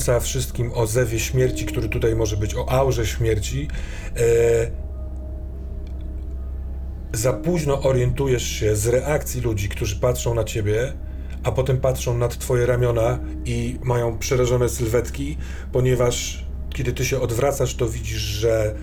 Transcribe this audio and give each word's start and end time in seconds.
mówiąca 0.00 0.20
wszystkim 0.20 0.72
o 0.74 0.86
zewie 0.86 1.20
śmierci, 1.20 1.66
który 1.66 1.88
tutaj 1.88 2.16
może 2.16 2.36
być, 2.36 2.54
o 2.54 2.68
aurze 2.72 3.06
śmierci, 3.06 3.68
e, 4.16 4.70
za 7.12 7.32
późno 7.32 7.82
orientujesz 7.82 8.42
się 8.42 8.76
z 8.76 8.86
reakcji 8.86 9.40
ludzi, 9.40 9.68
którzy 9.68 9.96
patrzą 9.96 10.34
na 10.34 10.44
ciebie, 10.44 10.92
a 11.42 11.52
potem 11.52 11.80
patrzą 11.80 12.18
nad 12.18 12.38
twoje 12.38 12.66
ramiona 12.66 13.18
i 13.44 13.78
mają 13.82 14.18
przerażone 14.18 14.68
sylwetki, 14.68 15.36
ponieważ 15.72 16.44
kiedy 16.70 16.92
ty 16.92 17.04
się 17.04 17.20
odwracasz, 17.20 17.74
to 17.74 17.88
widzisz, 17.88 18.22
że 18.22 18.74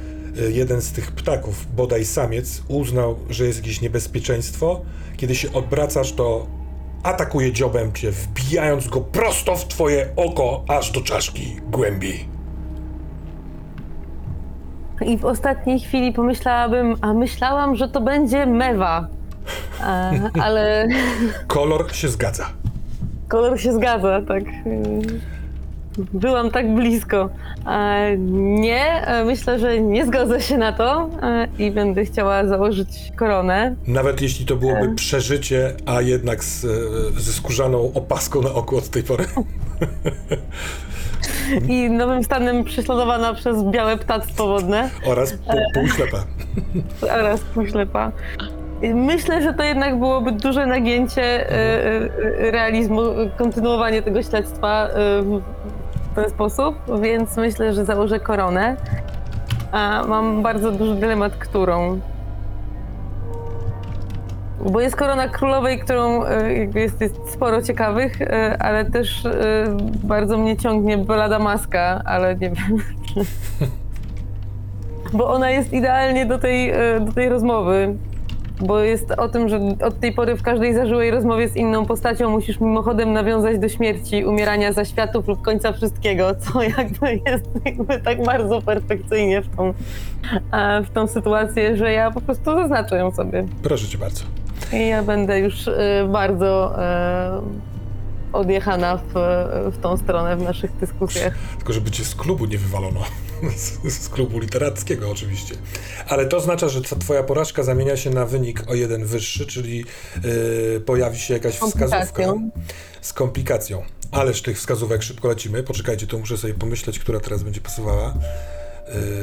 e, 0.41 0.51
jeden 0.51 0.81
z 0.81 0.91
tych 0.91 1.11
ptaków, 1.11 1.75
bodaj 1.75 2.05
samiec, 2.05 2.63
uznał, 2.67 3.19
że 3.29 3.45
jest 3.45 3.59
jakieś 3.59 3.81
niebezpieczeństwo. 3.81 4.81
Kiedy 5.17 5.35
się 5.35 5.53
odwracasz, 5.53 6.13
to 6.13 6.47
atakuje 7.07 7.51
dziobem 7.51 7.93
cię, 7.93 8.11
wbijając 8.11 8.87
go 8.87 9.01
prosto 9.01 9.55
w 9.55 9.67
twoje 9.67 10.09
oko, 10.15 10.63
aż 10.67 10.91
do 10.91 11.01
czaszki 11.01 11.57
głębiej. 11.71 12.27
I 15.05 15.17
w 15.17 15.25
ostatniej 15.25 15.79
chwili 15.79 16.13
pomyślałabym, 16.13 16.95
a 17.01 17.13
myślałam, 17.13 17.75
że 17.75 17.87
to 17.89 18.01
będzie 18.01 18.45
mewa. 18.45 19.07
A, 19.83 20.11
ale 20.41 20.87
Kolor 21.47 21.95
się 21.95 22.07
zgadza. 22.09 22.45
kolor 23.29 23.59
się 23.59 23.73
zgadza, 23.73 24.21
tak. 24.27 24.43
Byłam 25.97 26.51
tak 26.51 26.75
blisko. 26.75 27.29
A 27.65 27.95
nie, 28.39 29.07
e, 29.07 29.25
myślę, 29.25 29.59
że 29.59 29.81
nie 29.81 30.05
zgodzę 30.05 30.41
się 30.41 30.57
na 30.57 30.73
to 30.73 31.09
e, 31.21 31.47
i 31.59 31.71
będę 31.71 32.05
chciała 32.05 32.45
założyć 32.45 33.11
koronę. 33.15 33.75
Nawet 33.87 34.21
jeśli 34.21 34.45
to 34.45 34.55
byłoby 34.55 34.95
przeżycie, 34.95 35.73
a 35.85 36.01
jednak 36.01 36.43
z, 36.43 36.65
e, 36.65 36.67
ze 37.19 37.33
skórzaną 37.33 37.91
opaską 37.93 38.41
na 38.41 38.53
oku 38.53 38.77
od 38.77 38.89
tej 38.89 39.03
pory. 39.03 39.25
I 41.69 41.89
nowym 41.89 42.23
stanem 42.23 42.63
prześladowana 42.63 43.33
przez 43.33 43.63
białe 43.63 43.97
ptactwo 43.97 44.47
wodne 44.47 44.89
Oraz 45.05 45.33
pół, 45.33 45.59
półślepa. 45.73 46.23
oraz 47.19 47.41
półślepa. 47.41 48.11
Myślę, 48.93 49.41
że 49.41 49.53
to 49.53 49.63
jednak 49.63 49.99
byłoby 49.99 50.31
duże 50.31 50.65
nagięcie 50.65 51.23
e, 51.23 51.51
e, 51.51 52.51
realizmu, 52.51 53.01
kontynuowanie 53.37 54.01
tego 54.01 54.23
śledztwa 54.23 54.87
e, 54.87 55.23
ten 56.17 56.29
sposób, 56.29 56.75
więc 57.01 57.37
myślę, 57.37 57.73
że 57.73 57.85
założę 57.85 58.19
koronę. 58.19 58.77
A 59.71 60.03
mam 60.07 60.43
bardzo 60.43 60.71
duży 60.71 60.95
dylemat, 60.95 61.35
którą. 61.35 61.99
Bo 64.71 64.81
jest 64.81 64.95
korona 64.95 65.27
królowej, 65.27 65.79
którą 65.79 66.25
e, 66.25 66.53
jakby 66.53 66.79
jest, 66.79 67.01
jest 67.01 67.15
sporo 67.33 67.61
ciekawych, 67.61 68.21
e, 68.21 68.57
ale 68.61 68.85
też 68.85 69.25
e, 69.25 69.31
bardzo 70.03 70.37
mnie 70.37 70.57
ciągnie 70.57 70.97
Belada 70.97 71.39
Maska, 71.39 72.01
ale 72.05 72.35
nie 72.35 72.49
wiem. 72.49 72.77
Bo 75.13 75.29
ona 75.33 75.49
jest 75.49 75.73
idealnie 75.73 76.25
do 76.25 76.37
tej, 76.37 76.69
e, 76.69 76.99
do 76.99 77.11
tej 77.11 77.29
rozmowy. 77.29 77.95
Bo 78.61 78.79
jest 78.79 79.11
o 79.11 79.29
tym, 79.29 79.49
że 79.49 79.59
od 79.83 79.99
tej 79.99 80.13
pory 80.13 80.35
w 80.35 80.43
każdej 80.43 80.73
zażyłej 80.73 81.11
rozmowie 81.11 81.49
z 81.49 81.55
inną 81.55 81.85
postacią 81.85 82.29
musisz 82.29 82.59
mimochodem 82.59 83.13
nawiązać 83.13 83.59
do 83.59 83.69
śmierci, 83.69 84.25
umierania 84.25 84.73
zaświatów 84.73 85.27
lub 85.27 85.41
końca 85.41 85.73
wszystkiego, 85.73 86.35
co 86.35 86.63
jakby 86.77 87.21
jest 87.31 87.45
jakby 87.65 87.99
tak 87.99 88.23
bardzo 88.23 88.61
perfekcyjnie 88.61 89.41
w 89.41 89.55
tą, 89.55 89.73
e, 90.51 90.83
w 90.83 90.89
tą 90.89 91.07
sytuację, 91.07 91.77
że 91.77 91.93
ja 91.93 92.11
po 92.11 92.21
prostu 92.21 92.55
zaznaczę 92.55 92.97
ją 92.97 93.11
sobie. 93.11 93.45
Proszę 93.63 93.87
cię 93.87 93.97
bardzo. 93.97 94.23
I 94.73 94.87
ja 94.87 95.03
będę 95.03 95.39
już 95.39 95.67
e, 95.67 96.07
bardzo 96.11 96.79
e, 96.83 97.41
odjechana 98.33 98.97
w, 98.97 99.13
w 99.71 99.77
tą 99.81 99.97
stronę 99.97 100.37
w 100.37 100.41
naszych 100.41 100.75
dyskusjach. 100.77 101.33
Tylko 101.57 101.73
żeby 101.73 101.91
cię 101.91 102.05
z 102.05 102.15
klubu 102.15 102.45
nie 102.45 102.57
wywalono. 102.57 103.03
Z, 103.57 103.93
z 104.03 104.09
klubu 104.09 104.39
literackiego 104.39 105.11
oczywiście. 105.11 105.55
Ale 106.07 106.25
to 106.25 106.37
oznacza, 106.37 106.69
że 106.69 106.81
tw- 106.81 106.99
twoja 106.99 107.23
porażka 107.23 107.63
zamienia 107.63 107.97
się 107.97 108.09
na 108.09 108.25
wynik 108.25 108.63
o 108.67 108.75
jeden 108.75 109.05
wyższy, 109.05 109.45
czyli 109.45 109.85
yy, 110.23 110.81
pojawi 110.85 111.19
się 111.19 111.33
jakaś 111.33 111.55
wskazówka 111.55 112.33
z 113.01 113.13
komplikacją. 113.13 113.83
Ależ 114.11 114.41
tych 114.41 114.57
wskazówek 114.57 115.03
szybko 115.03 115.27
lecimy. 115.27 115.63
Poczekajcie, 115.63 116.07
to 116.07 116.17
muszę 116.17 116.37
sobie 116.37 116.53
pomyśleć, 116.53 116.99
która 116.99 117.19
teraz 117.19 117.43
będzie 117.43 117.61
pasowała. 117.61 118.13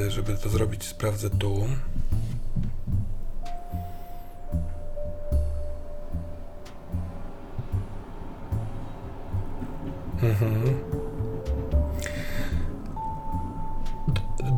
Yy, 0.05 0.11
żeby 0.11 0.35
to 0.35 0.49
zrobić, 0.49 0.85
sprawdzę 0.85 1.31
tu. 1.31 1.67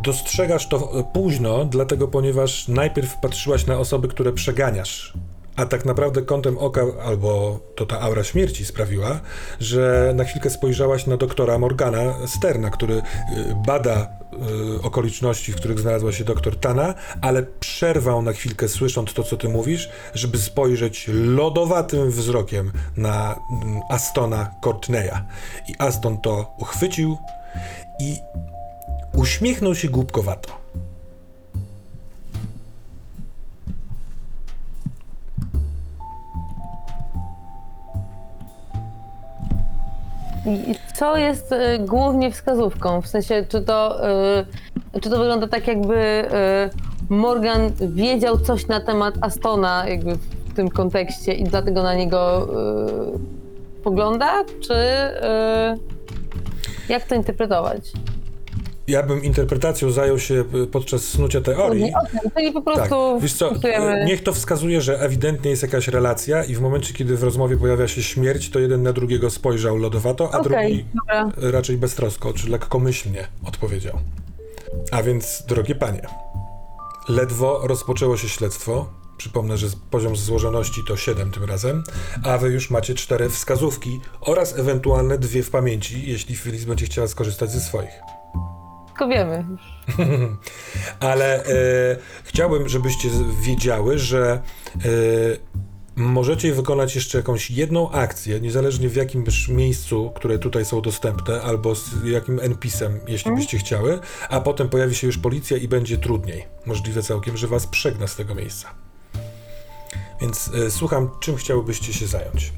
Dostrzegasz 0.03 0.69
to 0.69 1.05
późno, 1.13 1.65
dlatego 1.65 2.09
ponieważ 2.09 2.69
najpierw 2.69 3.21
patrzyłaś 3.21 3.67
na 3.67 3.79
osoby, 3.79 4.09
które 4.09 4.33
przeganiasz. 4.33 5.13
A 5.57 5.67
tak 5.67 5.85
naprawdę 5.85 6.23
kątem 6.23 6.59
oka, 6.59 6.83
albo 7.05 7.61
to 7.75 7.87
ta 7.87 8.01
aura 8.01 8.25
śmierci 8.25 8.65
sprawiła, 8.65 9.21
że 9.61 10.13
na 10.15 10.25
chwilkę 10.25 10.51
spojrzałaś 10.51 11.07
na 11.07 11.17
doktora 11.17 11.59
Morgana 11.59 12.15
Sterna, 12.27 12.71
który 12.71 12.95
y, 12.95 13.03
bada 13.67 14.09
y, 14.79 14.83
okoliczności, 14.83 15.53
w 15.53 15.57
których 15.57 15.81
znalazła 15.81 16.13
się 16.13 16.25
doktor 16.25 16.57
Tana, 16.61 16.95
ale 17.21 17.43
przerwał 17.43 18.23
na 18.23 18.33
chwilkę, 18.33 18.69
słysząc 18.69 19.15
to, 19.15 19.23
co 19.23 19.37
ty 19.37 19.49
mówisz, 19.49 19.89
żeby 20.15 20.39
spojrzeć 20.39 21.11
lodowatym 21.13 22.11
wzrokiem 22.11 22.73
na 22.97 23.41
mm, 23.63 23.81
Astona 23.91 24.51
Courtneya. 24.65 25.19
I 25.69 25.75
Aston 25.79 26.19
to 26.19 26.55
uchwycił 26.59 27.17
i 28.01 28.17
uśmiechnął 29.15 29.75
się 29.75 29.89
głupkowato. 29.89 30.67
Co 40.95 41.17
jest 41.17 41.53
y, 41.53 41.79
głównie 41.79 42.31
wskazówką? 42.31 43.03
W 43.03 43.07
sensie, 43.07 43.47
czy 43.49 43.63
to, 43.63 44.09
y, 44.95 45.01
czy 45.01 45.11
to 45.11 45.19
wygląda 45.19 45.47
tak, 45.47 45.69
jakby 45.69 45.95
y, 45.95 47.15
Morgan 47.15 47.73
wiedział 47.81 48.39
coś 48.39 48.67
na 48.67 48.81
temat 48.81 49.15
Astona 49.21 49.89
jakby 49.89 50.15
w 50.15 50.55
tym 50.55 50.69
kontekście 50.69 51.33
i 51.33 51.45
dlatego 51.45 51.83
na 51.83 51.95
niego 51.95 52.49
y, 53.77 53.83
pogląda? 53.83 54.45
Czy 54.61 54.75
y, 54.75 55.97
jak 56.89 57.05
to 57.05 57.15
interpretować? 57.15 57.93
Ja 58.89 59.03
bym 59.03 59.25
interpretacją 59.25 59.91
zajął 59.91 60.19
się 60.19 60.45
y, 60.55 60.67
podczas 60.67 61.03
snucia 61.05 61.41
teorii. 61.41 61.93
Czyli 62.37 62.53
po 62.53 62.61
Tak, 62.61 62.75
prostu 62.75 63.21
wiesz 63.21 63.33
co, 63.35 63.51
wpisujemy- 63.51 64.05
niech 64.05 64.23
to 64.23 64.33
wskazuje, 64.33 64.81
że 64.81 65.01
ewidentnie 65.01 65.51
jest 65.51 65.63
jakaś 65.63 65.89
relacja 65.89 66.45
i 66.45 66.55
w 66.55 66.61
momencie, 66.61 66.95
kiedy 66.95 67.17
w 67.17 67.23
rozmowie 67.23 67.57
pojawia 67.57 67.89
się 67.89 68.03
śmierć, 68.03 68.51
to 68.51 68.59
jeden 68.59 68.83
na 68.83 68.93
drugiego 68.93 69.31
spojrzał 69.31 69.77
lodowato, 69.77 70.35
a 70.35 70.39
Okej, 70.41 70.51
drugi 70.75 70.85
dobra. 70.95 71.51
raczej 71.51 71.77
beztrosko, 71.79 72.33
czy 72.33 72.51
lekkomyślnie 72.51 73.29
odpowiedział. 73.45 73.99
A 74.91 75.03
więc, 75.03 75.43
drogie 75.49 75.75
panie, 75.75 76.03
ledwo 77.09 77.61
rozpoczęło 77.67 78.17
się 78.17 78.29
śledztwo. 78.29 78.87
Przypomnę, 79.19 79.57
że 79.59 79.67
poziom 79.91 80.17
złożoności 80.17 80.81
to 80.89 80.97
7 80.97 81.31
tym 81.31 81.45
razem, 81.45 81.83
a 82.25 82.39
wy 82.39 82.49
już 82.49 82.71
macie 82.71 82.95
cztery 82.95 83.29
wskazówki 83.29 84.01
oraz 84.21 84.59
ewentualne 84.59 85.19
dwie 85.19 85.43
w 85.43 85.51
pamięci, 85.51 86.11
jeśli 86.11 86.37
Feliz 86.37 86.65
będzie 86.65 86.87
chciała 86.87 87.09
skorzystać 87.09 87.51
ze 87.51 87.61
swoich. 87.61 87.91
Tylko 88.99 89.15
wiemy. 89.15 89.45
Ale 91.01 91.45
e, 91.45 91.47
chciałbym, 92.25 92.69
żebyście 92.69 93.09
wiedziały, 93.41 93.99
że 93.99 94.43
e, 94.75 94.79
możecie 95.97 96.53
wykonać 96.53 96.95
jeszcze 96.95 97.19
jakąś 97.19 97.51
jedną 97.51 97.91
akcję, 97.91 98.41
niezależnie 98.41 98.89
w 98.89 98.97
jakimś 98.97 99.49
miejscu, 99.49 100.13
które 100.15 100.39
tutaj 100.39 100.65
są 100.65 100.83
dostępne, 100.83 101.43
albo 101.43 101.75
z 101.75 102.05
jakim 102.05 102.41
NPC-em, 102.41 103.01
jeśli 103.09 103.33
byście 103.33 103.59
chciały, 103.59 103.99
a 104.29 104.41
potem 104.41 104.69
pojawi 104.69 104.95
się 104.95 105.07
już 105.07 105.19
policja 105.19 105.57
i 105.57 105.69
będzie 105.69 105.99
trudniej. 105.99 106.45
Możliwe 106.67 107.03
całkiem, 107.03 107.37
że 107.37 107.47
was 107.47 107.67
przegna 107.67 108.07
z 108.07 108.17
tego 108.17 108.35
miejsca. 108.35 108.75
Więc 110.21 110.51
e, 110.55 110.71
słucham, 110.71 111.11
czym 111.21 111.37
chciałybyście 111.37 111.93
się 111.93 112.07
zająć? 112.07 112.53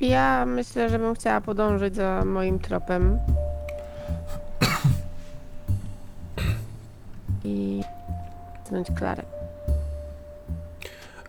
Ja 0.00 0.46
myślę, 0.46 0.90
że 0.90 0.98
bym 0.98 1.14
chciała 1.14 1.40
podążyć 1.40 1.94
za 1.96 2.22
moim 2.24 2.58
tropem. 2.58 3.18
I 7.44 7.82
znać 8.68 8.86
Klarę. 8.98 9.22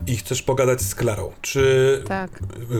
i 0.06 0.16
chcesz 0.16 0.42
pogadać 0.42 0.80
z 0.80 0.94
Klarą. 0.94 1.30
Czy 1.40 2.02
Tak. 2.08 2.30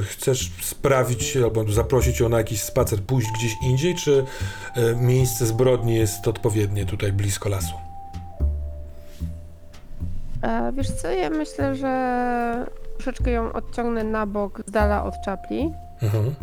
chcesz 0.02 0.50
sprawić 0.62 1.36
albo 1.36 1.72
zaprosić 1.72 2.20
ją 2.20 2.28
na 2.28 2.38
jakiś 2.38 2.62
spacer, 2.62 3.02
pójść 3.02 3.28
gdzieś 3.38 3.52
indziej, 3.62 3.94
czy 3.94 4.24
e, 4.76 4.94
miejsce 4.96 5.46
zbrodni 5.46 5.94
jest 5.94 6.28
odpowiednie 6.28 6.86
tutaj 6.86 7.12
blisko 7.12 7.48
lasu? 7.48 7.74
E, 10.42 10.72
wiesz 10.76 10.90
co, 10.90 11.10
ja 11.10 11.30
myślę, 11.30 11.74
że 11.76 12.66
troszeczkę 12.94 13.30
ją 13.30 13.52
odciągnę 13.52 14.04
na 14.04 14.26
bok, 14.26 14.62
z 14.66 14.70
dala 14.70 15.04
od 15.04 15.14
czapli, 15.24 15.72
Mhm. 16.02 16.34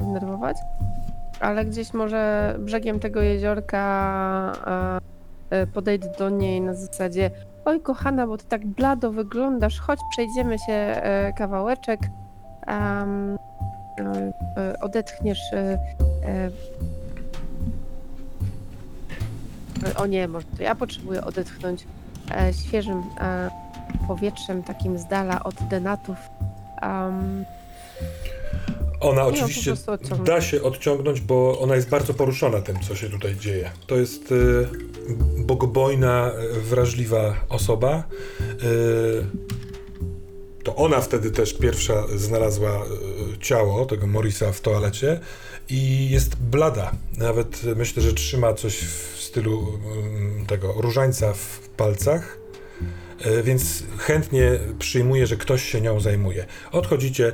zdenerwować, 0.00 0.56
ale 1.40 1.64
gdzieś 1.64 1.94
może 1.94 2.54
brzegiem 2.58 3.00
tego 3.00 3.22
jeziorka 3.22 4.52
e, 5.50 5.60
e, 5.60 5.66
podejdę 5.66 6.08
do 6.18 6.30
niej 6.30 6.60
na 6.60 6.74
zasadzie 6.74 7.30
oj 7.64 7.80
kochana, 7.80 8.26
bo 8.26 8.38
ty 8.38 8.44
tak 8.44 8.66
blado 8.66 9.12
wyglądasz, 9.12 9.80
chodź 9.80 9.98
przejdziemy 10.10 10.58
się 10.58 10.72
e, 10.72 11.32
kawałeczek, 11.32 12.00
odetchniesz 14.80 15.40
o 19.96 20.06
nie, 20.06 20.28
może 20.28 20.46
to 20.56 20.62
ja 20.62 20.74
potrzebuję 20.74 21.24
odetchnąć 21.24 21.86
świeżym 22.66 23.02
powietrzem, 24.06 24.62
takim 24.62 24.98
z 24.98 25.06
dala 25.06 25.44
od 25.44 25.54
denatów. 25.54 26.16
Ona 29.02 29.24
oczywiście 29.26 29.74
da 30.24 30.40
się 30.40 30.62
odciągnąć, 30.62 31.20
bo 31.20 31.58
ona 31.58 31.76
jest 31.76 31.88
bardzo 31.88 32.14
poruszona 32.14 32.60
tym, 32.60 32.76
co 32.88 32.96
się 32.96 33.10
tutaj 33.10 33.36
dzieje. 33.36 33.70
To 33.86 33.96
jest 33.96 34.32
y, 34.32 34.68
bogobojna, 35.38 36.32
y, 36.56 36.60
wrażliwa 36.60 37.34
osoba. 37.48 38.04
Y, 38.40 39.26
to 40.64 40.76
ona 40.76 41.00
wtedy 41.00 41.30
też 41.30 41.54
pierwsza 41.54 42.04
znalazła 42.16 42.82
ciało 43.40 43.86
tego 43.86 44.06
Morisa 44.06 44.52
w 44.52 44.60
toalecie 44.60 45.20
i 45.68 46.10
jest 46.10 46.36
blada. 46.36 46.92
Nawet 47.18 47.62
myślę, 47.76 48.02
że 48.02 48.12
trzyma 48.12 48.54
coś 48.54 48.78
w 48.78 49.20
stylu 49.20 49.78
y, 50.42 50.46
tego 50.46 50.72
różańca 50.76 51.32
w 51.32 51.58
palcach. 51.76 52.41
E, 53.24 53.42
Więc 53.42 53.82
chętnie 53.98 54.50
przyjmuję, 54.78 55.26
że 55.26 55.36
ktoś 55.36 55.64
się 55.64 55.80
nią 55.80 56.00
zajmuje. 56.00 56.46
Odchodzicie, 56.72 57.32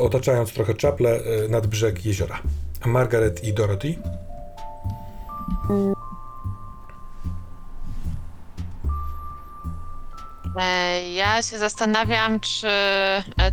otaczając 0.00 0.52
trochę 0.52 0.74
czaple 0.74 1.10
e, 1.10 1.48
nad 1.48 1.66
brzeg 1.66 2.04
jeziora. 2.06 2.38
Margaret 2.86 3.44
i 3.44 3.52
Dorothy? 3.52 3.94
E, 10.60 11.10
Ja 11.12 11.42
się 11.42 11.58
zastanawiam, 11.58 12.40
czy 12.40 12.68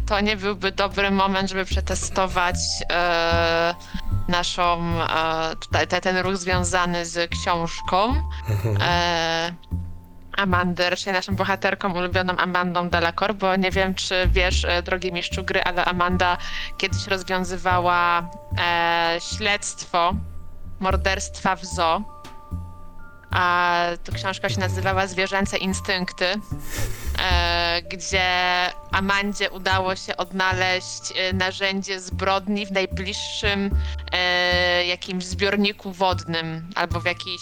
to 0.05 0.21
nie 0.21 0.37
byłby 0.37 0.71
dobry 0.71 1.11
moment, 1.11 1.49
żeby 1.49 1.65
przetestować 1.65 2.55
e, 2.91 3.75
naszą, 4.27 4.81
e, 5.01 5.55
tutaj 5.55 5.87
te, 5.87 6.01
ten 6.01 6.17
ruch 6.17 6.37
związany 6.37 7.05
z 7.05 7.31
książką. 7.31 8.13
Mhm. 8.49 8.77
E, 8.81 9.53
Amandy, 10.37 10.89
raczej 10.89 11.13
naszą 11.13 11.35
bohaterką 11.35 11.93
ulubioną 11.93 12.37
Amandą 12.37 12.89
Delacor, 12.89 13.35
bo 13.35 13.55
nie 13.55 13.71
wiem, 13.71 13.95
czy 13.95 14.27
wiesz, 14.27 14.65
e, 14.65 14.83
drogi 14.83 15.11
mistrzu 15.11 15.43
gry, 15.43 15.63
ale 15.63 15.85
Amanda 15.85 16.37
kiedyś 16.77 17.07
rozwiązywała 17.07 18.29
e, 18.59 19.17
śledztwo 19.37 20.13
morderstwa 20.79 21.55
w 21.55 21.65
zoo. 21.65 22.12
A 23.33 23.79
to 24.03 24.11
książka 24.11 24.49
się 24.49 24.59
nazywała 24.59 25.07
Zwierzęce 25.07 25.57
Instynkty, 25.57 26.25
e, 26.25 27.81
gdzie 27.81 28.29
Amandzie 28.91 29.49
udało 29.49 29.95
się 29.95 30.17
odnaleźć 30.17 31.13
e, 31.15 31.33
narzędzie 31.33 31.99
zbrodni 31.99 32.65
w 32.65 32.71
najbliższym 32.71 33.69
e, 34.11 34.85
jakimś 34.85 35.25
zbiorniku 35.25 35.91
wodnym 35.91 36.69
albo 36.75 36.99
w, 36.99 37.05
jakiś, 37.05 37.41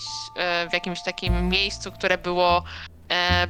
w 0.70 0.74
jakimś 0.74 1.04
takim 1.04 1.50
miejscu, 1.50 1.92
które 1.92 2.18
było 2.18 2.64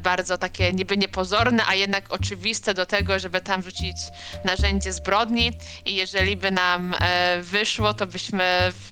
bardzo 0.03 0.37
takie 0.37 0.73
niby 0.73 0.97
niepozorne, 0.97 1.63
a 1.67 1.75
jednak 1.75 2.03
oczywiste 2.09 2.73
do 2.73 2.85
tego, 2.85 3.19
żeby 3.19 3.41
tam 3.41 3.61
wrzucić 3.61 3.97
narzędzie 4.45 4.93
zbrodni 4.93 5.51
i 5.85 5.95
jeżeli 5.95 6.37
by 6.37 6.51
nam 6.51 6.93
e, 6.99 7.41
wyszło, 7.41 7.93
to 7.93 8.07
byśmy 8.07 8.43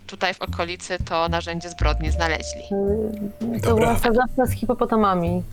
tutaj 0.08 0.34
w 0.34 0.42
okolicy 0.42 0.98
to 1.06 1.30
narzędzie 1.30 1.70
zbrodni 1.70 2.12
znaleźli. 2.12 2.64
To 3.64 3.76
była 3.76 4.00
sadzawka 4.00 4.46
z 4.46 4.52
hipopotamami. 4.52 5.44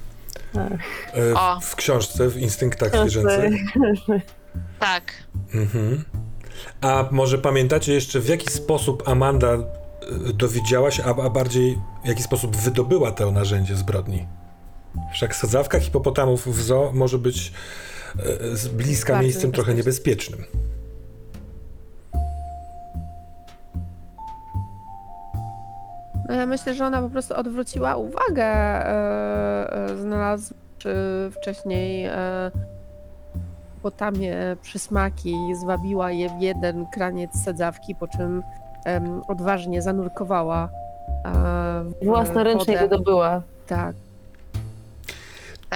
E, 0.56 1.34
O. 1.34 1.60
w, 1.60 1.64
w 1.64 1.76
książce, 1.76 2.28
w 2.28 2.36
instynktach 2.36 2.90
zwierzęcych. 2.96 3.52
Tak. 4.78 5.12
Mhm. 5.54 6.04
A 6.80 7.04
może 7.10 7.38
pamiętacie 7.38 7.92
jeszcze, 7.92 8.20
w 8.20 8.28
jaki 8.28 8.50
sposób 8.50 9.08
Amanda 9.08 9.48
e, 9.48 9.58
dowiedziała 10.32 10.90
się, 10.90 11.04
a, 11.04 11.08
a 11.08 11.30
bardziej 11.30 11.78
w 12.04 12.08
jaki 12.08 12.22
sposób 12.22 12.56
wydobyła 12.56 13.12
to 13.12 13.30
narzędzie 13.30 13.76
zbrodni? 13.76 14.26
Wszak 15.12 15.36
sadzawka 15.36 15.80
hipopotamów 15.80 16.46
w 16.46 16.62
zoo 16.62 16.90
może 16.94 17.18
być 17.18 17.52
e, 18.18 18.56
z 18.56 18.68
bliska 18.68 19.12
Bardzo 19.12 19.24
miejscem 19.24 19.52
trochę 19.52 19.74
niebezpiecznym. 19.74 20.44
No 26.28 26.34
ja 26.34 26.46
myślę, 26.46 26.74
że 26.74 26.86
ona 26.86 27.02
po 27.02 27.10
prostu 27.10 27.34
odwróciła 27.34 27.96
uwagę, 27.96 28.44
e, 28.44 29.96
znalazłszy 30.00 30.56
wcześniej 31.30 32.10
potamie 33.82 34.56
przysmaki, 34.62 35.36
zwabiła 35.62 36.10
je 36.10 36.28
w 36.28 36.40
jeden 36.42 36.86
kraniec 36.86 37.44
sadzawki, 37.44 37.94
po 37.94 38.08
czym 38.08 38.42
em, 38.84 39.22
odważnie 39.28 39.82
zanurkowała 39.82 40.68
w 41.84 42.04
Własnoręcznie 42.04 42.74
wodę. 42.74 42.88
wydobyła. 42.88 43.42
Tak. 43.66 43.96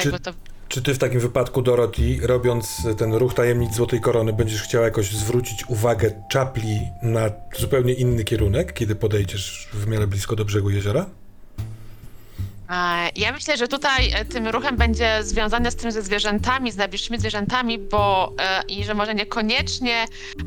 Tak, 0.00 0.04
Czy- 0.04 0.11
bo 0.11 0.19
to 0.19 0.33
Czy 0.69 0.83
ty 0.83 0.95
w 0.95 0.99
takim 0.99 1.21
wypadku, 1.21 1.62
Dorothy, 1.62 2.19
robiąc 2.23 2.83
ten 2.99 3.14
ruch 3.14 3.35
tajemnic 3.35 3.75
Złotej 3.75 4.00
Korony, 4.00 4.33
będziesz 4.33 4.62
chciała 4.62 4.85
jakoś 4.85 5.11
zwrócić 5.11 5.64
uwagę 5.69 6.23
czapli 6.30 6.80
na 7.02 7.30
zupełnie 7.59 7.92
inny 7.92 8.25
kierunek, 8.25 8.73
kiedy 8.73 8.95
podejdziesz 8.95 9.69
w 9.73 9.87
miarę 9.87 10.07
blisko 10.07 10.37
do 10.37 10.45
brzegu 10.45 10.71
jeziora? 10.71 11.07
Ja 13.16 13.33
myślę, 13.33 13.57
że 13.57 13.69
tutaj 13.69 14.11
e, 14.12 14.25
tym 14.25 14.49
ruchem 14.49 14.76
będzie 14.76 15.19
związane 15.25 15.71
z 15.71 15.76
tym 15.76 15.92
ze 15.92 16.02
zwierzętami, 16.02 16.73
z 16.73 16.76
najbliższymi 16.76 17.19
zwierzętami, 17.19 17.78
bo 17.78 18.33
e, 18.40 18.62
i 18.69 18.85
że 18.85 18.95
może 18.95 19.14
niekoniecznie 19.14 20.04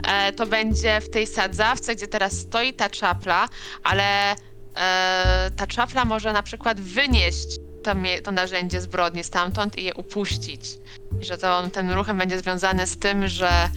e, 0.07 0.33
to 0.33 0.45
będzie 0.45 1.01
w 1.01 1.09
tej 1.09 1.27
sadzawce, 1.27 1.95
gdzie 1.95 2.07
teraz 2.07 2.33
stoi 2.33 2.73
ta 2.73 2.89
czapla, 2.89 3.49
ale 3.83 4.35
ta 5.55 5.67
czapla 5.67 6.05
może 6.05 6.33
na 6.33 6.43
przykład 6.43 6.81
wynieść 6.81 7.47
to, 7.83 7.91
to 8.23 8.31
narzędzie 8.31 8.81
zbrodni 8.81 9.23
stamtąd 9.23 9.77
i 9.77 9.83
je 9.83 9.93
upuścić. 9.93 10.61
I 11.21 11.25
że 11.25 11.37
to 11.37 11.69
ten 11.73 11.91
ruchem 11.91 12.17
będzie 12.17 12.39
związany 12.39 12.87
z 12.87 12.97
tym, 12.97 13.27
że 13.27 13.69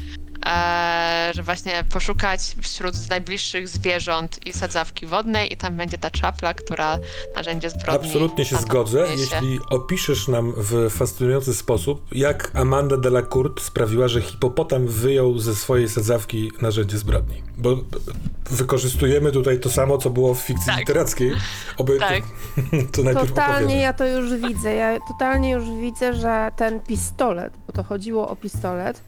że 1.35 1.43
właśnie 1.43 1.85
poszukać 1.93 2.41
wśród 2.63 2.95
najbliższych 3.11 3.69
zwierząt 3.69 4.47
i 4.47 4.53
sadzawki 4.53 5.07
wodnej 5.07 5.53
i 5.53 5.57
tam 5.57 5.77
będzie 5.77 5.99
ta 5.99 6.11
czapla, 6.11 6.55
która 6.55 6.99
narzędzie 7.37 7.71
zbrodni. 7.71 8.07
Absolutnie 8.09 8.45
się 8.45 8.57
zgodzę, 8.57 9.07
wyniesie. 9.07 9.35
jeśli 9.35 9.59
opiszesz 9.71 10.29
nam 10.29 10.53
w 10.57 10.91
fascynujący 10.91 11.55
sposób, 11.55 12.07
jak 12.13 12.51
Amanda 12.55 12.97
Delacourt 12.97 13.61
sprawiła, 13.61 14.09
że 14.09 14.23
hipopotam 14.23 14.87
wyjął 14.87 15.39
ze 15.39 15.55
swojej 15.55 15.89
sadzawki 15.89 16.53
narzędzie 16.61 16.99
zbrodni. 16.99 17.43
Bo 17.59 17.77
wykorzystujemy 18.51 19.33
tutaj 19.33 19.61
to 19.61 19.71
samo, 19.71 19.99
co 19.99 20.11
było 20.11 20.35
w 20.35 20.39
fikcji 20.39 20.67
Tak. 20.67 20.79
literackiej. 20.79 21.33
Oby 21.79 21.99
Tak. 21.99 22.23
to, 22.23 22.61
to 22.93 23.03
najpierw 23.03 23.29
Totalnie 23.29 23.57
opowiemy. 23.65 23.81
ja 23.83 23.93
to 23.93 24.07
już 24.07 24.35
widzę. 24.35 24.75
Ja 24.75 24.99
totalnie 25.09 25.51
już 25.51 25.65
widzę, 25.81 26.15
że 26.15 26.51
ten 26.57 26.81
pistolet, 26.81 27.53
bo 27.67 27.73
to 27.73 27.83
chodziło 27.83 28.29
o 28.29 28.37
pistolet, 28.37 29.01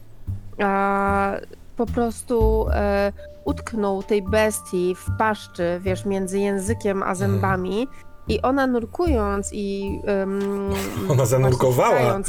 po 1.75 1.85
prostu 1.85 2.65
e, 2.71 3.11
utknął 3.45 4.03
tej 4.03 4.21
bestii 4.21 4.95
w 4.95 5.17
paszczy, 5.17 5.79
wiesz, 5.81 6.05
między 6.05 6.39
językiem 6.39 7.03
a 7.03 7.15
zębami. 7.15 7.87
I 8.29 8.41
ona 8.41 8.67
nurkując 8.67 9.49
i. 9.53 9.99
em, 10.05 10.69
Ona 11.11 11.25
zanurkowała. 11.25 12.19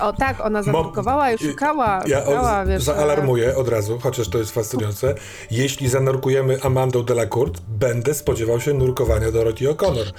O 0.00 0.12
tak, 0.12 0.40
ona 0.40 0.62
zanurkowała 0.62 1.30
i 1.32 1.38
szukała. 1.38 2.02
Ja 2.06 2.20
szukała, 2.24 2.60
od, 2.60 2.68
wiesz, 2.68 2.82
zaalarmuję 2.82 3.56
od 3.56 3.68
razu, 3.68 3.98
chociaż 4.02 4.28
to 4.28 4.38
jest 4.38 4.50
fascynujące. 4.54 5.14
Jeśli 5.50 5.88
zanurkujemy 5.88 6.58
Amandą 6.62 7.02
Delacourt, 7.02 7.60
będę 7.68 8.14
spodziewał 8.14 8.60
się 8.60 8.74
nurkowania 8.74 9.32
Dorothy 9.32 9.64
O'Connor. 9.64 10.12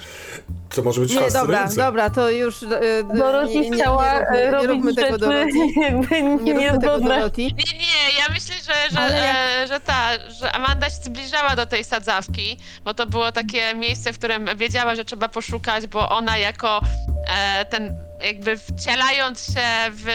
Co 0.70 0.82
może 0.82 1.00
być 1.00 1.10
Nie, 1.10 1.16
dobra, 1.20 1.30
fascynujące. 1.32 1.76
dobra, 1.76 2.10
to 2.10 2.30
już. 2.30 2.62
e, 2.62 2.68
Dorothy 3.14 3.54
nie, 3.54 3.70
nie, 3.70 3.76
chciała 3.76 4.12
nie, 4.12 4.20
róbmy- 4.20 4.36
e, 4.36 4.44
nie 4.44 4.50
robić 4.50 4.68
róbmy 4.68 4.94
tego, 4.94 5.18
Dorothy. 5.18 5.58
jakby 5.80 6.22
Nie 6.22 6.52
róbmy 6.72 6.80
tego. 6.80 7.00
Dorothy. 7.00 7.42
Nie, 7.42 7.48
nie, 7.50 8.18
ja 8.18 8.24
myślę, 8.34 8.54
że, 8.54 8.90
że, 8.94 9.00
Ale 9.00 9.14
e, 9.62 9.66
że 9.68 9.80
ta, 9.80 10.08
że 10.40 10.52
Amanda 10.52 10.90
się 10.90 10.96
zbliżała 11.04 11.56
do 11.56 11.66
tej 11.66 11.84
sadzawki, 11.84 12.56
bo 12.84 12.94
to 12.94 13.06
było 13.06 13.32
takie 13.32 13.74
miejsce, 13.74 14.12
w 14.12 14.18
którym 14.18 14.46
wiedziała, 14.56 14.94
że 14.94 15.04
trzeba 15.04 15.19
poszukać, 15.28 15.86
bo 15.86 16.08
ona 16.08 16.38
jako 16.38 16.80
e, 17.26 17.64
ten 17.64 18.10
jakby 18.22 18.56
wcielając 18.58 19.54
się 19.54 19.60
w 19.90 20.06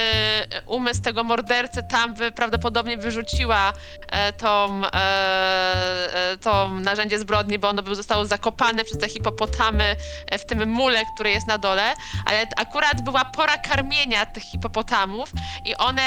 umysł 0.66 1.02
tego 1.02 1.24
mordercy, 1.24 1.84
tam 1.90 2.14
by 2.14 2.32
prawdopodobnie 2.32 2.98
wyrzuciła 2.98 3.74
e, 4.08 4.34
tą, 4.34 4.82
e, 4.86 4.92
e, 6.32 6.38
to 6.38 6.70
narzędzie 6.70 7.20
zbrodni, 7.20 7.60
bo 7.60 7.70
ono 7.70 7.84
by 7.84 7.96
zostało 7.96 8.26
zakopane 8.26 8.84
przez 8.84 8.98
te 8.98 9.10
hipopotamy 9.10 9.96
e, 10.28 10.38
w 10.38 10.46
tym 10.46 10.70
mule, 10.70 11.02
który 11.16 11.30
jest 11.30 11.48
na 11.48 11.58
dole, 11.58 11.94
ale 12.26 12.48
akurat 12.58 13.02
była 13.02 13.26
pora 13.26 13.58
karmienia 13.58 14.26
tych 14.26 14.44
hipopotamów 14.44 15.30
i 15.66 15.76
one 15.76 16.02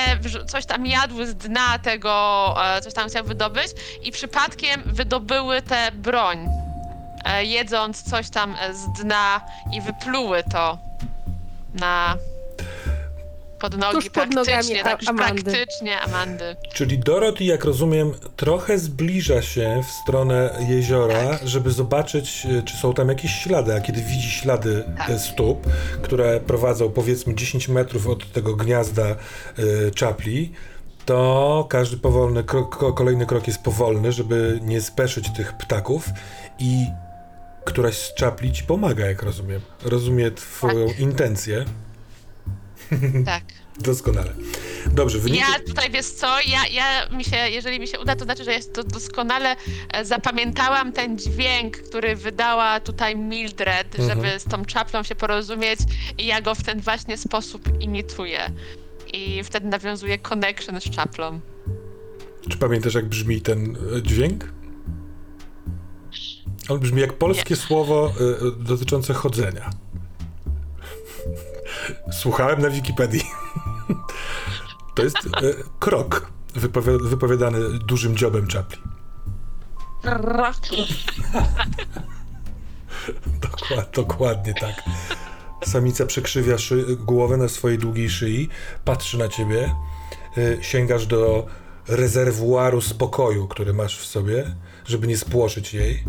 coś 0.48 0.66
tam 0.66 0.86
jadły 0.86 1.26
z 1.26 1.34
dna 1.34 1.78
tego, 1.78 2.54
e, 2.76 2.80
coś 2.80 2.94
tam 2.94 3.08
chciały 3.08 3.28
wydobyć 3.28 3.68
i 4.02 4.12
przypadkiem 4.12 4.82
wydobyły 4.86 5.62
tę 5.62 5.92
broń, 5.92 6.48
e, 7.24 7.44
jedząc 7.44 8.02
coś 8.02 8.30
tam 8.30 8.56
e, 8.60 8.74
z 8.74 9.02
dna 9.02 9.40
i 9.72 9.80
wypluły 9.80 10.42
to 10.52 10.78
na 11.74 12.16
pod 13.60 13.76
nogi 13.76 13.94
Tuż 13.94 14.10
pod 14.10 14.34
nogami 14.34 14.44
praktycznie, 14.46 14.84
tak 14.84 15.00
już 15.00 15.08
Amandy. 15.08 15.42
praktycznie 15.42 16.00
Amandy. 16.00 16.56
Czyli 16.74 16.98
Dorothy, 16.98 17.44
jak 17.44 17.64
rozumiem, 17.64 18.12
trochę 18.36 18.78
zbliża 18.78 19.42
się 19.42 19.82
w 19.86 19.90
stronę 19.90 20.50
jeziora, 20.68 21.38
żeby 21.44 21.70
zobaczyć, 21.70 22.46
e, 22.46 22.62
czy 22.62 22.76
są 22.76 22.94
tam 22.94 23.08
jakieś 23.08 23.32
ślady. 23.34 23.74
A 23.74 23.80
kiedy 23.80 24.02
widzi 24.02 24.30
ślady 24.30 24.84
e, 25.08 25.18
stóp, 25.18 25.66
które 26.02 26.40
prowadzą 26.40 26.90
powiedzmy 26.90 27.34
10 27.34 27.68
metrów 27.68 28.06
od 28.06 28.32
tego 28.32 28.56
gniazda 28.56 29.04
e, 29.06 29.16
czapli, 29.94 30.52
to 31.06 31.66
każdy 31.70 31.96
powolny 31.96 32.44
krok, 32.44 32.76
ko- 32.76 32.92
kolejny 32.92 33.26
krok 33.26 33.46
jest 33.46 33.62
powolny, 33.62 34.12
żeby 34.12 34.58
nie 34.62 34.80
speszyć 34.80 35.30
tych 35.32 35.52
ptaków 35.52 36.08
i 36.58 36.86
któraś 37.64 37.96
z 37.96 38.14
czapli 38.14 38.52
ci 38.52 38.64
pomaga, 38.64 39.06
jak 39.06 39.22
rozumiem. 39.22 39.60
Rozumie 39.84 40.30
twoją 40.30 40.86
intencję. 40.98 41.64
Tak. 43.24 43.44
Doskonale. 43.80 44.32
Dobrze, 44.86 45.18
wynik... 45.18 45.40
Ja 45.40 45.46
tutaj 45.66 45.90
wiesz 45.90 46.06
co, 46.06 46.26
ja, 46.26 46.66
ja 46.72 47.08
mi 47.16 47.24
się, 47.24 47.36
jeżeli 47.36 47.80
mi 47.80 47.86
się 47.88 48.00
uda, 48.00 48.16
to 48.16 48.24
znaczy, 48.24 48.44
że 48.44 48.52
jest 48.52 48.74
to 48.74 48.84
doskonale 48.84 49.56
e, 49.92 50.04
zapamiętałam 50.04 50.92
ten 50.92 51.18
dźwięk, 51.18 51.76
który 51.76 52.16
wydała 52.16 52.80
tutaj 52.80 53.16
Mildred, 53.16 53.98
Mhm. 53.98 54.08
żeby 54.24 54.40
z 54.40 54.44
tą 54.44 54.64
czaplą 54.64 55.02
się 55.02 55.14
porozumieć 55.14 55.80
i 56.18 56.26
ja 56.26 56.40
go 56.40 56.54
w 56.54 56.62
ten 56.62 56.80
właśnie 56.80 57.16
sposób 57.16 57.82
imituję. 57.82 58.40
I 59.12 59.44
wtedy 59.44 59.66
nawiązuję 59.66 60.18
connection 60.18 60.80
z 60.80 60.90
czaplą. 60.90 61.40
Czy 62.50 62.58
pamiętasz, 62.58 62.94
jak 62.94 63.04
brzmi 63.06 63.40
ten 63.40 63.76
e, 63.96 64.02
dźwięk? 64.02 64.44
On 66.68 66.78
brzmi 66.78 67.00
jak 67.00 67.12
polskie 67.12 67.56
słowo 67.56 68.12
e, 68.20 68.46
e, 68.46 68.64
dotyczące 68.64 69.14
chodzenia. 69.14 69.70
Słuchałem 72.12 72.62
na 72.62 72.70
Wikipedii. 72.70 73.22
To 74.94 75.02
jest 75.04 75.16
e, 75.16 75.30
krok 75.78 76.30
wypowi- 76.54 77.02
wypowiadany 77.08 77.58
dużym 77.86 78.16
dziobem 78.16 78.46
czapli. 78.46 78.78
Dokład, 83.40 83.90
dokładnie 83.94 84.54
tak. 84.54 84.82
Samica 85.64 86.06
przekrzywia 86.06 86.56
głowę 86.98 87.36
na 87.36 87.48
swojej 87.48 87.78
długiej 87.78 88.10
szyi, 88.10 88.48
patrzy 88.84 89.18
na 89.18 89.28
ciebie, 89.28 89.74
y, 90.38 90.58
sięgasz 90.60 91.06
do 91.06 91.46
rezerwuaru 91.88 92.80
spokoju, 92.80 93.48
który 93.48 93.72
masz 93.72 93.98
w 93.98 94.06
sobie, 94.06 94.54
żeby 94.84 95.06
nie 95.06 95.16
spłoszyć 95.16 95.74
jej. 95.74 96.04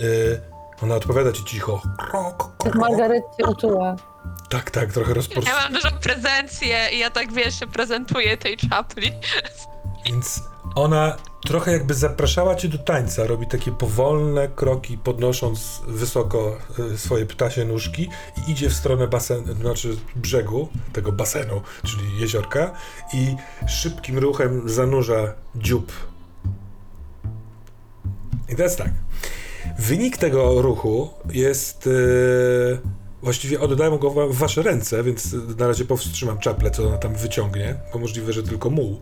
Y, 0.00 0.40
ona 0.82 0.94
odpowiada 0.94 1.32
ci 1.32 1.44
cicho. 1.44 1.82
Krok, 1.98 2.56
krok. 2.58 2.74
Margaret 2.74 3.24
cię 3.36 3.46
uczyła. 3.46 3.96
Tak, 4.48 4.70
tak, 4.70 4.92
trochę 4.92 5.14
rozpor... 5.14 5.44
Ja 5.44 5.54
mam 5.54 5.72
dużą 5.72 5.88
prezencję 6.02 6.88
i 6.92 6.98
ja 6.98 7.10
tak, 7.10 7.32
wiesz, 7.32 7.60
się 7.60 7.66
prezentuję 7.66 8.36
tej 8.36 8.56
czapli. 8.56 9.12
Więc 10.06 10.42
ona 10.74 11.16
trochę 11.46 11.72
jakby 11.72 11.94
zapraszała 11.94 12.54
cię 12.54 12.68
do 12.68 12.78
tańca, 12.78 13.26
robi 13.26 13.46
takie 13.46 13.72
powolne 13.72 14.48
kroki, 14.48 14.98
podnosząc 14.98 15.80
wysoko 15.86 16.58
y, 16.78 16.98
swoje 16.98 17.26
ptasie 17.26 17.64
nóżki 17.64 18.08
i 18.36 18.50
idzie 18.50 18.70
w 18.70 18.74
stronę 18.74 19.08
basenu, 19.08 19.54
znaczy 19.54 19.96
brzegu 20.16 20.68
tego 20.92 21.12
basenu, 21.12 21.62
czyli 21.84 22.20
jeziorka 22.20 22.72
i 23.12 23.36
szybkim 23.68 24.18
ruchem 24.18 24.68
zanurza 24.68 25.34
dziób. 25.54 25.92
I 28.48 28.56
teraz 28.56 28.76
tak. 28.76 28.90
Wynik 29.78 30.16
tego 30.16 30.62
ruchu 30.62 31.08
jest. 31.32 31.86
Yy, 31.86 32.78
właściwie 33.22 33.60
oddałem 33.60 33.98
go 33.98 34.10
w 34.10 34.36
wasze 34.36 34.62
ręce, 34.62 35.02
więc 35.02 35.36
na 35.58 35.66
razie 35.66 35.84
powstrzymam 35.84 36.38
czaplę, 36.38 36.70
co 36.70 36.88
ona 36.88 36.98
tam 36.98 37.14
wyciągnie, 37.14 37.74
bo 37.92 37.98
możliwe, 37.98 38.32
że 38.32 38.42
tylko 38.42 38.70
muł. 38.70 39.00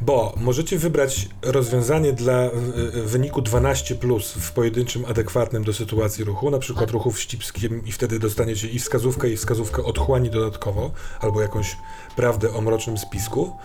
Bo 0.00 0.34
możecie 0.36 0.78
wybrać 0.78 1.28
rozwiązanie 1.42 2.12
dla 2.12 2.46
y, 2.46 2.50
y, 2.96 3.02
wyniku 3.02 3.42
12 3.42 3.96
w 4.40 4.52
pojedynczym 4.52 5.04
adekwatnym 5.04 5.64
do 5.64 5.72
sytuacji 5.72 6.24
ruchu, 6.24 6.50
na 6.50 6.58
przykład 6.58 6.90
ruchu 6.90 7.12
wścibskim 7.12 7.86
i 7.86 7.92
wtedy 7.92 8.18
dostaniecie 8.18 8.68
i 8.68 8.78
wskazówkę, 8.78 9.30
i 9.30 9.36
wskazówkę 9.36 9.84
otchłani 9.84 10.30
dodatkowo, 10.30 10.90
albo 11.20 11.42
jakąś 11.42 11.76
prawdę 12.16 12.54
o 12.54 12.60
mrocznym 12.60 12.98
spisku, 12.98 13.56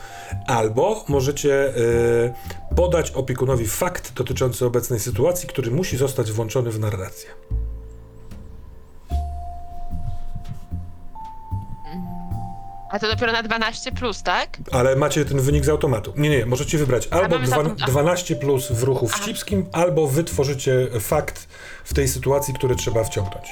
albo 0.47 1.05
możecie 1.07 1.77
y, 1.77 2.75
podać 2.75 3.11
opiekunowi 3.11 3.67
fakt 3.67 4.13
dotyczący 4.13 4.65
obecnej 4.65 4.99
sytuacji, 4.99 5.49
który 5.49 5.71
musi 5.71 5.97
zostać 5.97 6.31
włączony 6.31 6.71
w 6.71 6.79
narrację. 6.79 7.29
A 12.93 12.99
to 12.99 13.07
dopiero 13.07 13.31
na 13.31 13.43
12 13.43 13.91
plus, 13.91 14.23
tak? 14.23 14.57
Ale 14.71 14.95
macie 14.95 15.25
ten 15.25 15.39
wynik 15.41 15.65
z 15.65 15.69
automatu. 15.69 16.13
Nie, 16.17 16.29
nie, 16.29 16.45
możecie 16.45 16.77
wybrać 16.77 17.07
albo 17.07 17.37
dwa, 17.39 17.45
za- 17.47 17.61
aha. 17.77 17.87
12 17.87 18.35
plus 18.35 18.71
w 18.71 18.83
ruchu 18.83 19.07
wścibskim, 19.07 19.65
albo 19.71 20.07
wytworzycie 20.07 20.87
fakt 20.99 21.47
w 21.85 21.93
tej 21.93 22.07
sytuacji, 22.07 22.53
który 22.53 22.75
trzeba 22.75 23.03
wciągnąć. 23.03 23.45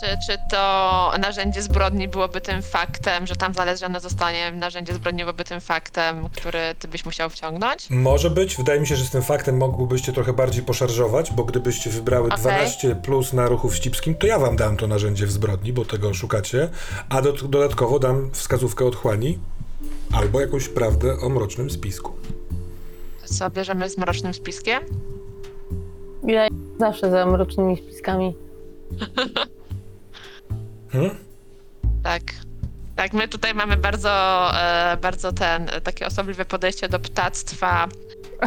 Czy, 0.00 0.26
czy 0.26 0.38
to 0.50 1.12
narzędzie 1.20 1.62
zbrodni 1.62 2.08
byłoby 2.08 2.40
tym 2.40 2.62
faktem, 2.62 3.26
że 3.26 3.36
tam 3.36 3.54
znalezione 3.54 4.00
zostanie 4.00 4.52
narzędzie 4.52 4.94
zbrodni 4.94 5.22
byłoby 5.22 5.44
tym 5.44 5.60
faktem, 5.60 6.28
który 6.28 6.58
ty 6.78 6.88
byś 6.88 7.04
musiał 7.04 7.30
wciągnąć? 7.30 7.90
Może 7.90 8.30
być. 8.30 8.56
Wydaje 8.56 8.80
mi 8.80 8.86
się, 8.86 8.96
że 8.96 9.04
z 9.04 9.10
tym 9.10 9.22
faktem 9.22 9.56
mogłybyście 9.56 10.12
trochę 10.12 10.32
bardziej 10.32 10.62
poszarżować, 10.62 11.32
bo 11.32 11.44
gdybyście 11.44 11.90
wybrały 11.90 12.28
Okej. 12.28 12.38
12 12.38 12.94
plus 12.94 13.32
na 13.32 13.48
ruchu 13.48 13.68
wścibskim, 13.68 14.14
to 14.14 14.26
ja 14.26 14.38
wam 14.38 14.56
dam 14.56 14.76
to 14.76 14.86
narzędzie 14.86 15.26
w 15.26 15.32
zbrodni, 15.32 15.72
bo 15.72 15.84
tego 15.84 16.14
szukacie, 16.14 16.68
a 17.08 17.22
do, 17.22 17.32
dodatkowo 17.32 17.98
dam 17.98 18.30
wskazówkę 18.32 18.84
otchłani 18.84 19.38
albo 20.12 20.40
jakąś 20.40 20.68
prawdę 20.68 21.16
o 21.22 21.28
mrocznym 21.28 21.70
spisku. 21.70 22.12
Co 23.24 23.50
bierzemy 23.50 23.90
z 23.90 23.98
mrocznym 23.98 24.34
spiskiem? 24.34 24.82
Ja 26.26 26.48
zawsze 26.78 27.10
za 27.10 27.26
mrocznymi 27.26 27.76
spiskami. 27.76 28.34
Hmm? 30.92 31.10
Tak. 32.02 32.22
Tak, 32.96 33.12
my 33.12 33.28
tutaj 33.28 33.54
mamy 33.54 33.76
bardzo, 33.76 34.10
e, 34.60 34.96
bardzo 34.96 35.32
ten, 35.32 35.70
takie 35.84 36.06
osobliwe 36.06 36.44
podejście 36.44 36.88
do 36.88 36.98
ptactwa. 37.00 37.88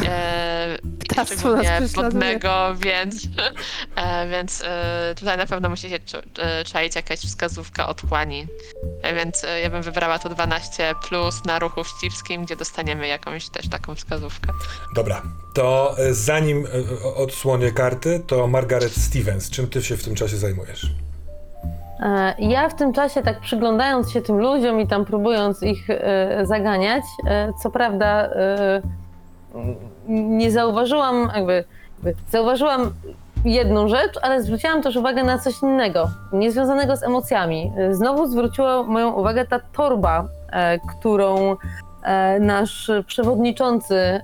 E, 0.06 0.78
Ptactwo 1.10 1.56
nas 1.56 1.94
wodnego, 1.94 2.76
więc, 2.76 3.16
e, 3.96 4.30
więc 4.30 4.64
e, 4.68 5.14
tutaj 5.20 5.38
na 5.38 5.46
pewno 5.46 5.70
musi 5.70 5.90
się 5.90 6.00
czu- 6.00 6.22
e, 6.40 6.64
czaić 6.64 6.96
jakaś 6.96 7.20
wskazówka 7.20 7.88
otchłani. 7.88 8.48
E, 9.02 9.16
więc 9.16 9.44
e, 9.44 9.62
ja 9.62 9.70
bym 9.70 9.82
wybrała 9.82 10.20
to 10.20 10.30
12 10.30 10.94
plus 11.08 11.46
na 11.46 11.60
ruchu 11.60 11.84
wścibskim, 11.84 12.46
gdzie 12.46 12.56
dostaniemy 12.56 13.08
jakąś 13.08 13.50
też 13.50 13.70
taką 13.70 13.96
wskazówkę. 13.96 14.54
Dobra, 14.96 15.22
to 15.54 15.96
e, 15.98 16.14
zanim 16.14 16.66
e, 16.66 17.04
odsłonię 17.16 17.72
karty, 17.72 18.22
to 18.28 18.48
Margaret 18.48 18.94
Stevens, 18.96 19.50
czym 19.50 19.68
ty 19.70 19.84
się 19.84 19.98
w 19.98 20.04
tym 20.04 20.16
czasie 20.16 20.38
zajmujesz? 20.38 20.88
E, 22.00 22.36
Ja 22.40 22.70
w 22.70 22.76
tym 22.76 22.94
czasie, 22.94 23.22
tak 23.22 23.40
przyglądając 23.40 24.12
się 24.12 24.22
tym 24.22 24.38
ludziom 24.38 24.82
i 24.82 24.88
tam 24.88 25.06
próbując 25.06 25.64
ich 25.64 25.90
e, 25.90 26.46
zaganiać, 26.46 27.04
e, 27.28 27.54
co 27.64 27.72
prawda 27.72 28.30
nie 30.08 30.52
zauważyłam, 30.52 31.32
jakby, 31.36 31.64
jakby 32.04 32.22
zauważyłam 32.30 32.92
jedną 33.46 33.88
rzecz, 33.88 34.20
ale 34.22 34.44
zwróciłam 34.44 34.82
też 34.82 34.96
uwagę 34.96 35.24
na 35.24 35.38
coś 35.38 35.62
innego, 35.64 36.10
niezwiązanego 36.34 36.98
z 36.98 37.04
emocjami. 37.04 37.72
Znowu 37.92 38.28
zwróciła 38.28 38.84
moją 38.84 39.12
uwagę 39.12 39.46
ta 39.46 39.60
torba, 39.60 40.28
którą 40.90 41.56
nasz 42.40 42.92
przewodniczący 43.08 44.22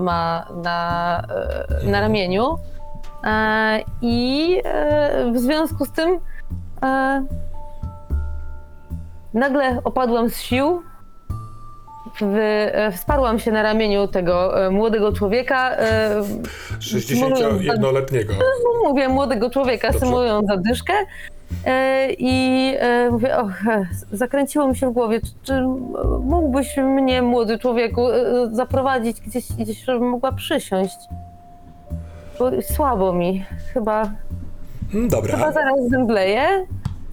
ma 0.00 0.46
na, 0.62 1.22
na 1.84 2.00
ramieniu. 2.00 2.56
I 4.02 4.62
w 5.32 5.38
związku 5.38 5.84
z 5.84 5.92
tym 5.92 6.18
E, 6.82 7.24
nagle 9.34 9.80
opadłam 9.84 10.30
z 10.30 10.36
sił. 10.36 10.82
W, 12.20 12.36
e, 12.36 12.92
wsparłam 12.92 13.38
się 13.38 13.52
na 13.52 13.62
ramieniu 13.62 14.08
tego 14.08 14.66
e, 14.66 14.70
młodego 14.70 15.12
człowieka. 15.12 15.76
E, 15.76 16.22
61-letniego. 16.78 18.34
mówię 18.88 19.08
młodego 19.08 19.50
człowieka, 19.50 19.88
Dobrze. 19.88 20.06
symulując 20.06 20.46
zadyszkę. 20.46 20.92
E, 21.64 22.08
I 22.18 22.74
e, 22.78 23.10
mówię, 23.10 23.36
och, 23.36 23.66
e, 23.68 23.86
zakręciło 24.12 24.68
mi 24.68 24.76
się 24.76 24.90
w 24.90 24.92
głowie, 24.92 25.20
czy, 25.20 25.30
czy 25.42 25.62
mógłbyś 26.20 26.76
mnie, 26.76 27.22
młody 27.22 27.58
człowieku, 27.58 28.06
zaprowadzić 28.52 29.20
gdzieś, 29.20 29.52
gdzieś, 29.52 29.84
żebym 29.84 30.08
mogła 30.08 30.32
przysiąść? 30.32 30.96
Bo 32.38 32.50
słabo 32.62 33.12
mi, 33.12 33.44
chyba, 33.74 34.10
Dobra. 34.94 35.36
chyba 35.36 35.52
zaraz 35.52 35.88
zemdleję. 35.90 36.42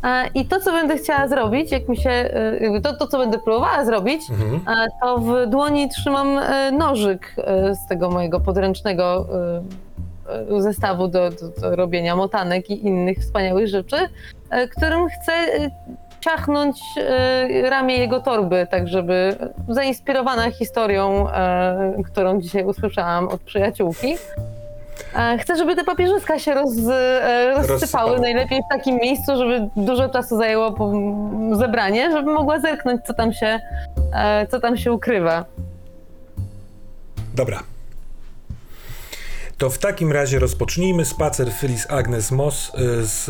E, 0.03 0.27
I 0.35 0.45
to, 0.45 0.59
co 0.59 0.71
będę 0.71 0.97
chciała 0.97 1.27
zrobić, 1.27 1.71
jak 1.71 1.89
mi 1.89 1.97
się, 1.97 2.09
e, 2.09 2.81
to, 2.83 2.93
to 2.93 3.07
co 3.07 3.17
będę 3.17 3.39
próbowała 3.39 3.85
zrobić, 3.85 4.21
Mhm. 4.29 4.77
e, 4.77 4.87
to 5.01 5.17
w 5.17 5.47
dłoni 5.47 5.89
trzymam 5.89 6.39
nożyk 6.77 7.35
z 7.85 7.87
tego 7.87 8.09
mojego 8.09 8.39
podręcznego 8.39 9.27
zestawu 10.59 11.07
do, 11.07 11.29
do, 11.29 11.61
do 11.61 11.75
robienia 11.75 12.15
motanek 12.15 12.69
i 12.69 12.87
innych 12.87 13.17
wspaniałych 13.17 13.67
rzeczy, 13.67 13.95
którym 14.75 15.07
chcę 15.09 15.31
ciachnąć 16.19 16.79
ramię 17.63 17.97
jego 17.97 18.19
torby, 18.19 18.67
tak 18.71 18.87
żeby 18.87 19.35
zainspirowana 19.69 20.51
historią, 20.51 21.27
którą 22.05 22.41
dzisiaj 22.41 22.63
usłyszałam 22.65 23.27
od 23.27 23.41
przyjaciółki. 23.41 24.15
E, 25.15 25.37
Chcę, 25.37 25.55
żeby 25.57 25.75
te 25.75 25.83
papierzyska 25.83 26.39
się 26.39 26.53
roz, 26.53 26.69
e, 26.77 27.53
rozsypały, 27.57 27.67
Rozsypały. 27.79 28.19
najlepiej 28.19 28.59
w 28.59 28.77
takim 28.77 28.95
miejscu, 28.97 29.37
żeby 29.37 29.69
dużo 29.75 30.09
czasu 30.09 30.37
zajęło 30.37 30.75
zebranie, 31.57 32.11
żeby 32.11 32.31
mogła 32.33 32.59
zerknąć, 32.59 33.01
co 33.07 33.13
tam 33.13 33.33
się, 33.33 33.59
e, 34.13 34.47
co 34.47 34.59
tam 34.59 34.77
się 34.77 34.91
ukrywa. 34.91 35.45
Dobra. 37.35 37.59
To 39.57 39.69
w 39.69 39.77
takim 39.77 40.11
razie 40.11 40.39
rozpocznijmy 40.39 41.05
spacer 41.05 41.51
Phyllis 41.51 41.91
Agnes 41.91 42.31
Moss 42.31 42.69
y, 42.69 43.05
z 43.05 43.29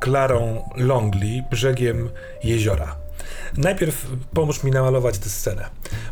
Klarą 0.00 0.68
Longley 0.76 1.42
brzegiem 1.50 2.10
jeziora. 2.44 2.96
Najpierw 3.56 4.06
pomóż 4.34 4.64
mi 4.64 4.70
namalować 4.70 5.18
tę 5.18 5.28
scenę, 5.28 5.64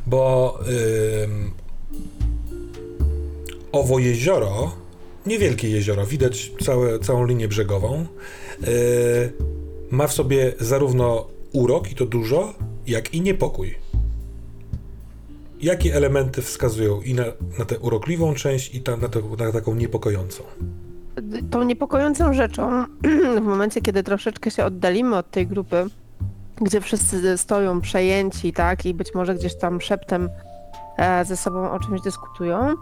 bo 0.07 0.59
ym, 1.25 1.53
owo 3.73 3.99
jezioro, 3.99 4.73
niewielkie 5.27 5.69
jezioro, 5.69 6.07
widać 6.07 6.53
całe, 6.65 6.99
całą 6.99 7.27
linię 7.27 7.49
brzegową, 7.49 8.07
y, 8.69 9.33
ma 9.91 10.07
w 10.07 10.13
sobie 10.13 10.53
zarówno 10.61 11.27
urok 11.53 11.93
i 11.93 11.95
to 11.95 12.07
dużo, 12.07 12.55
jak 12.87 13.15
i 13.15 13.21
niepokój 13.21 13.83
jakie 15.63 15.95
elementy 15.95 16.43
wskazują 16.43 17.01
i 17.01 17.15
na, 17.15 17.25
na 17.59 17.65
tę 17.65 17.79
urokliwą 17.79 18.35
część, 18.35 18.75
i 18.75 18.81
ta, 18.81 18.97
na, 18.97 19.09
na 19.39 19.53
taką 19.53 19.75
niepokojącą? 19.75 20.43
Tą 21.51 21.63
niepokojącą 21.63 22.35
rzeczą, 22.35 22.85
w 23.43 23.45
momencie, 23.45 23.81
kiedy 23.81 24.03
troszeczkę 24.03 24.51
się 24.51 24.65
oddalimy 24.65 25.17
od 25.17 25.31
tej 25.31 25.47
grupy, 25.47 25.87
gdzie 26.61 26.81
wszyscy 26.81 27.39
stoją 27.39 27.81
przejęci, 27.81 28.53
tak, 28.53 28.87
i 28.87 28.95
być 28.95 29.15
może 29.15 29.35
gdzieś 29.35 29.59
tam 29.59 29.81
szeptem 29.81 30.29
e, 30.97 31.25
ze 31.25 31.37
sobą 31.37 31.71
o 31.71 31.81
czymś 31.81 32.01
dyskutują, 32.01 32.75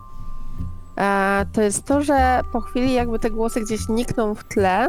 to 1.53 1.63
jest 1.63 1.85
to, 1.85 2.03
że 2.03 2.41
po 2.53 2.61
chwili 2.61 2.93
jakby 2.93 3.19
te 3.19 3.31
głosy 3.31 3.61
gdzieś 3.61 3.89
nikną 3.89 4.35
w 4.35 4.45
tle 4.45 4.89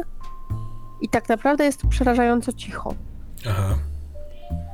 i 1.00 1.08
tak 1.08 1.28
naprawdę 1.28 1.64
jest 1.64 1.80
tu 1.80 1.88
przerażająco 1.88 2.52
cicho. 2.52 2.94
Aha. 3.50 3.74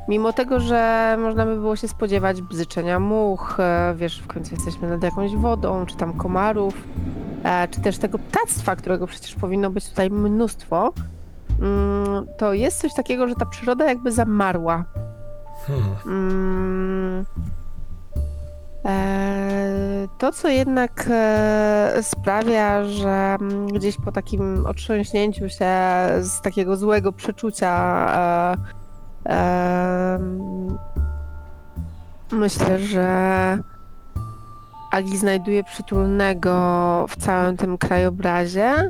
Mimo 0.09 0.33
tego, 0.33 0.61
że 0.61 1.17
można 1.21 1.47
by 1.47 1.55
było 1.55 1.77
się 1.77 1.89
spodziewać 1.89 2.43
bzyczenia 2.43 3.01
much, 3.01 3.57
e, 3.61 3.95
wiesz, 3.97 4.21
w 4.21 4.27
końcu 4.27 4.55
jesteśmy 4.55 4.89
nad 4.89 5.03
jakąś 5.03 5.37
wodą, 5.37 5.87
czy 5.87 5.97
tam 5.97 6.13
komarów, 6.13 6.75
e, 7.45 7.69
czy 7.69 7.81
też 7.81 7.99
tego 7.99 8.19
ptactwa, 8.19 8.77
którego 8.77 9.07
przecież 9.07 9.35
powinno 9.35 9.71
być 9.71 9.89
tutaj 9.89 10.11
mnóstwo, 10.11 10.93
mm, 11.61 12.27
to 12.39 12.53
jest 12.53 12.81
coś 12.81 12.95
takiego, 12.95 13.29
że 13.29 13.35
ta 13.35 13.47
przyroda 13.47 13.85
jakby 13.85 14.13
zamarła. 14.13 14.85
Hmm. 15.67 15.95
Mm. 16.07 17.25
E, 18.85 19.28
To, 20.19 20.33
co 20.33 20.49
jednak 20.49 21.07
e, 21.11 21.99
sprawia, 22.03 22.85
że 22.85 23.37
mm, 23.41 23.67
gdzieś 23.67 23.97
po 23.97 24.13
takim 24.13 24.67
otrząśnięciu 24.67 25.49
się 25.49 25.73
z 26.21 26.41
takiego 26.43 26.77
złego 26.77 27.13
przeczucia, 27.13 28.57
e, 29.27 29.35
em, 30.15 30.79
myślę, 32.33 32.79
że 32.79 33.09
Agi 34.91 35.19
znajduje 35.19 35.65
przytulnego 35.65 37.07
w 37.09 37.17
całym 37.17 37.57
tym 37.57 37.79
krajobrazie, 37.79 38.89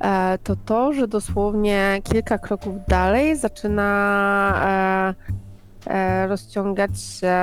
e, 0.00 0.38
to 0.44 0.56
to, 0.56 0.92
że 0.92 1.08
dosłownie 1.08 2.00
kilka 2.04 2.38
kroków 2.38 2.74
dalej 2.88 3.36
zaczyna 3.36 4.52
e, 4.64 4.68
e, 4.68 5.49
rozciągać 6.28 7.00
się 7.00 7.36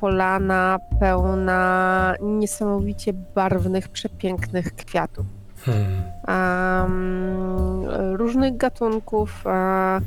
polana 0.00 0.78
pełna 1.00 2.14
niesamowicie 2.20 3.12
barwnych, 3.12 3.88
przepięknych 3.88 4.74
kwiatów. 4.74 5.26
Hmm. 5.64 6.02
Em, 6.28 7.84
różnych 8.16 8.56
gatunków, 8.56 9.46
e, 9.46 10.00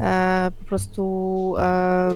e, 0.00 0.50
po 0.58 0.64
prostu 0.64 1.54
e, 1.58 2.12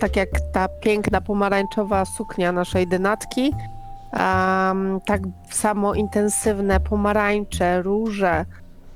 tak 0.00 0.16
jak 0.16 0.28
ta 0.52 0.68
piękna 0.68 1.20
pomarańczowa 1.20 2.04
suknia 2.04 2.52
naszej 2.52 2.86
dynatki, 2.86 3.52
tak 5.06 5.20
samo 5.50 5.94
intensywne 5.94 6.80
pomarańcze, 6.80 7.82
róże, 7.82 8.44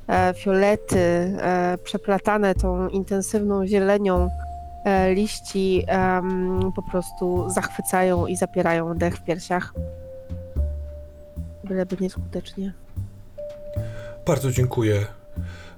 e, 0.09 0.35
fiolety, 0.35 0.99
e, 0.99 1.79
przeplatane 1.85 2.55
tą 2.55 2.88
intensywną 2.88 3.66
zielenią 3.66 4.25
e, 4.25 4.47
liści 5.14 5.84
em, 5.86 6.72
po 6.76 6.82
prostu 6.82 7.50
zachwycają 7.50 8.26
i 8.26 8.36
zapierają 8.36 8.94
dech 8.94 9.16
w 9.16 9.24
piersiach. 9.24 9.74
Byleby 11.64 11.96
nieskutecznie. 12.00 12.72
Bardzo 14.26 14.52
dziękuję, 14.52 15.06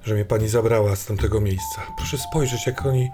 że 0.03 0.13
mnie 0.13 0.25
pani 0.25 0.47
zabrała 0.47 0.95
z 0.95 1.05
tamtego 1.05 1.41
miejsca. 1.41 1.81
Proszę 1.97 2.17
spojrzeć, 2.17 2.67
jak 2.67 2.85
oni 2.85 3.09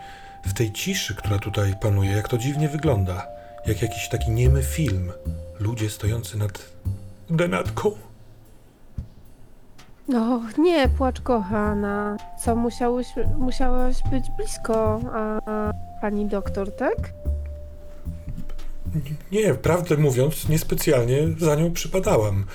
w 0.46 0.54
tej 0.54 0.72
ciszy, 0.72 1.16
która 1.16 1.40
tutaj 1.40 1.74
panuje, 1.82 2.12
jak 2.12 2.28
to 2.28 2.38
dziwnie 2.38 2.70
wygląda. 2.70 3.28
Jak 3.66 3.82
jakiś 3.82 4.10
taki 4.10 4.32
niemy 4.32 4.64
film. 4.64 5.12
Ludzie 5.60 5.90
stojący 5.90 6.38
nad 6.38 6.52
denatką. 7.30 8.07
No, 10.08 10.42
nie 10.58 10.90
płacz, 10.90 11.22
kochana. 11.22 12.18
Co, 12.44 12.56
musiałeś, 12.56 13.08
musiałaś 13.38 13.96
być 14.12 14.26
blisko 14.38 15.02
a, 15.14 15.40
a, 15.46 15.74
pani 16.02 16.26
doktor, 16.26 16.72
tak? 16.72 16.96
Nie, 19.32 19.54
prawdę 19.54 19.98
mówiąc, 19.98 20.50
niespecjalnie 20.50 21.28
za 21.38 21.56
nią 21.56 21.74
przypadałam. 21.74 22.46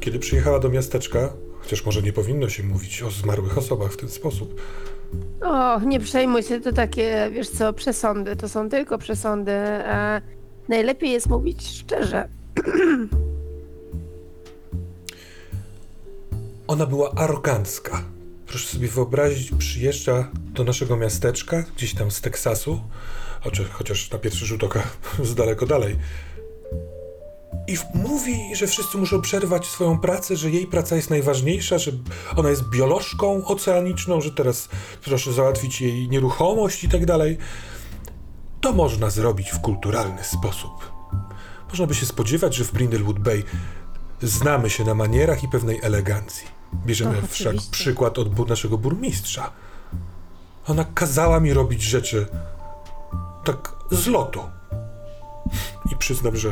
Kiedy 0.00 0.18
przyjechała 0.18 0.58
do 0.58 0.68
miasteczka, 0.68 1.32
chociaż 1.60 1.86
może 1.86 2.02
nie 2.02 2.12
powinno 2.12 2.48
się 2.48 2.62
mówić 2.62 3.02
o 3.02 3.10
zmarłych 3.10 3.58
osobach 3.58 3.92
w 3.92 3.96
ten 3.96 4.08
sposób. 4.08 4.60
O, 5.42 5.80
nie 5.80 6.00
przejmuj 6.00 6.42
się, 6.42 6.60
to 6.60 6.72
takie, 6.72 7.30
wiesz 7.32 7.48
co, 7.50 7.72
przesądy, 7.72 8.36
to 8.36 8.48
są 8.48 8.68
tylko 8.68 8.98
przesądy. 8.98 9.52
E, 9.52 10.22
najlepiej 10.68 11.10
jest 11.10 11.28
mówić 11.28 11.66
szczerze. 11.66 12.28
Ona 16.74 16.86
była 16.86 17.12
arogancka. 17.14 18.04
Proszę 18.46 18.68
sobie 18.68 18.88
wyobrazić, 18.88 19.50
przyjeżdża 19.58 20.30
do 20.34 20.64
naszego 20.64 20.96
miasteczka, 20.96 21.64
gdzieś 21.76 21.94
tam 21.94 22.10
z 22.10 22.20
Teksasu, 22.20 22.80
chociaż 23.72 24.10
na 24.10 24.18
pierwszy 24.18 24.46
rzut 24.46 24.64
oka 24.64 24.82
z 25.22 25.34
daleko 25.34 25.66
dalej. 25.66 25.96
I 27.68 27.76
mówi, 27.94 28.56
że 28.56 28.66
wszyscy 28.66 28.98
muszą 28.98 29.20
przerwać 29.20 29.66
swoją 29.66 29.98
pracę, 29.98 30.36
że 30.36 30.50
jej 30.50 30.66
praca 30.66 30.96
jest 30.96 31.10
najważniejsza, 31.10 31.78
że 31.78 31.90
ona 32.36 32.50
jest 32.50 32.68
biolożką 32.68 33.44
oceaniczną, 33.44 34.20
że 34.20 34.30
teraz 34.30 34.68
proszę 35.04 35.32
załatwić 35.32 35.80
jej 35.80 36.08
nieruchomość 36.08 36.84
i 36.84 36.88
tak 36.88 37.06
dalej. 37.06 37.38
To 38.60 38.72
można 38.72 39.10
zrobić 39.10 39.50
w 39.50 39.60
kulturalny 39.60 40.24
sposób. 40.24 40.92
Można 41.68 41.86
by 41.86 41.94
się 41.94 42.06
spodziewać, 42.06 42.54
że 42.54 42.64
w 42.64 42.72
Brindlewood 42.72 43.18
Bay 43.18 43.42
znamy 44.22 44.70
się 44.70 44.84
na 44.84 44.94
manierach 44.94 45.44
i 45.44 45.48
pewnej 45.48 45.80
elegancji. 45.82 46.53
Bierzemy 46.86 47.18
Och, 47.18 47.30
wszak 47.30 47.56
przykład 47.70 48.18
od 48.18 48.48
naszego 48.48 48.78
burmistrza. 48.78 49.50
Ona 50.68 50.84
kazała 50.84 51.40
mi 51.40 51.54
robić 51.54 51.82
rzeczy 51.82 52.26
tak 53.44 53.72
z 53.90 54.06
lotu. 54.06 54.40
I 55.92 55.96
przyznam, 55.96 56.36
że 56.36 56.50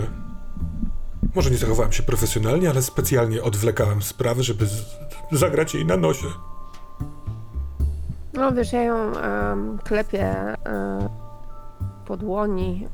może 1.34 1.50
nie 1.50 1.56
zachowałem 1.56 1.92
się 1.92 2.02
profesjonalnie, 2.02 2.70
ale 2.70 2.82
specjalnie 2.82 3.42
odwlekałem 3.42 4.02
sprawy, 4.02 4.42
żeby 4.42 4.66
zagrać 5.32 5.74
jej 5.74 5.86
na 5.86 5.96
nosie. 5.96 6.26
No 8.32 8.52
wiesz, 8.52 8.72
ja 8.72 8.82
ją 8.82 9.16
em, 9.16 9.78
klepię 9.84 10.24
e, 10.24 11.08
po 12.06 12.16
dłoni. 12.16 12.88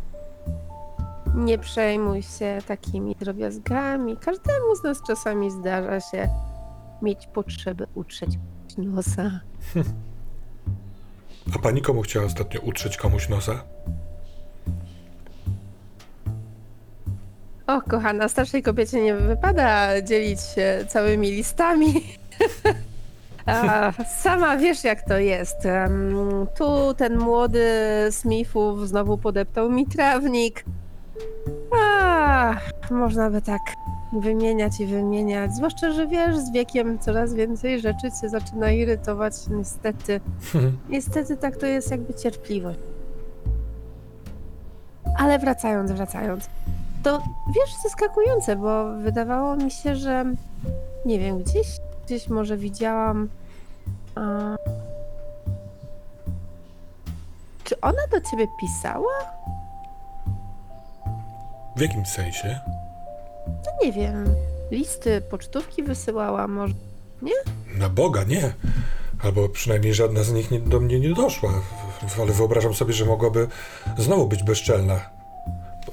Nie 1.34 1.58
przejmuj 1.58 2.22
się 2.22 2.58
takimi 2.66 3.14
drobiazgami. 3.14 4.16
Każdemu 4.16 4.76
z 4.76 4.82
nas 4.82 5.02
czasami 5.06 5.50
zdarza 5.50 6.00
się 6.00 6.28
mieć 7.02 7.26
potrzebę 7.26 7.86
utrzeć 7.94 8.30
nosa. 8.78 9.40
A 11.54 11.58
pani 11.58 11.82
komu 11.82 12.02
chciała 12.02 12.26
ostatnio 12.26 12.60
utrzeć 12.60 12.96
komuś 12.96 13.28
nosa? 13.28 13.64
O, 17.66 17.82
kochana, 17.82 18.28
starszej 18.28 18.62
kobiecie 18.62 19.02
nie 19.02 19.14
wypada 19.14 20.02
dzielić 20.02 20.40
się 20.40 20.84
całymi 20.88 21.30
listami. 21.30 21.94
A, 23.46 23.92
sama 24.20 24.56
wiesz, 24.56 24.84
jak 24.84 25.02
to 25.02 25.18
jest. 25.18 25.56
Tu 26.58 26.94
ten 26.94 27.18
młody 27.18 27.68
Smithów 28.10 28.88
znowu 28.88 29.18
podeptał 29.18 29.70
mi 29.70 29.86
trawnik. 29.86 30.64
A, 31.80 32.56
można 32.90 33.30
by 33.30 33.42
tak 33.42 33.60
wymieniać 34.12 34.80
i 34.80 34.86
wymieniać. 34.86 35.54
Zwłaszcza, 35.54 35.92
że 35.92 36.06
wiesz, 36.06 36.36
z 36.36 36.52
wiekiem 36.52 36.98
coraz 36.98 37.34
więcej 37.34 37.80
rzeczy 37.80 38.10
cię 38.20 38.28
zaczyna 38.28 38.70
irytować, 38.70 39.32
niestety. 39.50 40.20
Niestety 40.88 41.36
tak 41.36 41.56
to 41.56 41.66
jest 41.66 41.90
jakby 41.90 42.14
cierpliwość. 42.14 42.78
Ale 45.18 45.38
wracając, 45.38 45.92
wracając. 45.92 46.48
To 47.02 47.22
wiesz, 47.48 47.74
zaskakujące, 47.82 48.56
bo 48.56 48.96
wydawało 48.96 49.56
mi 49.56 49.70
się, 49.70 49.96
że 49.96 50.24
nie 51.06 51.18
wiem, 51.18 51.42
gdzieś, 51.42 51.66
gdzieś 52.06 52.28
może 52.28 52.56
widziałam. 52.56 53.28
A... 54.14 54.56
Czy 57.64 57.80
ona 57.80 58.02
do 58.10 58.20
ciebie 58.20 58.46
pisała? 58.60 59.12
W 61.76 61.80
jakim 61.80 62.06
sensie? 62.06 62.60
No 63.48 63.72
nie 63.84 63.92
wiem. 63.92 64.24
Listy, 64.70 65.20
pocztówki 65.30 65.82
wysyłała, 65.82 66.48
może. 66.48 66.74
Na 67.78 67.88
Boga, 67.88 68.24
nie. 68.24 68.52
Albo 69.22 69.48
przynajmniej 69.48 69.94
żadna 69.94 70.22
z 70.22 70.32
nich 70.32 70.50
nie, 70.50 70.60
do 70.60 70.80
mnie 70.80 71.00
nie 71.00 71.14
doszła. 71.14 71.62
Ale 72.22 72.32
wyobrażam 72.32 72.74
sobie, 72.74 72.92
że 72.92 73.04
mogłaby 73.04 73.48
znowu 73.98 74.26
być 74.26 74.42
bezczelna. 74.42 75.10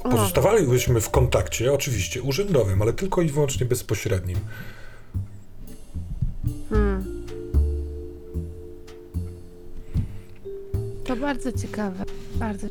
Pozostawalibyśmy 0.02 1.00
w 1.00 1.10
kontakcie, 1.10 1.72
oczywiście, 1.72 2.22
urzędowym, 2.22 2.82
ale 2.82 2.92
tylko 2.92 3.22
i 3.22 3.28
wyłącznie 3.28 3.66
bezpośrednim. 3.66 4.38
Hmm. 6.70 7.26
To 11.04 11.16
bardzo 11.16 11.52
ciekawe. 11.52 12.04
Bardzo. 12.34 12.66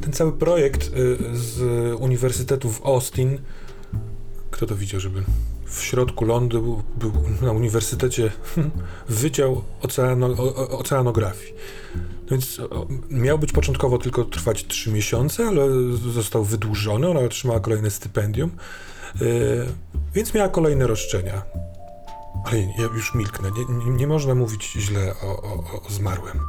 Ten 0.00 0.12
cały 0.12 0.32
projekt 0.32 0.82
y, 0.82 1.16
z 1.32 1.60
Uniwersytetu 2.00 2.72
w 2.72 2.86
Austin, 2.86 3.38
kto 4.56 4.66
to 4.66 4.76
widział, 4.76 5.00
żeby 5.00 5.22
w 5.64 5.82
środku 5.82 6.24
Londynu 6.24 6.82
był, 6.96 7.10
był 7.10 7.22
na 7.42 7.52
uniwersytecie 7.52 8.30
Wydział 9.08 9.62
Oceano, 9.82 10.26
o, 10.26 10.78
Oceanografii. 10.78 11.54
No 11.96 12.30
więc 12.30 12.60
miał 13.10 13.38
być 13.38 13.52
początkowo 13.52 13.98
tylko 13.98 14.24
trwać 14.24 14.66
3 14.66 14.92
miesiące, 14.92 15.46
ale 15.46 15.68
został 16.12 16.44
wydłużony, 16.44 17.08
ona 17.08 17.20
otrzymała 17.20 17.60
kolejne 17.60 17.90
stypendium, 17.90 18.50
y, 19.22 19.66
więc 20.14 20.34
miała 20.34 20.48
kolejne 20.48 20.86
roszczenia. 20.86 21.42
Ale 22.44 22.60
ja 22.60 22.84
już 22.94 23.14
milknę, 23.14 23.50
nie, 23.50 23.84
nie, 23.84 23.90
nie 23.90 24.06
można 24.06 24.34
mówić 24.34 24.72
źle 24.72 25.14
o, 25.22 25.42
o, 25.42 25.82
o 25.86 25.90
zmarłym. 25.90 26.40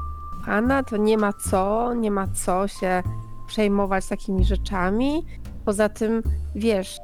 Anna, 0.46 0.84
to 0.84 0.98
nie 0.98 1.18
ma 1.18 1.34
co, 1.34 1.94
nie 1.94 2.12
ma 2.12 2.28
co 2.28 2.68
się 2.68 3.04
przejmować 3.48 4.06
takimi 4.06 4.46
rzeczami. 4.46 5.26
Poza 5.66 5.90
tym, 5.90 6.24
wiesz, 6.56 6.98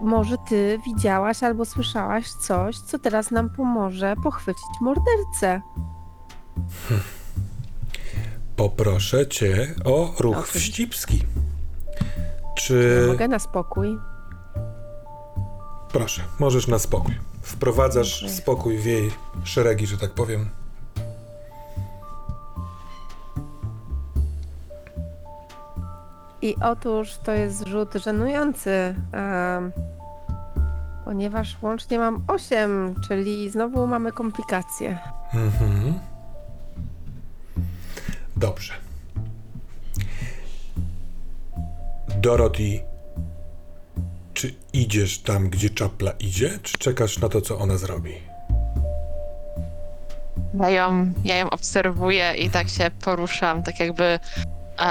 może 0.00 0.36
ty 0.48 0.78
widziałaś 0.86 1.42
albo 1.42 1.64
słyszałaś 1.64 2.30
coś, 2.30 2.78
co 2.78 2.98
teraz 2.98 3.30
nam 3.30 3.50
pomoże 3.50 4.14
pochwycić 4.22 4.80
mordercę. 4.80 5.62
Poproszę 8.56 9.26
cię 9.26 9.74
o 9.84 10.14
ruch 10.18 10.36
Oczywiście. 10.38 10.58
wścibski. 10.58 11.18
Ja 11.18 12.04
Czy. 12.54 13.04
mogę 13.08 13.28
na 13.28 13.38
spokój. 13.38 13.98
Proszę, 15.92 16.22
możesz 16.38 16.66
na 16.68 16.78
spokój. 16.78 17.14
Wprowadzasz 17.42 18.30
spokój 18.30 18.78
w 18.78 18.84
jej 18.84 19.10
szeregi, 19.44 19.86
że 19.86 19.98
tak 19.98 20.10
powiem. 20.10 20.48
I 26.42 26.56
otóż 26.62 27.18
to 27.24 27.32
jest 27.32 27.66
rzut 27.66 27.94
żenujący, 27.94 28.70
em, 29.12 29.72
ponieważ 31.04 31.56
łącznie 31.62 31.98
mam 31.98 32.24
8, 32.28 32.94
czyli 33.08 33.50
znowu 33.50 33.86
mamy 33.86 34.12
komplikacje. 34.12 34.98
Mhm. 35.34 35.94
Dobrze. 38.36 38.72
Dorothy, 42.16 42.80
czy 44.34 44.54
idziesz 44.72 45.22
tam, 45.22 45.50
gdzie 45.50 45.70
czapla 45.70 46.10
idzie, 46.10 46.58
czy 46.62 46.78
czekasz 46.78 47.18
na 47.18 47.28
to, 47.28 47.40
co 47.40 47.58
ona 47.58 47.76
zrobi? 47.76 48.14
Ja 50.54 50.70
ją, 50.70 51.12
ja 51.24 51.36
ją 51.36 51.50
obserwuję 51.50 52.34
i 52.34 52.50
tak 52.50 52.68
się 52.68 52.90
poruszam, 53.04 53.62
tak 53.62 53.80
jakby 53.80 54.18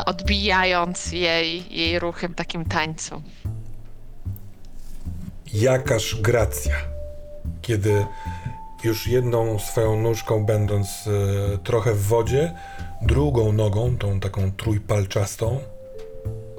odbijając 0.06 1.12
jej, 1.12 1.78
jej 1.78 2.00
ruchy 2.00 2.28
w 2.28 2.36
takim 2.36 2.65
tańcu. 2.65 3.21
Jakaż 5.54 6.15
gracja, 6.21 6.76
kiedy 7.62 8.06
już 8.84 9.08
jedną 9.08 9.60
swoją 9.60 10.02
nóżką 10.02 10.45
będąc 10.45 10.88
e, 11.08 11.58
trochę 11.58 11.93
w 11.93 12.04
wodzie, 12.04 12.54
drugą 13.02 13.52
nogą, 13.52 13.97
tą 13.97 14.19
taką 14.19 14.52
trójpalczastą, 14.52 15.60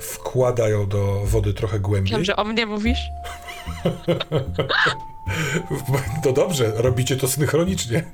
wkłada 0.01 0.69
ją 0.69 0.89
do 0.89 1.23
wody 1.25 1.55
trochę 1.55 1.81
głębiej. 1.81 2.13
Wiem, 2.13 2.25
że 2.25 2.37
o 2.37 2.45
mnie 2.45 2.67
mówisz? 2.67 3.01
To 6.23 6.33
dobrze, 6.33 6.73
robicie 6.77 7.17
to 7.17 7.29
synchronicznie. 7.29 8.05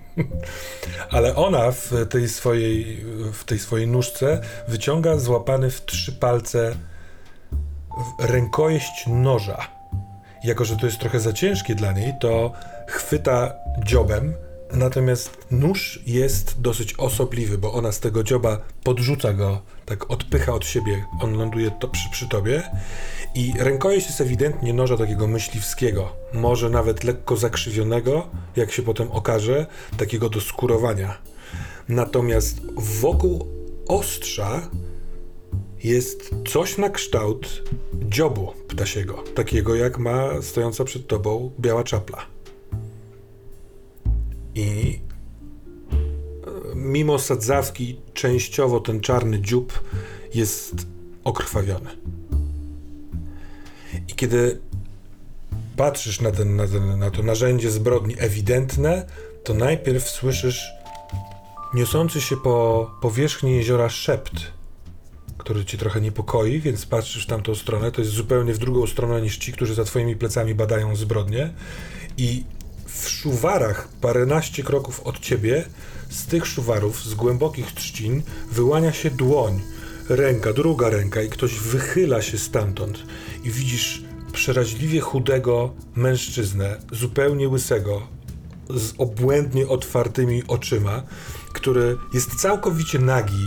Ale 1.10 1.36
ona 1.36 1.70
w 1.70 1.92
tej 2.10 2.28
swojej, 2.28 3.04
w 3.32 3.44
tej 3.44 3.58
swojej 3.58 3.88
nóżce 3.88 4.40
wyciąga 4.68 5.18
złapany 5.18 5.70
w 5.70 5.84
trzy 5.84 6.12
palce 6.12 6.74
rękojeść 8.20 9.04
noża. 9.06 9.66
Jako, 10.44 10.64
że 10.64 10.76
to 10.76 10.86
jest 10.86 10.98
trochę 10.98 11.20
za 11.20 11.32
ciężkie 11.32 11.74
dla 11.74 11.92
niej, 11.92 12.12
to 12.20 12.52
chwyta 12.86 13.54
dziobem, 13.84 14.34
natomiast 14.74 15.46
nóż 15.50 16.00
jest 16.06 16.60
dosyć 16.60 16.94
osobliwy, 16.94 17.58
bo 17.58 17.72
ona 17.72 17.92
z 17.92 18.00
tego 18.00 18.22
dzioba 18.22 18.58
podrzuca 18.84 19.32
go, 19.32 19.62
tak 19.86 20.10
odpycha 20.10 20.52
od 20.54 20.66
siebie, 20.66 21.04
on 21.20 21.34
ląduje 21.34 21.70
to 21.70 21.88
przy, 21.88 22.10
przy 22.10 22.28
tobie 22.28 22.62
i 23.34 23.52
rękojeść 23.58 24.06
jest 24.06 24.20
ewidentnie 24.20 24.74
noża 24.74 24.96
takiego 24.96 25.26
myśliwskiego, 25.26 26.12
może 26.32 26.70
nawet 26.70 27.04
lekko 27.04 27.36
zakrzywionego, 27.36 28.26
jak 28.56 28.72
się 28.72 28.82
potem 28.82 29.10
okaże, 29.10 29.66
takiego 29.96 30.28
do 30.28 30.40
skurowania. 30.40 31.18
Natomiast 31.88 32.60
wokół 32.76 33.48
ostrza 33.88 34.70
jest 35.82 36.34
coś 36.48 36.78
na 36.78 36.90
kształt 36.90 37.62
dziobu 37.94 38.52
ptasiego, 38.68 39.24
takiego 39.34 39.74
jak 39.74 39.98
ma 39.98 40.42
stojąca 40.42 40.84
przed 40.84 41.06
tobą 41.06 41.50
biała 41.60 41.84
czapla. 41.84 42.33
I 44.54 45.00
e, 45.92 46.74
mimo 46.74 47.18
sadzawki, 47.18 48.00
częściowo 48.14 48.80
ten 48.80 49.00
czarny 49.00 49.40
dziób 49.40 49.84
jest 50.34 50.74
okrwawiony. 51.24 51.90
I 54.08 54.14
kiedy 54.14 54.60
patrzysz 55.76 56.20
na, 56.20 56.30
ten, 56.30 56.56
na, 56.56 56.68
ten, 56.68 56.98
na 56.98 57.10
to 57.10 57.22
narzędzie 57.22 57.70
zbrodni 57.70 58.14
ewidentne, 58.18 59.06
to 59.44 59.54
najpierw 59.54 60.08
słyszysz 60.08 60.72
niosący 61.74 62.20
się 62.20 62.36
po 62.36 62.90
powierzchni 63.00 63.56
jeziora 63.56 63.88
szept, 63.88 64.32
który 65.38 65.64
ci 65.64 65.78
trochę 65.78 66.00
niepokoi, 66.00 66.60
więc 66.60 66.86
patrzysz 66.86 67.24
w 67.24 67.26
tamtą 67.26 67.54
stronę. 67.54 67.92
To 67.92 68.00
jest 68.00 68.12
zupełnie 68.12 68.54
w 68.54 68.58
drugą 68.58 68.86
stronę 68.86 69.22
niż 69.22 69.38
ci, 69.38 69.52
którzy 69.52 69.74
za 69.74 69.84
twoimi 69.84 70.16
plecami 70.16 70.54
badają 70.54 70.96
zbrodnie. 70.96 71.52
I 72.16 72.44
w 73.00 73.08
szuwarach, 73.08 73.88
paręnaście 74.00 74.62
kroków 74.62 75.00
od 75.00 75.20
ciebie, 75.20 75.64
z 76.10 76.26
tych 76.26 76.46
szuwarów, 76.46 77.04
z 77.04 77.14
głębokich 77.14 77.72
trzcin, 77.72 78.22
wyłania 78.52 78.92
się 78.92 79.10
dłoń, 79.10 79.60
ręka, 80.08 80.52
druga 80.52 80.90
ręka, 80.90 81.22
i 81.22 81.28
ktoś 81.28 81.54
wychyla 81.54 82.22
się 82.22 82.38
stamtąd. 82.38 82.98
I 83.44 83.50
widzisz 83.50 84.02
przeraźliwie 84.32 85.00
chudego 85.00 85.74
mężczyznę, 85.96 86.76
zupełnie 86.92 87.48
łysego, 87.48 88.06
z 88.70 88.92
obłędnie 88.98 89.68
otwartymi 89.68 90.42
oczyma, 90.48 91.02
który 91.52 91.96
jest 92.14 92.34
całkowicie 92.34 92.98
nagi, 92.98 93.46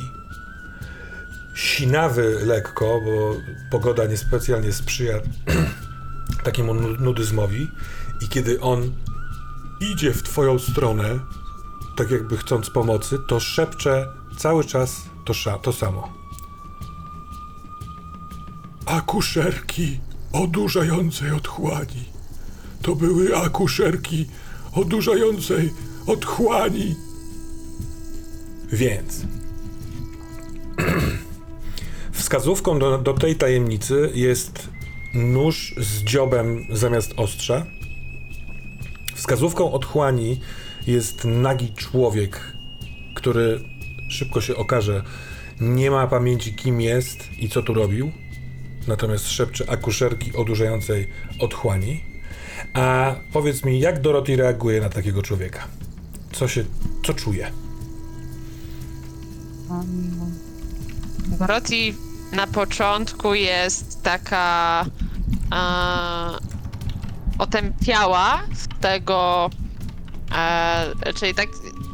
sinawy 1.55 2.39
lekko, 2.45 3.01
bo 3.05 3.35
pogoda 3.71 4.05
niespecjalnie 4.05 4.73
sprzyja 4.73 5.13
takiemu 6.43 6.73
nu- 6.73 6.97
nudyzmowi. 6.99 7.67
I 8.21 8.27
kiedy 8.27 8.61
on 8.61 8.91
idzie 9.79 10.13
w 10.13 10.23
twoją 10.23 10.59
stronę, 10.59 11.19
tak 11.95 12.11
jakby 12.11 12.37
chcąc 12.37 12.69
pomocy, 12.69 13.19
to 13.27 13.39
szepcze 13.39 14.07
cały 14.37 14.63
czas 14.63 15.01
to, 15.25 15.59
to 15.61 15.73
samo. 15.73 16.13
Akuszerki 18.85 19.99
odurzającej 20.31 21.31
otchłani. 21.31 22.05
To 22.81 22.95
były 22.95 23.37
akuszerki 23.37 24.25
odurzającej 24.73 25.73
otchłani. 26.07 26.95
Więc 28.71 29.21
wskazówką 32.11 32.79
do, 32.79 32.97
do 32.97 33.13
tej 33.13 33.35
tajemnicy 33.35 34.11
jest 34.13 34.69
nóż 35.13 35.75
z 35.77 36.03
dziobem 36.03 36.67
zamiast 36.71 37.13
ostrza. 37.17 37.65
Wskazówką 39.17 39.71
otchłani 39.71 40.39
jest 40.87 41.25
nagi 41.25 41.73
człowiek, 41.73 42.53
który 43.15 43.59
szybko 44.09 44.41
się 44.41 44.55
okaże, 44.55 45.03
nie 45.59 45.91
ma 45.91 46.07
pamięci 46.07 46.53
kim 46.53 46.81
jest 46.81 47.33
i 47.39 47.49
co 47.49 47.61
tu 47.61 47.73
robił, 47.73 48.11
natomiast 48.87 49.31
szepcze 49.31 49.69
akuszerki 49.69 50.35
odurzającej 50.35 51.07
otchłani. 51.39 52.03
A 52.73 53.15
powiedz 53.33 53.63
mi, 53.63 53.79
jak 53.79 54.01
Dorothy 54.01 54.35
reaguje 54.35 54.81
na 54.81 54.89
takiego 54.89 55.21
człowieka? 55.21 55.67
Co 56.31 56.47
się, 56.47 56.65
co 57.05 57.13
czuje? 57.13 57.51
Dorothy 61.39 61.93
na 62.33 62.47
początku 62.47 63.33
jest 63.33 64.03
taka 64.03 64.85
e, 65.51 66.56
otępiała 67.37 68.41
z 68.53 68.81
tego, 68.81 69.49
e, 70.35 71.13
czyli 71.13 71.33
tak 71.33 71.49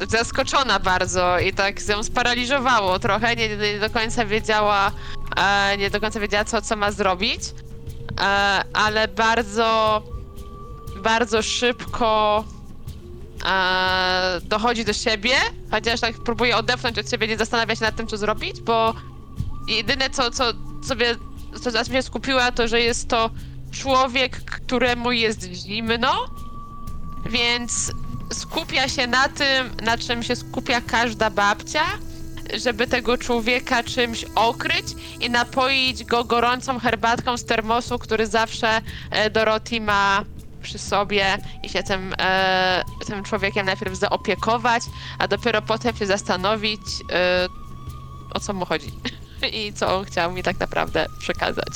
zaskoczona 0.09 0.79
bardzo 0.79 1.39
i 1.39 1.53
tak 1.53 1.87
ją 1.87 2.03
sparaliżowało 2.03 2.99
trochę, 2.99 3.35
nie, 3.35 3.57
nie 3.57 3.79
do 3.79 3.89
końca 3.89 4.25
wiedziała, 4.25 4.91
e, 5.35 5.77
nie 5.77 5.89
do 5.89 6.01
końca 6.01 6.19
wiedziała 6.19 6.45
co, 6.45 6.61
co 6.61 6.75
ma 6.75 6.91
zrobić, 6.91 7.41
e, 8.21 8.23
ale 8.73 9.07
bardzo, 9.07 10.01
bardzo 11.03 11.41
szybko 11.41 12.43
e, 13.45 14.41
dochodzi 14.43 14.85
do 14.85 14.93
siebie, 14.93 15.35
chociaż 15.71 15.99
tak 15.99 16.17
próbuje 16.17 16.57
odepchnąć 16.57 16.99
od 16.99 17.09
siebie, 17.09 17.27
nie 17.27 17.37
zastanawia 17.37 17.75
się 17.75 17.85
nad 17.85 17.95
tym, 17.95 18.07
co 18.07 18.17
zrobić, 18.17 18.61
bo 18.61 18.93
jedyne, 19.67 20.09
co, 20.09 20.31
co 20.31 20.43
sobie, 20.83 21.15
co 21.61 21.71
na 21.71 21.85
się 21.85 22.01
skupiła, 22.01 22.51
to, 22.51 22.67
że 22.67 22.81
jest 22.81 23.09
to 23.09 23.29
człowiek, 23.73 24.37
któremu 24.37 25.11
jest 25.11 25.43
zimno, 25.43 26.25
więc 27.25 27.91
skupia 28.33 28.87
się 28.87 29.07
na 29.07 29.29
tym, 29.29 29.69
na 29.83 29.97
czym 29.97 30.23
się 30.23 30.35
skupia 30.35 30.81
każda 30.81 31.29
babcia, 31.29 31.83
żeby 32.53 32.87
tego 32.87 33.17
człowieka 33.17 33.83
czymś 33.83 34.25
okryć 34.35 34.85
i 35.19 35.29
napoić 35.29 36.03
go 36.03 36.23
gorącą 36.23 36.79
herbatką 36.79 37.37
z 37.37 37.45
termosu, 37.45 37.99
który 37.99 38.27
zawsze 38.27 38.81
e, 39.11 39.29
Dorothy 39.29 39.81
ma 39.81 40.25
przy 40.61 40.79
sobie 40.79 41.37
i 41.63 41.69
się 41.69 41.83
tym, 41.83 42.13
e, 42.19 42.83
tym 43.05 43.23
człowiekiem 43.23 43.65
najpierw 43.65 43.97
zaopiekować, 43.97 44.83
a 45.19 45.27
dopiero 45.27 45.61
potem 45.61 45.95
się 45.95 46.05
zastanowić, 46.05 46.81
e, 47.11 47.47
o 48.33 48.39
co 48.39 48.53
mu 48.53 48.65
chodzi 48.65 48.91
i 49.53 49.73
co 49.73 49.97
on 49.97 50.05
chciał 50.05 50.31
mi 50.31 50.43
tak 50.43 50.59
naprawdę 50.59 51.05
przekazać. 51.19 51.73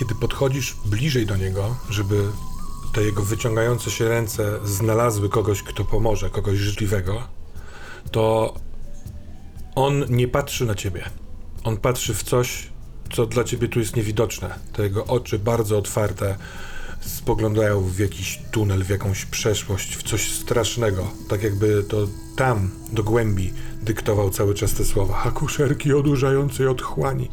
Kiedy 0.00 0.14
podchodzisz 0.14 0.76
bliżej 0.84 1.26
do 1.26 1.36
niego, 1.36 1.76
żeby 1.90 2.24
te 2.92 3.02
jego 3.02 3.22
wyciągające 3.22 3.90
się 3.90 4.08
ręce 4.08 4.58
znalazły 4.64 5.28
kogoś, 5.28 5.62
kto 5.62 5.84
pomoże, 5.84 6.30
kogoś 6.30 6.58
życzliwego, 6.58 7.22
to 8.10 8.54
on 9.74 10.04
nie 10.08 10.28
patrzy 10.28 10.66
na 10.66 10.74
ciebie. 10.74 11.04
On 11.64 11.76
patrzy 11.76 12.14
w 12.14 12.22
coś, 12.22 12.68
co 13.12 13.26
dla 13.26 13.44
ciebie 13.44 13.68
tu 13.68 13.78
jest 13.78 13.96
niewidoczne. 13.96 14.58
Te 14.72 14.82
jego 14.82 15.04
oczy 15.04 15.38
bardzo 15.38 15.78
otwarte 15.78 16.36
spoglądają 17.00 17.80
w 17.80 17.98
jakiś 17.98 18.40
tunel, 18.50 18.84
w 18.84 18.90
jakąś 18.90 19.24
przeszłość, 19.24 19.96
w 19.96 20.02
coś 20.02 20.32
strasznego. 20.32 21.10
Tak 21.28 21.42
jakby 21.42 21.84
to 21.84 22.08
tam, 22.36 22.70
do 22.92 23.02
głębi, 23.02 23.52
dyktował 23.82 24.30
cały 24.30 24.54
czas 24.54 24.72
te 24.72 24.84
słowa. 24.84 25.22
Akuszerki 25.22 25.92
odurzającej 25.92 26.66
otchłani. 26.66 27.30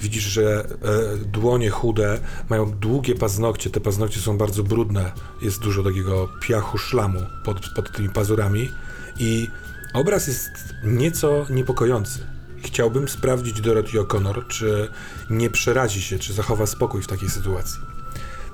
Widzisz, 0.00 0.24
że 0.24 0.64
e, 0.64 1.16
dłonie 1.16 1.70
chude 1.70 2.18
mają 2.50 2.70
długie 2.70 3.14
paznokcie, 3.14 3.70
te 3.70 3.80
paznokcie 3.80 4.20
są 4.20 4.38
bardzo 4.38 4.62
brudne, 4.62 5.12
jest 5.42 5.60
dużo 5.60 5.82
takiego 5.82 6.28
piachu, 6.40 6.78
szlamu 6.78 7.20
pod, 7.44 7.60
pod 7.76 7.92
tymi 7.92 8.08
pazurami 8.08 8.72
i 9.18 9.48
obraz 9.94 10.26
jest 10.26 10.50
nieco 10.84 11.46
niepokojący. 11.50 12.18
Chciałbym 12.64 13.08
sprawdzić 13.08 13.60
Dorothy 13.60 13.98
O'Connor, 13.98 14.46
czy 14.48 14.88
nie 15.30 15.50
przerazi 15.50 16.02
się, 16.02 16.18
czy 16.18 16.32
zachowa 16.32 16.66
spokój 16.66 17.02
w 17.02 17.06
takiej 17.06 17.30
sytuacji. 17.30 17.78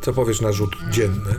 Co 0.02 0.12
powiesz 0.12 0.40
na 0.40 0.52
rzut 0.52 0.76
dzienny, 0.90 1.34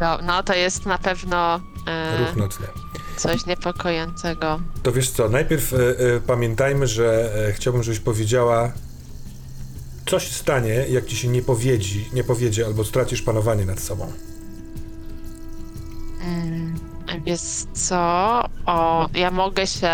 No, 0.00 0.18
no 0.22 0.42
to 0.42 0.54
jest 0.54 0.86
na 0.86 0.98
pewno 0.98 1.60
e, 1.86 2.18
ruch 2.18 2.36
nocny? 2.36 2.66
Coś 3.20 3.46
niepokojącego. 3.46 4.60
To 4.82 4.92
wiesz 4.92 5.10
co, 5.10 5.28
najpierw 5.28 5.72
e, 5.72 5.76
e, 5.76 6.20
pamiętajmy, 6.26 6.86
że 6.86 7.32
e, 7.48 7.52
chciałbym, 7.52 7.82
żebyś 7.82 8.00
powiedziała, 8.00 8.72
co 10.06 10.20
się 10.20 10.34
stanie, 10.34 10.74
jak 10.90 11.06
ci 11.06 11.16
się 11.16 11.28
nie 11.28 11.42
powiedzi, 11.42 12.12
nie 12.12 12.24
powiedzie 12.24 12.66
albo 12.66 12.84
stracisz 12.84 13.22
panowanie 13.22 13.64
nad 13.66 13.80
sobą. 13.80 14.12
Mm, 16.24 16.78
wiesz 17.26 17.40
co? 17.72 18.44
O, 18.66 19.08
ja 19.14 19.30
mogę 19.30 19.66
się. 19.66 19.92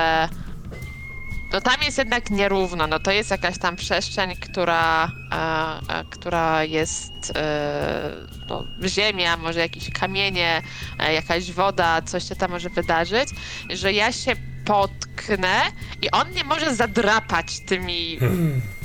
No 1.52 1.60
tam 1.60 1.74
jest 1.82 1.98
jednak 1.98 2.30
nierówno, 2.30 2.86
no 2.86 2.98
to 2.98 3.10
jest 3.10 3.30
jakaś 3.30 3.58
tam 3.58 3.76
przestrzeń, 3.76 4.36
która, 4.36 5.12
e, 5.32 5.98
e, 5.98 6.04
która 6.10 6.64
jest 6.64 7.32
e, 7.36 8.10
no, 8.48 8.64
ziemia, 8.86 9.36
może 9.36 9.60
jakieś 9.60 9.90
kamienie, 9.90 10.62
e, 10.98 11.14
jakaś 11.14 11.52
woda, 11.52 12.02
coś 12.02 12.28
się 12.28 12.36
tam 12.36 12.50
może 12.50 12.70
wydarzyć, 12.70 13.28
że 13.70 13.92
ja 13.92 14.12
się 14.12 14.36
potknę 14.64 15.60
i 16.02 16.10
on 16.10 16.30
nie 16.32 16.44
może 16.44 16.74
zadrapać 16.74 17.60
tymi 17.60 18.18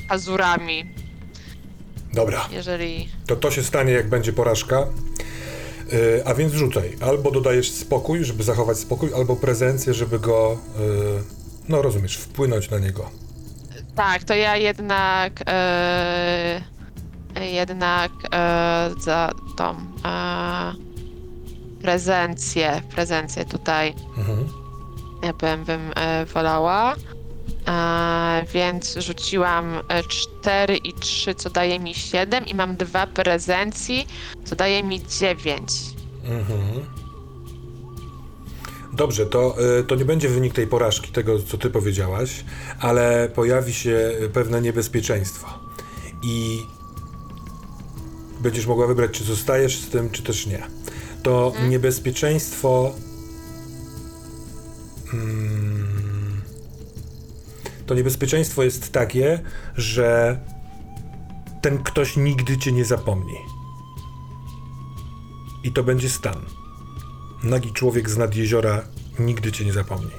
pazurami, 0.08 0.86
Dobra, 2.14 2.48
jeżeli... 2.52 3.10
to 3.28 3.36
to 3.36 3.52
się 3.52 3.64
stanie, 3.64 3.94
jak 3.94 4.10
będzie 4.10 4.34
porażka. 4.34 4.78
E, 4.78 6.28
a 6.28 6.34
więc 6.34 6.54
rzucaj. 6.54 6.98
Albo 7.02 7.32
dodajesz 7.32 7.72
spokój, 7.72 8.24
żeby 8.24 8.44
zachować 8.44 8.78
spokój, 8.78 9.10
albo 9.16 9.36
prezencję, 9.36 9.94
żeby 9.94 10.20
go, 10.20 10.58
no 11.72 11.82
rozumiesz, 11.82 12.18
wpłynąć 12.18 12.70
na 12.70 12.80
niego. 12.80 13.10
Tak, 13.96 14.24
to 14.24 14.34
ja 14.34 14.58
jednak 14.58 15.34
e, 15.48 16.62
jednak 17.40 18.12
e, 18.34 18.90
za 19.00 19.32
tą 19.58 19.76
e, 20.06 20.74
prezencję, 21.82 22.82
prezencję 22.96 23.46
tutaj 23.46 23.94
Mhm. 24.18 24.48
ja 25.24 25.34
bym, 25.34 25.66
bym 25.66 25.92
e, 25.96 26.26
wolała. 26.26 26.96
E, 27.68 28.44
więc 28.54 28.96
rzuciłam 28.98 29.80
4 30.42 30.78
i 30.78 30.94
3, 30.94 31.36
co 31.36 31.50
daje 31.50 31.80
mi 31.80 31.96
7 31.96 32.46
i 32.46 32.56
mam 32.56 32.76
dwa 32.76 33.08
prezencji, 33.08 34.08
co 34.46 34.56
daje 34.56 34.84
mi 34.84 35.02
9. 35.08 35.72
Mhm. 36.26 36.86
Dobrze, 39.02 39.26
to, 39.26 39.56
y, 39.80 39.84
to 39.84 39.96
nie 39.96 40.06
będzie 40.06 40.30
wynik 40.30 40.54
tej 40.54 40.68
porażki, 40.68 41.12
tego 41.12 41.40
co 41.40 41.58
ty 41.58 41.70
powiedziałaś, 41.70 42.46
ale 42.80 43.30
pojawi 43.36 43.74
się 43.74 44.12
pewne 44.34 44.62
niebezpieczeństwo. 44.62 45.48
I 46.24 46.66
będziesz 48.40 48.68
mogła 48.68 48.88
wybrać, 48.88 49.12
czy 49.12 49.24
zostajesz 49.24 49.82
z 49.82 49.90
tym, 49.90 50.10
czy 50.10 50.24
też 50.24 50.46
nie. 50.46 50.68
To 51.24 51.54
niebezpieczeństwo. 51.70 52.94
Mm, 55.14 56.42
to 57.86 57.96
niebezpieczeństwo 57.96 58.64
jest 58.64 58.92
takie, 58.92 59.40
że 59.78 60.40
ten 61.62 61.84
ktoś 61.84 62.18
nigdy 62.18 62.58
cię 62.58 62.72
nie 62.72 62.86
zapomni. 62.86 63.38
I 65.64 65.72
to 65.72 65.84
będzie 65.84 66.10
stan. 66.10 66.61
Nagi 67.44 67.74
człowiek 67.74 68.10
z 68.10 68.18
nad 68.18 68.36
jeziora 68.36 68.82
nigdy 69.20 69.52
cię 69.52 69.66
nie 69.66 69.74
zapomni. 69.74 70.12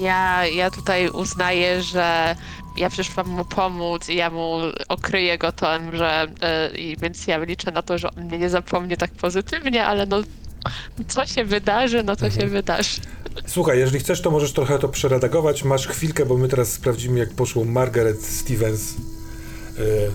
Ja, 0.00 0.46
ja 0.46 0.70
tutaj 0.70 1.08
uznaję, 1.08 1.82
że 1.82 2.36
ja 2.76 2.90
przyszłam 2.90 3.28
mu 3.28 3.44
pomóc 3.44 4.08
i 4.08 4.16
ja 4.16 4.30
mu 4.30 4.58
okryję 4.88 5.38
go 5.38 5.52
tym, 5.52 5.96
że 5.96 6.26
e, 6.40 6.78
i 6.78 6.96
więc 6.96 7.26
ja 7.26 7.38
liczę 7.38 7.72
na 7.72 7.82
to, 7.82 7.98
że 7.98 8.10
on 8.16 8.24
mnie 8.24 8.38
nie 8.38 8.50
zapomni 8.50 8.96
tak 8.96 9.10
pozytywnie, 9.10 9.86
ale 9.86 10.06
no 10.06 10.22
co 11.08 11.26
się 11.26 11.44
wydarzy, 11.44 12.02
no 12.02 12.16
to 12.16 12.30
się 12.30 12.46
wydarzy. 12.46 13.00
Słuchaj, 13.46 13.78
jeżeli 13.78 14.00
chcesz, 14.00 14.22
to 14.22 14.30
możesz 14.30 14.52
trochę 14.52 14.78
to 14.78 14.88
przeredagować. 14.88 15.64
Masz 15.64 15.86
chwilkę, 15.86 16.26
bo 16.26 16.36
my 16.36 16.48
teraz 16.48 16.72
sprawdzimy, 16.72 17.18
jak 17.18 17.34
poszło 17.34 17.64
Margaret 17.64 18.22
Stevens. 18.22 18.94
Yy, 19.78 20.10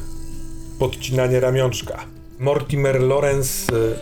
podcinanie 0.79 1.39
ramionczka. 1.39 2.05
Mortimer 2.39 3.01
Lorenz 3.01 3.69
y, 3.69 3.95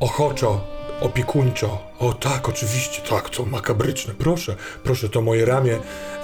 ochoczo, 0.00 0.60
opiekuńczo. 1.00 1.78
O 1.98 2.12
tak, 2.12 2.48
oczywiście, 2.48 3.02
tak, 3.10 3.30
to 3.30 3.44
makabryczne. 3.44 4.14
Proszę, 4.18 4.56
proszę, 4.84 5.08
to 5.08 5.20
moje 5.22 5.44
ramię, 5.44 5.72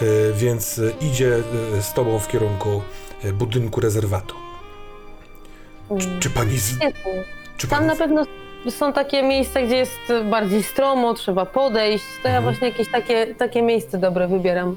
y, 0.03 0.33
więc 0.35 0.79
y, 0.79 0.93
idzie 1.01 1.37
y, 1.79 1.83
z 1.83 1.93
tobą 1.93 2.19
w 2.19 2.29
kierunku 2.29 2.83
y, 3.25 3.33
budynku 3.33 3.81
rezerwatu. 3.81 4.35
Czy, 6.01 6.09
czy 6.21 6.31
pani 6.31 6.59
z... 6.59 6.79
Czy 7.57 7.69
Tam 7.69 7.79
pani... 7.79 7.87
na 7.91 7.97
pewno 7.97 8.25
są 8.71 8.93
takie 8.93 9.23
miejsca, 9.23 9.63
gdzie 9.63 9.77
jest 9.77 9.99
bardziej 10.31 10.63
stromo, 10.63 11.15
trzeba 11.15 11.47
podejść. 11.47 12.05
To 12.23 12.29
ja 12.29 12.37
Mhm. 12.37 12.45
właśnie 12.45 12.69
jakieś 12.69 12.91
takie, 12.91 13.35
takie 13.35 13.63
miejsce 13.63 13.99
dobre 13.99 14.29
wybieram. 14.29 14.77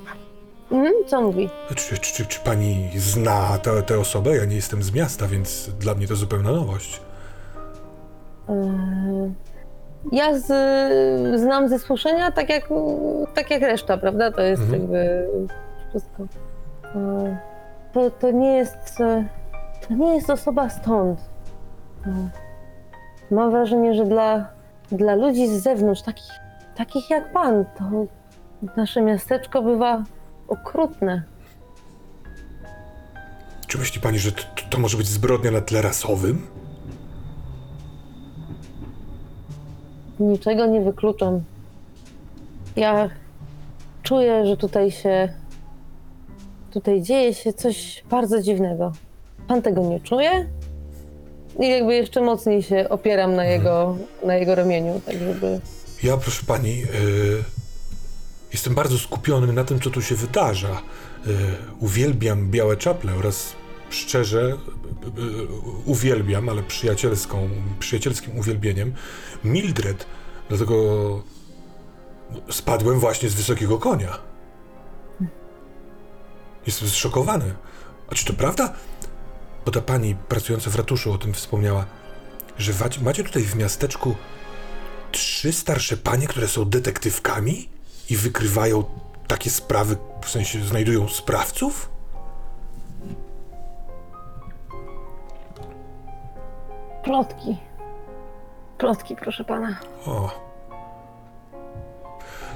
Mhm, 0.72 0.94
co 1.08 1.22
mówi? 1.22 1.50
Czy, 1.70 1.76
czy, 1.76 1.98
czy, 1.98 2.26
czy 2.26 2.40
pani 2.40 2.90
zna 2.98 3.58
tę, 3.58 3.84
tę 3.84 4.00
osobę? 4.00 4.36
Ja 4.38 4.46
nie 4.46 4.56
jestem 4.56 4.84
z 4.84 4.92
miasta, 4.94 5.28
więc 5.28 5.70
dla 5.70 5.96
mnie 5.96 6.08
to 6.08 6.16
zupełna 6.16 6.52
nowość. 6.52 7.02
Eee, 8.50 9.34
Ja 10.12 10.40
z, 10.40 10.46
znam 11.40 11.70
ze 11.70 11.80
słyszenia, 11.80 12.32
tak 12.32 12.50
jak, 12.50 12.70
tak 13.34 13.52
jak 13.52 13.62
reszta, 13.62 13.98
prawda? 13.98 14.32
To 14.32 14.42
jest 14.42 14.62
Mhm. 14.62 14.82
jakby 14.82 15.28
wszystko. 15.90 16.24
Eee, 16.96 17.38
To, 17.94 18.10
to 18.12 18.32
nie 18.32 18.54
jest. 18.58 18.98
To 19.88 19.94
nie 19.94 20.16
jest 20.16 20.30
osoba 20.30 20.70
stąd. 20.70 21.20
Eee, 22.08 22.14
Mam 23.32 23.52
wrażenie, 23.52 23.94
że 23.94 24.06
dla, 24.06 24.46
dla 24.92 25.16
ludzi 25.16 25.48
z 25.48 25.64
zewnątrz, 25.64 26.02
takich, 26.02 26.32
takich 26.78 27.10
jak 27.10 27.32
pan, 27.34 27.66
to 27.78 27.84
nasze 28.78 29.02
miasteczko 29.02 29.62
bywa 29.62 30.04
okrutne. 30.48 31.24
Czy 33.68 33.78
myśli 33.78 34.02
pani, 34.02 34.20
że 34.20 34.32
to, 34.32 34.44
to 34.70 34.80
może 34.80 34.98
być 34.98 35.08
zbrodnia 35.08 35.52
na 35.52 35.62
tle 35.62 35.82
rasowym? 35.82 36.48
Niczego 40.20 40.66
nie 40.66 40.82
wykluczam. 40.82 41.44
Ja 42.76 43.10
czuję, 44.04 44.46
że 44.46 44.58
tutaj 44.58 44.92
się. 44.92 45.34
Tutaj 46.72 47.02
dzieje 47.02 47.34
się 47.34 47.54
coś 47.54 48.04
bardzo 48.10 48.42
dziwnego. 48.42 48.92
Pan 49.48 49.62
tego 49.62 49.82
nie 49.82 50.00
czuje? 50.00 50.50
I 51.60 51.70
jakby 51.70 51.96
jeszcze 51.96 52.22
mocniej 52.22 52.64
się 52.64 52.90
opieram 52.90 53.36
na 53.36 53.46
jego, 53.46 53.98
na 54.26 54.36
jego 54.36 54.56
ramieniu, 54.56 55.02
tak 55.06 55.16
żeby. 55.18 55.60
Ja, 56.04 56.18
proszę 56.18 56.44
pani, 56.48 56.80
yy, 56.80 57.44
jestem 58.54 58.76
bardzo 58.76 59.00
skupiony 59.00 59.54
na 59.54 59.64
tym, 59.64 59.80
co 59.80 59.90
tu 59.90 60.02
się 60.02 60.16
wydarza. 60.16 60.82
Yy, 61.26 61.36
uwielbiam 61.80 62.50
białe 62.50 62.78
czaple 62.78 63.16
oraz 63.16 63.56
szczerze 63.90 64.58
yy, 65.18 65.24
yy, 65.24 65.48
uwielbiam, 65.86 66.50
ale 66.50 66.64
przyjacielską, 66.64 67.50
przyjacielskim 67.80 68.38
uwielbieniem, 68.38 68.94
Mildred. 69.44 70.06
Dlatego 70.50 71.24
spadłem 72.50 73.00
właśnie 73.00 73.30
z 73.30 73.34
wysokiego 73.34 73.78
konia. 73.78 74.20
Jestem 76.68 76.90
zszokowany. 76.90 77.54
A 78.08 78.16
czy 78.16 78.26
to 78.26 78.34
prawda? 78.34 78.74
Bo 79.66 79.72
ta 79.72 79.82
pani 79.82 80.16
pracująca 80.16 80.70
w 80.70 80.76
ratuszu 80.76 81.12
o 81.12 81.18
tym 81.18 81.34
wspomniała, 81.34 81.86
że 82.58 82.74
macie 83.02 83.24
tutaj 83.24 83.44
w 83.44 83.56
miasteczku 83.56 84.16
trzy 85.12 85.54
starsze 85.54 85.98
panie, 85.98 86.28
które 86.28 86.48
są 86.48 86.66
detektywkami 86.66 87.73
i 88.10 88.18
wykrywają 88.18 88.84
takie 89.28 89.50
sprawy, 89.50 89.98
w 90.22 90.30
sensie 90.30 90.64
znajdują 90.64 91.08
sprawców? 91.08 91.90
Plotki. 97.04 97.58
Plotki, 98.78 99.16
proszę 99.16 99.44
pana. 99.44 99.80
O. 100.06 100.44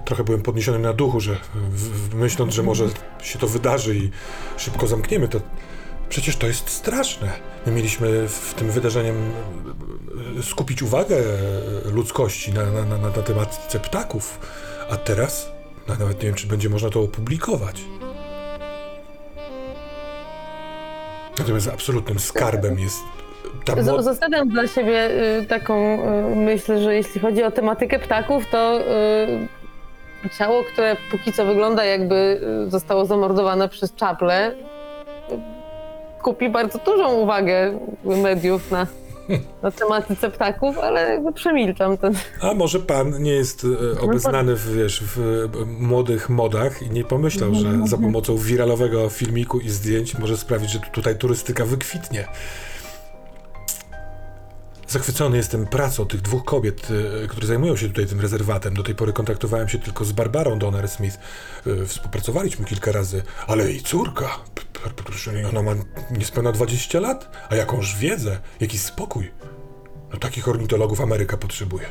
Trochę 0.06 0.24
byłem 0.24 0.42
podniesiony 0.42 0.80
na 0.80 0.94
duchu, 0.94 1.20
że 1.20 1.36
w, 1.56 2.10
w, 2.10 2.16
myśląc, 2.16 2.54
że 2.54 2.64
może 2.64 2.86
się 3.22 3.40
to 3.40 3.48
wydarzy 3.48 3.96
i 3.96 4.12
szybko 4.58 4.88
zamkniemy, 4.88 5.28
to 5.28 5.40
przecież 6.10 6.36
to 6.36 6.48
jest 6.48 6.70
straszne. 6.70 7.32
My 7.66 7.72
mieliśmy 7.72 8.28
w 8.28 8.54
tym 8.54 8.72
wydarzeniem 8.72 9.16
skupić 10.44 10.82
uwagę 10.82 11.16
e, 11.18 11.90
ludzkości 11.92 12.54
na, 12.54 12.72
na, 12.72 12.86
na, 12.86 12.98
na 12.98 13.10
tematyce 13.10 13.80
ptaków, 13.80 14.40
a 14.92 14.98
teraz 14.98 15.52
no, 15.88 15.96
nawet 16.00 16.18
nie 16.22 16.26
wiem, 16.26 16.36
czy 16.36 16.48
będzie 16.48 16.70
można 16.70 16.90
to 16.90 17.02
opublikować. 17.02 17.82
Natomiast 21.40 21.68
absolutnym 21.68 22.20
skarbem 22.20 22.80
jest 22.80 23.00
ta 23.66 23.76
mo- 23.76 24.02
Zostawiam 24.04 24.50
dla 24.50 24.68
siebie 24.68 25.10
y, 25.42 25.46
taką 25.46 25.98
y, 26.32 26.36
myśl, 26.36 26.78
że 26.80 26.96
jeśli 26.96 27.22
chodzi 27.22 27.44
o 27.44 27.52
tematykę 27.52 28.00
ptaków, 28.00 28.44
to 28.52 28.80
y, 28.80 30.30
ciało, 30.38 30.64
które 30.64 30.96
póki 31.12 31.34
co 31.34 31.46
wygląda 31.46 31.86
jakby 31.86 32.42
zostało 32.68 33.06
zamordowane 33.06 33.70
przez 33.70 33.96
czaple, 33.96 34.56
kupi 36.24 36.50
bardzo 36.50 36.80
dużą 36.86 37.14
uwagę 37.14 37.80
mediów 38.04 38.72
na, 38.72 38.88
na 39.64 39.72
tematyce 39.72 40.32
ptaków, 40.32 40.78
ale 40.78 41.10
jakby 41.10 41.34
przemilczam 41.34 41.98
ten. 41.98 42.14
A 42.42 42.54
może 42.54 42.80
pan 42.80 43.24
nie 43.24 43.32
jest 43.32 43.66
e, 43.96 44.00
obeznany 44.02 44.56
w, 44.56 44.74
wiesz, 44.76 45.04
w 45.04 45.20
e, 45.62 45.66
młodych 45.66 46.30
modach 46.30 46.82
i 46.82 46.90
nie 46.90 47.04
pomyślał, 47.04 47.56
że 47.56 47.88
za 47.88 47.98
pomocą 47.98 48.38
wiralowego 48.38 49.10
filmiku 49.10 49.60
i 49.60 49.70
zdjęć 49.70 50.18
może 50.18 50.38
sprawić, 50.38 50.72
że 50.72 50.80
tu- 50.80 50.92
tutaj 50.92 51.18
turystyka 51.18 51.66
wykwitnie. 51.66 52.28
Zachwycony 54.88 55.38
jestem 55.38 55.66
pracą 55.68 56.06
tych 56.06 56.22
dwóch 56.22 56.46
kobiet, 56.46 56.88
e, 57.24 57.28
które 57.28 57.48
zajmują 57.48 57.76
się 57.76 57.88
tutaj 57.88 58.06
tym 58.06 58.22
rezerwatem. 58.22 58.74
Do 58.74 58.84
tej 58.84 58.96
pory 58.96 59.14
kontaktowałem 59.14 59.70
się 59.70 59.80
tylko 59.80 60.06
z 60.06 60.12
Barbarą 60.12 60.60
Donner 60.60 60.90
Smith. 60.90 61.18
Współpracowaliśmy 61.88 62.66
kilka 62.66 62.92
razy, 62.92 63.24
ale 63.48 63.70
jej 63.72 63.82
córka, 63.82 64.30
proszę, 64.94 65.32
ona 65.50 65.62
ma 65.62 65.72
niespełna 66.12 66.52
20 66.52 67.00
lat, 67.00 67.32
a 67.50 67.56
jakąż 67.56 67.98
wiedzę, 67.98 68.40
jaki 68.60 68.78
spokój. 68.78 69.32
No 70.14 70.20
takich 70.20 70.48
ornitologów 70.48 71.02
Ameryka 71.02 71.38
potrzebuje. 71.38 71.86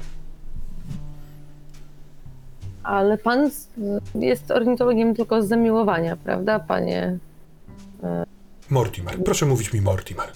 Ale 2.82 3.18
pan 3.18 3.50
jest 4.14 4.50
ornitologiem 4.50 5.14
tylko 5.14 5.42
z 5.42 5.48
zamiłowania, 5.48 6.16
prawda, 6.16 6.60
panie? 6.60 7.18
Mortimer. 8.70 9.24
Proszę 9.24 9.46
mówić 9.46 9.72
mi 9.72 9.80
Mortimer. 9.80 10.28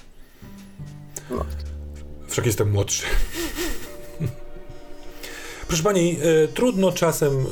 Wszak 2.27 2.47
jestem 2.47 2.71
młodszy. 2.71 3.07
Proszę 5.69 5.83
pani, 5.83 6.19
e, 6.45 6.49
trudno 6.49 6.93
czasem 6.93 7.33
e, 7.33 7.43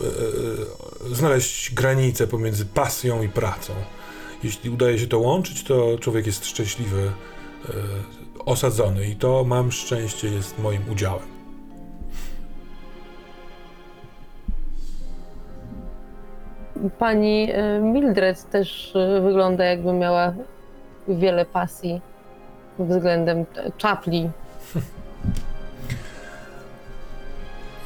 e, 1.10 1.14
znaleźć 1.14 1.74
granicę 1.74 2.26
pomiędzy 2.26 2.66
pasją 2.66 3.22
i 3.22 3.28
pracą. 3.28 3.72
Jeśli 4.42 4.70
udaje 4.70 4.98
się 4.98 5.06
to 5.06 5.18
łączyć, 5.18 5.62
to 5.62 5.98
człowiek 6.00 6.26
jest 6.26 6.46
szczęśliwy, 6.46 7.12
e, 7.68 7.72
osadzony 8.44 9.08
i 9.08 9.16
to 9.16 9.44
mam 9.44 9.72
szczęście 9.72 10.28
jest 10.28 10.58
moim 10.58 10.90
udziałem. 10.90 11.38
Pani 16.98 17.52
y, 17.52 17.80
Mildred 17.82 18.50
też 18.50 18.94
y, 18.94 19.20
wygląda 19.20 19.64
jakby 19.64 19.92
miała 19.92 20.32
wiele 21.08 21.44
pasji 21.44 22.00
względem 22.78 23.46
czapli. 23.78 24.30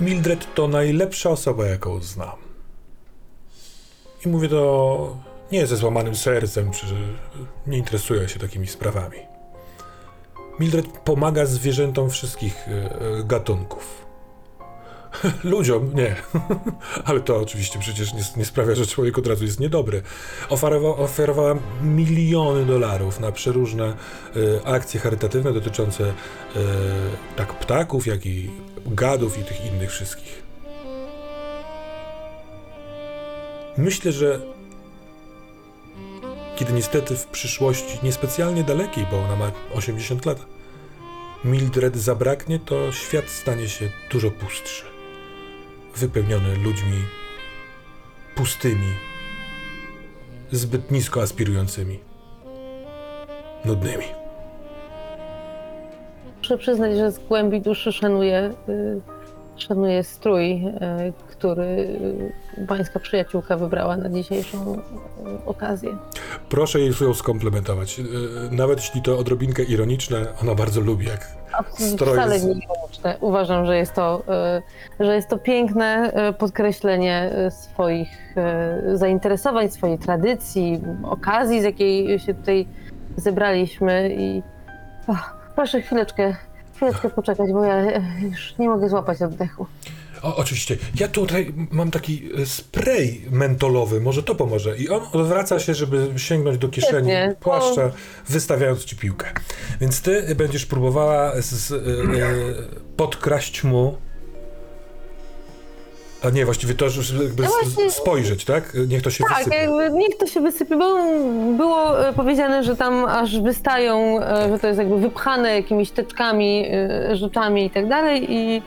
Mildred 0.01 0.55
to 0.55 0.69
najlepsza 0.69 1.31
osoba, 1.31 1.67
jaką 1.67 2.01
znam. 2.01 2.37
I 4.27 4.29
mówię 4.29 4.49
to 4.49 5.17
nie 5.53 5.67
ze 5.67 5.77
złamanym 5.77 6.17
sercem, 6.17 6.71
czy 6.71 6.87
nie 7.67 7.79
interesuję 7.79 8.29
się 8.29 8.39
takimi 8.41 8.67
sprawami. 8.67 9.19
Mildred 10.61 10.87
pomaga 10.87 11.47
zwierzętom 11.47 12.11
wszystkich 12.11 12.69
e, 12.69 12.71
e, 12.71 13.25
gatunków. 13.25 14.07
Ludziom 15.45 15.95
nie, 15.95 16.17
ale 17.05 17.21
to 17.21 17.37
oczywiście 17.37 17.79
przecież 17.79 18.15
nie, 18.15 18.23
nie 18.37 18.45
sprawia, 18.45 18.75
że 18.75 18.87
człowiek 18.87 19.19
od 19.19 19.27
razu 19.27 19.45
jest 19.45 19.61
niedobry. 19.61 20.03
Oferowa, 20.49 20.89
oferowała 20.89 21.55
miliony 21.83 22.67
dolarów 22.67 23.21
na 23.21 23.33
przeróżne 23.33 23.85
e, 23.85 24.67
akcje 24.67 25.01
charytatywne 25.01 25.53
dotyczące 25.53 26.13
tak 27.37 27.59
ptaków, 27.59 28.07
jak 28.07 28.27
i 28.27 28.51
gadów 28.87 29.39
i 29.39 29.45
tych 29.45 29.67
innych 29.67 29.91
wszystkich. 29.91 30.43
Myślę, 33.77 34.13
że 34.13 34.41
kiedy 36.57 36.73
niestety 36.73 37.17
w 37.17 37.27
przyszłości 37.27 37.99
niespecjalnie 38.03 38.65
dalekiej, 38.65 39.07
bo 39.11 39.25
ona 39.25 39.37
ma 39.37 39.53
80 39.75 40.27
lat, 40.27 40.47
Mildred 41.45 41.97
zabraknie, 41.97 42.59
to 42.59 42.93
świat 42.93 43.29
stanie 43.29 43.69
się 43.69 43.91
dużo 44.11 44.31
pustszy. 44.31 44.85
Wypełniony 45.97 46.57
ludźmi 46.57 47.05
pustymi, 48.35 48.95
zbyt 50.53 50.91
nisko 50.91 51.23
aspirującymi, 51.23 51.99
nudnymi. 53.65 54.05
Muszę 56.39 56.59
przyznać, 56.59 56.97
że 56.97 57.13
z 57.13 57.19
głębi 57.19 57.61
duszy 57.61 57.93
szanuję, 57.93 58.55
y, 58.69 59.01
szanuję 59.63 60.03
strój, 60.05 60.53
y, 60.53 61.13
który 61.29 61.99
pańska 62.69 63.01
przyjaciółka 63.01 63.57
wybrała 63.57 63.97
na 63.97 64.09
dzisiejszą 64.09 64.75
y, 64.75 64.79
okazję. 65.47 65.97
Proszę 66.49 66.81
jej 66.81 66.93
ją 67.01 67.15
skomplementować. 67.15 67.99
Yy, 67.99 68.05
Nawet 68.51 68.79
jeśli 68.79 69.03
to 69.03 69.19
odrobinkę 69.19 69.63
ironiczne, 69.63 70.27
ona 70.43 70.55
bardzo 70.55 70.81
lubi, 70.81 71.07
jak 71.07 71.43
Absolutnie 71.53 71.97
Stroje 71.97 72.21
wcale 72.21 72.41
nie 72.41 72.53
ironiczne. 72.53 73.17
Uważam, 73.21 73.67
że 73.67 73.77
jest 73.77 73.95
to, 73.95 74.23
że 75.01 75.15
jest 75.15 75.29
to 75.29 75.39
piękne 75.39 76.13
podkreślenie 76.39 77.31
swoich 77.51 78.35
zainteresowań, 78.95 79.71
swojej 79.71 79.99
tradycji, 79.99 80.81
okazji, 81.05 81.61
z 81.61 81.65
jakiej 81.65 82.19
się 82.19 82.35
tutaj 82.35 82.67
zebraliśmy 83.17 84.15
i 84.19 84.43
Ach, 85.07 85.37
proszę 85.55 85.81
chwileczkę, 85.81 86.37
chwileczkę 86.75 87.11
poczekać, 87.11 87.53
bo 87.53 87.65
ja 87.65 88.01
już 88.21 88.59
nie 88.59 88.69
mogę 88.69 88.89
złapać 88.89 89.23
oddechu. 89.23 89.67
O, 90.23 90.37
oczywiście. 90.37 90.77
Ja 90.95 91.09
tutaj 91.09 91.55
mam 91.71 91.91
taki 91.91 92.31
e, 92.43 92.47
spray 92.47 93.23
mentolowy, 93.31 94.01
może 94.01 94.23
to 94.23 94.35
pomoże. 94.35 94.77
I 94.77 94.89
on 94.89 95.03
odwraca 95.13 95.59
się, 95.59 95.75
żeby 95.75 96.09
sięgnąć 96.17 96.59
do 96.59 96.69
kieszeni 96.69 97.09
Świetnie. 97.09 97.37
płaszcza, 97.41 97.91
wystawiając 98.29 98.85
ci 98.85 98.97
piłkę. 98.97 99.27
Więc 99.81 100.03
ty 100.03 100.35
będziesz 100.35 100.67
próbowała 100.67 101.33
z, 101.41 101.73
e, 101.73 101.77
e, 101.77 101.79
podkraść 102.97 103.65
mu. 103.65 103.97
A 106.25 106.31
nie, 106.31 106.45
właściwie 106.45 106.75
to 106.75 106.85
już 106.85 107.13
jakby 107.13 107.43
No 107.43 107.49
właśnie- 107.49 107.91
spojrzeć, 107.91 108.45
tak? 108.45 108.73
Niech 108.89 109.03
to 109.03 109.11
się 109.11 109.25
Tak, 109.25 109.39
wysypie. 109.39 109.57
jakby 109.57 109.91
niech 109.91 110.17
to 110.17 110.27
się 110.27 110.41
wysypie, 110.41 110.77
bo 110.77 110.95
było 111.57 112.09
e, 112.09 112.13
powiedziane, 112.13 112.65
że 112.65 112.77
tam 112.77 113.05
aż 113.05 113.41
wystają, 113.41 114.21
e, 114.23 114.49
że 114.53 114.59
to 114.59 114.67
jest 114.67 114.79
jakby 114.79 114.99
wypchane 115.01 115.55
jakimiś 115.57 115.91
teczkami, 115.91 116.67
e, 117.11 117.17
rzeczami 117.17 117.65
i 117.67 117.71
tak 117.71 117.89
dalej 117.89 118.27
i 118.33 118.63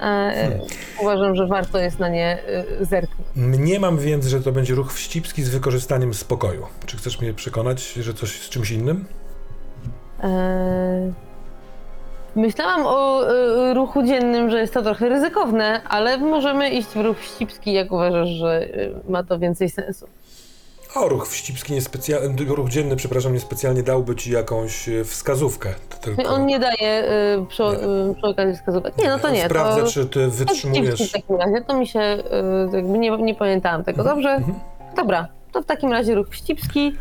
e, 0.00 0.58
uważam, 1.02 1.34
że 1.36 1.46
warto 1.46 1.78
jest 1.78 1.98
na 1.98 2.08
nie 2.08 2.38
zerknąć. 2.80 3.28
Mniemam 3.36 3.98
więc, 3.98 4.26
że 4.26 4.40
to 4.40 4.52
będzie 4.52 4.74
ruch 4.74 4.92
wścibski 4.92 5.42
z 5.42 5.48
wykorzystaniem 5.48 6.14
spokoju. 6.14 6.66
Czy 6.86 6.96
chcesz 6.96 7.20
mnie 7.20 7.34
przekonać, 7.34 7.92
że 7.92 8.14
coś 8.14 8.40
z 8.40 8.48
czymś 8.48 8.70
innym? 8.70 9.04
E, 10.22 11.12
Myślałam 12.38 12.86
o 12.86 13.28
e, 13.28 13.74
ruchu 13.74 14.02
dziennym, 14.02 14.50
że 14.50 14.60
jest 14.60 14.74
to 14.74 14.82
trochę 14.82 15.08
ryzykowne, 15.08 15.82
ale 15.88 16.18
możemy 16.18 16.70
iść 16.70 16.88
w 16.88 16.96
ruch 16.96 17.18
wścibski, 17.18 17.72
jak 17.72 17.92
uważasz, 17.92 18.28
że 18.28 18.60
e, 18.60 19.10
ma 19.10 19.22
to 19.22 19.38
więcej 19.38 19.70
sensu. 19.70 20.06
O, 20.94 21.08
ruch 21.08 21.28
wścibski 21.28 21.72
niespecjalny, 21.72 22.44
ruch 22.44 22.68
dzienny, 22.68 22.96
przepraszam, 22.96 23.32
niespecjalnie 23.32 23.82
dałby 23.82 24.16
ci 24.16 24.32
jakąś 24.32 24.88
e, 24.88 25.04
wskazówkę. 25.04 25.74
Tylko 26.00 26.30
On 26.30 26.46
nie 26.46 26.58
daje 26.58 26.88
e, 26.88 27.46
przy, 27.48 27.62
Nie. 27.62 27.68
e, 27.68 28.14
przy 28.14 28.26
okazji 28.26 28.54
wskazówek. 28.56 28.98
Nie, 28.98 29.08
no 29.08 29.18
to 29.18 29.30
nie. 29.30 29.44
Sprawdzę, 29.44 29.82
to... 29.82 29.88
czy 29.88 30.06
ty 30.06 30.28
wytrzymujesz. 30.28 31.08
w 31.08 31.12
takim 31.12 31.36
razie, 31.36 31.64
to 31.66 31.76
mi 31.76 31.86
się, 31.86 32.00
y, 32.72 32.76
jakby 32.76 32.98
nie, 32.98 33.10
nie 33.10 33.34
pamiętałam 33.34 33.84
tego, 33.84 34.04
dobrze? 34.04 34.30
Mhm. 34.30 34.54
Dobra, 34.96 35.28
to 35.52 35.62
w 35.62 35.66
takim 35.66 35.92
razie 35.92 36.14
ruch 36.14 36.28
wścibski. 36.28 36.92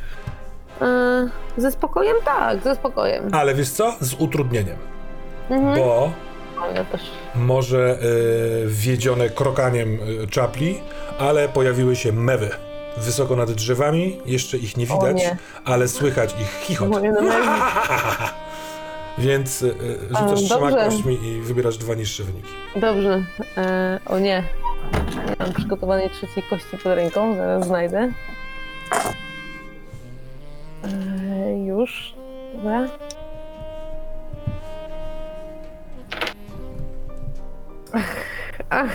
Y, 1.58 1.62
ze 1.62 1.72
spokojem? 1.72 2.16
Tak, 2.26 2.64
ze 2.64 2.76
spokojem. 2.76 3.30
Ale 3.32 3.56
wiesz 3.56 3.70
co? 3.70 3.96
Z 4.02 4.14
utrudnieniem. 4.14 4.97
Mhm. 5.50 5.76
Bo 5.76 5.84
O, 5.86 6.12
ja 6.76 6.84
też. 6.86 7.02
może 7.36 8.00
y, 8.04 8.68
wiedzione 8.68 9.30
krokaniem 9.30 10.00
y, 10.24 10.28
czapli, 10.28 10.80
ale 11.20 11.50
pojawiły 11.50 11.96
się 11.96 12.12
mewy. 12.14 12.50
Wysoko 12.98 13.36
nad 13.36 13.52
drzewami, 13.52 14.18
jeszcze 14.26 14.58
ich 14.58 14.78
nie 14.78 14.86
O 14.90 14.94
widać, 15.00 15.18
nie. 15.18 15.38
ale 15.66 15.88
słychać 15.88 16.36
ich 16.42 16.60
chichot. 16.62 16.90
Moje 16.90 17.12
numery. 17.12 17.44
Więc 19.18 19.62
y, 19.62 19.74
rzucasz 20.10 20.32
A, 20.32 20.36
trzema 20.36 20.70
dobrze. 20.72 20.86
kośćmi 20.90 21.18
i 21.24 21.42
wybierasz 21.42 21.78
dwa 21.78 21.94
niższe 21.96 22.24
wyniki. 22.24 22.50
Dobrze. 22.76 23.24
E, 23.58 24.00
o 24.06 24.20
nie. 24.20 24.44
Nie 25.30 25.36
mam 25.40 25.54
przygotowanej 25.54 26.10
trzeciej 26.10 26.44
kości 26.50 26.78
pod 26.84 26.86
ręką, 26.96 27.36
zaraz 27.36 27.66
znajdę. 27.68 28.12
E, 30.84 31.58
już. 31.66 32.14
Dobra. 32.56 32.88
Ach, 37.94 38.16
ach. 38.70 38.92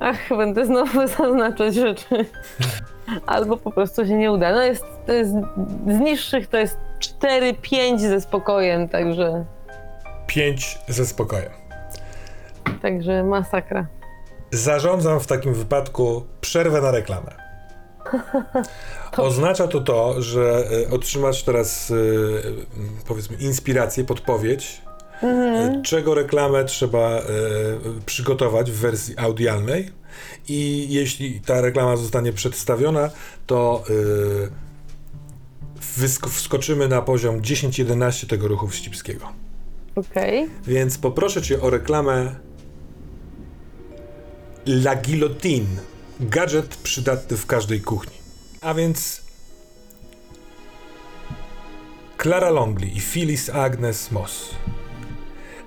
Ach, 0.00 0.28
będę 0.28 0.66
znowu 0.66 1.06
zaznaczać 1.18 1.74
rzeczy. 1.74 2.24
Albo 3.26 3.56
po 3.56 3.70
prostu 3.70 4.06
się 4.06 4.14
nie 4.14 4.32
uda. 4.32 4.52
No 4.52 4.62
jest, 4.62 4.84
to 5.06 5.12
jest 5.12 5.30
z 5.86 6.00
niższych 6.00 6.46
to 6.46 6.56
jest 6.56 6.76
4-5 7.20 7.98
ze 7.98 8.20
spokojem, 8.20 8.88
także, 8.88 9.44
Pięć 10.26 10.78
ze 10.88 11.06
spokojem. 11.06 11.50
także 12.82 13.24
masakra. 13.24 13.86
Zarządzam 14.50 15.20
w 15.20 15.26
takim 15.26 15.54
wypadku 15.54 16.22
przerwę 16.40 16.80
na 16.80 16.90
reklamę. 16.90 17.32
Oznacza 19.16 19.68
to 19.68 19.80
to, 19.80 20.22
że 20.22 20.64
e, 20.88 20.90
otrzymasz 20.94 21.42
teraz 21.42 21.90
e, 21.90 21.94
powiedzmy 23.08 23.36
inspirację, 23.36 24.04
podpowiedź, 24.04 24.82
e, 25.22 25.82
czego 25.84 26.14
reklamę 26.14 26.64
trzeba 26.64 27.18
e, 27.18 27.22
przygotować 28.06 28.70
w 28.70 28.74
wersji 28.74 29.18
audialnej 29.18 29.90
i 30.48 30.86
jeśli 30.90 31.40
ta 31.40 31.60
reklama 31.60 31.96
zostanie 31.96 32.32
przedstawiona, 32.32 33.10
to 33.46 33.84
e, 33.90 33.92
wskoczymy 36.28 36.88
na 36.88 37.02
poziom 37.02 37.40
10-11 37.40 38.26
tego 38.26 38.48
ruchu 38.48 38.68
wścibskiego. 38.68 39.26
Okej. 39.96 40.48
Więc 40.66 40.98
poproszę 40.98 41.42
cię 41.42 41.60
o 41.60 41.70
reklamę 41.70 42.34
La 44.66 44.96
Guillotine. 44.96 45.66
Gadżet 46.20 46.76
przydatny 46.76 47.36
w 47.36 47.46
każdej 47.46 47.80
kuchni. 47.80 48.14
A 48.60 48.74
więc 48.74 49.22
Clara 52.22 52.50
Longley 52.50 52.96
i 52.96 53.00
Phyllis 53.00 53.50
Agnes 53.50 54.10
Moss. 54.10 54.54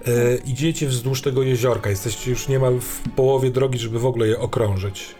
E, 0.08 0.36
idziecie 0.46 0.88
wzdłuż 0.88 1.22
tego 1.22 1.44
jeziorka. 1.44 1.90
Jesteście 1.90 2.32
już 2.32 2.48
niemal 2.48 2.80
w 2.80 3.10
połowie 3.16 3.52
drogi, 3.52 3.80
żeby 3.80 4.00
w 4.00 4.06
ogóle 4.06 4.28
je 4.28 4.40
okrążyć. 4.40 5.16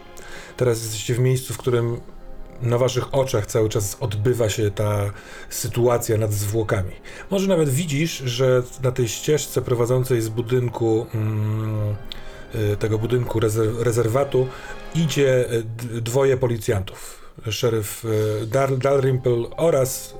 Teraz 0.56 0.82
jesteście 0.82 1.14
w 1.14 1.18
miejscu, 1.18 1.54
w 1.54 1.58
którym 1.58 2.00
na 2.62 2.78
waszych 2.78 3.14
oczach 3.14 3.46
cały 3.46 3.68
czas 3.68 3.96
odbywa 4.00 4.48
się 4.48 4.70
ta 4.70 5.10
sytuacja 5.50 6.18
nad 6.18 6.32
zwłokami. 6.32 6.92
Może 7.30 7.48
nawet 7.48 7.68
widzisz, 7.68 8.18
że 8.18 8.62
na 8.82 8.92
tej 8.92 9.08
ścieżce 9.08 9.62
prowadzącej 9.62 10.20
z 10.20 10.28
budynku 10.28 11.06
mm, 11.14 11.94
y, 12.72 12.76
tego 12.76 12.98
budynku 12.98 13.40
rezer- 13.40 13.82
rezerwatu 13.82 14.46
idzie 14.94 15.44
d- 15.50 16.00
dwoje 16.00 16.36
policjantów. 16.36 17.26
Szeryf 17.50 18.04
y, 18.04 18.46
Dal- 18.46 18.78
Dalrymple 18.78 19.50
oraz 19.56 20.14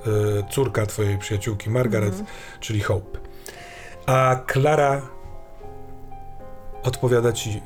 córka 0.51 0.85
twojej 0.85 1.17
przyjaciółki 1.17 1.69
Margaret, 1.69 2.13
czyli 2.59 2.79
Hope. 2.79 3.26
A 4.07 4.35
Klara 4.45 5.01
odpowiada 6.83 7.33
ci 7.33 7.61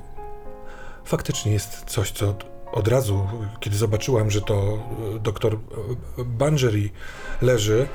faktycznie 1.05 1.51
jest 1.51 1.83
coś, 1.85 2.11
co 2.11 2.35
od 2.71 2.87
razu, 2.87 3.27
kiedy 3.59 3.77
zobaczyłam, 3.77 4.31
że 4.31 4.41
to 4.41 4.53
e, 5.15 5.19
doktor 5.19 5.53
e, 5.53 5.57
Bangery 6.23 6.89
leży, 7.41 7.87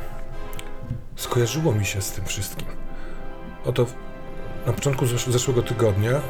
skojarzyło 1.17 1.73
mi 1.73 1.85
się 1.85 2.03
z 2.03 2.13
tym 2.13 2.25
wszystkim. 2.25 2.67
Oto 3.65 3.87
na 4.67 4.73
początku 4.73 5.05
zesz- 5.05 5.31
zeszłego 5.31 5.63
tygodnia 5.63 6.13
y, 6.13 6.21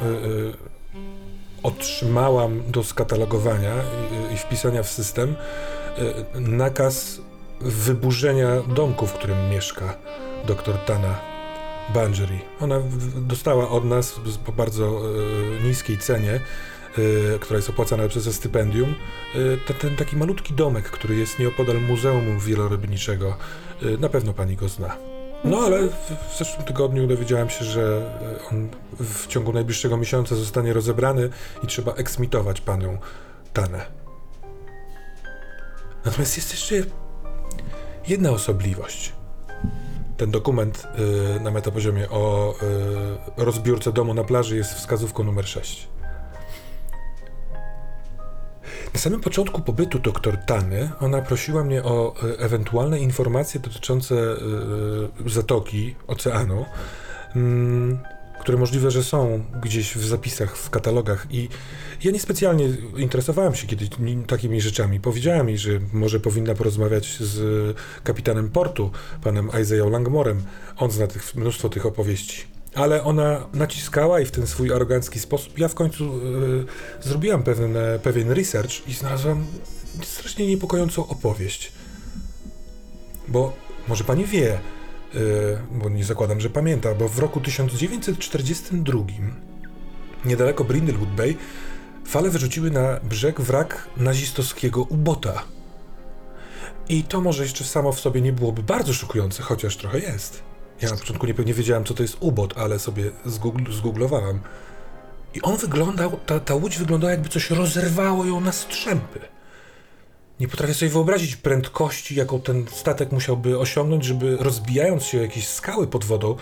otrzymałam 1.63 2.71
do 2.71 2.85
skatalogowania 2.85 3.75
i, 4.35 4.37
wpisania 4.37 4.83
w 4.83 4.89
system 4.89 5.37
nakaz 6.35 7.21
wyburzenia 7.61 8.49
domku, 8.61 9.07
w 9.07 9.13
którym 9.13 9.51
mieszka 9.51 9.95
doktor 10.47 10.79
Tana 10.79 11.36
Bangery. 11.95 12.39
Ona 12.61 12.81
dostała 13.17 13.69
od 13.69 13.85
nas 13.85 14.21
po 14.47 14.53
bardzo 14.53 15.03
y, 15.61 15.65
niskiej 15.65 15.99
cenie 15.99 16.41
y, 16.99 17.39
która 17.41 17.57
jest 17.57 17.71
opłacana 17.71 18.09
przez 18.09 18.35
stypendium, 18.35 18.95
y, 19.35 19.59
ten, 19.67 19.77
ten 19.77 19.97
taki 19.97 20.17
malutki 20.17 20.55
domek, 20.55 20.85
który 20.85 21.17
jest 21.17 21.39
nieopodal 21.39 21.81
Muzeum 21.81 22.39
Wielorybniczego. 22.39 23.37
Na 23.99 24.09
pewno 24.09 24.33
pani 24.33 24.57
go 24.57 24.69
zna. 24.69 24.97
No 25.45 25.59
ale 25.59 25.89
w, 25.89 26.13
w 26.35 26.39
zeszłym 26.39 26.65
tygodniu 26.65 27.07
dowiedziałem 27.07 27.51
się, 27.51 27.65
że 27.65 28.13
on 28.51 28.69
w 29.01 29.27
ciągu 29.27 29.53
najbliższego 29.53 29.97
miesiąca 29.97 30.37
zostanie 30.37 30.73
rozebrany 30.73 31.31
i 31.65 31.67
trzeba 31.67 31.93
eksmitować 31.93 32.61
panią 32.61 32.99
Tanę. 33.53 33.87
Natomiast 36.05 36.37
jest 36.37 36.51
jeszcze 36.51 36.75
jedna 38.09 38.31
osobliwość. 38.31 39.16
Ten 40.17 40.31
dokument 40.31 40.89
y, 41.37 41.41
na 41.41 41.51
metapoziomie 41.51 42.11
o 42.11 42.55
y, 43.39 43.45
rozbiórce 43.45 43.93
domu 43.93 44.15
na 44.15 44.25
plaży 44.25 44.57
jest 44.57 44.75
wskazówką 44.75 45.25
numer 45.25 45.47
6. 45.47 45.89
Na 48.95 49.01
samym 49.01 49.21
początku 49.21 49.63
pobytu 49.63 49.99
doktor 49.99 50.37
Tany 50.37 50.91
ona 51.01 51.23
prosiła 51.23 51.65
mnie 51.65 51.83
o 51.83 52.15
e, 52.23 52.39
ewentualne 52.39 52.99
informacje 52.99 53.61
dotyczące 53.61 54.15
e, 54.15 55.29
zatoki, 55.31 55.95
oceanu, 56.07 56.65
mm, 57.37 57.99
które 58.47 58.59
możliwe, 58.59 58.91
że 58.91 59.05
są 59.05 59.45
gdzieś 59.63 59.95
w 59.95 60.07
zapisach, 60.07 60.57
w 60.57 60.71
katalogach. 60.71 61.27
I 61.31 61.49
ja 62.05 62.11
niespecjalnie 62.11 62.69
interesowałem 62.97 63.55
się 63.55 63.67
kiedyś 63.67 63.89
takimi 64.27 64.61
rzeczami. 64.61 65.01
Powiedziałem 65.01 65.49
jej, 65.49 65.59
że 65.59 65.71
może 65.93 66.21
powinna 66.21 66.55
porozmawiać 66.55 67.17
z 67.21 67.77
kapitanem 68.05 68.51
portu, 68.51 68.91
panem 69.23 69.51
Isaiah 69.63 69.91
Langmorem. 69.91 70.43
On 70.77 70.91
zna 70.91 71.07
tych, 71.07 71.35
mnóstwo 71.35 71.69
tych 71.69 71.87
opowieści. 71.87 72.45
Ale 72.75 73.05
ona 73.05 73.47
naciskała 73.55 74.21
i 74.21 74.25
w 74.25 74.31
ten 74.31 74.47
swój 74.47 74.73
arogancki 74.73 75.21
sposób. 75.21 75.59
Ja 75.59 75.69
w 75.69 75.75
końcu 75.75 76.05
e, 76.05 77.09
zrobiłam 77.09 77.43
pewien, 77.43 77.75
pewien 78.03 78.31
research 78.31 78.89
i 78.89 78.95
znalazłam 78.95 79.47
strasznie 80.03 80.47
niepokojącą 80.47 81.09
opowieść. 81.09 81.73
Bo 83.29 83.53
może 83.89 84.05
pani 84.05 84.25
wie, 84.25 84.59
bo 85.71 85.89
nie 85.89 86.05
zakładam, 86.05 86.41
że 86.41 86.51
pamięta, 86.51 86.95
bo 86.95 87.09
w 87.09 87.19
roku 87.19 87.41
1942 87.41 89.01
niedaleko 90.25 90.65
Brindlewood 90.65 91.11
Bay 91.11 91.35
fale 92.05 92.31
wyrzuciły 92.31 92.71
na 92.71 93.01
brzeg 93.03 93.41
wrak 93.41 93.89
nazistowskiego 93.97 94.83
ubota. 94.83 95.43
I 96.89 97.03
to 97.05 97.21
może 97.21 97.43
jeszcze 97.43 97.65
samo 97.65 97.93
w 97.93 98.01
sobie 98.01 98.21
nie 98.21 98.33
byłoby 98.33 98.63
bardzo 98.63 98.93
szokujące, 98.93 99.43
chociaż 99.43 99.77
trochę 99.77 99.99
jest. 99.99 100.43
Ja 100.83 100.91
na 100.91 100.97
początku 100.97 101.27
nie, 101.27 101.35
nie 101.47 101.55
wiedziałem, 101.55 101.85
co 101.85 101.95
to 101.95 102.03
jest 102.03 102.17
ubot, 102.21 102.59
ale 102.59 102.79
sobie 102.79 103.11
zgoogl- 103.27 103.73
zgooglowałem. 103.73 104.41
I 105.35 105.43
on 105.43 105.57
wyglądał, 105.57 106.21
ta, 106.27 106.41
ta 106.41 106.55
łódź 106.55 106.79
wyglądała 106.79 107.11
jakby 107.11 107.29
coś 107.29 107.51
rozerwało 107.51 108.25
ją 108.25 108.41
na 108.41 108.53
strzępy. 108.53 109.21
Nie 110.41 110.49
potrafię 110.49 110.75
sobie 110.75 110.91
wyobrazić 110.91 111.37
prędkości, 111.37 112.15
jaką 112.15 112.41
ten 112.41 112.67
statek 112.73 113.13
musiałby 113.13 113.59
osiągnąć, 113.59 114.05
żeby 114.05 114.37
rozbijając 114.37 115.05
się 115.05 115.19
o 115.19 115.23
jakieś 115.23 115.49
skały 115.49 115.87
pod 115.87 116.05
wodą, 116.05 116.37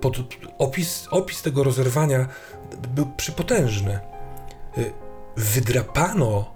pod 0.00 0.16
opis, 0.58 1.08
opis 1.10 1.42
tego 1.42 1.64
rozerwania 1.64 2.28
był 2.94 3.06
przypotężny. 3.16 3.98
Y, 4.78 4.92
Wydrapano 5.36 6.54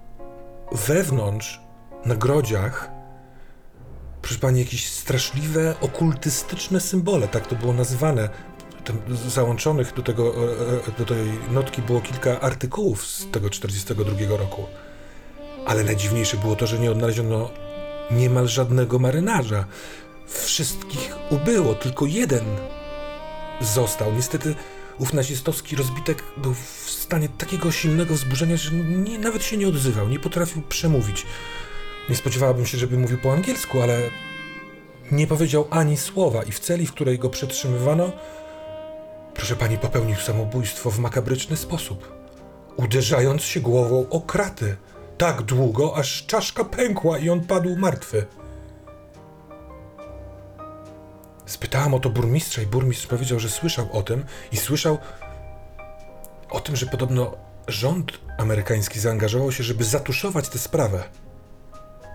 wewnątrz, 0.71 1.61
na 2.05 2.15
grodziach, 2.15 2.91
proszę 4.21 4.39
pani, 4.39 4.59
jakieś 4.59 4.89
straszliwe, 4.89 5.75
okultystyczne 5.81 6.79
symbole, 6.79 7.27
tak 7.27 7.47
to 7.47 7.55
było 7.55 7.73
nazwane. 7.73 8.29
Tam 8.83 9.01
załączonych 9.27 9.93
do, 9.93 10.01
tego, 10.01 10.33
e, 10.35 10.87
e, 10.87 10.91
do 10.97 11.05
tej 11.05 11.25
notki 11.51 11.81
było 11.81 12.01
kilka 12.01 12.39
artykułów 12.41 13.05
z 13.05 13.31
tego 13.31 13.49
42 13.49 14.37
roku. 14.37 14.63
Ale 15.65 15.83
najdziwniejsze 15.83 16.37
było 16.37 16.55
to, 16.55 16.67
że 16.67 16.79
nie 16.79 16.91
odnaleziono 16.91 17.49
niemal 18.11 18.47
żadnego 18.47 18.99
marynarza. 18.99 19.65
Wszystkich 20.27 21.15
ubyło, 21.29 21.75
tylko 21.75 22.05
jeden 22.05 22.45
został. 23.61 24.13
Niestety 24.13 24.55
ów 24.99 25.13
nazistowski 25.13 25.75
rozbitek 25.75 26.23
był 26.37 26.53
w 26.53 26.89
stanie 26.89 27.29
takiego 27.29 27.71
silnego 27.71 28.13
wzburzenia, 28.13 28.57
że 28.57 28.71
nie, 28.75 29.19
nawet 29.19 29.43
się 29.43 29.57
nie 29.57 29.67
odzywał, 29.67 30.09
nie 30.09 30.19
potrafił 30.19 30.61
przemówić. 30.61 31.25
Nie 32.09 32.15
spodziewałabym 32.15 32.65
się, 32.65 32.77
żeby 32.77 32.97
mówił 32.97 33.17
po 33.17 33.33
angielsku, 33.33 33.81
ale 33.81 34.01
nie 35.11 35.27
powiedział 35.27 35.67
ani 35.69 35.97
słowa 35.97 36.43
i 36.43 36.51
w 36.51 36.59
celi, 36.59 36.87
w 36.87 36.91
której 36.91 37.19
go 37.19 37.29
przetrzymywano, 37.29 38.11
proszę 39.33 39.55
pani, 39.55 39.77
popełnił 39.77 40.15
samobójstwo 40.15 40.91
w 40.91 40.99
makabryczny 40.99 41.57
sposób, 41.57 42.11
uderzając 42.77 43.43
się 43.43 43.59
głową 43.59 44.09
o 44.09 44.21
kraty 44.21 44.77
tak 45.17 45.41
długo, 45.41 45.97
aż 45.97 46.25
czaszka 46.25 46.63
pękła 46.63 47.17
i 47.17 47.29
on 47.29 47.41
padł 47.41 47.75
martwy. 47.75 48.25
Spytałam 51.45 51.93
o 51.93 51.99
to 51.99 52.09
burmistrza 52.09 52.61
i 52.61 52.65
burmistrz 52.65 53.07
powiedział, 53.07 53.39
że 53.39 53.49
słyszał 53.49 53.87
o 53.91 54.03
tym 54.03 54.25
i 54.51 54.57
słyszał 54.57 54.97
o 56.49 56.59
tym, 56.59 56.75
że 56.75 56.85
podobno 56.85 57.35
rząd 57.67 58.11
amerykański 58.37 58.99
zaangażował 58.99 59.51
się, 59.51 59.63
żeby 59.63 59.83
zatuszować 59.83 60.49
tę 60.49 60.59
sprawę, 60.59 61.03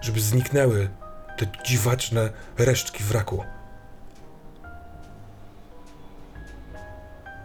żeby 0.01 0.21
zniknęły 0.21 0.91
te 1.39 1.47
dziwaczne 1.65 2.31
resztki 2.59 3.05
wraku. 3.05 3.45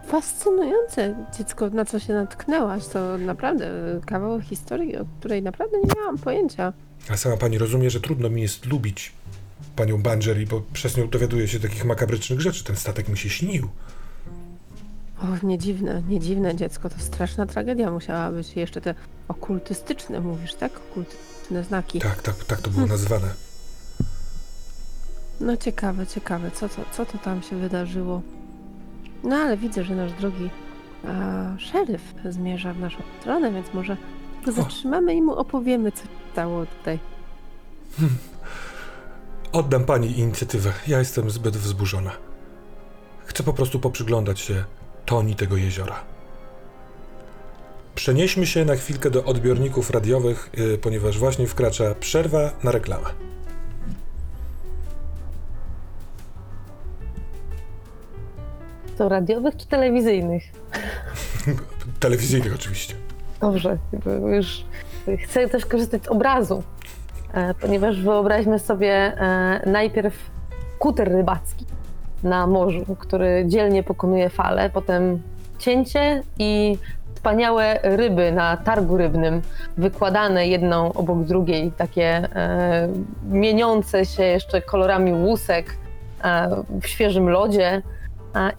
Fascynujące 0.06 1.14
dziecko, 1.38 1.70
na 1.70 1.84
co 1.84 1.98
się 1.98 2.12
natknęłaś. 2.12 2.86
To 2.86 3.18
naprawdę 3.18 3.70
kawał 4.06 4.40
historii, 4.40 4.96
o 4.96 5.04
której 5.20 5.42
naprawdę 5.42 5.78
nie 5.78 5.94
miałam 5.96 6.18
pojęcia. 6.18 6.72
A 7.10 7.16
sama 7.16 7.36
pani 7.36 7.58
rozumie, 7.58 7.90
że 7.90 8.00
trudno 8.00 8.30
mi 8.30 8.42
jest 8.42 8.66
lubić 8.66 9.12
panią 9.76 10.02
Bangery, 10.02 10.46
bo 10.46 10.62
przez 10.72 10.96
nią 10.96 11.08
dowiaduję 11.08 11.48
się 11.48 11.60
takich 11.60 11.84
makabrycznych 11.84 12.40
rzeczy. 12.40 12.64
Ten 12.64 12.76
statek 12.76 13.08
mi 13.08 13.18
się 13.18 13.30
śnił. 13.30 13.68
O, 15.22 15.46
nie 15.46 15.58
dziwne, 15.58 16.02
nie 16.08 16.20
dziwne 16.20 16.56
dziecko. 16.56 16.90
To 16.90 16.98
straszna 16.98 17.46
tragedia 17.46 17.90
musiała 17.90 18.30
być. 18.30 18.56
Jeszcze 18.56 18.80
te 18.80 18.94
okultystyczne, 19.28 20.20
mówisz, 20.20 20.54
tak? 20.54 20.72
Okultystyczne 20.90 21.64
znaki. 21.64 21.98
Tak, 22.00 22.22
tak, 22.22 22.44
tak 22.44 22.60
to 22.60 22.70
było 22.70 22.86
nazwane. 22.86 23.28
No 25.40 25.56
ciekawe, 25.56 26.06
ciekawe, 26.06 26.50
co 26.50 26.68
to, 26.68 26.82
co 26.92 27.06
to 27.06 27.18
tam 27.18 27.42
się 27.42 27.56
wydarzyło. 27.56 28.22
No 29.26 29.36
ale 29.36 29.56
widzę, 29.56 29.84
że 29.84 29.94
nasz 29.94 30.12
drogi 30.12 30.50
a, 31.04 31.58
szeryf 31.58 32.14
zmierza 32.24 32.72
w 32.72 32.80
naszą 32.80 32.98
stronę, 33.20 33.52
więc 33.52 33.74
może 33.74 33.96
go 34.44 34.52
zatrzymamy 34.52 35.14
i 35.14 35.22
mu 35.22 35.34
opowiemy, 35.34 35.92
co 35.92 36.02
stało 36.32 36.66
tutaj. 36.66 36.98
Oddam 39.52 39.84
pani 39.84 40.18
inicjatywę. 40.18 40.72
Ja 40.86 40.98
jestem 40.98 41.30
zbyt 41.30 41.56
wzburzona. 41.56 42.12
Chcę 43.24 43.42
po 43.42 43.52
prostu 43.52 43.80
poprzyglądać 43.80 44.40
się 44.40 44.64
toni 45.06 45.34
tego 45.34 45.56
jeziora. 45.56 46.04
Przenieśmy 47.94 48.46
się 48.46 48.64
na 48.64 48.76
chwilkę 48.76 49.10
do 49.10 49.24
odbiorników 49.24 49.90
radiowych, 49.90 50.50
yy, 50.56 50.78
ponieważ 50.78 51.18
właśnie 51.18 51.46
wkracza 51.46 51.94
przerwa 51.94 52.50
na 52.64 52.72
reklamę. 52.72 53.06
To 58.98 59.08
radiowych 59.08 59.56
czy 59.56 59.66
telewizyjnych? 59.66 60.42
Telewizyjnych 62.00 62.54
oczywiście. 62.54 62.94
Dobrze, 63.40 63.78
już 64.34 64.64
chcę 65.24 65.48
też 65.48 65.66
korzystać 65.66 66.04
z 66.04 66.08
obrazu, 66.08 66.62
e, 67.34 67.54
ponieważ 67.54 68.02
wyobraźmy 68.02 68.58
sobie 68.58 68.92
e, 68.92 69.62
najpierw 69.66 70.14
kuter 70.78 71.12
rybacki 71.12 71.64
na 72.22 72.46
morzu, 72.46 72.96
który 72.98 73.44
dzielnie 73.46 73.82
pokonuje 73.82 74.30
fale, 74.30 74.70
potem 74.70 75.22
cięcie 75.58 76.22
i 76.38 76.78
wspaniałe 77.14 77.80
ryby 77.82 78.32
na 78.32 78.56
targu 78.56 78.96
rybnym, 78.96 79.42
wykładane 79.76 80.48
jedną 80.48 80.92
obok 80.92 81.24
drugiej, 81.24 81.72
takie 81.72 82.04
e, 82.04 82.88
mieniące 83.30 84.06
się 84.06 84.22
jeszcze 84.22 84.62
kolorami 84.62 85.12
łusek 85.12 85.76
w 86.82 86.86
świeżym 86.86 87.28
lodzie. 87.28 87.82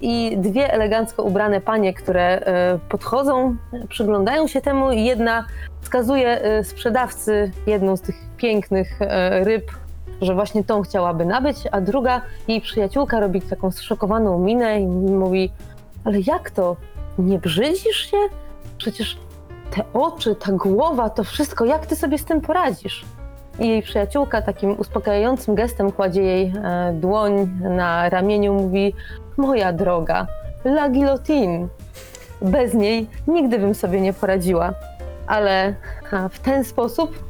I 0.02 0.38
dwie 0.38 0.74
elegancko 0.74 1.24
ubrane 1.24 1.62
panie, 1.62 1.94
które 1.94 2.40
e, 2.40 2.80
podchodzą, 2.90 3.56
przyglądają 3.90 4.48
się 4.48 4.62
temu 4.62 4.92
i 4.92 5.04
jedna 5.04 5.46
wskazuje 5.82 6.42
e, 6.42 6.64
sprzedawcy 6.64 7.52
jedną 7.68 7.98
z 7.98 8.02
tych 8.02 8.16
pięknych 8.38 9.02
e, 9.02 9.44
ryb, 9.44 9.72
że 10.22 10.34
właśnie 10.34 10.64
tą 10.64 10.82
chciałaby 10.82 11.26
nabyć, 11.26 11.58
a 11.72 11.82
druga, 11.82 12.22
jej 12.48 12.62
przyjaciółka, 12.62 13.20
robi 13.20 13.42
taką 13.42 13.72
zszokowaną 13.72 14.40
minę 14.40 14.82
i 14.82 14.88
mówi: 14.88 15.52
Ale 16.06 16.20
jak 16.20 16.52
to? 16.52 16.76
Nie 17.18 17.40
brzydzisz 17.40 18.12
się? 18.12 18.18
Przecież 18.78 19.18
te 19.76 19.84
oczy, 19.94 20.36
ta 20.36 20.52
głowa, 20.52 21.10
to 21.10 21.24
wszystko, 21.24 21.66
jak 21.66 21.86
ty 21.86 21.96
sobie 21.96 22.18
z 22.18 22.26
tym 22.26 22.42
poradzisz? 22.42 23.06
I 23.60 23.68
jej 23.68 23.82
przyjaciółka 23.82 24.42
takim 24.42 24.80
uspokajającym 24.80 25.56
gestem 25.56 25.92
kładzie 25.92 26.22
jej 26.24 26.54
dłoń 26.94 27.60
na 27.60 28.10
ramieniu, 28.10 28.54
mówi: 28.54 28.94
Moja 29.38 29.74
droga, 29.74 30.28
la 30.66 30.90
guillotine. 30.90 31.68
Bez 32.42 32.74
niej 32.74 33.08
nigdy 33.28 33.60
bym 33.60 33.76
sobie 33.76 34.02
nie 34.02 34.14
poradziła, 34.14 34.74
ale 35.28 35.76
w 36.30 36.40
ten 36.40 36.64
sposób 36.64 37.28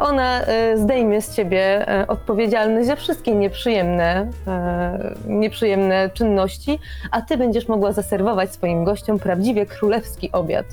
ona 0.00 0.40
e, 0.40 0.78
zdejmie 0.78 1.22
z 1.22 1.34
ciebie 1.34 1.88
e, 1.88 2.06
odpowiedzialność 2.06 2.86
za 2.86 2.96
wszystkie 2.96 3.34
nieprzyjemne, 3.34 4.30
e, 4.46 5.14
nieprzyjemne 5.26 6.10
czynności, 6.14 6.78
a 7.10 7.22
ty 7.22 7.36
będziesz 7.36 7.68
mogła 7.68 7.92
zaserwować 7.92 8.52
swoim 8.52 8.84
gościom 8.84 9.18
prawdziwie 9.18 9.66
królewski 9.66 10.32
obiad. 10.32 10.66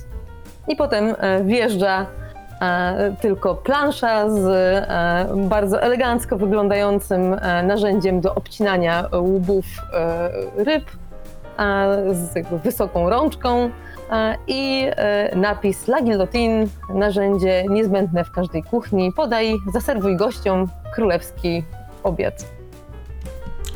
I 0.68 0.76
potem 0.76 1.16
wjeżdża 1.44 2.06
tylko 3.22 3.55
plansza 3.55 4.30
z 4.30 4.45
e, 4.45 5.28
bardzo 5.36 5.82
elegancko 5.82 6.38
wyglądającym 6.38 7.34
e, 7.34 7.64
narzędziem 7.64 8.22
do 8.22 8.36
obcinania 8.36 9.10
łbów 9.14 9.66
e, 9.93 10.30
ryb, 10.64 10.84
e, 11.60 12.16
z 12.16 12.36
jakby 12.36 12.60
wysoką 12.60 13.10
rączką 13.10 13.70
e, 14.12 14.38
i 14.47 14.88
e, 14.89 15.36
napis 15.36 15.88
La 15.88 16.01
Guillotine, 16.01 16.66
narzędzie 16.93 17.64
niezbędne 17.70 18.24
w 18.24 18.32
każdej 18.32 18.64
kuchni. 18.64 19.14
Podaj, 19.14 19.55
zaserwuj 19.74 20.16
gościom 20.16 20.68
królewski 20.93 21.64
obiad. 22.03 22.45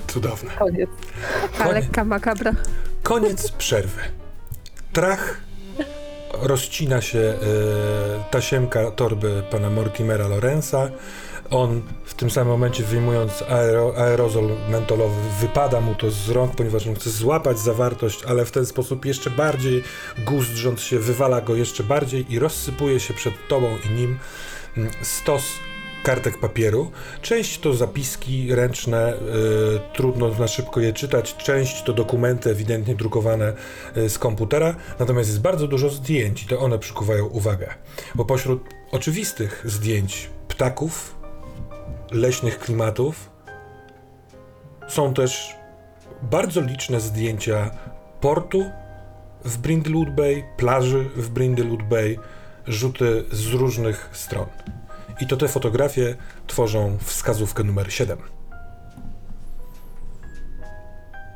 Cudowne. 0.08 0.52
Koniec. 0.60 0.90
Taka 1.58 1.72
lekka 1.72 2.04
makabra. 2.04 2.52
Koniec 3.04 3.52
przerwy. 3.52 4.02
Trach 4.94 5.38
rozcina 6.34 7.02
się 7.02 7.20
e, 7.20 7.36
tasiemka 8.32 8.92
torby 8.92 9.44
pana 9.52 9.70
Mortimera 9.70 10.28
Lorenza. 10.28 10.90
On 11.52 11.82
w 12.06 12.14
tym 12.14 12.32
samym 12.32 12.52
momencie 12.52 12.84
wyjmując 12.84 13.42
aero, 13.42 13.94
aerozol 13.98 14.50
mentolowy 14.70 15.22
wypada 15.42 15.82
mu 15.82 15.96
to 15.96 16.12
z 16.12 16.30
rąk, 16.30 16.56
ponieważ 16.56 16.88
on 16.88 16.96
chce 16.96 17.10
złapać 17.10 17.60
zawartość, 17.60 18.24
ale 18.24 18.46
w 18.46 18.52
ten 18.52 18.66
sposób 18.66 19.06
jeszcze 19.06 19.30
bardziej 19.30 19.84
guzдрząc 20.26 20.82
się 20.82 21.00
wywala 21.00 21.42
go 21.42 21.56
jeszcze 21.56 21.84
bardziej 21.84 22.34
i 22.34 22.40
rozsypuje 22.40 23.00
się 23.00 23.14
przed 23.14 23.34
tobą 23.48 23.78
i 23.90 23.90
nim 23.90 24.20
mm, 24.78 24.92
stos 25.02 25.44
kartek 26.04 26.38
papieru. 26.38 26.92
Część 27.22 27.60
to 27.60 27.74
zapiski 27.74 28.56
ręczne, 28.56 29.14
y, 29.14 29.18
trudno 29.94 30.30
na 30.30 30.48
szybko 30.48 30.80
je 30.80 30.94
czytać, 30.94 31.36
część 31.38 31.84
to 31.84 31.94
dokumenty 31.94 32.50
ewidentnie 32.50 32.96
drukowane 32.96 33.54
y, 33.98 34.10
z 34.10 34.20
komputera, 34.20 34.76
natomiast 35.00 35.30
jest 35.30 35.42
bardzo 35.42 35.68
dużo 35.68 35.90
zdjęć 35.90 36.44
i 36.44 36.48
to 36.48 36.60
one 36.60 36.80
przykuwają 36.80 37.26
uwagę. 37.26 37.74
Bo 38.16 38.26
pośród 38.26 38.64
oczywistych 38.92 39.64
zdjęć 39.66 40.30
ptaków, 40.48 41.16
leśnych 42.12 42.60
klimatów 42.60 43.30
są 44.88 45.14
też 45.14 45.56
bardzo 46.22 46.62
liczne 46.62 47.00
zdjęcia 47.00 47.72
portu 48.22 48.66
w 49.46 49.58
Brindlewood 49.58 50.16
Bay, 50.16 50.44
plaży 50.58 51.10
w 51.16 51.30
Brindlewood 51.30 51.84
Bay, 51.84 52.18
rzuty 52.68 53.24
z 53.32 53.48
różnych 53.54 54.10
stron. 54.14 54.46
I 55.22 55.28
to 55.28 55.38
te 55.38 55.48
fotografie 55.48 56.16
tworzą 56.48 56.98
wskazówkę 57.02 57.64
numer 57.64 57.94
7. 57.94 58.18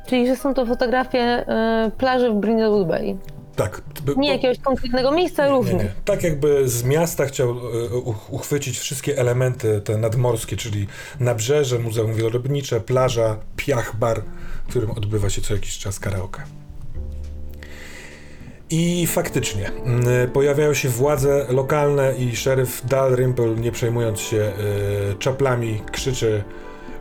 Czyli, 0.07 0.27
że 0.27 0.35
są 0.35 0.53
to 0.53 0.65
fotografie 0.65 1.45
y, 1.87 1.91
plaży 1.91 2.29
w 2.31 2.33
Brindlewood 2.33 2.87
Bay. 2.87 3.17
Tak. 3.55 3.81
Nie 4.17 4.31
jakiegoś 4.31 4.59
konkretnego 4.59 5.11
miejsca, 5.11 5.47
nie. 5.47 5.91
Tak 6.05 6.23
jakby 6.23 6.69
z 6.69 6.83
miasta 6.83 7.25
chciał 7.25 7.55
uch- 8.03 8.29
uchwycić 8.29 8.79
wszystkie 8.79 9.17
elementy 9.17 9.81
te 9.81 9.97
nadmorskie, 9.97 10.57
czyli 10.57 10.87
nabrzeże, 11.19 11.79
muzeum 11.79 12.13
wielorybnicze, 12.13 12.81
plaża, 12.81 13.37
piach 13.55 13.95
bar, 13.95 14.21
w 14.65 14.69
którym 14.69 14.91
odbywa 14.91 15.29
się 15.29 15.41
co 15.41 15.53
jakiś 15.53 15.77
czas 15.77 15.99
karaoke. 15.99 16.43
I 18.69 19.07
faktycznie 19.07 19.71
mm, 19.85 20.31
pojawiają 20.31 20.73
się 20.73 20.89
władze 20.89 21.45
lokalne 21.49 22.13
i 22.17 22.35
szeryf 22.35 22.81
Dalrymple, 22.85 23.47
nie 23.47 23.71
przejmując 23.71 24.19
się 24.19 24.51
y, 25.11 25.15
czaplami, 25.19 25.81
krzyczy 25.91 26.43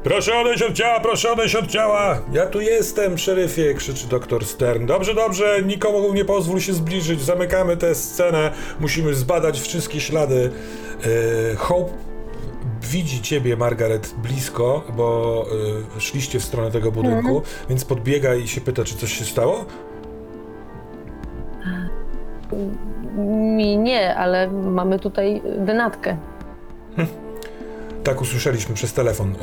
Proszę 0.04 0.38
odejść 0.38 0.62
od 0.62 0.74
ciała, 0.74 1.00
proszę 1.00 1.32
odejść 1.32 1.54
od 1.54 1.66
ciała! 1.66 2.20
Ja 2.32 2.46
tu 2.46 2.60
jestem, 2.60 3.18
szeryfie, 3.18 3.74
krzyczy 3.74 4.06
doktor 4.06 4.46
Stern. 4.46 4.86
Dobrze, 4.86 5.14
dobrze, 5.14 5.62
nikomu 5.66 6.14
nie 6.14 6.24
pozwól 6.24 6.60
się 6.60 6.72
zbliżyć, 6.72 7.22
zamykamy 7.22 7.76
tę 7.76 7.94
scenę, 7.94 8.50
musimy 8.80 9.14
zbadać 9.14 9.60
wszystkie 9.60 10.00
ślady. 10.00 10.50
Yy, 11.50 11.56
Hope 11.56 11.92
widzi 12.82 13.22
ciebie, 13.22 13.56
Margaret, 13.56 14.14
blisko, 14.22 14.84
bo 14.96 15.46
yy, 15.94 16.00
szliście 16.00 16.40
w 16.40 16.44
stronę 16.44 16.70
tego 16.70 16.92
budynku, 16.92 17.42
więc 17.68 17.84
podbiega 17.84 18.34
i 18.34 18.48
się 18.48 18.60
pyta, 18.60 18.84
czy 18.84 18.96
coś 18.96 19.18
się 19.18 19.24
stało? 19.24 19.64
Mi 23.16 23.76
nie, 23.78 24.16
ale 24.16 24.50
mamy 24.50 24.98
tutaj 24.98 25.42
denatkę. 25.58 26.16
Tak, 28.04 28.20
usłyszeliśmy 28.20 28.74
przez 28.74 28.92
telefon. 28.92 29.30
E, 29.30 29.34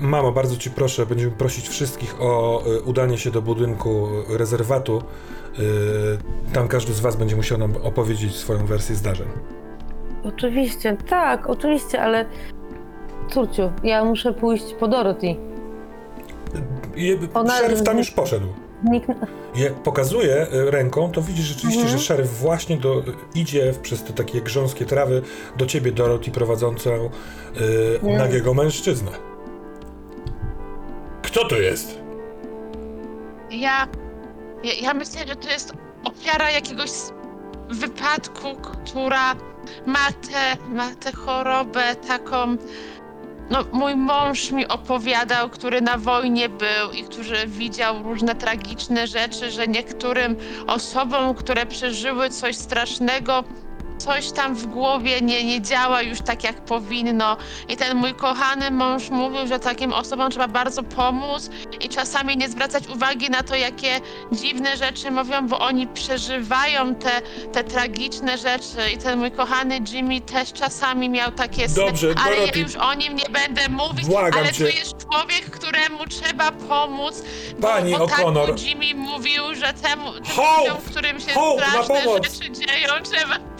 mamo, 0.00 0.32
bardzo 0.32 0.56
ci 0.56 0.70
proszę, 0.70 1.06
będziemy 1.06 1.30
prosić 1.32 1.68
wszystkich 1.68 2.22
o 2.22 2.62
e, 2.66 2.80
udanie 2.80 3.18
się 3.18 3.30
do 3.30 3.42
budynku 3.42 4.08
rezerwatu. 4.38 5.02
E, 6.48 6.52
tam 6.54 6.68
każdy 6.68 6.92
z 6.92 7.00
was 7.00 7.16
będzie 7.16 7.36
musiał 7.36 7.58
nam 7.58 7.72
opowiedzieć 7.82 8.36
swoją 8.36 8.66
wersję 8.66 8.94
zdarzeń. 8.96 9.26
Oczywiście, 10.24 10.96
tak, 11.08 11.50
oczywiście, 11.50 12.02
ale 12.02 12.24
córciu, 13.30 13.72
ja 13.82 14.04
muszę 14.04 14.32
pójść 14.32 14.74
po 14.80 14.88
Dorothy. 14.88 15.36
I 16.96 17.18
Ona- 17.34 17.58
szeryf 17.58 17.82
tam 17.82 17.98
już 17.98 18.10
poszedł. 18.10 18.46
Nikt... 18.84 19.08
Jak 19.56 19.74
pokazuje 19.74 20.34
e, 20.36 20.70
ręką, 20.70 21.12
to 21.12 21.22
widzisz 21.22 21.44
rzeczywiście, 21.44 21.80
Mhm. 21.80 21.98
że 21.98 22.04
szeryf 22.04 22.28
właśnie 22.38 22.76
do, 22.76 23.02
idzie 23.34 23.74
przez 23.82 24.02
te 24.02 24.12
takie 24.12 24.40
grząskie 24.42 24.84
trawy 24.84 25.22
do 25.56 25.66
ciebie, 25.66 25.92
Dorothy, 25.92 26.30
prowadzącą 26.30 27.10
Nie. 28.02 28.18
nagiego 28.18 28.54
mężczyznę. 28.54 29.10
Kto 31.22 31.48
to 31.48 31.56
jest? 31.56 31.98
Ja, 33.50 33.88
ja, 34.64 34.72
ja 34.82 34.94
myślę, 34.94 35.26
że 35.26 35.36
to 35.36 35.50
jest 35.50 35.72
ofiara 36.04 36.50
jakiegoś 36.50 36.90
wypadku, 37.70 38.48
która 38.84 39.34
ma 39.86 40.06
tę 40.12 40.56
ma 40.68 40.94
tę 40.94 41.12
chorobę 41.12 41.96
taką. 42.08 42.56
No, 43.50 43.64
mój 43.72 43.96
mąż 43.96 44.50
mi 44.50 44.68
opowiadał, 44.68 45.50
który 45.50 45.80
na 45.80 45.98
wojnie 45.98 46.48
był 46.48 46.90
i 46.94 47.04
który 47.04 47.46
widział 47.46 48.02
różne 48.02 48.34
tragiczne 48.34 49.06
rzeczy, 49.06 49.50
że 49.50 49.66
niektórym 49.66 50.36
osobom, 50.66 51.34
które 51.34 51.66
przeżyły 51.66 52.30
coś 52.30 52.56
strasznego, 52.56 53.44
coś 54.04 54.32
tam 54.32 54.54
w 54.54 54.66
głowie 54.66 55.20
nie, 55.20 55.44
nie 55.44 55.62
działa 55.62 56.02
już 56.02 56.18
tak, 56.20 56.44
jak 56.44 56.56
powinno. 56.64 57.36
I 57.68 57.76
ten 57.76 57.96
mój 57.96 58.14
kochany 58.14 58.70
mąż 58.70 59.10
mówił, 59.10 59.46
że 59.46 59.58
takim 59.58 59.92
osobom 59.92 60.30
trzeba 60.30 60.48
bardzo 60.48 60.82
pomóc 60.82 61.50
i 61.80 61.88
czasami 61.88 62.36
nie 62.36 62.48
zwracać 62.48 62.88
uwagi 62.88 63.30
na 63.30 63.42
to, 63.42 63.54
jakie 63.56 64.00
dziwne 64.32 64.76
rzeczy 64.76 65.10
mówią, 65.10 65.48
bo 65.48 65.58
oni 65.58 65.86
przeżywają 65.86 66.94
te, 66.94 67.10
te 67.52 67.64
tragiczne 67.64 68.38
rzeczy. 68.38 68.90
I 68.94 68.98
ten 68.98 69.18
mój 69.18 69.30
kochany 69.30 69.80
Jimmy 69.92 70.20
też 70.20 70.52
czasami 70.52 71.08
miał 71.10 71.32
takie 71.32 71.68
sny, 71.68 71.84
Dobrze, 71.86 72.14
ale 72.24 72.36
Dorothy. 72.36 72.58
ja 72.58 72.64
już 72.64 72.76
o 72.76 72.94
nim 72.94 73.16
nie 73.16 73.28
będę 73.30 73.68
mówić, 73.68 74.06
Błagam 74.06 74.40
ale 74.40 74.52
cię. 74.52 74.64
to 74.64 74.70
jest 74.70 74.94
człowiek, 75.10 75.50
któremu 75.50 75.98
trzeba 76.06 76.52
pomóc. 76.52 77.22
Pani 77.60 77.92
bo, 77.92 78.06
tak 78.06 78.18
O'Connor. 78.18 78.48
mu 78.52 78.58
Jimmy 78.68 78.94
mówił, 78.94 79.42
że 79.54 79.72
temu, 79.74 80.12
tym 80.12 80.24
Hope! 80.24 80.60
ludziom, 80.60 80.76
którym 80.90 81.20
się 81.20 81.32
Hope, 81.34 81.60
na 81.60 81.66
straszne 81.68 82.02
pomoc! 82.02 82.24
rzeczy 82.40 82.50
dzieją, 82.50 82.88
trzeba 83.02 83.53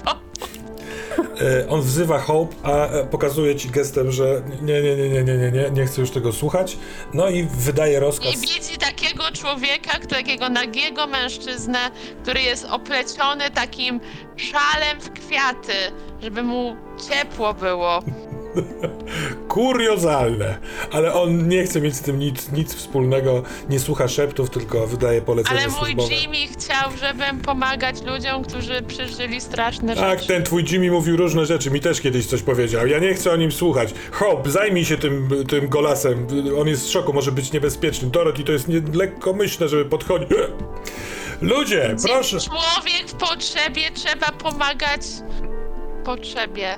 on 1.68 1.82
wzywa 1.82 2.18
Hope, 2.18 2.56
a 2.62 2.86
e, 2.86 3.06
pokazuje 3.06 3.56
ci 3.56 3.70
gestem, 3.70 4.12
że 4.12 4.42
nie, 4.62 4.82
nie, 4.82 4.96
nie, 4.96 5.08
nie, 5.08 5.24
nie, 5.24 5.36
nie, 5.36 5.52
nie, 5.52 5.70
nie 5.70 5.86
chcę 5.86 6.00
już 6.00 6.10
tego 6.10 6.32
słuchać. 6.32 6.76
No 7.14 7.28
i 7.28 7.44
wydaje 7.44 8.00
rozkaz. 8.00 8.34
I 8.34 8.38
widzi 8.38 8.76
takiego 8.78 9.24
człowieka, 9.32 9.98
takiego 10.08 10.48
nagiego 10.48 11.06
mężczyznę, 11.06 11.78
który 12.22 12.42
jest 12.42 12.64
opleciony 12.64 13.50
takim 13.50 14.00
szalem 14.36 15.00
w 15.00 15.10
kwiaty, 15.10 15.72
żeby 16.22 16.42
mu 16.42 16.76
ciepło 17.08 17.54
było. 17.54 18.02
Kuriozalne, 19.48 20.58
ale 20.92 21.14
on 21.14 21.48
nie 21.48 21.64
chce 21.64 21.80
mieć 21.80 21.96
z 21.96 22.00
tym 22.00 22.18
nic, 22.18 22.52
nic 22.52 22.74
wspólnego, 22.74 23.42
nie 23.68 23.80
słucha 23.80 24.08
szeptów, 24.08 24.50
tylko 24.50 24.86
wydaje 24.86 25.22
polecenia 25.22 25.60
Ale 25.60 25.68
mój 25.68 25.76
służbowe. 25.78 26.14
Jimmy 26.14 26.36
chciał, 26.52 26.90
żebym 27.00 27.40
pomagać 27.40 28.02
ludziom, 28.02 28.44
którzy 28.44 28.82
przeżyli 28.82 29.40
straszne 29.40 29.96
Tak, 29.96 30.18
rzeczy. 30.18 30.28
ten 30.32 30.42
twój 30.42 30.64
Jimmy 30.70 30.90
mówił 30.90 31.16
różne 31.16 31.46
rzeczy, 31.46 31.70
mi 31.70 31.80
też 31.80 32.00
kiedyś 32.00 32.26
coś 32.26 32.42
powiedział. 32.42 32.86
Ja 32.86 32.98
nie 32.98 33.14
chcę 33.14 33.32
o 33.32 33.36
nim 33.36 33.52
słuchać. 33.52 33.94
Hope, 34.12 34.50
zajmij 34.50 34.84
się 34.84 34.96
tym, 34.96 35.28
tym 35.48 35.68
golasem. 35.68 36.26
On 36.60 36.68
jest 36.68 36.86
w 36.86 36.90
szoku, 36.90 37.12
może 37.12 37.32
być 37.32 37.52
niebezpieczny. 37.52 38.10
Dorothy, 38.10 38.44
to 38.44 38.52
jest 38.52 38.68
nie, 38.68 38.82
lekkomyślne, 38.92 39.68
żeby 39.68 39.84
podchodzić. 39.84 40.28
Ludzie, 41.40 41.96
proszę. 42.02 42.38
Człowiek 42.40 43.08
w 43.08 43.14
potrzebie 43.14 43.82
trzeba 43.94 44.32
pomagać 44.32 45.00
potrzebie. 46.04 46.76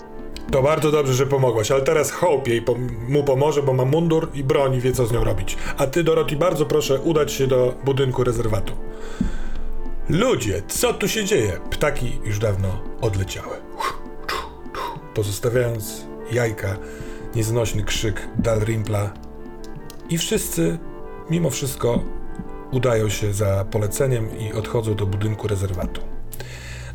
To 0.51 0.62
bardzo 0.62 0.90
dobrze, 0.90 1.14
że 1.14 1.26
pomogłaś, 1.26 1.70
ale 1.70 1.82
teraz 1.82 2.11
Hope 2.11 2.51
jej 2.51 2.62
pom- 2.62 2.88
mu 3.09 3.24
pomoże, 3.24 3.62
bo 3.62 3.72
ma 3.72 3.84
mundur 3.84 4.28
i 4.34 4.44
broń 4.44 4.74
i 4.74 4.80
wie, 4.80 4.92
co 4.92 5.07
z 5.07 5.12
nią 5.12 5.24
robić. 5.24 5.57
A 5.76 5.86
ty, 5.86 6.05
Dorothy, 6.05 6.36
bardzo 6.36 6.66
proszę 6.66 7.01
udać 7.01 7.32
się 7.32 7.47
do 7.47 7.74
budynku 7.84 8.24
rezerwatu. 8.24 8.72
Ludzie, 10.09 10.62
co 10.68 10.94
tu 10.94 11.09
się 11.09 11.24
dzieje? 11.24 11.53
Ptaki 11.70 12.18
już 12.24 12.38
dawno 12.38 12.68
odleciały. 13.01 13.57
Pozostawiając 15.14 16.07
jajka, 16.32 16.76
nieznośny 17.34 17.82
krzyk 17.82 18.28
Dalrympla 18.38 19.11
i 20.11 20.18
wszyscy, 20.18 20.78
mimo 21.30 21.51
wszystko, 21.51 22.01
udają 22.72 23.09
się 23.09 23.32
za 23.32 23.64
poleceniem 23.70 24.38
i 24.38 24.53
odchodzą 24.53 24.94
do 24.94 25.07
budynku 25.07 25.49
rezerwatu. 25.49 26.16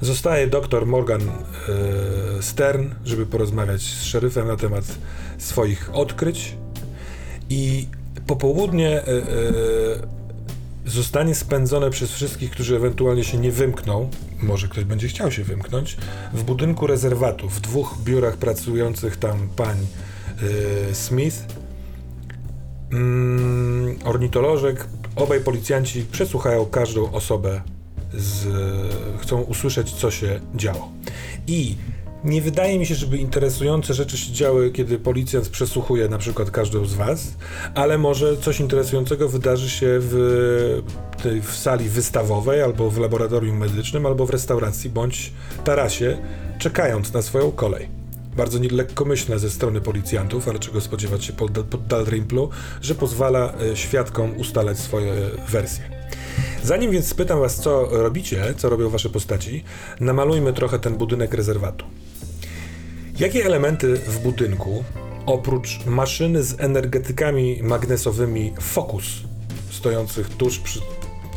Zostaje 0.02 0.48
doktor 0.48 0.88
Morgan 0.88 1.22
e, 1.22 2.42
Stern, 2.42 2.90
żeby 3.06 3.26
porozmawiać 3.26 3.82
z 3.82 4.04
szeryfem 4.04 4.48
na 4.48 4.56
temat 4.56 4.86
swoich 5.38 5.90
odkryć. 5.94 6.56
I 7.50 7.88
popołudnie 8.28 8.90
e, 8.90 9.08
e, 9.08 9.22
zostanie 10.86 11.36
spędzone 11.36 11.90
przez 11.90 12.12
wszystkich, 12.12 12.52
którzy 12.52 12.76
ewentualnie 12.76 13.24
się 13.24 13.38
nie 13.38 13.52
wymkną, 13.52 14.10
może 14.42 14.68
ktoś 14.68 14.84
będzie 14.84 15.08
chciał 15.08 15.32
się 15.32 15.44
wymknąć, 15.44 15.98
w 16.34 16.44
budynku 16.44 16.88
rezerwatu, 16.88 17.50
w 17.50 17.60
dwóch 17.60 17.98
biurach 18.04 18.38
pracujących 18.38 19.18
tam 19.18 19.50
pań 19.56 19.78
Smith, 20.94 21.38
mm, 22.92 24.00
ornitolożek 24.04 24.88
Obaj 25.16 25.42
policjanci 25.42 26.06
przesłuchają 26.12 26.66
każdą 26.66 27.12
osobę, 27.12 27.62
z, 28.14 28.48
chcą 29.22 29.42
usłyszeć, 29.42 29.92
co 29.92 30.12
się 30.12 30.40
działo. 30.56 30.92
I 31.48 31.76
nie 32.24 32.42
wydaje 32.42 32.80
mi 32.80 32.86
się, 32.86 32.96
żeby 32.96 33.18
interesujące 33.18 33.94
rzeczy 33.94 34.18
się 34.18 34.34
działy, 34.34 34.72
kiedy 34.72 35.00
policjant 35.00 35.50
przesłuchuje 35.50 36.10
na 36.10 36.18
przykład 36.18 36.52
każdą 36.52 36.86
z 36.86 36.94
was, 36.94 37.34
ale 37.76 37.98
może 37.98 38.38
coś 38.38 38.60
interesującego 38.60 39.30
wydarzy 39.30 39.70
się 39.70 39.88
w, 40.00 40.84
tej, 41.24 41.42
w 41.42 41.56
sali 41.56 41.90
wystawowej, 41.90 42.62
albo 42.62 42.90
w 42.90 42.98
laboratorium 42.98 43.58
medycznym, 43.58 44.06
albo 44.06 44.26
w 44.26 44.30
restauracji, 44.30 44.90
bądź 44.90 45.34
tarasie, 45.64 46.18
czekając 46.60 47.14
na 47.14 47.22
swoją 47.22 47.52
kolej. 47.52 48.02
Bardzo 48.38 48.60
lekkomyślne 48.72 49.40
ze 49.40 49.50
strony 49.50 49.82
policjantów, 49.82 50.48
ale 50.48 50.60
czego 50.60 50.82
spodziewać 50.82 51.26
się 51.26 51.34
pod, 51.34 51.52
pod 51.52 51.88
Dalrymplu, 51.88 52.50
że 52.82 52.96
pozwala 52.96 53.54
e, 53.72 53.76
świadkom 53.76 54.38
ustalać 54.38 54.80
swoje 54.80 55.14
wersje. 55.50 56.01
Zanim 56.64 56.92
więc 56.92 57.08
spytam 57.08 57.40
was, 57.40 57.56
co 57.56 57.88
robicie, 57.92 58.54
co 58.58 58.70
robią 58.70 58.90
wasze 58.90 59.10
postaci, 59.10 59.64
namalujmy 60.00 60.54
trochę 60.54 60.80
ten 60.80 60.96
budynek 60.96 61.34
rezerwatu. 61.34 61.86
Jakie 63.20 63.46
elementy 63.46 63.96
w 63.96 64.20
budynku, 64.20 64.84
oprócz 65.26 65.86
maszyny 65.86 66.44
z 66.44 66.62
energetykami 66.62 67.60
magnesowymi 67.64 68.54
Focus, 68.62 69.04
stojących 69.70 70.30
tuż 70.30 70.60
przy 70.60 70.80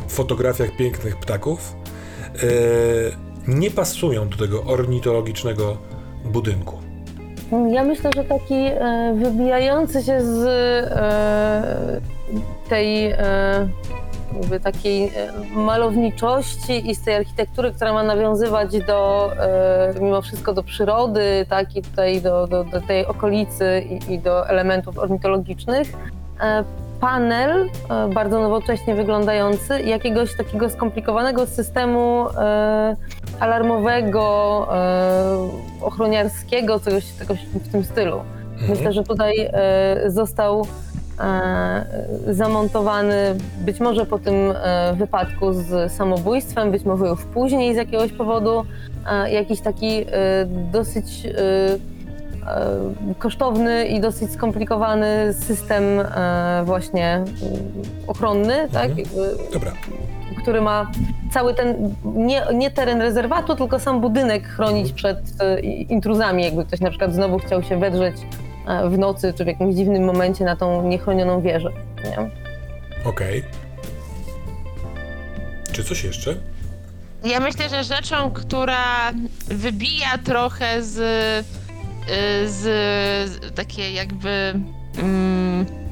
fotografiach 0.07 0.75
pięknych 0.77 1.17
ptaków, 1.17 1.75
e, 2.35 2.47
nie 3.47 3.71
pasują 3.71 4.29
do 4.29 4.37
tego 4.37 4.63
ornitologicznego 4.63 5.77
budynku? 6.25 6.85
Ja 7.71 7.83
myślę, 7.83 8.11
że 8.15 8.23
taki 8.23 8.53
e, 8.53 9.15
wybijający 9.23 10.03
się 10.03 10.21
z 10.21 10.45
e, 10.45 12.01
tej 12.69 13.05
e, 13.05 13.17
jakby 14.39 14.59
takiej 14.59 15.03
e, 15.03 15.31
malowniczości 15.55 16.89
i 16.89 16.95
z 16.95 17.01
tej 17.01 17.15
architektury, 17.15 17.71
która 17.71 17.93
ma 17.93 18.03
nawiązywać 18.03 18.79
do 18.87 19.31
e, 19.39 19.93
mimo 20.01 20.21
wszystko 20.21 20.53
do 20.53 20.63
przyrody, 20.63 21.45
tak 21.49 21.75
i 21.75 21.81
tutaj 21.81 22.21
do, 22.21 22.47
do, 22.47 22.63
do 22.63 22.81
tej 22.81 23.05
okolicy 23.05 23.83
i, 23.89 24.13
i 24.13 24.19
do 24.19 24.49
elementów 24.49 24.99
ornitologicznych. 24.99 25.87
E, 26.41 26.63
panel, 27.01 27.69
bardzo 28.13 28.41
nowocześnie 28.41 28.95
wyglądający, 28.95 29.81
jakiegoś 29.81 30.37
takiego 30.37 30.69
skomplikowanego 30.69 31.45
systemu 31.45 32.27
e, 32.37 32.95
alarmowego, 33.39 34.67
e, 34.71 35.49
ochroniarskiego, 35.81 36.79
czegoś, 36.79 37.03
czegoś 37.19 37.39
w 37.45 37.71
tym 37.71 37.83
stylu. 37.83 38.21
Myślę, 38.69 38.93
że 38.93 39.03
tutaj 39.03 39.49
e, 39.53 40.11
został 40.11 40.67
zamontowany 42.27 43.35
być 43.59 43.79
może 43.79 44.05
po 44.05 44.19
tym 44.19 44.35
e, 44.35 44.93
wypadku 44.97 45.53
z 45.53 45.91
samobójstwem, 45.91 46.71
być 46.71 46.83
może 46.83 47.05
już 47.05 47.25
później 47.25 47.73
z 47.73 47.77
jakiegoś 47.77 48.11
powodu, 48.11 48.65
e, 49.11 49.31
jakiś 49.31 49.61
taki 49.61 49.87
e, 49.87 50.05
dosyć 50.71 51.25
e, 51.25 51.31
e, 51.31 53.15
kosztowny 53.19 53.85
i 53.85 53.99
dosyć 53.99 54.31
skomplikowany 54.31 55.33
system 55.33 55.83
e, 55.83 56.61
właśnie 56.65 57.23
ochronny, 58.07 58.69
tak? 58.73 58.89
Mhm. 58.89 58.97
Jakby 58.97 59.53
Dobra, 59.53 59.71
który 60.41 60.61
ma 60.61 60.91
cały 61.31 61.53
ten, 61.53 61.93
nie, 62.05 62.41
nie 62.53 62.71
teren 62.71 63.01
rezerwatu, 63.01 63.55
tylko 63.55 63.79
sam 63.79 64.01
budynek 64.01 64.47
chronić 64.47 64.93
przed 64.93 65.17
e, 65.39 65.59
intruzami, 65.59 66.43
jakby 66.43 66.65
ktoś 66.65 66.79
na 66.79 66.89
przykład 66.89 67.13
znowu 67.13 67.37
chciał 67.37 67.63
się 67.63 67.79
wedrzeć 67.79 68.15
e, 68.17 68.54
w 68.89 68.97
nocy 68.97 69.33
czy 69.37 69.43
w 69.43 69.47
jakimś 69.47 69.75
dziwnym 69.75 70.03
momencie 70.03 70.45
na 70.45 70.55
tą 70.55 70.87
niechronioną 70.87 71.41
wieżę. 71.41 71.71
Nie? 72.03 72.29
okej. 73.05 73.43
Czy 75.71 75.83
coś 75.83 76.03
jeszcze? 76.03 76.35
Ja 77.23 77.39
myślę, 77.39 77.69
że 77.69 77.83
rzeczą, 77.83 78.31
która 78.31 79.11
wybija 79.47 80.17
trochę 80.23 80.83
z, 80.83 80.97
y, 80.97 82.49
z, 82.49 82.61
z 83.29 83.55
takiej 83.55 83.93
jakby. 83.93 84.53
Mm, 84.97 85.84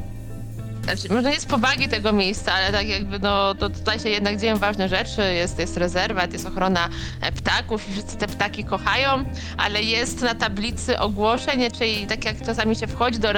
znaczy, 0.84 1.14
może 1.14 1.30
nie 1.30 1.40
z 1.40 1.46
powagi 1.46 1.88
tego 1.88 2.14
miejsca, 2.14 2.54
ale 2.54 2.72
tak 2.72 2.88
jakby 2.88 3.20
no, 3.20 3.56
to 3.56 3.70
tutaj 3.70 4.00
się 4.00 4.10
jednak 4.10 4.38
dzieją 4.38 4.58
ważne 4.58 4.90
rzeczy. 4.90 5.34
Jest, 5.34 5.60
jest 5.60 5.78
rezerwat, 5.78 6.34
jest 6.34 6.46
ochrona 6.46 6.90
e, 7.22 7.32
ptaków 7.32 7.90
i 7.90 7.92
wszyscy 7.92 8.18
te 8.18 8.28
ptaki 8.28 8.64
kochają, 8.64 9.26
ale 9.58 9.82
jest 9.84 10.22
na 10.22 10.36
tablicy 10.36 11.00
ogłoszeń, 11.00 11.72
czyli 11.72 12.08
tak 12.08 12.26
jak 12.26 12.46
czasami 12.46 12.76
się 12.76 12.88
wchodzi 12.88 13.20
do, 13.20 13.34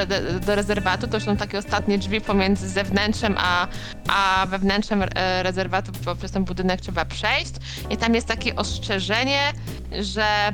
do 0.45 0.55
rezerwatu, 0.55 1.07
to 1.07 1.19
są 1.19 1.37
takie 1.37 1.57
ostatnie 1.57 1.97
drzwi 1.97 2.21
pomiędzy 2.21 2.69
zewnętrzem 2.69 3.35
a, 3.37 3.67
a 4.07 4.45
wewnętrzem 4.45 5.03
e, 5.15 5.43
rezerwatu, 5.43 5.91
bo 6.05 6.15
przez 6.15 6.31
ten 6.31 6.43
budynek 6.43 6.81
trzeba 6.81 7.05
przejść. 7.05 7.53
I 7.89 7.97
tam 7.97 8.15
jest 8.15 8.27
takie 8.27 8.55
ostrzeżenie, 8.55 9.53
że 10.01 10.53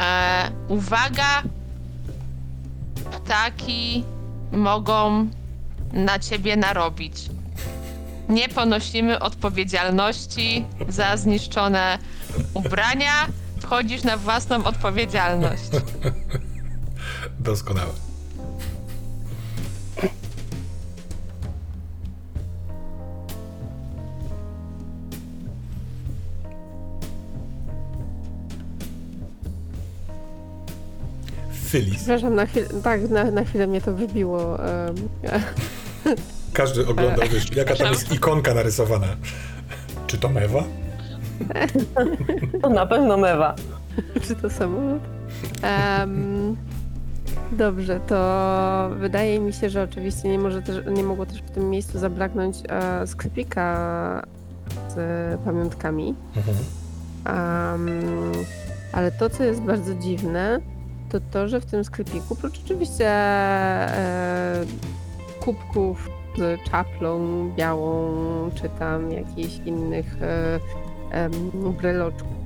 e, 0.00 0.50
uwaga, 0.68 1.42
ptaki 3.10 4.04
mogą 4.52 5.26
na 5.92 6.18
ciebie 6.18 6.56
narobić. 6.56 7.16
Nie 8.28 8.48
ponosimy 8.48 9.20
odpowiedzialności 9.20 10.64
za 10.88 11.16
zniszczone 11.16 11.98
ubrania. 12.54 13.12
Wchodzisz 13.60 14.02
na 14.02 14.16
własną 14.16 14.64
odpowiedzialność. 14.64 15.62
Doskonałe. 17.40 17.92
Fylis. 31.66 31.96
Przepraszam, 31.96 32.34
na 32.34 32.46
chwilę, 32.46 32.66
tak, 32.82 33.10
na, 33.10 33.30
na 33.30 33.44
chwilę 33.44 33.66
mnie 33.66 33.80
to 33.80 33.94
wybiło. 33.94 34.58
Każdy 36.52 36.86
oglądał, 36.86 37.28
wiesz, 37.28 37.56
jaka 37.56 37.76
tam 37.76 37.92
jest 37.92 38.12
ikonka 38.12 38.54
narysowana. 38.54 39.06
Czy 40.06 40.18
to 40.18 40.28
mewa? 40.28 40.64
To 42.62 42.68
na 42.68 42.86
pewno 42.86 43.16
mewa. 43.16 43.54
Czy 44.26 44.34
to 44.36 44.50
samolot? 44.50 45.02
Em, 45.62 46.56
dobrze, 47.52 48.00
to 48.06 48.90
wydaje 48.98 49.40
mi 49.40 49.52
się, 49.52 49.70
że 49.70 49.82
oczywiście 49.82 50.28
nie, 50.28 50.38
może 50.38 50.62
też, 50.62 50.76
nie 50.96 51.02
mogło 51.02 51.26
też 51.26 51.42
w 51.42 51.50
tym 51.50 51.70
miejscu 51.70 51.98
zabraknąć 51.98 52.56
e, 52.68 53.06
sklepika 53.06 54.26
z 54.88 55.40
pamiątkami. 55.40 56.14
Mhm. 56.36 56.56
Em, 57.24 58.32
ale 58.92 59.12
to, 59.12 59.30
co 59.30 59.44
jest 59.44 59.60
bardzo 59.60 59.94
dziwne, 59.94 60.60
to 61.20 61.26
to, 61.30 61.48
że 61.48 61.60
w 61.60 61.66
tym 61.66 61.84
sklepiku, 61.84 62.26
oprócz 62.30 62.60
oczywiście 62.64 63.08
e, 63.08 64.64
kubków 65.40 66.10
z 66.36 66.70
czaplą 66.70 67.20
białą, 67.56 68.10
czy 68.54 68.68
tam 68.68 69.12
jakichś 69.12 69.56
innych 69.64 70.22
e, 70.22 70.60
em, 71.10 71.32
breloczków 71.80 72.36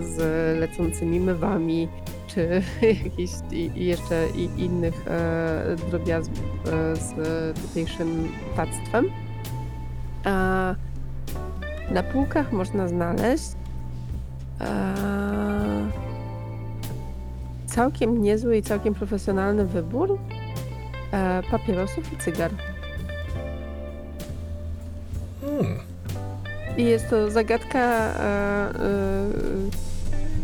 z 0.00 0.18
lecącymi 0.60 1.20
mywami, 1.20 1.88
czy 2.26 2.62
jakichś 3.04 3.32
i, 3.52 3.84
jeszcze 3.86 4.26
i 4.36 4.64
innych 4.64 5.08
e, 5.08 5.76
drobiazgów 5.90 6.38
e, 6.66 6.96
z 6.96 7.14
tutejszym 7.58 8.28
ptactwem. 8.52 9.10
Na 11.90 12.02
półkach 12.12 12.52
można 12.52 12.88
znaleźć 12.88 13.52
e, 14.60 16.04
całkiem 17.74 18.22
niezły 18.22 18.56
i 18.56 18.62
całkiem 18.62 18.94
profesjonalny 18.94 19.64
wybór 19.64 20.18
e, 21.12 21.42
papierosów 21.50 22.12
i 22.12 22.16
cygar. 22.16 22.50
Hmm. 25.40 25.78
I 26.76 26.84
jest 26.84 27.10
to 27.10 27.30
zagadka, 27.30 27.78
e, 27.78 28.20
e, 28.20 29.30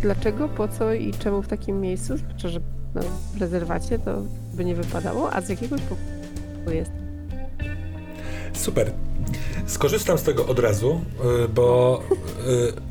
dlaczego, 0.01 0.49
po 0.49 0.69
co 0.69 0.93
i 0.93 1.13
czemu 1.13 1.43
w 1.43 1.49
takim 1.49 1.81
miejscu, 1.81 2.17
zwłaszcza, 2.17 2.49
że 2.49 2.61
no, 2.95 3.01
w 3.35 3.41
rezerwacie 3.41 3.99
to 3.99 4.23
by 4.55 4.65
nie 4.65 4.75
wypadało, 4.75 5.33
a 5.33 5.41
z 5.41 5.49
jakiegoś 5.49 5.81
powodu 5.81 6.77
jest. 6.77 6.91
Super. 8.53 8.93
Skorzystam 9.67 10.19
z 10.19 10.23
tego 10.23 10.47
od 10.47 10.59
razu, 10.59 11.01
y, 11.45 11.49
bo 11.49 12.01
y, 12.47 12.90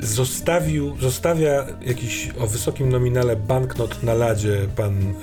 zostawił, 0.00 0.96
zostawia 1.00 1.66
jakiś 1.86 2.30
o 2.38 2.46
wysokim 2.46 2.88
nominale 2.88 3.36
banknot 3.36 4.02
na 4.02 4.14
ladzie 4.14 4.66
pan 4.76 5.02
y, 5.02 5.14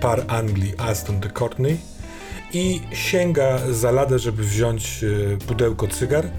par 0.00 0.24
Anglii 0.28 0.74
Aston 0.78 1.20
de 1.20 1.28
Courtney 1.28 1.76
i 2.52 2.80
sięga 2.92 3.58
za 3.72 3.90
ladę, 3.90 4.18
żeby 4.18 4.44
wziąć 4.44 5.02
y, 5.02 5.38
pudełko 5.46 5.88
cygar 5.88 6.24
y, 6.24 6.30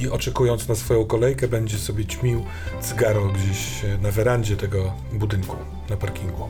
i 0.00 0.08
oczekując 0.08 0.68
na 0.68 0.74
swoją 0.74 1.04
kolejkę 1.04 1.48
będzie 1.48 1.78
sobie 1.78 2.04
ćmił 2.04 2.44
cygaro 2.80 3.28
gdzieś 3.28 3.82
na 4.02 4.10
werandzie 4.10 4.56
tego 4.56 4.92
budynku, 5.12 5.56
na 5.90 5.96
parkingu. 5.96 6.48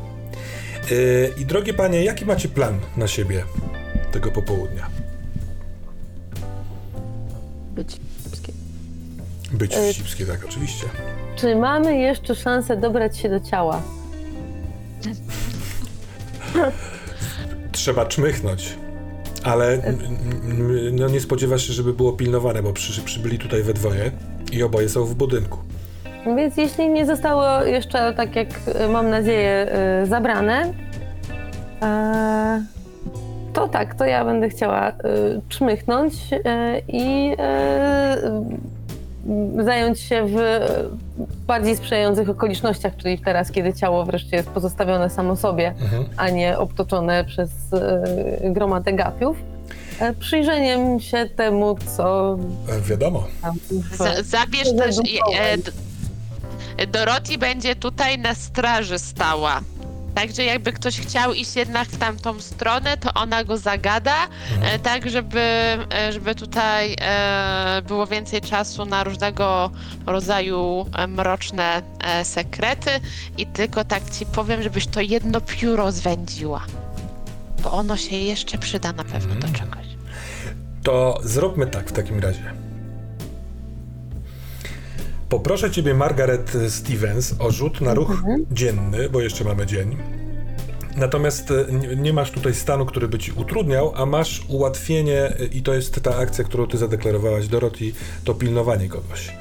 I 1.39 1.47
drogie 1.47 1.75
panie, 1.75 2.05
jaki 2.05 2.27
macie 2.27 2.49
plan 2.49 2.79
na 2.97 3.09
siebie 3.09 3.45
tego 4.13 4.31
popołudnia? 4.31 4.87
być. 7.81 8.01
Być 9.53 9.77
Y- 9.77 9.93
wścibskie, 9.93 10.27
tak, 10.27 10.45
oczywiście. 10.49 10.87
Czy 11.37 11.57
mamy 11.57 11.97
jeszcze 11.99 12.35
szansę 12.35 12.77
dobrać 12.77 13.19
się 13.19 13.29
do 13.29 13.41
ciała? 13.41 13.83
Trzeba 17.73 18.07
czmychnąć. 18.07 18.75
Ale 19.45 19.73
n- 19.73 19.99
no 20.93 21.09
nie 21.09 21.21
spodziewasz 21.21 21.67
się, 21.67 21.73
żeby 21.73 21.93
było 21.93 22.13
pilnowane, 22.13 22.63
bo 22.63 22.73
przy, 22.73 23.03
przybyli 23.03 23.39
tutaj 23.39 23.63
we 23.63 23.75
dwoje 23.75 24.11
i 24.53 24.63
oboje 24.63 24.89
są 24.89 25.05
w 25.05 25.15
budynku. 25.15 25.59
Więc 26.37 26.57
jeśli 26.57 26.89
nie 26.89 27.07
zostało 27.07 27.63
jeszcze, 27.65 28.15
tak 28.17 28.37
jak 28.37 28.49
e, 28.75 28.89
mam 28.89 29.11
nadzieję, 29.11 29.67
zabrane, 30.09 30.73
to 33.53 33.69
tak, 33.69 33.95
to 33.95 34.05
ja 34.05 34.25
będę 34.25 34.49
chciała 34.49 34.93
czmychnąć 35.49 36.15
i 36.89 37.37
zająć 39.65 40.01
się 40.01 40.27
w 40.27 40.37
bardziej 41.47 41.77
sprzyjających 41.77 42.29
okolicznościach, 42.29 42.97
czyli 42.97 43.19
teraz, 43.19 43.51
kiedy 43.51 43.73
ciało 43.73 44.05
wreszcie 44.05 44.37
jest 44.37 44.49
pozostawione 44.49 45.11
samo 45.11 45.37
sobie, 45.37 45.69
Mhm. 45.83 46.05
a 46.17 46.31
nie 46.31 46.59
obtoczone 46.59 47.25
przez 47.25 47.51
e, 47.73 48.51
gromadę 48.51 48.93
gapiów. 48.93 49.37
e, 50.01 50.13
Przyjrzeniem 50.15 51.01
się 51.01 51.27
temu, 51.37 51.77
co 51.97 52.37
E, 52.69 52.81
wiadomo. 52.81 53.25
Z, 53.93 54.27
zabierz 54.27 54.77
też. 54.77 54.95
zadupować. 54.95 55.37
E, 55.41 55.59
D- 55.59 55.73
Dorothy 56.87 57.39
będzie 57.39 57.77
tutaj 57.77 58.19
na 58.19 58.35
straży 58.35 58.99
stała. 58.99 59.61
Także 60.15 60.45
jakby 60.45 60.73
ktoś 60.73 61.01
chciał 61.01 61.35
iść 61.35 61.57
jednak 61.57 61.89
w 61.89 61.99
tamtą 61.99 62.41
stronę, 62.41 62.97
to 62.97 63.15
ona 63.15 63.45
go 63.45 63.59
zagada, 63.59 64.29
e, 64.63 64.79
tak 64.79 65.11
żeby, 65.11 65.41
e, 65.41 66.13
żeby 66.13 66.35
tutaj 66.35 66.97
e, 67.01 67.83
było 67.87 68.07
więcej 68.07 68.41
czasu 68.41 68.85
na 68.85 69.05
różnego 69.05 69.71
rodzaju 70.07 70.87
e, 70.97 71.07
mroczne 71.07 71.83
e, 72.05 72.25
sekrety 72.25 72.91
i 73.39 73.47
tylko 73.47 73.85
tak 73.85 74.11
ci 74.11 74.27
powiem, 74.27 74.63
żebyś 74.63 74.87
to 74.87 75.01
jedno 75.01 75.41
pióro 75.41 75.93
zwędziła. 75.93 76.65
Bo 77.63 77.73
ono 77.73 77.97
się 77.97 78.17
jeszcze 78.17 78.59
przyda 78.59 78.93
na 78.93 79.05
pewno 79.05 79.35
do 79.35 79.49
czegoś. 79.59 79.87
To 80.83 81.21
zróbmy 81.23 81.67
tak 81.67 81.89
w 81.89 81.93
takim 81.93 82.21
razie. 82.21 82.53
Poproszę 85.31 85.71
ciebie, 85.71 85.95
Margaret 85.95 86.53
Stevens, 86.69 87.35
o 87.39 87.51
rzut 87.51 87.81
na 87.81 87.95
ruch 87.95 88.23
dzienny, 88.53 89.11
bo 89.11 89.21
jeszcze 89.21 89.45
mamy 89.45 89.67
dzień. 89.67 89.97
Natomiast 90.97 91.51
e, 91.51 91.67
nie, 91.97 92.13
masz 92.13 92.31
tutaj 92.31 92.55
stanu, 92.55 92.87
który 92.87 93.09
by 93.09 93.19
ci 93.19 93.33
utrudniał, 93.33 93.93
a 93.95 94.07
masz 94.07 94.45
ułatwienie, 94.49 95.23
e, 95.23 95.45
i 95.45 95.63
to 95.63 95.75
jest 95.75 96.01
ta 96.03 96.17
akcja, 96.17 96.45
którą 96.45 96.67
ty 96.67 96.79
zadeklarowałaś, 96.79 97.49
Dorothy, 97.49 97.93
to 98.25 98.35
pilnowanie 98.35 98.89
kogoś. 98.89 99.29
E, 99.29 99.35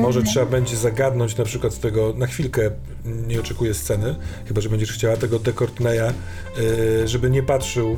Może 0.00 0.22
trzeba 0.22 0.46
będzie 0.46 0.76
zagadnąć 0.76 1.36
na 1.36 1.44
przykład 1.44 1.74
z 1.74 1.78
tego, 1.78 2.14
na 2.16 2.26
chwilkę 2.26 2.70
nie 3.04 3.40
oczekuję 3.40 3.74
sceny, 3.74 4.14
chyba 4.48 4.60
że 4.60 4.68
będziesz 4.68 4.92
chciała 4.92 5.16
tego 5.16 5.38
de 5.38 5.52
Courtenaya, 5.52 6.12
e, 7.02 7.08
żeby 7.08 7.30
nie 7.30 7.42
patrzył 7.42 7.96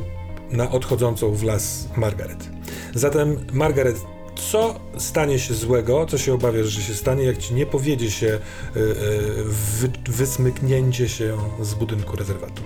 na 0.50 0.70
odchodzącą 0.70 1.32
w 1.32 1.42
las 1.42 1.88
Margaret. 1.96 2.48
Zatem, 2.94 3.36
Margaret, 3.52 3.96
co 4.39 4.74
stanie 4.99 5.39
się 5.39 5.55
złego, 5.55 6.07
co 6.07 6.18
się 6.18 6.34
obawiasz, 6.34 6.66
że 6.66 6.82
się 6.82 6.95
stanie, 6.95 7.24
jak 7.24 7.39
ci 7.39 7.55
nie 7.55 7.66
powiedzie 7.66 8.11
się 8.11 8.26
y, 8.26 8.80
y, 8.80 8.95
wy, 9.45 9.89
wysmyknięcie 10.09 11.09
się 11.09 11.36
z 11.61 11.74
budynku 11.74 12.16
rezerwatu? 12.16 12.62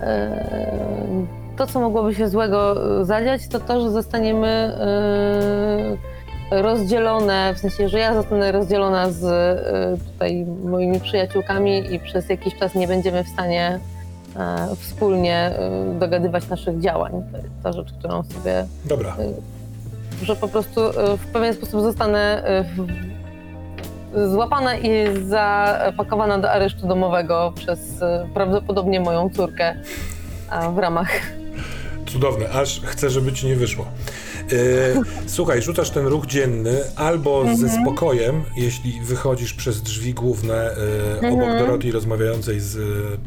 E, 0.00 1.26
to, 1.56 1.66
co 1.66 1.80
mogłoby 1.80 2.14
się 2.14 2.28
złego 2.28 2.76
e, 3.00 3.04
zadziać, 3.04 3.48
to 3.48 3.60
to, 3.60 3.80
że 3.80 3.90
zostaniemy 3.90 4.48
e, 4.48 6.11
rozdzielone, 6.60 7.54
w 7.54 7.58
sensie, 7.58 7.88
że 7.88 7.98
ja 7.98 8.14
zostanę 8.14 8.52
rozdzielona 8.52 9.10
z 9.10 9.24
e, 9.24 10.12
tutaj 10.12 10.46
moimi 10.64 11.00
przyjaciółkami 11.00 11.94
i 11.94 11.98
przez 11.98 12.28
jakiś 12.28 12.54
czas 12.54 12.74
nie 12.74 12.88
będziemy 12.88 13.24
w 13.24 13.28
stanie 13.28 13.80
e, 14.36 14.68
wspólnie 14.80 15.36
e, 15.36 15.98
dogadywać 15.98 16.48
naszych 16.48 16.80
działań. 16.80 17.12
To 17.32 17.36
jest 17.36 17.50
ta 17.62 17.72
rzecz, 17.72 17.92
którą 17.98 18.22
sobie, 18.22 18.66
Dobra, 18.84 19.16
że 20.22 20.36
po 20.36 20.48
prostu 20.48 20.80
w 21.18 21.26
pewien 21.32 21.54
sposób 21.54 21.80
zostanę 21.80 22.42
złapana 24.30 24.76
i 24.76 24.90
zapakowana 25.28 26.38
do 26.38 26.50
aresztu 26.50 26.86
domowego 26.86 27.52
przez 27.56 27.80
prawdopodobnie 28.34 29.00
moją 29.00 29.30
córkę 29.30 29.74
w 30.74 30.78
ramach 30.78 31.08
cudowne, 32.06 32.50
aż 32.50 32.80
chcę, 32.80 33.10
żeby 33.10 33.32
ci 33.32 33.46
nie 33.46 33.56
wyszło. 33.56 33.86
Y, 34.52 34.94
słuchaj, 35.26 35.62
rzucasz 35.62 35.90
ten 35.90 36.06
ruch 36.06 36.26
dzienny 36.26 36.80
albo 36.96 37.44
ze 37.56 37.68
spokojem, 37.68 38.44
jeśli 38.56 39.00
wychodzisz 39.00 39.54
przez 39.54 39.82
drzwi 39.82 40.14
główne 40.14 40.70
y, 41.22 41.28
obok 41.28 41.58
Dorothy 41.58 41.92
rozmawiającej 41.92 42.60
z 42.60 42.76
y, 42.76 42.80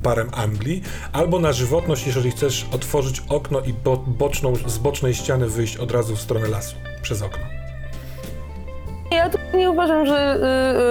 parem 0.03 0.30
Anglii, 0.34 0.82
albo 1.13 1.39
na 1.39 1.53
żywotność, 1.53 2.07
jeżeli 2.07 2.32
chcesz 2.32 2.68
otworzyć 2.72 3.24
okno 3.30 3.61
i 3.61 3.74
bo, 3.74 3.97
boczną, 3.97 4.53
z 4.68 4.78
bocznej 4.78 5.13
ściany 5.13 5.47
wyjść 5.47 5.78
od 5.78 5.91
razu 5.91 6.16
w 6.16 6.22
stronę 6.22 6.47
lasu, 6.47 6.76
przez 7.01 7.22
okno. 7.22 7.43
Ja 9.11 9.30
tu 9.30 9.38
nie 9.57 9.72
uważam, 9.72 10.05
że 10.05 10.38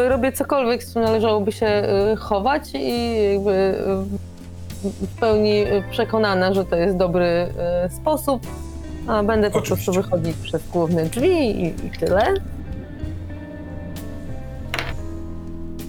y, 0.04 0.08
robię 0.08 0.32
cokolwiek, 0.32 0.84
z 0.84 0.92
czym 0.92 1.02
należałoby 1.02 1.52
się 1.52 1.66
y, 2.12 2.16
chować 2.16 2.62
i 2.74 3.14
jakby 3.32 3.50
y, 3.50 4.84
w 5.06 5.20
pełni 5.20 5.64
przekonana, 5.90 6.54
że 6.54 6.64
to 6.64 6.76
jest 6.76 6.96
dobry 6.96 7.48
sposób. 7.90 8.46
A 9.06 9.22
będę 9.22 9.50
po 9.50 9.58
Oczywiście. 9.58 9.92
prostu 9.92 10.02
wychodzić 10.02 10.36
przez 10.36 10.68
główne 10.68 11.04
drzwi 11.04 11.60
i, 11.64 11.66
i 11.86 11.90
tyle. 12.00 12.34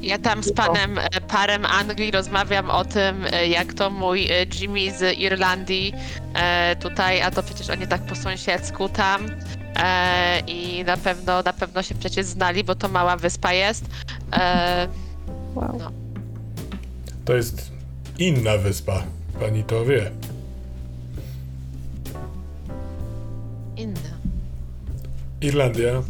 Ja 0.02 0.18
tam 0.18 0.44
z 0.44 0.54
panem 0.54 0.98
e, 1.00 1.22
parem 1.28 1.66
Anglii 1.66 2.12
rozmawiam 2.12 2.70
o 2.70 2.86
tym, 2.86 3.26
e, 3.32 3.48
jak 3.48 3.74
to 3.74 3.90
mój 3.90 4.32
e, 4.32 4.46
Jimmy 4.60 4.92
z 4.98 5.18
Irlandii 5.18 5.94
e, 6.34 6.76
tutaj, 6.76 7.22
a 7.22 7.32
to 7.32 7.44
przecież 7.44 7.70
oni 7.70 7.88
tak 7.88 8.02
po 8.02 8.16
sąsiedzku 8.16 8.90
tam 8.90 9.26
e, 9.76 10.40
i 10.48 10.84
na 10.84 10.98
pewno, 10.98 11.42
na 11.42 11.54
pewno 11.54 11.84
się 11.84 11.96
przecież 11.96 12.26
znali, 12.26 12.64
bo 12.64 12.76
to 12.76 12.88
mała 12.88 13.18
wyspa 13.18 13.54
jest. 13.54 13.86
E, 14.34 14.88
Wow. 15.56 15.80
To 17.26 17.36
jest 17.36 17.72
inna 18.20 18.58
wyspa, 18.58 19.04
pani 19.40 19.64
to 19.64 19.86
wie. 19.86 20.12
Inna. 23.78 24.18
Irlandia 25.42 26.04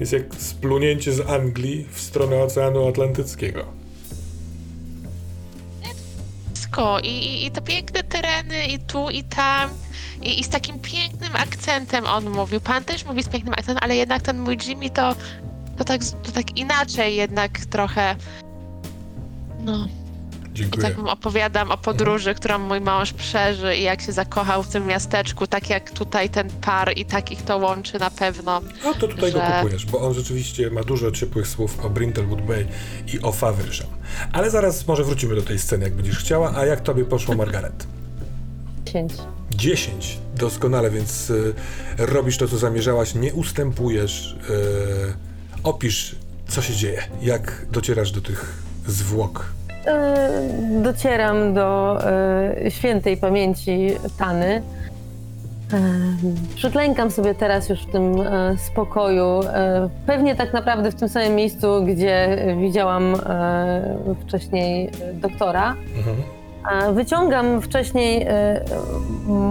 jest 0.00 0.12
jak 0.12 0.34
splunięcie 0.34 1.12
z 1.12 1.20
Anglii 1.20 1.86
w 1.92 2.00
stronę 2.00 2.36
Oceanu 2.42 2.88
Atlantyckiego. 2.88 3.64
Wszystko 6.54 7.00
I, 7.00 7.08
i, 7.08 7.46
i 7.46 7.50
te 7.50 7.62
piękne 7.62 8.02
tereny 8.02 8.66
i 8.66 8.78
tu 8.78 9.10
i 9.10 9.24
tam. 9.24 9.70
I, 10.22 10.40
I 10.40 10.44
z 10.44 10.48
takim 10.48 10.78
pięknym 10.78 11.36
akcentem 11.36 12.06
on 12.06 12.30
mówił. 12.30 12.60
Pan 12.60 12.84
też 12.84 13.04
mówi 13.04 13.22
z 13.22 13.28
pięknym 13.28 13.54
akcentem, 13.54 13.84
ale 13.84 13.96
jednak 13.96 14.22
ten 14.22 14.38
mój 14.38 14.58
Jimmy 14.66 14.90
to, 14.90 15.16
to, 15.78 15.84
tak, 15.84 16.00
to 16.22 16.32
tak 16.32 16.56
inaczej 16.56 17.16
jednak 17.16 17.58
trochę. 17.58 18.16
No. 19.60 19.88
I 20.58 20.60
Dziękuję. 20.62 20.82
tak 20.88 20.98
mu 20.98 21.08
opowiadam 21.08 21.70
o 21.70 21.78
podróży, 21.78 22.34
którą 22.34 22.58
mój 22.58 22.80
mąż 22.80 23.12
przeżył 23.12 23.70
i 23.70 23.82
jak 23.82 24.00
się 24.02 24.12
zakochał 24.12 24.62
w 24.62 24.68
tym 24.68 24.86
miasteczku, 24.86 25.46
tak 25.46 25.70
jak 25.70 25.90
tutaj 25.90 26.30
ten 26.30 26.50
par 26.50 26.92
i 26.96 27.04
tak 27.04 27.32
ich 27.32 27.42
to 27.42 27.56
łączy 27.58 27.98
na 27.98 28.10
pewno. 28.10 28.60
No 28.84 28.94
to 28.94 29.08
tutaj 29.08 29.32
go 29.32 29.38
że- 29.38 29.56
kupujesz, 29.60 29.86
bo 29.86 30.00
on 30.00 30.14
rzeczywiście 30.14 30.70
ma 30.70 30.82
dużo 30.82 31.10
ciepłych 31.10 31.48
słów 31.48 31.84
o 31.84 31.90
Brindlewood 31.90 32.42
Bay 32.42 32.66
i 33.14 33.20
o 33.22 33.32
Faversham. 33.32 33.86
Ale 34.32 34.50
zaraz 34.50 34.86
może 34.86 35.04
wrócimy 35.04 35.34
do 35.34 35.42
tej 35.42 35.58
sceny, 35.58 35.84
jak 35.84 35.94
będziesz 35.94 36.18
chciała. 36.18 36.54
A 36.56 36.66
jak 36.66 36.80
tobie 36.80 37.04
poszło, 37.04 37.34
Margaret? 37.34 37.86
10. 38.84 39.12
10. 39.50 40.18
Doskonale, 40.36 40.90
więc 40.90 41.30
y, 41.30 41.54
robisz 41.98 42.38
to, 42.38 42.48
co 42.48 42.58
zamierzałaś, 42.58 43.14
nie 43.14 43.34
ustępujesz. 43.34 44.36
Y, 44.50 45.14
opisz, 45.62 46.16
co 46.48 46.62
się 46.62 46.74
dzieje, 46.76 47.02
jak 47.22 47.66
docierasz 47.70 48.10
do 48.12 48.20
tych 48.20 48.54
zwłok. 48.86 49.46
E, 49.88 50.82
docieram 50.82 51.54
do 51.54 51.98
e, 52.06 52.70
świętej 52.70 53.16
pamięci 53.16 53.88
Tany. 54.18 54.62
E, 55.72 55.80
przyklękam 56.54 57.10
sobie 57.10 57.34
teraz 57.34 57.68
już 57.68 57.82
w 57.82 57.92
tym 57.92 58.14
spokoju. 58.56 59.40
Pewnie 60.06 60.36
tak 60.36 60.52
naprawdę 60.52 60.90
w 60.90 60.94
tym 60.94 61.08
samym 61.08 61.34
miejscu, 61.34 61.84
gdzie 61.84 62.38
widziałam 62.60 63.16
wcześniej 64.26 64.90
doktora. 65.14 65.74
Mhm. 65.96 66.16
Wyciągam 66.94 67.62
wcześniej 67.62 68.26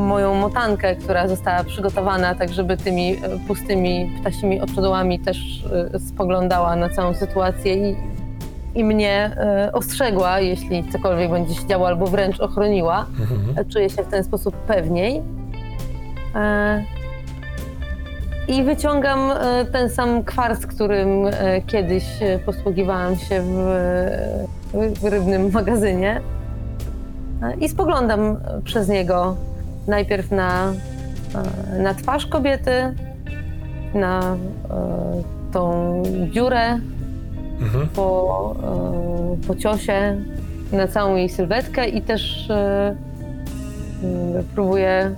moją 0.07 0.33
motankę, 0.33 0.95
która 0.95 1.27
została 1.27 1.63
przygotowana, 1.63 2.35
tak 2.35 2.49
żeby 2.49 2.77
tymi 2.77 3.15
pustymi 3.47 4.11
ptasimi 4.21 4.61
oczodołami 4.61 5.19
też 5.19 5.63
spoglądała 6.07 6.75
na 6.75 6.89
całą 6.89 7.13
sytuację 7.13 7.91
i 7.91 7.95
i 8.75 8.83
mnie 8.83 9.31
e, 9.37 9.71
ostrzegła, 9.73 10.39
jeśli 10.39 10.83
cokolwiek 10.91 11.31
będzie 11.31 11.55
się 11.55 11.67
działo, 11.67 11.87
albo 11.87 12.07
wręcz 12.07 12.39
ochroniła. 12.39 13.05
Mhm. 13.19 13.39
E, 13.57 13.65
Czuję 13.65 13.89
się 13.89 14.03
w 14.03 14.07
ten 14.07 14.23
sposób 14.23 14.55
pewniej. 14.55 15.21
E, 16.35 16.83
I 18.47 18.63
wyciągam 18.63 19.31
e, 19.31 19.65
ten 19.65 19.89
sam 19.89 20.23
kwarc, 20.23 20.65
którym 20.65 21.27
e, 21.27 21.61
kiedyś 21.61 22.03
e, 22.21 22.39
posługiwałam 22.39 23.15
się 23.15 23.41
w, 23.41 23.57
w 25.01 25.03
rybnym 25.03 25.51
magazynie. 25.51 26.21
E, 27.43 27.53
I 27.55 27.69
spoglądam 27.69 28.37
przez 28.63 28.87
niego 28.87 29.35
najpierw 29.87 30.31
na, 30.31 30.73
e, 31.75 31.79
na 31.79 31.93
twarz 31.93 32.25
kobiety, 32.25 32.71
na 33.93 34.19
e, 34.21 34.37
tą 35.51 36.03
dziurę 36.31 36.79
Mhm. 37.61 37.87
po, 37.87 38.55
e, 39.43 39.47
po 39.47 39.55
ciosie, 39.55 40.21
na 40.71 40.87
całą 40.87 41.15
jej 41.15 41.29
sylwetkę 41.29 41.89
i 41.89 42.01
też 42.01 42.49
e, 42.49 42.95
próbuję 44.55 45.15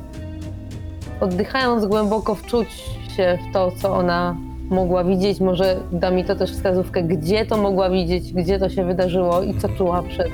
oddychając 1.19 1.85
głęboko 1.85 2.35
wczuć 2.35 2.69
się 3.15 3.37
w 3.49 3.53
to, 3.53 3.71
co 3.81 3.95
ona 3.95 4.35
mogła 4.69 5.03
widzieć. 5.03 5.39
Może 5.39 5.79
da 5.91 6.11
mi 6.11 6.25
to 6.25 6.35
też 6.35 6.51
wskazówkę, 6.51 7.03
gdzie 7.03 7.45
to 7.45 7.57
mogła 7.57 7.89
widzieć, 7.89 8.33
gdzie 8.33 8.59
to 8.59 8.69
się 8.69 8.85
wydarzyło 8.85 9.41
i 9.41 9.59
co 9.59 9.69
czuła 9.69 10.03
przed, 10.03 10.27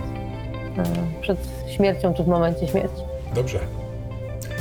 e, 0.77 0.83
przed 1.21 1.37
śmiercią 1.67 2.13
czy 2.13 2.23
w 2.23 2.27
momencie 2.27 2.67
śmierci. 2.67 3.01
Dobrze. 3.35 3.59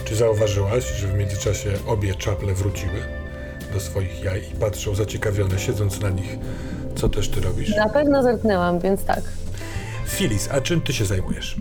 Czy 0.05 0.17
zauważyłaś, 0.17 0.85
że 0.85 1.07
w 1.07 1.15
międzyczasie 1.15 1.71
obie 1.87 2.15
czaple 2.15 2.55
wróciły 2.55 2.99
do 3.75 3.81
swoich 3.81 4.25
jaj 4.25 4.41
i 4.53 4.57
patrzą 4.61 4.95
zaciekawione, 4.95 5.59
siedząc 5.59 6.01
na 6.01 6.11
nich, 6.11 6.39
co 6.95 7.09
też 7.09 7.29
ty 7.29 7.41
robisz? 7.41 7.77
Na 7.77 7.89
pewno 7.89 8.23
zerknęłam, 8.23 8.79
więc 8.79 9.05
tak. 9.05 9.23
Filis, 10.07 10.49
a 10.53 10.61
czym 10.61 10.81
ty 10.81 10.93
się 10.93 11.05
zajmujesz? 11.05 11.57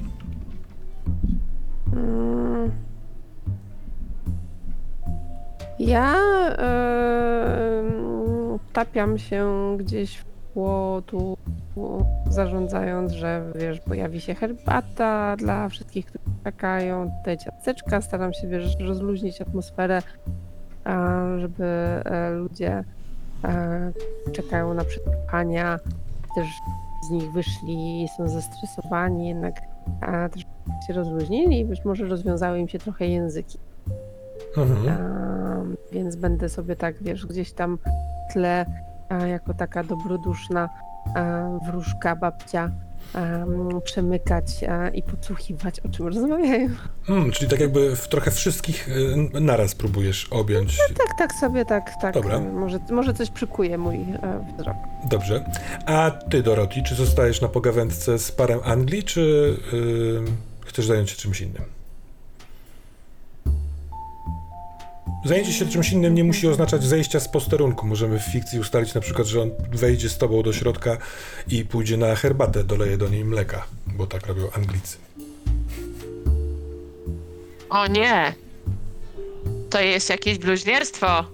Ja 5.79 6.15
em, 6.57 8.59
tapiam 8.73 9.17
się 9.17 9.75
gdzieś 9.79 10.17
w 10.17 10.23
płotu, 10.53 11.37
zarządzając, 12.29 13.11
że 13.11 13.51
wiesz, 13.55 13.79
pojawi 13.79 14.21
się 14.21 14.35
herbata 14.35 15.35
dla 15.35 15.69
wszystkich, 15.69 16.05
którzy 16.05 16.23
czekają, 16.43 17.11
tutaj 17.19 17.37
ciasteczka, 17.37 18.01
staram 18.01 18.33
się 18.33 18.47
wiesz, 18.47 18.75
rozluźnić 18.79 19.41
atmosferę, 19.41 20.01
a, 20.83 21.21
żeby 21.39 21.63
e, 21.63 22.31
ludzie 22.31 22.83
czekają 24.31 24.73
na 24.73 24.83
przesłuchania, 24.83 25.79
też 26.35 26.47
z 27.07 27.09
nich 27.09 27.31
wyszli, 27.31 28.07
są 28.17 28.29
zestresowani, 28.29 29.29
jednak 29.29 29.61
a, 30.01 30.29
też 30.29 30.45
się 30.87 30.93
rozluźnili 30.93 31.59
i 31.59 31.65
być 31.65 31.85
może 31.85 32.05
rozwiązały 32.05 32.59
im 32.59 32.67
się 32.67 32.79
trochę 32.79 33.07
języki. 33.07 33.59
Mhm. 34.57 34.87
Em, 34.87 35.77
więc 35.91 36.15
będę 36.15 36.49
sobie 36.49 36.75
tak, 36.75 37.03
wiesz, 37.03 37.25
gdzieś 37.25 37.53
tam 37.53 37.77
w 37.77 38.33
tle 38.33 38.65
a, 39.09 39.27
jako 39.27 39.53
taka 39.53 39.83
dobroduszna 39.83 40.69
a, 41.15 41.49
wróżka, 41.65 42.15
babcia 42.15 42.71
em, 43.15 43.81
przemykać 43.83 44.63
a, 44.63 44.89
i 44.89 45.03
podsłuchiwać, 45.03 45.79
o 45.79 45.89
czym 45.89 46.07
rozmawiają. 46.07 46.69
Hmm, 47.03 47.31
czyli 47.31 47.51
tak 47.51 47.59
jakby 47.59 47.95
w 47.95 48.07
trochę 48.07 48.31
wszystkich 48.31 48.89
y, 48.89 49.15
naraz 49.41 49.75
próbujesz 49.75 50.27
objąć. 50.31 50.77
Tak, 50.77 51.07
tak 51.17 51.33
sobie, 51.33 51.65
tak, 51.65 51.91
tak. 52.01 52.13
Dobra. 52.13 52.35
e, 52.37 52.41
Może, 52.41 52.79
może 52.91 53.13
coś 53.13 53.29
przykuje 53.29 53.77
mój 53.77 53.95
e, 53.95 54.45
wzrok. 54.57 54.75
Dobrze. 55.09 55.45
A 55.85 56.11
ty, 56.11 56.43
Doroti, 56.43 56.83
czy 56.83 56.95
zostajesz 56.95 57.41
na 57.41 57.47
pogawędce 57.47 58.19
z 58.19 58.31
parem 58.31 58.59
Anglii, 58.63 59.03
czy 59.03 59.21
y, 59.73 60.65
chcesz 60.65 60.85
zająć 60.85 61.09
się 61.09 61.15
czymś 61.17 61.41
innym? 61.41 61.63
Zajęcie 65.25 65.53
się 65.53 65.65
czymś 65.65 65.91
innym 65.91 66.15
nie 66.15 66.23
musi 66.23 66.47
oznaczać 66.47 66.83
zejścia 66.83 67.19
z 67.19 67.27
posterunku. 67.27 67.87
Możemy 67.87 68.19
w 68.19 68.23
fikcji 68.23 68.59
ustalić 68.59 68.93
na 68.93 69.01
przykład, 69.01 69.27
że 69.27 69.41
on 69.41 69.51
wejdzie 69.71 70.09
z 70.09 70.17
tobą 70.17 70.43
do 70.43 70.53
środka 70.53 70.97
i 71.47 71.65
pójdzie 71.65 71.97
na 71.97 72.15
herbatę, 72.15 72.63
doleje 72.63 72.97
do 72.97 73.09
niej 73.09 73.25
mleka, 73.25 73.65
bo 73.87 74.07
tak 74.07 74.27
robią 74.27 74.51
Anglicy. 74.51 74.97
O 77.69 77.87
nie! 77.87 78.33
To 79.69 79.81
jest 79.81 80.09
jakieś 80.09 80.37
bluźnierstwo. 80.37 81.25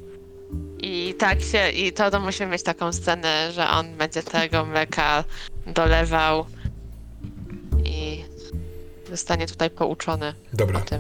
I 0.80 1.16
tak 1.20 1.42
się, 1.42 1.70
i 1.70 1.94
to, 1.94 2.12
to 2.12 2.20
musimy 2.20 2.52
mieć 2.52 2.64
taką 2.64 2.94
scenę, 2.94 3.52
że 3.54 3.70
on 3.70 3.98
będzie 3.98 4.24
tego 4.24 4.66
mleka 4.66 5.24
dolewał 5.68 6.46
i 7.86 8.24
zostanie 9.10 9.48
tutaj 9.48 9.70
pouczony 9.70 10.34
Dobra. 10.54 10.80
o 10.80 10.82
tym. 10.82 11.00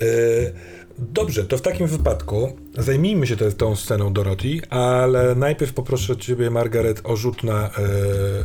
E, 0.00 0.75
Dobrze, 0.98 1.44
to 1.44 1.58
w 1.58 1.62
takim 1.62 1.86
wypadku 1.86 2.56
zajmijmy 2.78 3.26
się 3.26 3.36
te, 3.36 3.52
tą 3.52 3.76
sceną 3.76 4.12
Dorothy, 4.12 4.60
ale 4.70 5.34
najpierw 5.34 5.72
poproszę 5.72 6.16
ciebie, 6.16 6.50
Margaret, 6.50 7.00
o 7.04 7.16
rzut 7.16 7.42
na 7.42 7.66
e, 7.66 7.70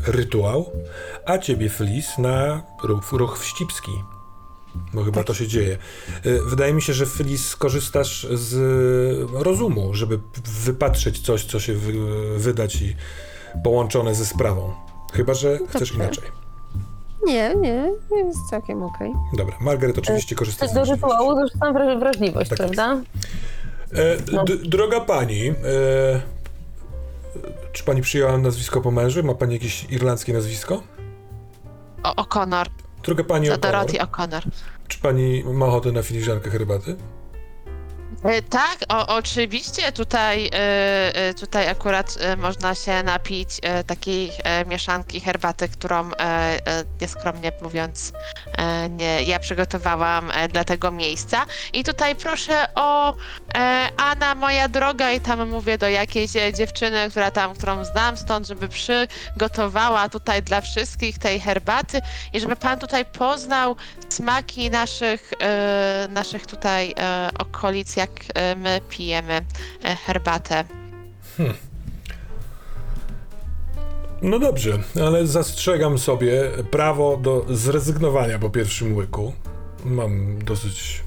rytuał, 0.07 0.71
a 1.25 1.37
ciebie, 1.37 1.69
Flis, 1.69 2.17
na 2.17 2.63
ruch, 2.83 3.11
ruch 3.11 3.39
wścibski. 3.39 3.91
Bo 4.93 5.03
chyba 5.03 5.23
to 5.23 5.33
się 5.33 5.47
dzieje. 5.47 5.77
E, 6.23 6.41
Wydaje 6.49 6.73
mi 6.73 6.81
się, 6.81 6.93
że 6.93 7.05
Flis 7.05 7.47
skorzystasz 7.47 8.27
z 8.33 8.53
rozumu, 9.33 9.93
żeby 9.93 10.19
wypatrzeć 10.63 11.19
coś, 11.19 11.45
co 11.45 11.59
się 11.59 11.73
wy, 11.73 11.93
wyda 12.37 12.67
ci 12.67 12.95
połączone 13.63 14.15
ze 14.15 14.25
sprawą. 14.25 14.73
Chyba, 15.13 15.33
że 15.33 15.59
chcesz 15.69 15.91
inaczej. 15.91 16.40
Nie, 17.25 17.55
nie, 17.55 17.91
jest 18.17 18.49
całkiem 18.49 18.83
okej. 18.83 19.13
Dobra, 19.37 19.55
Margaret 19.61 19.97
oczywiście 19.97 20.35
korzysta 20.35 20.67
z 20.67 20.73
Do 20.73 20.79
możliwości. 20.79 21.05
rytuału 21.05 21.35
dorzucam 21.35 21.73
wra- 21.73 21.99
wrażliwość, 21.99 22.49
Tak 22.49 22.59
jest. 22.59 22.73
prawda? 22.73 23.01
E, 23.93 24.17
d- 24.45 24.57
droga 24.57 24.99
pani, 25.01 25.47
e, 25.49 25.53
czy 27.71 27.83
pani 27.83 28.01
przyjęła 28.01 28.37
nazwisko 28.37 28.81
po 28.81 28.91
mężu? 28.91 29.23
Ma 29.23 29.33
pani 29.33 29.53
jakieś 29.53 29.83
irlandzkie 29.91 30.33
nazwisko? 30.33 30.81
O, 32.03 32.23
O'Connor, 32.23 32.65
Droga 33.03 33.23
pani 33.23 33.49
O'Connor, 33.49 33.59
Dorothy 33.59 33.97
O'Connor. 33.97 34.41
czy 34.87 34.99
pani 34.99 35.43
ma 35.53 35.65
ochotę 35.65 35.91
na 35.91 36.03
filiżankę 36.03 36.49
herbaty? 36.49 36.95
E, 38.23 38.41
Tak, 38.41 38.77
o, 38.89 39.07
oczywiście 39.07 39.91
tutaj, 39.91 40.45
e, 40.45 41.15
e, 41.15 41.33
tutaj 41.33 41.67
akurat 41.69 42.17
można 42.37 42.75
się 42.75 43.03
napić 43.03 43.49
takiej 43.87 44.31
mieszanki 44.67 45.19
herbaty, 45.21 45.69
którą 45.69 46.09
nieskromnie 47.01 47.51
mówiąc 47.61 48.13
nie, 48.89 49.23
ja 49.23 49.39
przygotowałam 49.39 50.31
dla 50.49 50.63
tego 50.63 50.91
miejsca. 50.91 51.45
I 51.73 51.83
tutaj 51.83 52.15
proszę 52.15 52.67
o 52.75 53.15
e, 53.55 53.89
Anna, 53.97 54.35
moja 54.35 54.67
droga, 54.67 55.11
i 55.11 55.19
tam 55.19 55.49
mówię 55.49 55.77
do 55.77 55.89
jakiejś 55.89 56.31
dziewczyny, 56.31 57.09
która 57.09 57.31
tam, 57.31 57.55
którą 57.55 57.85
znam 57.85 58.17
stąd, 58.17 58.47
żeby 58.47 58.67
przygotowała 58.67 60.09
tutaj 60.09 60.43
dla 60.43 60.61
wszystkich 60.61 61.19
tej 61.19 61.39
herbaty 61.39 62.01
i 62.33 62.39
żeby 62.39 62.55
pan 62.55 62.79
tutaj 62.79 63.05
poznał 63.05 63.75
smaki 64.11 64.69
naszych, 64.69 65.31
e, 65.39 66.07
naszych 66.11 66.45
tutaj 66.45 66.93
e, 66.97 67.29
okolic, 67.39 67.95
jak 67.95 68.09
e, 68.35 68.55
my 68.55 68.81
pijemy 68.89 69.41
herbatę. 70.05 70.63
No 74.21 74.39
dobrze, 74.39 74.79
ale 75.05 75.27
zastrzegam 75.27 75.97
sobie 75.97 76.51
prawo 76.71 77.17
do 77.17 77.45
zrezygnowania 77.49 78.39
po 78.39 78.49
pierwszym 78.49 78.95
łyku. 78.95 79.33
Mam 79.85 80.43
dosyć... 80.43 81.03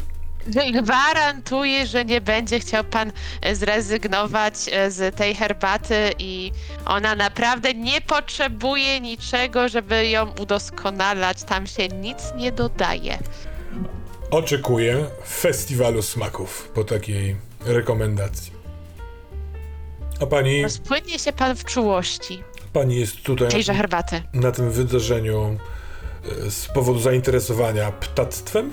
Gwarantuję, 0.83 1.87
że 1.87 2.05
nie 2.05 2.21
będzie 2.21 2.61
chciał 2.61 2.85
pan 2.85 3.13
e, 3.41 3.55
zrezygnować 3.57 4.55
e, 4.73 4.91
z 4.91 5.17
tej 5.17 5.35
herbaty 5.35 6.11
i 6.19 6.53
ona 6.87 7.15
naprawdę 7.15 7.75
nie 7.75 8.01
potrzebuje 8.01 9.01
niczego, 9.01 9.69
żeby 9.69 10.09
ją 10.09 10.31
udoskonalać. 10.41 11.43
Tam 11.45 11.67
się 11.67 11.89
nic 11.89 12.19
nie 12.37 12.53
dodaje. 12.53 13.19
Oczekuję 14.31 15.07
festiwalu 15.29 16.03
smaków 16.03 16.69
po 16.75 16.85
takiej 16.85 17.37
rekomendacji. 17.67 18.53
A 20.21 20.27
pani, 20.27 20.63
Rozpłynie 20.63 21.19
się 21.19 21.33
pan 21.33 21.57
w 21.57 21.65
czułości 21.65 22.43
pani 22.75 22.97
jest 23.01 23.23
tutaj 23.23 23.49
tejże 23.49 23.75
herbaty. 23.75 24.23
na 24.33 24.53
tym 24.53 24.71
wydarzeniu 24.71 25.59
e, 26.47 26.51
z 26.51 26.67
powodu 26.67 26.99
zainteresowania 26.99 27.93
ptactwem? 27.93 28.71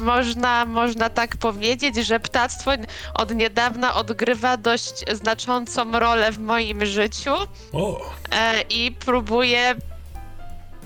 Można, 0.00 0.64
można 0.64 1.10
tak 1.10 1.36
powiedzieć, 1.36 1.96
że 1.96 2.20
ptactwo 2.20 2.70
od 3.14 3.34
niedawna 3.34 3.94
odgrywa 3.94 4.56
dość 4.56 5.04
znaczącą 5.12 5.92
rolę 6.00 6.32
w 6.32 6.38
moim 6.38 6.86
życiu 6.86 7.34
O, 7.72 8.00
e, 8.32 8.60
i 8.70 8.92
próbuję 8.92 9.74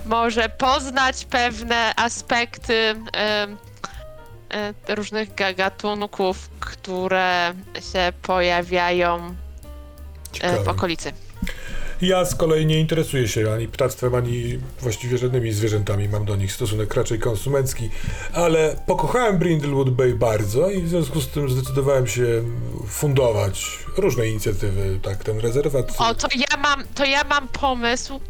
może 0.07 0.49
poznać 0.49 1.25
pewne 1.25 1.95
aspekty 1.97 2.95
e, 3.17 3.47
różnych 4.95 5.35
ga- 5.35 5.55
gatunków, 5.55 6.51
które 6.61 7.55
się 7.93 8.13
pojawiają 8.23 9.35
e, 10.41 10.65
w 10.65 10.69
okolicy. 10.69 11.13
Ja 12.03 12.25
z 12.25 12.35
kolei 12.35 12.67
nie 12.67 12.81
interesuję 12.81 13.29
się 13.29 13.53
ani 13.53 13.69
ptactwem, 13.69 14.15
ani 14.15 14.59
właściwie 14.81 15.19
żadnymi 15.19 15.53
zwierzętami. 15.53 16.09
Mam 16.09 16.25
do 16.25 16.37
nich 16.37 16.53
stosunek 16.53 16.95
raczej 16.95 17.19
konsumencki, 17.19 17.91
ale 18.33 18.77
pokochałem 18.87 19.39
Brindlewood 19.39 19.91
Bay 19.91 20.15
bardzo 20.15 20.71
i 20.71 20.83
w 20.83 20.89
związku 20.89 21.21
z 21.21 21.29
tym 21.29 21.51
zdecydowałem 21.51 22.07
się 22.07 22.43
fundować 22.89 23.79
różne 23.97 24.29
inicjatywy. 24.29 24.99
Tak, 25.03 25.25
ten 25.25 25.39
rezerwat. 25.41 25.95
O, 25.99 26.15
to 26.15 26.29
ja 26.37 26.57
mam, 26.63 26.85
to 26.95 27.05
ja 27.05 27.25
mam 27.25 27.49
pomysł, 27.49 28.21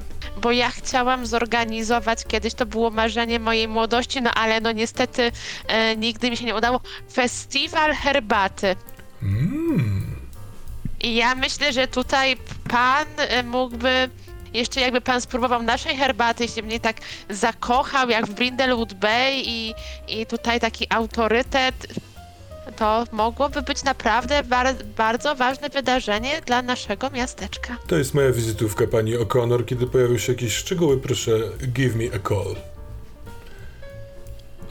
bo 0.43 0.53
ja 0.53 0.71
chciałam 0.71 1.27
zorganizować 1.27 2.25
kiedyś, 2.25 2.55
to 2.55 2.67
było 2.67 2.91
marzenie 2.91 3.41
mojej 3.41 3.69
młodości, 3.69 4.23
no 4.23 4.31
ale 4.35 4.61
no 4.61 4.73
niestety 4.73 5.33
e, 5.67 5.97
nigdy 5.97 6.31
mi 6.31 6.37
się 6.37 6.45
nie 6.45 6.55
udało, 6.55 6.81
festiwal 7.13 7.95
herbaty. 7.95 8.77
Mm, 9.23 10.14
I 10.14 10.14
ja 11.05 11.35
myślę, 11.35 11.73
że 11.73 11.89
tutaj 11.89 12.37
pan 12.71 13.07
e, 13.17 13.43
mógłby, 13.43 14.11
jeszcze 14.55 14.81
jakby 14.81 15.01
pan 15.01 15.21
spróbował 15.21 15.63
naszej 15.63 15.97
herbaty, 15.97 16.49
się 16.49 16.63
mnie 16.63 16.81
tak 16.81 16.97
zakochał, 17.31 18.09
jak 18.11 18.27
w 18.27 18.35
Brindlewood 18.35 18.95
Bay 18.95 19.33
i, 19.37 19.75
i 20.09 20.27
tutaj 20.27 20.61
taki 20.61 20.87
autorytet, 20.91 21.87
to 22.77 23.05
mogłoby 23.13 23.63
być 23.63 23.83
naprawdę 23.85 24.43
bar- 24.45 24.85
bardzo 24.97 25.35
ważne 25.37 25.69
wydarzenie 25.69 26.41
dla 26.47 26.63
naszego 26.63 27.11
miasteczka. 27.11 27.77
to 27.87 27.97
jest 27.97 28.15
moja 28.15 28.33
wizytówka, 28.33 28.87
pani 28.87 29.17
O'Connor. 29.19 29.65
Kiedy 29.65 29.87
pojawią 29.87 30.19
się 30.19 30.33
jakieś 30.33 30.57
szczegóły, 30.57 31.01
proszę 31.01 31.31
give 31.69 31.95
me 31.95 32.05
a 32.05 32.29
call. 32.29 32.57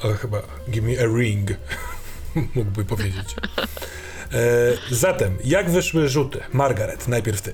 Ale 0.04 0.14
chyba 0.14 0.42
give 0.70 0.84
me 0.84 0.92
a 1.04 1.18
ring, 1.18 1.50
mógłby 2.56 2.86
powiedzieć. 2.86 3.36
E, 4.34 4.96
zatem, 4.96 5.38
jak 5.44 5.70
wyszły 5.70 6.10
rzuty? 6.10 6.40
Margaret, 6.54 7.08
najpierw 7.08 7.42
ty. 7.42 7.54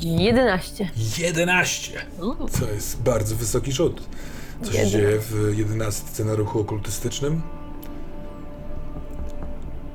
11. 0.00 0.90
11! 1.18 2.06
Co 2.50 2.72
jest 2.72 3.02
bardzo 3.02 3.36
wysoki 3.36 3.72
rzut. 3.72 4.02
Co 4.62 4.72
się 4.72 4.86
dzieje 4.86 5.18
w 5.20 5.58
jedenastce 5.58 6.24
na 6.24 6.34
ruchu 6.34 6.60
okultystycznym? 6.60 7.42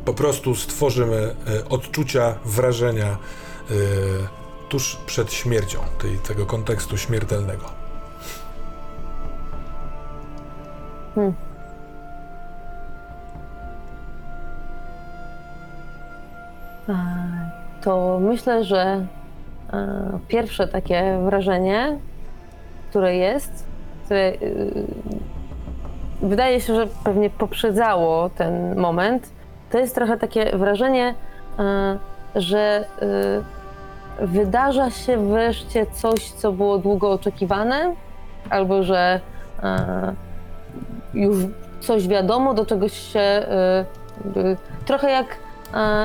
Po 0.06 0.14
prostu 0.14 0.56
stworzymy 0.56 1.36
e, 1.48 1.70
odczucia, 1.70 2.40
wrażenia 2.46 3.08
e, 3.10 3.74
tuż 4.70 4.98
przed 5.06 5.34
śmiercią, 5.34 5.80
tej, 6.02 6.18
tego 6.18 6.46
kontekstu 6.46 6.98
śmiertelnego. 6.98 7.66
To 17.82 18.20
myślę, 18.22 18.64
że 18.64 19.06
e, 19.74 20.20
pierwsze 20.28 20.68
takie 20.68 21.20
wrażenie, 21.24 21.98
które 22.90 23.16
jest, 23.16 23.66
które 24.06 24.30
y, 24.30 24.86
wydaje 26.22 26.62
się, 26.62 26.76
że 26.76 26.88
pewnie 27.04 27.30
poprzedzało 27.30 28.30
ten 28.30 28.80
moment, 28.80 29.30
to 29.72 29.78
jest 29.78 29.96
trochę 29.96 30.18
takie 30.18 30.58
wrażenie, 30.58 31.16
e, 31.60 31.98
że 32.36 32.86
wydarza 34.20 34.90
się 34.90 35.30
wreszcie 35.30 35.86
coś, 35.86 36.32
co 36.32 36.52
było 36.52 36.78
długo 36.78 37.12
oczekiwane, 37.12 37.96
albo 38.50 38.84
że 38.84 39.20
e, 39.64 40.14
już 41.14 41.38
coś 41.80 42.08
wiadomo, 42.08 42.54
do 42.54 42.66
czegoś 42.66 42.94
się 42.94 43.46
trochę 44.86 45.12
jak, 45.12 45.28
e, 45.28 45.51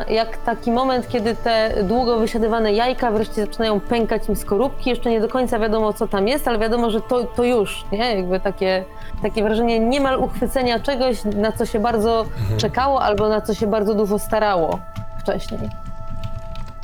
jak 0.08 0.36
taki 0.36 0.70
moment, 0.70 1.08
kiedy 1.08 1.36
te 1.36 1.84
długo 1.84 2.18
wysiadywane 2.18 2.72
jajka 2.72 3.10
wreszcie 3.10 3.46
zaczynają 3.46 3.80
pękać 3.80 4.28
im 4.28 4.36
skorupki. 4.36 4.90
Jeszcze 4.90 5.10
nie 5.10 5.20
do 5.20 5.28
końca 5.28 5.58
wiadomo, 5.58 5.92
co 5.92 6.08
tam 6.08 6.28
jest, 6.28 6.48
ale 6.48 6.58
wiadomo, 6.58 6.90
że 6.90 7.00
to, 7.00 7.24
to 7.24 7.44
już, 7.44 7.84
nie? 7.92 8.16
Jakby 8.16 8.40
takie, 8.40 8.84
takie 9.22 9.42
wrażenie 9.42 9.80
niemal 9.80 10.18
uchwycenia 10.18 10.80
czegoś, 10.80 11.24
na 11.24 11.52
co 11.52 11.66
się 11.66 11.78
bardzo 11.80 12.24
czekało, 12.56 13.02
albo 13.02 13.28
na 13.28 13.40
co 13.40 13.54
się 13.54 13.66
bardzo 13.66 13.94
dużo 13.94 14.18
starało 14.18 14.78
wcześniej. 15.20 15.70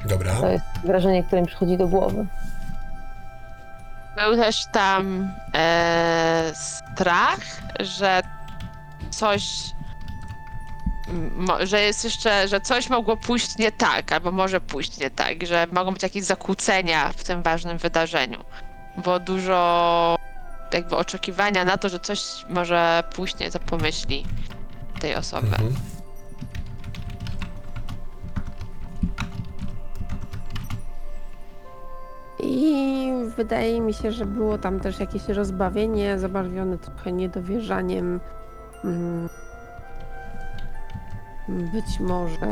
Dobra. 0.05 0.33
To 0.41 0.49
jest 0.49 0.65
wrażenie, 0.85 1.25
które 1.25 1.41
mi 1.41 1.47
przychodzi 1.47 1.77
do 1.77 1.89
głowy. 1.89 2.27
Był 4.17 4.37
też 4.37 4.67
tam 4.73 5.29
e, 5.55 6.51
strach, 6.55 7.39
że 7.81 8.23
coś. 9.11 9.73
Że 11.63 11.81
jest 11.81 12.05
jeszcze, 12.05 12.49
że 12.49 12.61
coś 12.61 12.91
mogło 12.91 13.17
pójść 13.17 13.59
nie 13.59 13.73
tak, 13.73 14.13
albo 14.13 14.33
może 14.33 14.61
pójść 14.61 14.99
nie 14.99 15.11
tak, 15.11 15.47
że 15.47 15.67
mogą 15.73 15.93
być 15.93 16.03
jakieś 16.03 16.25
zakłócenia 16.25 17.13
w 17.17 17.25
tym 17.25 17.43
ważnym 17.43 17.79
wydarzeniu. 17.79 18.45
Było 18.97 19.19
dużo 19.21 20.17
jakby 20.73 20.97
oczekiwania 20.97 21.65
na 21.65 21.79
to, 21.79 21.89
że 21.89 22.01
coś 22.01 22.21
może 22.49 23.05
pójść 23.15 23.39
nie 23.39 23.51
za 23.51 23.59
pomyśli 23.59 24.27
tej 25.01 25.15
osoby. 25.15 25.47
Mhm. 25.47 25.75
I 32.43 33.13
wydaje 33.37 33.81
mi 33.81 33.95
się, 33.95 34.13
że 34.13 34.27
było 34.27 34.59
tam 34.59 34.81
też 34.81 35.01
jakieś 35.01 35.29
rozbawienie, 35.29 36.19
zabarwione 36.19 36.79
trochę 36.79 37.13
niedowierzaniem. 37.13 38.21
Mm. 38.85 39.29
Być 41.49 42.01
może 42.01 42.47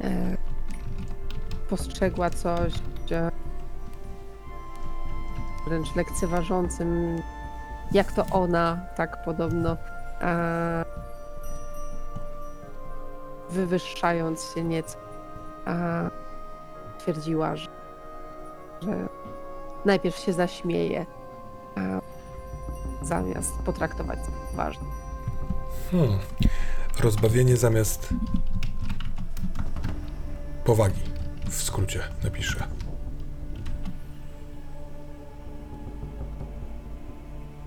e, 0.00 0.36
postrzegła 1.68 2.30
coś 2.30 2.72
e, 3.10 3.30
wręcz 5.66 5.96
lekceważącym, 5.96 7.22
jak 7.92 8.12
to 8.12 8.26
ona, 8.30 8.80
tak 8.96 9.24
podobno, 9.24 9.76
e, 10.20 10.84
wywyższając 13.50 14.54
się 14.54 14.64
nieco, 14.64 14.98
e, 15.66 16.10
twierdziła, 16.98 17.56
że 17.56 17.68
że 18.82 19.08
najpierw 19.84 20.18
się 20.18 20.32
zaśmieje, 20.32 21.06
zamiast 23.02 23.62
potraktować 23.64 24.18
to 24.18 24.50
poważnie. 24.50 24.88
Hmm. 25.90 26.18
Rozbawienie 27.00 27.56
zamiast 27.56 28.14
powagi. 30.64 31.00
W 31.50 31.62
skrócie 31.62 32.00
napiszę. 32.24 32.66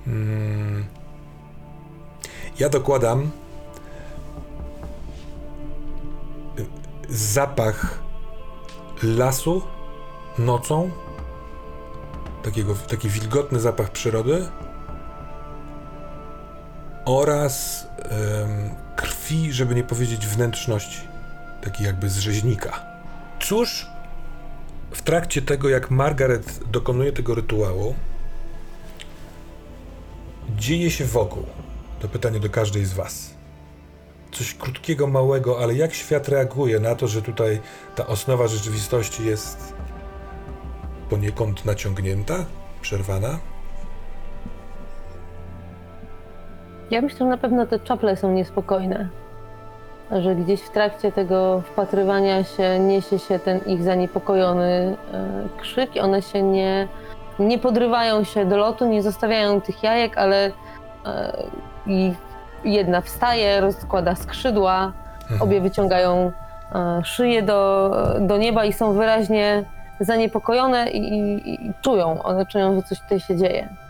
Hmm. 0.06 0.86
Ja 2.60 2.70
dokładam 2.70 3.32
zapach 7.10 8.00
lasu 9.04 9.62
nocą, 10.38 10.92
takiego, 12.44 12.76
taki 12.76 13.10
wilgotny 13.10 13.60
zapach 13.60 13.92
przyrody 13.92 14.48
oraz 17.06 17.88
em, 17.98 18.85
krwi, 19.26 19.54
żeby 19.54 19.76
nie 19.76 19.84
powiedzieć 19.84 20.28
wnętrzności, 20.28 21.02
taki 21.64 21.84
jakby 21.84 22.10
z 22.10 22.18
rzeźnika. 22.18 22.86
Cóż, 23.40 23.88
w 24.92 25.02
trakcie 25.02 25.42
tego, 25.42 25.70
jak 25.70 25.92
Margaret 25.92 26.60
dokonuje 26.72 27.12
tego 27.12 27.36
rytuału, 27.36 27.96
dzieje 30.58 30.92
się 30.92 31.06
wokół? 31.06 31.44
To 32.00 32.08
pytanie 32.08 32.40
do 32.40 32.50
każdej 32.50 32.86
z 32.86 32.94
Was. 32.94 33.34
Coś 34.32 34.54
krótkiego, 34.54 35.08
małego, 35.08 35.60
ale 35.60 35.74
jak 35.74 35.94
świat 35.94 36.28
reaguje 36.28 36.80
na 36.80 36.96
to, 36.96 37.08
że 37.08 37.22
tutaj 37.22 37.62
ta 37.96 38.08
osnowa 38.08 38.48
rzeczywistości 38.48 39.26
jest 39.26 39.74
poniekąd 41.10 41.66
naciągnięta, 41.66 42.46
przerwana? 42.82 43.40
Ja 46.92 47.02
myślę, 47.02 47.18
że 47.20 47.26
na 47.26 47.38
pewno 47.38 47.66
te 47.66 47.80
czaple 47.80 48.16
są 48.16 48.32
niespokojne. 48.32 49.10
Że 50.12 50.36
gdzieś 50.36 50.62
w 50.62 50.70
trakcie 50.70 51.12
tego 51.12 51.62
wpatrywania 51.62 52.44
się 52.44 52.80
niesie 52.80 53.20
się 53.20 53.40
ten 53.40 53.60
ich 53.66 53.84
zaniepokojony 53.84 54.98
e, 55.14 55.60
krzyk 55.62 55.96
i 55.96 56.00
one 56.00 56.22
się 56.22 56.44
nie, 56.44 56.88
nie 57.40 57.60
podrywają 57.60 58.24
się 58.24 58.46
do 58.46 58.58
lotu, 58.58 58.88
nie 58.88 59.04
zostawiają 59.04 59.62
tych 59.62 59.84
jajek, 59.84 60.18
ale 60.18 60.52
e, 61.06 61.34
jedna 62.64 63.02
wstaje, 63.02 63.62
rozkłada 63.62 64.16
skrzydła, 64.16 64.92
obie 65.40 65.62
wyciągają 65.62 66.32
e, 66.76 67.02
szyję 67.04 67.44
do, 67.44 67.92
do 68.20 68.38
nieba 68.38 68.66
i 68.66 68.74
są 68.74 68.94
wyraźnie 68.94 69.64
zaniepokojone 70.00 70.90
i, 70.90 71.14
i, 71.14 71.54
i 71.68 71.74
czują, 71.82 72.24
one 72.24 72.46
czują, 72.46 72.76
że 72.76 72.84
coś 72.84 73.00
tutaj 73.00 73.20
się 73.20 73.36
dzieje. 73.36 73.85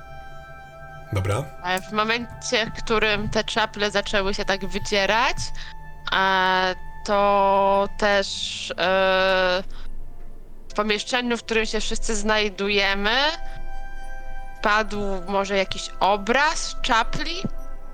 Dobra. 1.15 1.43
Ale 1.63 1.81
w 1.81 1.91
momencie, 1.91 2.65
w 2.65 2.83
którym 2.83 3.29
te 3.29 3.43
czaple 3.43 3.91
zaczęły 3.91 4.33
się 4.33 4.45
tak 4.45 4.65
wydzierać, 4.65 5.37
to 7.05 7.89
też 7.97 8.73
e, 8.77 9.63
w 10.69 10.73
pomieszczeniu, 10.73 11.37
w 11.37 11.43
którym 11.43 11.65
się 11.65 11.79
wszyscy 11.79 12.15
znajdujemy, 12.15 13.17
padł 14.61 15.01
może 15.27 15.57
jakiś 15.57 15.89
obraz 15.99 16.75
czapli, 16.81 17.43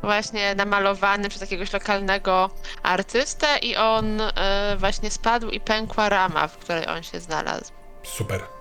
właśnie 0.03 0.55
namalowany 0.55 1.29
przez 1.29 1.41
jakiegoś 1.41 1.73
lokalnego 1.73 2.49
artystę 2.83 3.57
i 3.57 3.75
on 3.75 4.21
e, 4.21 4.75
właśnie 4.77 5.11
spadł 5.11 5.49
i 5.49 5.59
pękła 5.59 6.09
rama, 6.09 6.47
w 6.47 6.57
której 6.57 6.87
on 6.87 7.03
się 7.03 7.19
znalazł. 7.19 7.71
Super. 8.03 8.60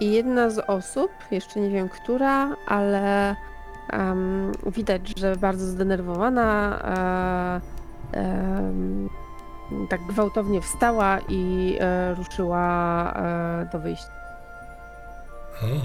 I 0.00 0.12
jedna 0.12 0.50
z 0.50 0.58
osób, 0.58 1.10
jeszcze 1.30 1.60
nie 1.60 1.70
wiem 1.70 1.88
która, 1.88 2.56
ale 2.66 3.36
em, 3.90 4.52
widać, 4.66 5.18
że 5.18 5.36
bardzo 5.36 5.66
zdenerwowana, 5.66 6.78
e, 8.12 8.18
em, 8.20 9.08
tak 9.88 10.00
gwałtownie 10.06 10.60
wstała 10.60 11.18
i 11.28 11.76
e, 11.80 12.14
ruszyła 12.14 13.12
e, 13.12 13.68
do 13.72 13.78
wyjścia. 13.78 14.12
Hmm. 15.54 15.80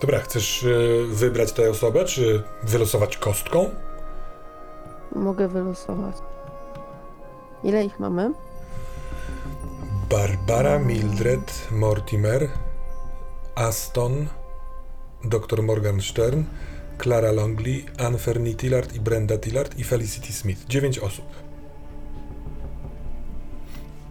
Dobra, 0.00 0.18
chcesz 0.18 0.64
e, 0.64 0.68
wybrać 1.06 1.52
tę 1.52 1.70
osobę, 1.70 2.04
czy 2.04 2.42
wylosować 2.62 3.16
kostką? 3.16 3.70
Mogę 5.14 5.48
wylosować. 5.48 6.16
Ile 7.62 7.84
ich 7.84 8.00
mamy? 8.00 8.32
Barbara 10.08 10.78
Mildred 10.78 11.50
Mortimer, 11.70 12.48
Aston, 13.56 14.28
dr 15.24 15.62
Morgan 15.62 16.00
Stern, 16.00 16.44
Clara 16.98 17.32
Longley, 17.32 17.84
Anne 17.98 18.18
Fernie 18.18 18.54
Tillard 18.54 18.94
i 18.94 19.00
Brenda 19.00 19.38
Tillard 19.38 19.78
i 19.78 19.84
Felicity 19.84 20.32
Smith. 20.32 20.66
Dziewięć 20.68 20.98
osób. 20.98 21.24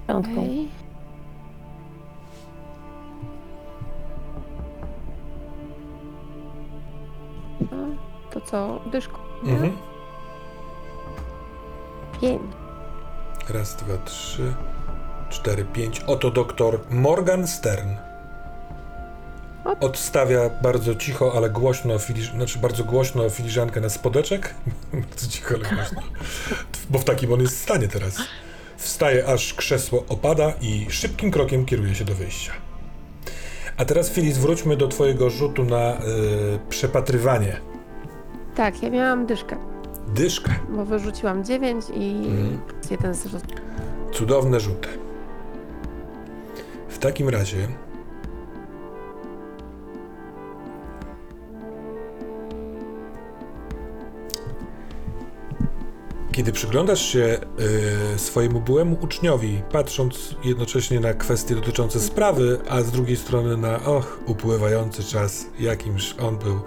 Piątką. 0.07 0.47
A, 7.71 7.75
To 8.33 8.41
co? 8.41 8.79
Dyszku. 8.91 9.19
Mhm. 9.43 9.77
Pięć. 12.21 12.41
Raz, 13.49 13.75
dwa, 13.75 13.97
trzy, 13.97 14.53
cztery, 15.33 15.65
pięć. 15.65 15.99
Oto 16.07 16.31
doktor 16.31 16.79
Morgan 16.89 17.47
Stern. 17.47 17.89
Odstawia 19.79 20.49
bardzo 20.61 20.95
cicho, 20.95 21.33
ale 21.35 21.49
głośno, 21.49 21.99
filiż... 21.99 22.31
znaczy 22.31 22.59
bardzo 22.59 22.83
głośno 22.83 23.29
filiżankę 23.29 23.81
na 23.81 23.89
spodeczek. 23.89 24.53
bardzo 24.93 25.27
cicho, 25.27 25.55
ale 25.55 25.75
głośno. 25.75 26.01
Bo 26.89 26.99
w 26.99 27.03
takim 27.03 27.33
on 27.33 27.41
jest 27.41 27.61
stanie 27.61 27.87
teraz. 27.87 28.17
Wstaje, 28.77 29.27
aż 29.27 29.53
krzesło 29.53 30.05
opada 30.09 30.53
i 30.61 30.85
szybkim 30.89 31.31
krokiem 31.31 31.65
kieruje 31.65 31.95
się 31.95 32.05
do 32.05 32.15
wyjścia. 32.15 32.51
A 33.77 33.85
teraz, 33.85 34.09
Filis, 34.09 34.37
wróćmy 34.37 34.77
do 34.77 34.87
twojego 34.87 35.29
rzutu 35.29 35.63
na 35.65 35.93
y, 35.93 35.99
przepatrywanie. 36.69 37.57
Tak, 38.55 38.83
ja 38.83 38.89
miałam 38.89 39.25
dyszkę, 39.25 39.57
Dyszkę. 40.07 40.51
bo 40.69 40.85
wyrzuciłam 40.85 41.43
dziewięć 41.43 41.85
i 41.95 42.23
plus 42.67 42.91
jeden 42.91 43.13
z 43.13 43.25
roz... 43.25 43.41
Cudowne 44.13 44.59
rzuty. 44.59 45.02
Takim 47.03 47.29
razie. 47.29 47.67
Kiedy 56.31 56.51
przyglądasz 56.51 57.05
się 57.05 57.37
y, 58.15 58.19
swojemu 58.19 58.61
byłemu 58.61 58.97
uczniowi, 59.01 59.61
patrząc 59.71 60.35
jednocześnie 60.43 60.99
na 60.99 61.13
kwestie 61.13 61.55
dotyczące 61.55 61.99
sprawy, 61.99 62.59
a 62.69 62.81
z 62.81 62.91
drugiej 62.91 63.17
strony 63.17 63.57
na 63.57 63.85
och, 63.85 64.19
upływający 64.25 65.03
czas, 65.03 65.45
jakimś 65.59 66.15
on 66.19 66.37
był 66.37 66.59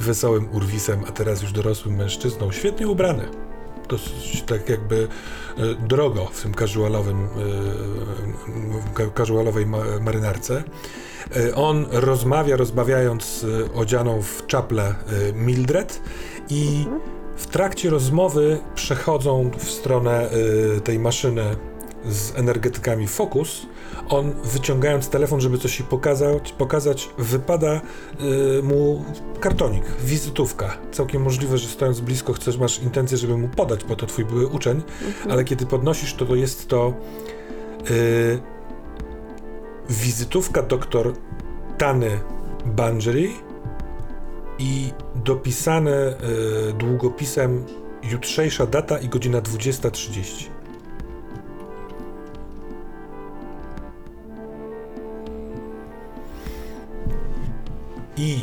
wesołym 0.00 0.48
urwisem, 0.52 1.04
a 1.08 1.12
teraz 1.12 1.42
już 1.42 1.52
dorosłym 1.52 1.96
mężczyzną, 1.96 2.52
świetnie 2.52 2.88
ubrany 2.88 3.51
dosyć 3.92 4.42
tak 4.42 4.68
jakby 4.68 5.08
e, 5.56 5.74
drogo 5.74 6.26
w 6.32 6.42
tym 6.42 6.54
casualowym, 6.54 7.28
e, 8.98 9.10
casualowej 9.16 9.66
ma, 9.66 9.78
marynarce. 10.00 10.62
E, 11.36 11.54
On 11.54 11.86
rozmawia, 11.90 12.56
rozmawiając 12.56 13.24
z 13.24 13.70
odzianą 13.74 14.22
w 14.22 14.46
czaple 14.46 14.94
Mildred 15.34 16.00
i 16.48 16.86
w 17.36 17.46
trakcie 17.46 17.90
rozmowy 17.90 18.58
przechodzą 18.74 19.50
w 19.58 19.70
stronę 19.70 20.30
tej 20.84 20.98
maszyny 20.98 21.56
z 22.04 22.38
energetykami 22.38 23.06
Focus. 23.06 23.66
On 24.08 24.32
wyciągając 24.44 25.08
telefon, 25.08 25.40
żeby 25.40 25.58
coś 25.58 25.80
jej 25.80 25.88
pokazać, 25.88 26.52
pokazać 26.52 27.10
wypada 27.18 27.80
y, 28.58 28.62
mu 28.62 29.04
kartonik, 29.40 29.84
wizytówka. 30.04 30.78
Całkiem 30.92 31.22
możliwe, 31.22 31.58
że 31.58 31.68
stojąc 31.68 32.00
blisko 32.00 32.32
chcesz, 32.32 32.58
masz 32.58 32.82
intencję, 32.82 33.18
żeby 33.18 33.36
mu 33.36 33.48
podać, 33.48 33.84
bo 33.84 33.96
to 33.96 34.06
twój 34.06 34.24
były 34.24 34.46
uczeń, 34.46 34.82
ale 35.30 35.44
kiedy 35.44 35.66
podnosisz 35.66 36.14
to, 36.14 36.26
to 36.26 36.34
jest 36.34 36.68
to 36.68 36.94
y, 37.90 38.40
wizytówka 39.90 40.62
doktor 40.62 41.12
Tany 41.78 42.20
Bangery 42.66 43.28
i 44.58 44.92
dopisane 45.14 46.14
y, 46.70 46.72
długopisem 46.72 47.64
jutrzejsza 48.02 48.66
data 48.66 48.98
i 48.98 49.08
godzina 49.08 49.40
20.30. 49.40 50.61
I 58.16 58.38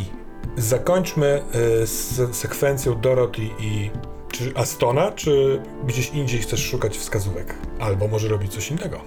zakończmy 0.57 1.41
y, 1.83 1.87
z 1.87 2.35
sekwencją 2.35 3.01
Dorothy 3.01 3.41
i 3.59 3.89
czy 4.31 4.51
Astona, 4.55 5.11
czy 5.11 5.61
gdzieś 5.83 6.09
indziej 6.09 6.41
chcesz 6.41 6.65
szukać 6.65 6.97
wskazówek? 6.97 7.55
Albo 7.79 8.07
może 8.07 8.27
robić 8.27 8.53
coś 8.53 8.71
innego. 8.71 9.01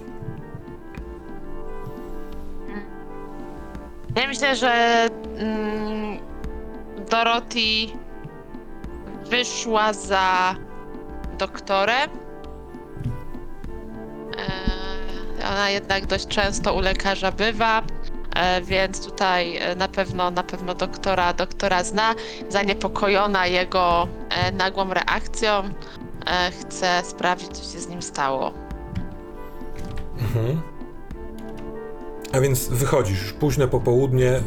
Ja 4.15 4.27
myślę, 4.27 4.55
że 4.55 5.07
mm, 5.37 6.19
Dorothy 7.09 7.97
wyszła 9.29 9.93
za 9.93 10.55
doktorem. 11.37 12.09
E, 15.41 15.47
ona 15.51 15.69
jednak 15.69 16.05
dość 16.05 16.27
często 16.27 16.73
u 16.73 16.79
lekarza 16.79 17.31
bywa, 17.31 17.79
e, 17.79 17.83
więc 18.63 19.05
tutaj 19.05 19.57
e, 19.57 19.75
na 19.75 19.87
pewno, 19.87 20.31
na 20.31 20.43
pewno 20.43 20.75
doktora, 20.75 21.33
doktora 21.33 21.83
zna. 21.83 22.15
Zaniepokojona 22.49 23.47
jego 23.47 24.07
e, 24.29 24.51
nagłą 24.51 24.93
reakcją, 24.93 25.49
e, 26.25 26.51
chce 26.51 27.01
sprawdzić, 27.05 27.57
co 27.57 27.73
się 27.73 27.79
z 27.79 27.87
nim 27.87 28.01
stało. 28.01 28.53
Mhm. 30.19 30.61
A 32.33 32.39
więc 32.39 32.67
wychodzisz 32.67 33.21
już 33.21 33.33
późne 33.33 33.67
popołudnie, 33.67 34.41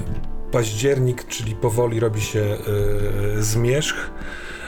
październik, 0.53 1.27
czyli 1.29 1.55
powoli 1.55 2.01
robi 2.01 2.21
się 2.21 2.39
yy, 2.39 3.43
zmierzch. 3.43 4.11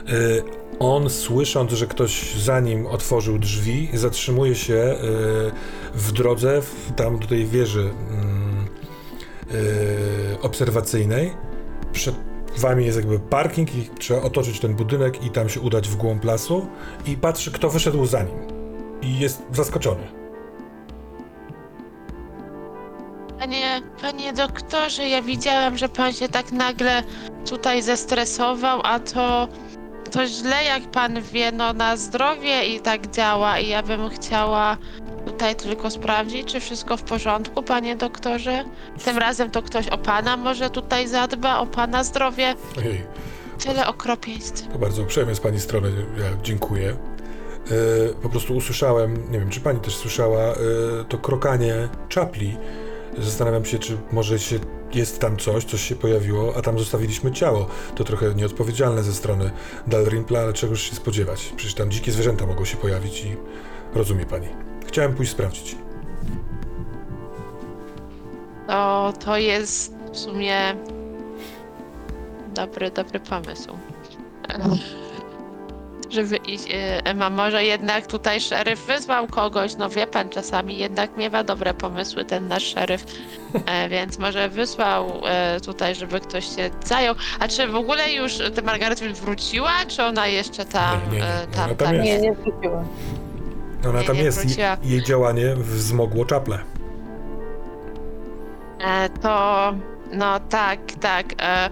Yy, 0.06 0.42
on, 0.78 1.10
słysząc, 1.10 1.72
że 1.72 1.86
ktoś 1.86 2.34
za 2.34 2.60
nim 2.60 2.86
otworzył 2.86 3.38
drzwi, 3.38 3.90
zatrzymuje 3.94 4.54
się 4.54 4.72
yy, 4.72 5.52
w 5.94 6.12
drodze 6.12 6.62
w, 6.62 6.92
tam 6.96 7.18
do 7.18 7.26
tej 7.26 7.46
wieży 7.46 7.90
obserwacyjnej. 10.42 11.32
Przed 11.92 12.14
wami 12.58 12.86
jest 12.86 12.98
jakby 12.98 13.18
parking 13.18 13.74
i 13.74 13.88
trzeba 13.98 14.22
otoczyć 14.22 14.60
ten 14.60 14.74
budynek 14.74 15.24
i 15.24 15.30
tam 15.30 15.48
się 15.48 15.60
udać 15.60 15.88
w 15.88 15.96
głąb 15.96 16.24
lasu 16.24 16.66
i 17.06 17.16
patrzy, 17.16 17.52
kto 17.52 17.70
wyszedł 17.70 18.06
za 18.06 18.22
nim. 18.22 18.36
I 19.02 19.18
jest 19.18 19.42
zaskoczony. 19.52 20.18
Panie, 23.38 23.82
panie 24.02 24.32
doktorze, 24.32 25.08
ja 25.08 25.22
widziałam, 25.22 25.78
że 25.78 25.88
pan 25.88 26.12
się 26.12 26.28
tak 26.28 26.52
nagle 26.52 27.02
tutaj 27.46 27.82
zestresował, 27.82 28.80
a 28.84 29.00
to, 29.00 29.48
to 30.10 30.26
źle, 30.26 30.64
jak 30.64 30.82
pan 30.82 31.22
wie, 31.22 31.52
no 31.52 31.72
na 31.72 31.96
zdrowie 31.96 32.66
i 32.66 32.80
tak 32.80 33.10
działa 33.10 33.58
i 33.58 33.68
ja 33.68 33.82
bym 33.82 34.08
chciała 34.08 34.76
tutaj 35.28 35.56
tylko 35.56 35.90
sprawdzić, 35.90 36.52
czy 36.52 36.60
wszystko 36.60 36.96
w 36.96 37.02
porządku, 37.02 37.62
panie 37.62 37.96
doktorze. 37.96 38.64
Tym 39.04 39.18
razem 39.18 39.50
to 39.50 39.62
ktoś 39.62 39.88
o 39.88 39.98
pana 39.98 40.36
może 40.36 40.70
tutaj 40.70 41.08
zadba, 41.08 41.58
o 41.58 41.66
pana 41.66 42.04
zdrowie. 42.04 42.54
Ojej. 42.78 43.02
Tyle 43.64 43.86
okropieństw. 43.86 44.68
To 44.72 44.78
bardzo 44.78 45.02
uprzejme 45.02 45.34
z 45.34 45.40
Pani 45.40 45.60
strony, 45.60 45.90
ja 46.18 46.24
dziękuję. 46.42 46.90
E, 46.90 48.14
po 48.22 48.28
prostu 48.28 48.56
usłyszałem, 48.56 49.32
nie 49.32 49.38
wiem, 49.38 49.50
czy 49.50 49.60
Pani 49.60 49.80
też 49.80 49.96
słyszała, 49.96 50.42
e, 50.42 50.54
to 51.08 51.18
krokanie 51.18 51.88
czapli. 52.08 52.56
Zastanawiam 53.18 53.64
się, 53.64 53.78
czy 53.78 53.98
może 54.12 54.38
się 54.38 54.58
jest 54.94 55.18
tam 55.18 55.36
coś, 55.36 55.64
coś 55.64 55.82
się 55.82 55.96
pojawiło, 55.96 56.54
a 56.56 56.62
tam 56.62 56.78
zostawiliśmy 56.78 57.32
ciało. 57.32 57.66
To 57.94 58.04
trochę 58.04 58.34
nieodpowiedzialne 58.34 59.02
ze 59.02 59.14
strony 59.14 59.50
Dalrympla, 59.86 60.40
ale 60.40 60.52
czegoś 60.52 60.82
się 60.82 60.96
spodziewać. 60.96 61.52
Przecież 61.56 61.74
tam 61.74 61.90
dzikie 61.90 62.12
zwierzęta 62.12 62.46
mogą 62.46 62.64
się 62.64 62.76
pojawić 62.76 63.24
i 63.24 63.36
rozumie 63.94 64.26
pani. 64.26 64.67
Chciałem 64.88 65.14
pójść 65.14 65.32
sprawdzić. 65.32 65.76
To, 68.68 69.12
to 69.24 69.36
jest 69.36 69.94
w 70.12 70.18
sumie 70.18 70.74
dobry, 72.54 72.90
dobry 72.90 73.20
pomysł. 73.20 73.68
Żeby 76.10 76.36
iść, 76.36 76.64
e, 77.04 77.14
ma 77.14 77.30
może 77.30 77.64
jednak 77.64 78.06
tutaj 78.06 78.40
szeryf 78.40 78.86
wyzwał 78.86 79.26
kogoś, 79.26 79.76
no 79.76 79.88
wie 79.88 80.06
pan, 80.06 80.28
czasami 80.28 80.78
jednak 80.78 81.16
miewa 81.16 81.44
dobre 81.44 81.74
pomysły 81.74 82.24
ten 82.24 82.48
nasz 82.48 82.62
szeryf, 82.74 83.04
e, 83.66 83.88
więc 83.94 84.18
może 84.18 84.48
wysłał 84.48 85.12
e, 85.24 85.60
tutaj, 85.60 85.94
żeby 85.94 86.20
ktoś 86.20 86.56
się 86.56 86.70
zajął. 86.84 87.14
A 87.40 87.48
czy 87.48 87.66
w 87.66 87.74
ogóle 87.74 88.12
już 88.12 88.38
ta 88.54 88.62
Margaret 88.62 89.00
wróciła, 89.00 89.72
czy 89.88 90.02
ona 90.02 90.26
jeszcze 90.26 90.64
tam, 90.64 91.00
Nie, 91.04 91.10
nie, 91.12 91.18
nie. 91.18 91.24
e, 91.24 91.46
tam, 91.46 91.64
Ona 91.64 91.74
tam 91.74 91.86
tam 91.86 91.94
jest. 91.96 92.22
Nie, 92.22 92.28
nie 92.30 92.32
wróciła. 92.36 92.84
Ona 93.88 94.00
Nie, 94.00 94.06
tam 94.06 94.16
nie 94.16 94.22
jest. 94.22 94.38
Wróciła. 94.46 94.76
jej 94.82 95.02
działanie 95.02 95.54
wzmogło 95.56 96.24
czaple. 96.24 96.58
E, 98.80 99.08
to 99.08 99.74
no 100.12 100.40
tak, 100.40 100.78
tak. 101.00 101.26
E, 101.42 101.70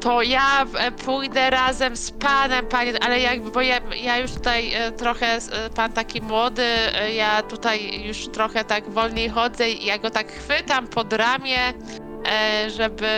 to 0.00 0.22
ja 0.22 0.66
e, 0.78 0.90
pójdę 0.92 1.50
razem 1.50 1.96
z 1.96 2.10
panem, 2.10 2.66
panie, 2.66 2.92
ale 3.04 3.20
jakby, 3.20 3.50
bo 3.50 3.60
ja, 3.60 3.80
ja 4.02 4.18
już 4.18 4.32
tutaj 4.32 4.74
e, 4.74 4.92
trochę, 4.92 5.26
e, 5.26 5.70
pan 5.70 5.92
taki 5.92 6.22
młody, 6.22 6.62
e, 6.62 7.14
ja 7.14 7.42
tutaj 7.42 8.04
już 8.06 8.28
trochę 8.28 8.64
tak 8.64 8.90
wolniej 8.90 9.28
chodzę 9.28 9.70
i 9.70 9.84
ja 9.84 9.98
go 9.98 10.10
tak 10.10 10.32
chwytam 10.32 10.86
pod 10.86 11.12
ramię, 11.12 11.58
e, 12.26 12.70
żeby, 12.70 13.08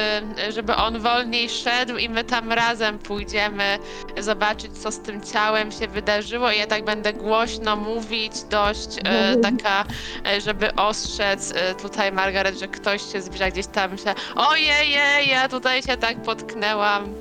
żeby 0.51 0.74
on 0.74 0.98
wolniej 0.98 1.48
szedł 1.48 1.97
i 1.97 2.09
my 2.09 2.24
tam 2.24 2.52
razem 2.52 2.98
pójdziemy 2.98 3.78
zobaczyć, 4.18 4.72
co 4.78 4.90
z 4.93 5.01
tym 5.01 5.20
ciałem 5.22 5.72
się 5.72 5.89
wydarzyło 5.89 6.51
i 6.51 6.59
ja 6.59 6.66
tak 6.66 6.85
będę 6.85 7.12
głośno 7.12 7.76
mówić, 7.76 8.43
dość 8.51 8.98
e, 9.05 9.36
taka 9.36 9.85
e, 10.26 10.40
żeby 10.40 10.74
ostrzec 10.74 11.52
e, 11.56 11.74
tutaj 11.74 12.12
Margaret, 12.12 12.59
że 12.59 12.68
ktoś 12.68 13.12
się 13.12 13.20
zbliża 13.20 13.51
gdzieś 13.51 13.66
tam 13.66 13.98
się. 13.98 14.14
Ojej, 14.36 14.90
ja 15.31 15.48
tutaj 15.48 15.82
się 15.82 15.97
tak 15.97 16.22
potknęłam 16.22 17.14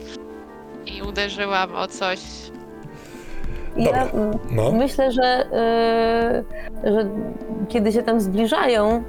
i 0.86 1.02
uderzyłam 1.02 1.76
o 1.76 1.88
coś. 1.88 2.20
Ja 3.78 3.86
Dobra. 3.86 4.04
mm, 4.04 4.40
No. 4.52 4.72
myślę, 4.72 5.12
że, 5.12 5.46
y, 6.86 6.92
że 6.94 7.10
kiedy 7.70 7.92
się 7.92 8.04
tam 8.04 8.22
zbliżają, 8.22 9.04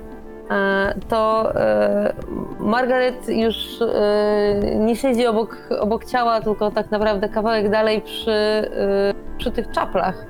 to 1.08 1.52
e, 1.54 2.12
Margaret 2.60 3.28
już 3.28 3.82
e, 3.82 4.76
nie 4.78 4.96
siedzi 4.96 5.26
obok, 5.26 5.56
obok 5.80 6.04
ciała, 6.04 6.40
tylko 6.40 6.70
tak 6.70 6.90
naprawdę 6.90 7.28
kawałek 7.28 7.70
dalej 7.70 8.00
przy, 8.02 8.30
e, 8.30 8.64
przy 9.38 9.50
tych 9.50 9.70
czaplach. 9.70 10.26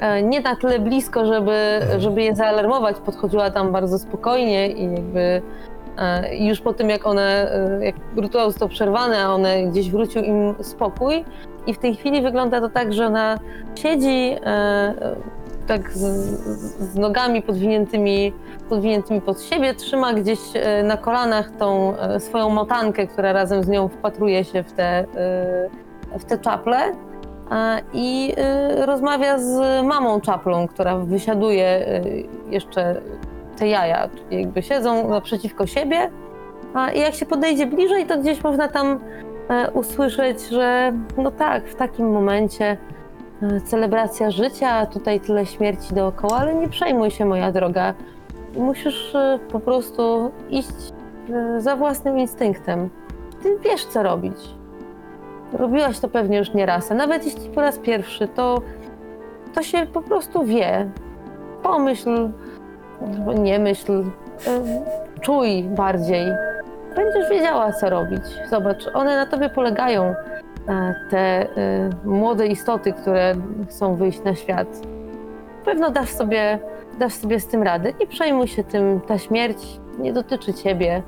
E, 0.00 0.22
Nie 0.22 0.40
na 0.40 0.56
tyle 0.56 0.78
blisko, 0.78 1.26
żeby, 1.26 1.80
żeby 1.98 2.22
je 2.22 2.34
zaalarmować. 2.36 2.96
Podchodziła 3.00 3.50
tam 3.50 3.72
bardzo 3.72 3.98
spokojnie 3.98 4.68
i 4.68 4.82
jakby 4.94 5.42
e, 5.98 6.36
już 6.36 6.60
po 6.60 6.72
tym, 6.72 6.90
jak 6.90 7.06
one, 7.06 7.52
e, 7.80 7.84
jak 7.84 7.94
rytuał 8.16 8.50
został 8.50 8.68
przerwany, 8.68 9.18
a 9.18 9.30
one 9.30 9.62
gdzieś 9.66 9.90
wrócił 9.90 10.22
im 10.22 10.54
spokój. 10.60 11.24
I 11.66 11.74
w 11.74 11.78
tej 11.78 11.94
chwili 11.96 12.22
wygląda 12.22 12.60
to 12.60 12.68
tak, 12.68 12.92
że 12.92 13.06
ona 13.06 13.38
siedzi 13.74 14.36
e, 14.44 14.94
tak 15.66 15.92
z, 15.92 16.00
z 16.80 16.94
nogami 16.94 17.42
podwiniętymi, 17.42 18.32
podwiniętymi 18.68 19.20
pod 19.20 19.42
siebie, 19.42 19.74
trzyma 19.74 20.14
gdzieś 20.14 20.38
e, 20.54 20.82
na 20.82 20.96
kolanach 20.96 21.50
tą 21.50 21.98
e, 21.98 22.20
swoją 22.20 22.48
motankę, 22.48 23.06
która 23.06 23.32
razem 23.32 23.64
z 23.64 23.68
nią 23.68 23.88
wpatruje 23.88 24.44
się 24.44 24.62
w 24.62 24.72
te, 24.72 24.84
e, 24.84 26.18
w 26.18 26.24
te 26.24 26.38
czaple 26.38 26.78
i 27.92 28.34
rozmawia 28.86 29.38
z 29.38 29.84
mamą 29.84 30.20
czaplą, 30.20 30.68
która 30.68 30.98
wysiaduje 30.98 31.86
jeszcze 32.50 33.00
te 33.56 33.68
jaja, 33.68 34.08
czyli 34.08 34.42
jakby 34.42 34.62
siedzą 34.62 35.08
naprzeciwko 35.08 35.66
siebie. 35.66 36.10
I 36.94 37.00
jak 37.00 37.14
się 37.14 37.26
podejdzie 37.26 37.66
bliżej, 37.66 38.06
to 38.06 38.18
gdzieś 38.18 38.44
można 38.44 38.68
tam 38.68 39.00
usłyszeć, 39.72 40.48
że 40.48 40.92
no 41.16 41.30
tak, 41.30 41.68
w 41.68 41.74
takim 41.74 42.12
momencie 42.12 42.76
celebracja 43.64 44.30
życia, 44.30 44.86
tutaj 44.86 45.20
tyle 45.20 45.46
śmierci 45.46 45.94
dookoła, 45.94 46.38
ale 46.38 46.54
nie 46.54 46.68
przejmuj 46.68 47.10
się, 47.10 47.24
moja 47.24 47.52
droga. 47.52 47.94
Musisz 48.56 49.14
e, 49.14 49.38
po 49.52 49.60
prostu 49.60 50.30
iść 50.50 50.68
e, 51.32 51.60
za 51.60 51.76
własnym 51.76 52.18
instynktem. 52.18 52.90
Ty 53.42 53.58
wiesz, 53.64 53.84
co 53.84 54.02
robić. 54.02 54.36
Robiłaś 55.52 55.98
to 55.98 56.08
pewnie 56.08 56.38
już 56.38 56.54
nie 56.54 56.66
raz, 56.66 56.92
a 56.92 56.94
nawet 56.94 57.24
jeśli 57.24 57.50
po 57.50 57.60
raz 57.60 57.78
pierwszy, 57.78 58.28
to, 58.28 58.62
to 59.54 59.62
się 59.62 59.86
po 59.86 60.02
prostu 60.02 60.44
wie. 60.44 60.90
Pomyśl, 61.62 62.30
nie 63.34 63.58
myśl, 63.58 63.92
e, 63.92 64.04
czuj 65.20 65.62
bardziej 65.62 66.26
będziesz 66.94 67.30
wiedziała, 67.30 67.72
co 67.72 67.90
robić. 67.90 68.22
Zobacz, 68.50 68.88
one 68.94 69.16
na 69.16 69.26
tobie 69.26 69.48
polegają, 69.48 70.14
te 71.10 71.56
e, 71.56 71.90
młode 72.04 72.46
istoty, 72.46 72.92
które 72.92 73.34
chcą 73.70 73.96
wyjść 73.96 74.24
na 74.24 74.34
świat. 74.34 74.68
Pewno 75.64 75.90
dasz 75.90 76.08
sobie, 76.08 76.58
dasz 76.98 77.14
sobie 77.14 77.40
z 77.40 77.46
tym 77.46 77.62
radę. 77.62 77.92
Nie 78.00 78.06
przejmuj 78.06 78.48
się 78.48 78.64
tym, 78.64 79.00
ta 79.00 79.18
śmierć 79.18 79.58
nie 79.98 80.12
dotyczy 80.12 80.54
ciebie. 80.54 81.02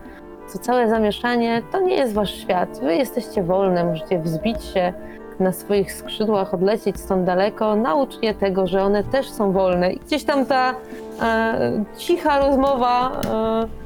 To 0.53 0.59
całe 0.59 0.89
zamieszanie 0.89 1.63
to 1.73 1.81
nie 1.81 1.95
jest 1.95 2.13
wasz 2.15 2.35
świat. 2.35 2.81
Wy 2.83 2.97
jesteście 2.97 3.43
wolne, 3.43 3.85
możecie 3.85 4.19
wzbić 4.19 4.65
się 4.65 4.93
na 5.41 5.53
swoich 5.53 5.93
skrzydłach, 5.93 6.55
odlecieć 6.55 7.01
stąd 7.01 7.25
daleko. 7.25 7.77
Naucz 7.77 8.23
je 8.23 8.35
tego, 8.35 8.67
że 8.67 8.83
one 8.83 9.05
też 9.05 9.31
są 9.31 9.53
wolne. 9.53 9.93
I 9.93 9.99
gdzieś 9.99 10.25
tam 10.25 10.47
ta 10.47 10.75
e, 11.23 11.85
cicha 11.97 12.39
rozmowa 12.39 13.21
e, 13.31 13.85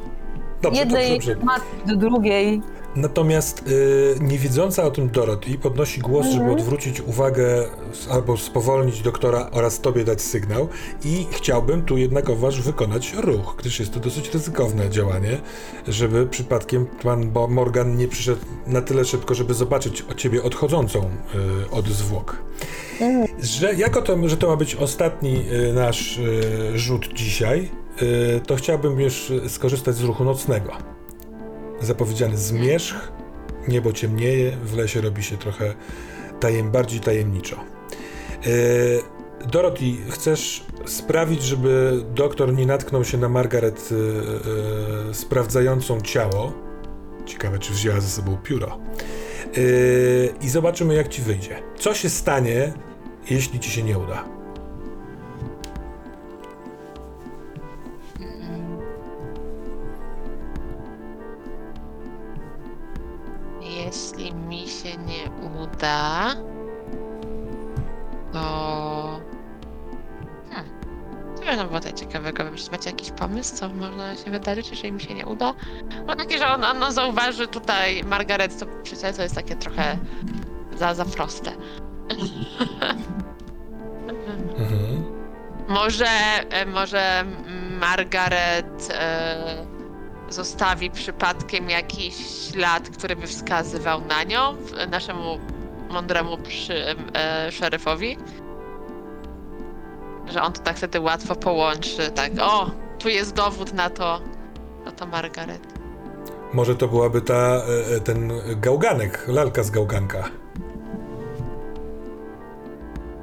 Dobrze, 0.63 0.81
jednej 0.81 1.13
dobrze, 1.13 1.35
dobrze. 1.35 1.47
matki 1.47 1.87
do 1.87 1.97
drugiej. 1.97 2.63
Natomiast 2.99 3.65
y, 3.69 4.15
niewidząca 4.21 4.85
o 4.85 4.91
tym 4.91 5.11
Dorothy 5.11 5.59
podnosi 5.59 6.01
głos, 6.01 6.27
żeby 6.27 6.39
Mhm. 6.41 6.59
odwrócić 6.61 7.01
uwagę 7.01 7.65
albo 8.11 8.37
spowolnić 8.37 9.03
doktora 9.03 9.51
oraz 9.53 9.81
tobie 9.81 10.05
dać 10.05 10.23
sygnał 10.23 10.69
i 11.05 11.27
chciałbym 11.31 11.83
tu 11.83 11.97
jednakowoż 11.99 12.61
wykonać 12.63 13.15
ruch, 13.15 13.55
gdyż 13.59 13.81
jest 13.81 13.95
to 13.95 14.01
dosyć 14.01 14.35
ryzykowne 14.35 14.91
działanie, 14.91 15.41
żeby 15.89 16.27
przypadkiem 16.27 16.87
pan 16.87 17.33
Morgan 17.49 17.97
nie 17.97 18.09
przyszedł 18.09 18.41
na 18.67 18.83
tyle 18.83 19.05
szybko, 19.05 19.35
żeby 19.35 19.55
zobaczyć 19.55 20.05
o 20.11 20.15
ciebie 20.15 20.43
odchodzącą 20.43 21.11
y, 21.67 21.71
od 21.71 21.89
zwłok. 21.89 22.37
Że 23.43 23.75
jako 23.75 24.03
to, 24.03 24.29
że 24.29 24.37
to 24.37 24.49
ma 24.49 24.57
być 24.57 24.75
ostatni 24.75 25.45
y, 25.53 25.73
nasz 25.73 26.19
y, 26.19 26.43
rzut 26.79 27.09
dzisiaj, 27.15 27.71
to 28.47 28.57
chciałbym 28.57 29.01
już 29.01 29.33
skorzystać 29.49 29.95
z 29.97 30.03
ruchu 30.03 30.25
nocnego 30.25 30.73
zapowiedziany 31.81 32.37
zmierzch, 32.37 33.13
niebo 33.69 33.93
ciemnieje, 33.93 34.57
w 34.65 34.77
lesie 34.77 35.01
robi 35.01 35.23
się 35.23 35.37
trochę 35.37 35.75
tajem, 36.41 36.71
bardziej 36.71 37.01
tajemniczo. 37.01 37.57
Yy, 38.47 39.03
Dorothy, 39.47 39.85
chcesz 40.11 40.65
sprawić, 40.87 41.43
żeby 41.43 42.03
doktor 42.15 42.55
nie 42.55 42.67
natknął 42.67 43.05
się 43.05 43.19
na 43.19 43.29
Margaret 43.29 43.91
yy, 43.91 43.97
yy, 45.07 45.15
sprawdzającą 45.15 46.01
ciało. 46.01 46.53
Ciekawe, 47.27 47.59
czy 47.59 47.73
wzięła 47.73 48.01
ze 48.01 48.09
sobą 48.09 48.37
pióro. 48.37 48.79
I 50.41 50.49
zobaczymy, 50.49 50.95
jak 50.95 51.09
ci 51.09 51.23
wyjdzie. 51.23 51.63
Co 51.79 51.95
się 51.95 52.11
stanie, 52.11 52.73
jeśli 53.31 53.61
ci 53.61 53.71
się 53.71 53.83
nie 53.83 53.99
uda? 53.99 54.38
Jeśli 63.89 64.35
mi 64.35 64.69
się 64.69 64.97
nie 64.97 65.31
uda, 65.61 66.35
to. 68.33 69.21
Hmm. 70.51 70.71
Co 71.35 71.45
można 71.45 71.65
było 71.65 71.79
tutaj 71.79 71.95
ciekawego 71.95 72.45
wymyślić? 72.45 72.71
Macie 72.71 72.91
jakiś 72.91 73.11
pomysł, 73.11 73.57
co 73.57 73.69
można 73.69 74.17
się 74.17 74.31
wydarzyć, 74.31 74.71
jeżeli 74.71 74.93
mi 74.93 75.01
się 75.01 75.15
nie 75.15 75.27
uda? 75.27 75.55
No 76.07 76.17
taki, 76.17 76.39
że 76.39 76.49
on, 76.49 76.65
on 76.65 76.93
zauważy 76.93 77.49
tutaj 77.49 78.05
Margaret, 78.05 78.59
to 78.59 78.67
przecież 78.83 79.17
to 79.17 79.23
jest 79.23 79.35
takie 79.35 79.57
trochę 79.57 79.99
za, 80.77 80.95
za 80.95 81.05
proste. 81.05 81.53
Mhm. 84.59 85.05
Może, 85.69 86.09
e, 86.51 86.67
może 86.67 87.25
Margaret 87.81 88.89
e, 88.91 89.78
zostawi 90.29 90.91
przypadkiem 90.91 91.71
jakiś 91.71 92.15
ślad, 92.17 92.91
który 92.91 93.17
by 93.17 93.27
wskazywał 93.27 94.01
na 94.01 94.23
nią, 94.23 94.57
naszemu 94.91 95.39
mądremu 95.91 96.39
przy, 96.39 96.97
e, 97.15 97.53
szeryfowi? 97.53 98.17
Że 100.27 100.43
on 100.43 100.53
to 100.53 100.63
tak 100.63 100.77
wtedy 100.77 101.01
łatwo 101.01 101.37
połączy, 101.37 102.11
tak, 102.11 102.33
o, 102.41 102.71
tu 102.99 103.09
jest 103.09 103.35
dowód 103.35 103.73
na 103.73 103.91
to, 103.91 104.21
no 104.85 104.93
to 104.93 105.07
Margaret. 105.07 105.79
Może 106.53 106.77
to 106.77 106.89
byłaby 106.89 107.21
ta, 107.21 107.35
e, 107.35 107.97
e, 107.97 108.01
ten 108.01 108.33
gałganek, 108.57 109.25
lalka 109.29 109.63
z 109.63 109.71
gałganka. 109.71 110.31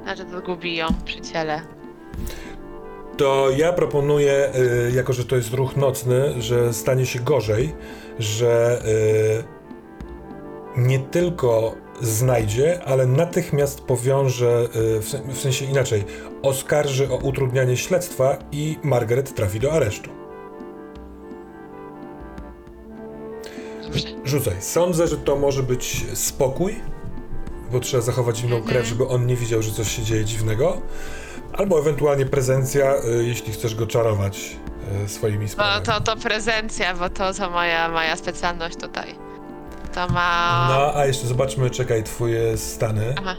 Znaczy 0.02 0.24
to 0.24 0.40
gubi 0.40 0.76
ją 0.76 0.86
przy 1.04 1.20
ciele. 1.20 1.60
To 3.16 3.50
ja 3.50 3.72
proponuję, 3.72 4.50
y, 4.88 4.92
jako 4.94 5.12
że 5.12 5.24
to 5.24 5.36
jest 5.36 5.54
ruch 5.54 5.76
nocny, 5.76 6.42
że 6.42 6.72
stanie 6.74 7.06
się 7.06 7.18
gorzej, 7.20 7.74
że 8.18 8.82
y, 10.76 10.80
nie 10.80 10.98
tylko 10.98 11.74
znajdzie, 12.00 12.80
ale 12.84 13.06
natychmiast 13.06 13.80
powiąże, 13.80 14.68
y, 14.96 15.00
w, 15.00 15.08
sen- 15.08 15.32
w 15.32 15.38
sensie 15.38 15.64
inaczej, 15.64 16.04
oskarży 16.42 17.10
o 17.10 17.16
utrudnianie 17.16 17.76
śledztwa 17.76 18.36
i 18.52 18.78
Margaret 18.82 19.34
trafi 19.34 19.60
do 19.60 19.72
aresztu. 19.72 20.10
Rzucaj. 24.24 24.54
Sądzę, 24.60 25.06
że 25.06 25.16
to 25.16 25.36
może 25.36 25.62
być 25.62 26.06
spokój, 26.14 26.76
bo 27.72 27.80
trzeba 27.80 28.02
zachować 28.02 28.36
zimną 28.38 28.62
krew, 28.62 28.86
żeby 28.86 29.08
on 29.08 29.26
nie 29.26 29.36
widział, 29.36 29.62
że 29.62 29.70
coś 29.72 29.96
się 29.96 30.02
dzieje 30.02 30.24
dziwnego. 30.24 30.80
Albo 31.52 31.78
ewentualnie 31.78 32.26
prezencja, 32.26 32.94
y, 32.94 33.24
jeśli 33.24 33.52
chcesz 33.52 33.74
go 33.74 33.86
czarować 33.86 34.56
y, 35.04 35.08
swoimi 35.08 35.44
No 35.44 35.48
sprawami. 35.48 35.86
to, 35.86 36.00
to 36.00 36.16
prezencja, 36.16 36.94
bo 36.94 37.10
to, 37.10 37.34
to 37.34 37.50
moja, 37.50 37.88
moja 37.88 38.16
specjalność 38.16 38.76
tutaj. 38.76 39.14
To 39.94 40.08
ma 40.08 40.66
No, 40.70 40.94
a 40.94 41.06
jeszcze 41.06 41.26
zobaczmy, 41.26 41.70
czekaj, 41.70 42.04
twoje 42.04 42.56
stany. 42.58 43.14
Aha. 43.18 43.34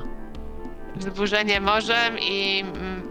wzburzenie 0.95 1.61
morzem 1.61 2.19
i 2.21 2.65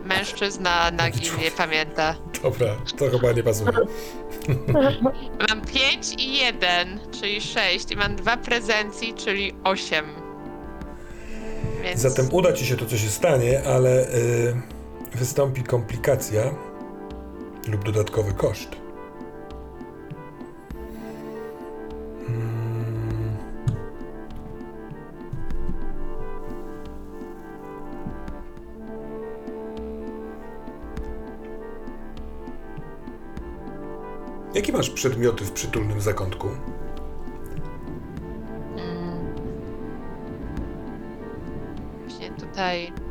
mężczyzna 0.05 0.91
nagi 0.91 1.21
nie 1.43 1.51
pamięta. 1.51 2.15
Dobra, 2.43 2.67
to 2.99 3.11
chyba 3.11 3.33
nie 3.33 3.43
pasuje. 3.43 3.71
Mam 5.49 5.61
5 5.61 6.15
i 6.19 6.39
1, 6.39 7.01
czyli 7.21 7.41
6 7.41 7.91
i 7.93 7.97
mam 7.97 8.17
dwa 8.17 8.37
prezencji, 8.37 9.15
czyli 9.15 9.53
8. 9.65 10.05
Więc 11.83 12.01
Zatem 12.01 12.29
uda 12.33 12.53
ci 12.53 12.67
się 12.67 12.77
to, 12.77 12.87
co 12.87 12.97
się 12.97 13.09
stanie, 13.09 13.63
ale 13.67 14.09
y, 14.15 14.63
wystąpi 15.17 15.63
komplikacja 15.63 16.43
lub 17.69 17.85
dodatkowy 17.85 18.33
koszt. 18.33 18.69
Mm. 22.29 23.37
Jakie 34.55 34.73
masz 34.73 34.91
przedmioty 34.91 35.45
w 35.45 35.53
przytulnym 35.53 36.01
zakątku? 36.01 36.49
mm, 38.77 39.35
właśnie 42.01 42.31
tutaj 42.31 43.06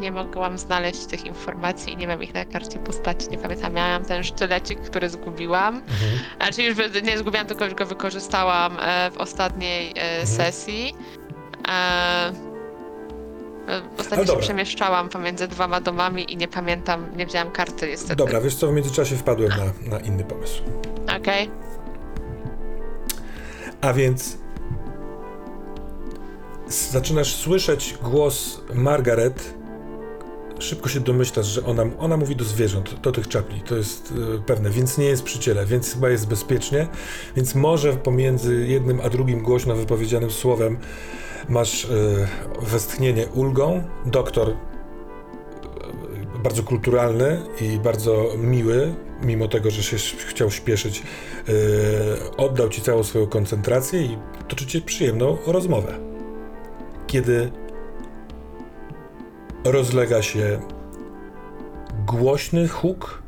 nie 0.00 0.12
mogłam 0.12 0.58
znaleźć 0.58 1.06
tych 1.06 1.26
informacji 1.26 1.92
i 1.92 1.96
nie 1.96 2.06
mam 2.06 2.22
ich 2.22 2.34
na 2.34 2.44
karcie 2.44 2.78
postaci. 2.78 3.28
Nie 3.30 3.38
pamiętam, 3.38 3.72
miałam 3.72 4.04
ten 4.04 4.24
sztylecik, 4.24 4.80
który 4.80 5.08
zgubiłam. 5.08 5.74
Mhm. 5.76 6.10
Znaczy 6.36 6.62
już 6.62 6.78
nie 7.02 7.18
zgubiłam, 7.18 7.46
tylko 7.46 7.64
już 7.64 7.74
go 7.74 7.86
wykorzystałam 7.86 8.76
e, 8.80 9.10
w 9.10 9.18
ostatniej 9.18 9.90
e, 9.90 9.92
Mhm. 10.02 10.26
sesji. 10.26 10.94
E, 11.68 12.32
Ostatnio 13.98 14.18
się 14.18 14.24
dobra. 14.26 14.42
przemieszczałam 14.42 15.08
pomiędzy 15.08 15.48
dwoma 15.48 15.80
domami 15.80 16.32
i 16.32 16.36
nie 16.36 16.48
pamiętam, 16.48 17.16
nie 17.16 17.26
wzięłam 17.26 17.50
karty 17.50 17.88
niestety. 17.88 18.16
Dobra, 18.16 18.40
wiesz 18.40 18.54
co, 18.54 18.68
w 18.68 18.72
międzyczasie 18.72 19.16
wpadłem 19.16 19.50
na, 19.50 19.90
na 19.96 20.00
inny 20.00 20.24
pomysł. 20.24 20.62
Okej. 21.20 21.50
A 23.80 23.92
więc 23.92 24.38
zaczynasz 26.68 27.34
słyszeć 27.34 27.94
głos 28.02 28.60
Margaret. 28.74 29.54
Szybko 30.62 30.88
się 30.88 31.00
domyślasz, 31.00 31.46
że 31.46 31.64
ona, 31.64 31.84
ona 31.98 32.16
mówi 32.16 32.36
do 32.36 32.44
zwierząt, 32.44 33.00
do 33.00 33.12
tych 33.12 33.28
czapli, 33.28 33.60
to 33.60 33.76
jest 33.76 34.12
y, 34.36 34.42
pewne, 34.46 34.70
więc 34.70 34.98
nie 34.98 35.04
jest 35.04 35.22
przy 35.22 35.38
ciele, 35.38 35.66
więc 35.66 35.94
chyba 35.94 36.10
jest 36.10 36.28
bezpiecznie. 36.28 36.88
Więc 37.36 37.54
może 37.54 37.92
pomiędzy 37.92 38.66
jednym 38.66 39.00
a 39.00 39.10
drugim 39.10 39.42
głośno 39.42 39.76
wypowiedzianym 39.76 40.30
słowem 40.30 40.78
masz 41.48 41.84
y, 41.84 41.88
westchnienie 42.62 43.26
ulgą. 43.26 43.82
Doktor 44.06 44.48
y, 44.48 44.54
bardzo 46.42 46.62
kulturalny 46.62 47.42
i 47.60 47.78
bardzo 47.78 48.28
miły, 48.38 48.94
mimo 49.22 49.48
tego, 49.48 49.70
że 49.70 49.82
się 49.82 49.96
chciał 50.28 50.50
śpieszyć, 50.50 51.02
oddał 52.36 52.68
ci 52.68 52.82
całą 52.82 53.02
swoją 53.02 53.26
koncentrację 53.26 54.02
i 54.02 54.18
toczycie 54.48 54.80
przyjemną 54.80 55.38
rozmowę. 55.46 55.98
Kiedy 57.06 57.50
rozlega 59.64 60.22
się 60.22 60.60
głośny 62.06 62.68
huk, 62.68 63.22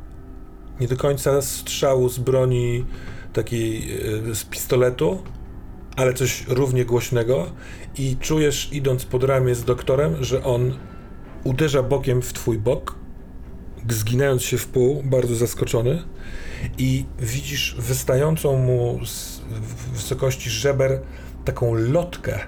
nie 0.79 0.87
do 0.87 0.97
końca 0.97 1.41
strzału 1.41 2.09
z 2.09 2.19
broni 2.19 2.85
takiej 3.33 3.87
z 4.33 4.43
pistoletu, 4.43 5.23
ale 5.95 6.13
coś 6.13 6.47
równie 6.47 6.85
głośnego 6.85 7.45
i 7.97 8.17
czujesz 8.17 8.69
idąc 8.73 9.05
pod 9.05 9.23
ramię 9.23 9.55
z 9.55 9.63
doktorem, 9.63 10.23
że 10.23 10.43
on 10.43 10.73
uderza 11.43 11.83
bokiem 11.83 12.21
w 12.21 12.33
twój 12.33 12.57
bok, 12.57 12.95
zginając 13.89 14.43
się 14.43 14.57
w 14.57 14.67
pół, 14.67 15.03
bardzo 15.03 15.35
zaskoczony 15.35 16.03
i 16.77 17.05
widzisz 17.19 17.75
wystającą 17.79 18.57
mu 18.57 18.99
z 19.05 19.41
wysokości 19.93 20.49
żeber 20.49 21.01
taką 21.45 21.73
lotkę. 21.73 22.39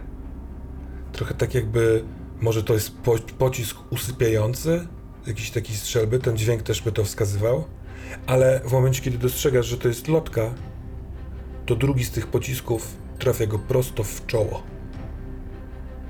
Trochę 1.11 1.33
tak 1.33 1.55
jakby, 1.55 2.03
może 2.41 2.63
to 2.63 2.73
jest 2.73 2.97
po, 2.97 3.15
pocisk 3.37 3.77
usypiający, 3.89 4.87
jakiś 5.27 5.51
taki 5.51 5.75
strzelby, 5.75 6.19
ten 6.19 6.37
dźwięk 6.37 6.63
też 6.63 6.81
by 6.81 6.91
to 6.91 7.03
wskazywał, 7.03 7.63
ale 8.27 8.61
w 8.65 8.71
momencie, 8.71 9.01
kiedy 9.01 9.17
dostrzegasz, 9.17 9.65
że 9.65 9.77
to 9.77 9.87
jest 9.87 10.07
lotka, 10.07 10.53
to 11.65 11.75
drugi 11.75 12.05
z 12.05 12.11
tych 12.11 12.27
pocisków 12.27 12.97
trafia 13.19 13.45
go 13.45 13.59
prosto 13.59 14.03
w 14.03 14.25
czoło 14.25 14.63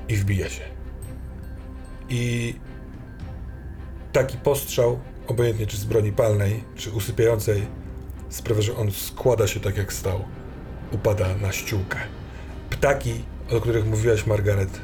i 0.09 0.15
wbija 0.15 0.49
się. 0.49 0.63
I 2.09 2.53
taki 4.11 4.37
postrzał, 4.37 4.99
obojętnie 5.27 5.67
czy 5.67 5.77
z 5.77 5.85
broni 5.85 6.11
palnej, 6.11 6.63
czy 6.75 6.91
usypiającej, 6.91 7.67
sprawia, 8.29 8.61
że 8.61 8.75
on 8.75 8.91
składa 8.91 9.47
się 9.47 9.59
tak 9.59 9.77
jak 9.77 9.93
stał. 9.93 10.23
Upada 10.91 11.35
na 11.41 11.51
ściółkę. 11.51 11.97
Ptaki, 12.69 13.23
o 13.51 13.61
których 13.61 13.85
mówiłaś, 13.85 14.25
Margaret, 14.25 14.81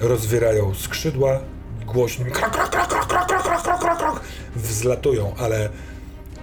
rozwierają 0.00 0.74
skrzydła, 0.74 1.40
głośnym 1.86 2.30
krok, 2.30 2.50
krok, 2.50 2.70
krok, 2.70 2.88
krok, 2.88 3.06
krok, 3.06 3.26
krok, 3.26 3.62
krok, 3.62 3.80
krok, 3.80 3.98
krok, 3.98 4.20
wzlatują, 4.56 5.34
ale 5.38 5.68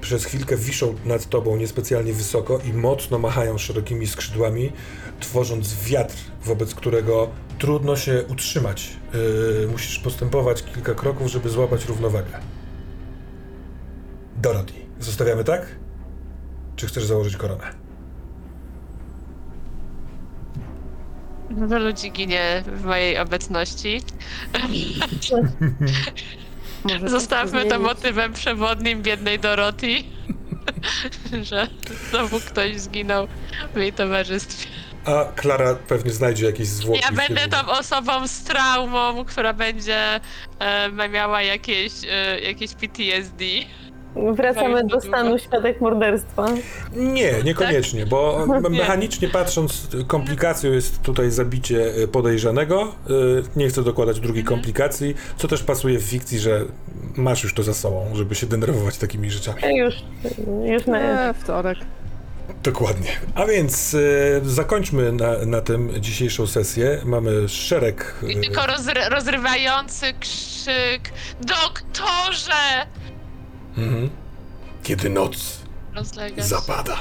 przez 0.02 0.26
chwilkę 0.26 0.58
wiszą 0.58 0.96
nad 1.06 1.30
tobą 1.30 1.58
niespecjalnie 1.58 2.14
wysoko 2.14 2.60
i 2.60 2.74
mocno 2.74 3.20
machają 3.20 3.58
szerokimi 3.58 4.08
skrzydłami, 4.08 4.72
tworząc 5.20 5.84
wiatr, 5.84 6.16
wobec 6.46 6.76
którego 6.76 7.30
trudno 7.60 7.96
się 7.96 8.24
utrzymać. 8.30 8.90
Yy, 9.14 9.68
musisz 9.72 10.00
postępować 10.00 10.64
kilka 10.64 10.94
kroków, 10.94 11.28
żeby 11.28 11.50
złapać 11.50 11.86
równowagę. 11.86 12.40
Dorothy, 14.38 14.74
zostawiamy 15.00 15.44
tak? 15.44 15.76
Czy 16.76 16.88
chcesz 16.88 17.06
założyć 17.06 17.38
koronę? 17.38 17.79
Dużo 21.50 21.80
ludzi 21.80 22.12
ginie 22.12 22.64
w 22.66 22.86
mojej 22.86 23.18
obecności. 23.18 24.02
Może 26.84 27.00
coś 27.00 27.10
Zostawmy 27.12 27.62
to 27.64 27.70
zmienić. 27.70 27.88
motywem 27.88 28.34
przewodnim 28.34 29.02
biednej 29.02 29.40
Dorothy, 29.40 29.88
że 31.50 31.68
znowu 32.10 32.40
ktoś 32.40 32.80
zginął 32.80 33.28
w 33.74 33.78
jej 33.78 33.94
towarzystwie. 33.94 34.68
A 35.06 35.26
Klara 35.36 35.76
pewnie 35.76 36.12
znajdzie 36.12 36.46
jakieś 36.46 36.68
zwłoki. 36.68 37.02
Ja 37.02 37.12
w 37.12 37.16
będę 37.16 37.48
tą 37.48 37.68
osobą 37.72 38.28
z 38.28 38.44
traumą, 38.44 39.26
która 39.26 39.54
będzie 39.54 40.20
e, 40.60 41.10
miała 41.10 41.42
jakieś, 41.42 41.92
e, 42.10 42.40
jakieś 42.40 42.74
PTSD. 42.74 43.46
Wracamy 44.16 44.84
do 44.84 45.02
stanu 45.02 45.40
świadek 45.40 45.82
morderstwa. 45.82 46.48
Nie, 46.96 47.34
niekoniecznie, 47.44 48.06
bo 48.06 48.46
Nie. 48.70 48.70
mechanicznie 48.80 49.28
patrząc, 49.30 49.88
komplikacją 50.08 50.72
jest 50.72 51.02
tutaj 51.02 51.32
zabicie 51.32 51.96
y, 51.98 52.08
podejrzanego. 52.08 52.96
Y, 53.10 53.44
Nie 53.56 53.70
chcę 53.70 53.84
dokładać 53.84 54.20
drugiej 54.20 54.44
komplikacji, 54.44 55.16
co 55.38 55.48
też 55.48 55.64
pasuje 55.64 56.00
w 56.00 56.04
fikcji, 56.04 56.40
że 56.40 56.66
masz 57.16 57.44
już 57.44 57.54
to 57.54 57.64
za 57.64 57.74
sobą, 57.74 58.06
żeby 58.14 58.36
się 58.36 58.48
denerwować 58.48 58.98
takimi 58.98 59.32
rzeczami. 59.32 59.64
E, 59.64 59.78
Już, 59.78 59.96
już 60.66 60.86
na... 60.86 61.30
E, 61.30 61.34
wtorek. 61.34 61.78
Dokładnie. 62.64 63.12
A 63.36 63.46
więc 63.46 63.94
y, 63.94 64.42
zakończmy 64.44 65.12
na, 65.12 65.46
na 65.46 65.62
tym 65.62 65.90
dzisiejszą 66.02 66.48
sesję. 66.48 67.02
Mamy 67.06 67.50
szereg. 67.50 68.16
I 68.28 68.38
y, 68.38 68.42
tylko 68.42 68.62
rozry- 68.62 69.10
rozrywający 69.10 70.06
krzyk 70.20 71.12
Doktorze! 71.42 72.86
Mhm. 73.84 74.10
Kiedy 74.84 75.10
noc 75.10 75.60
Rozlega 75.96 76.36
się. 76.36 76.44
zapada. 76.44 76.96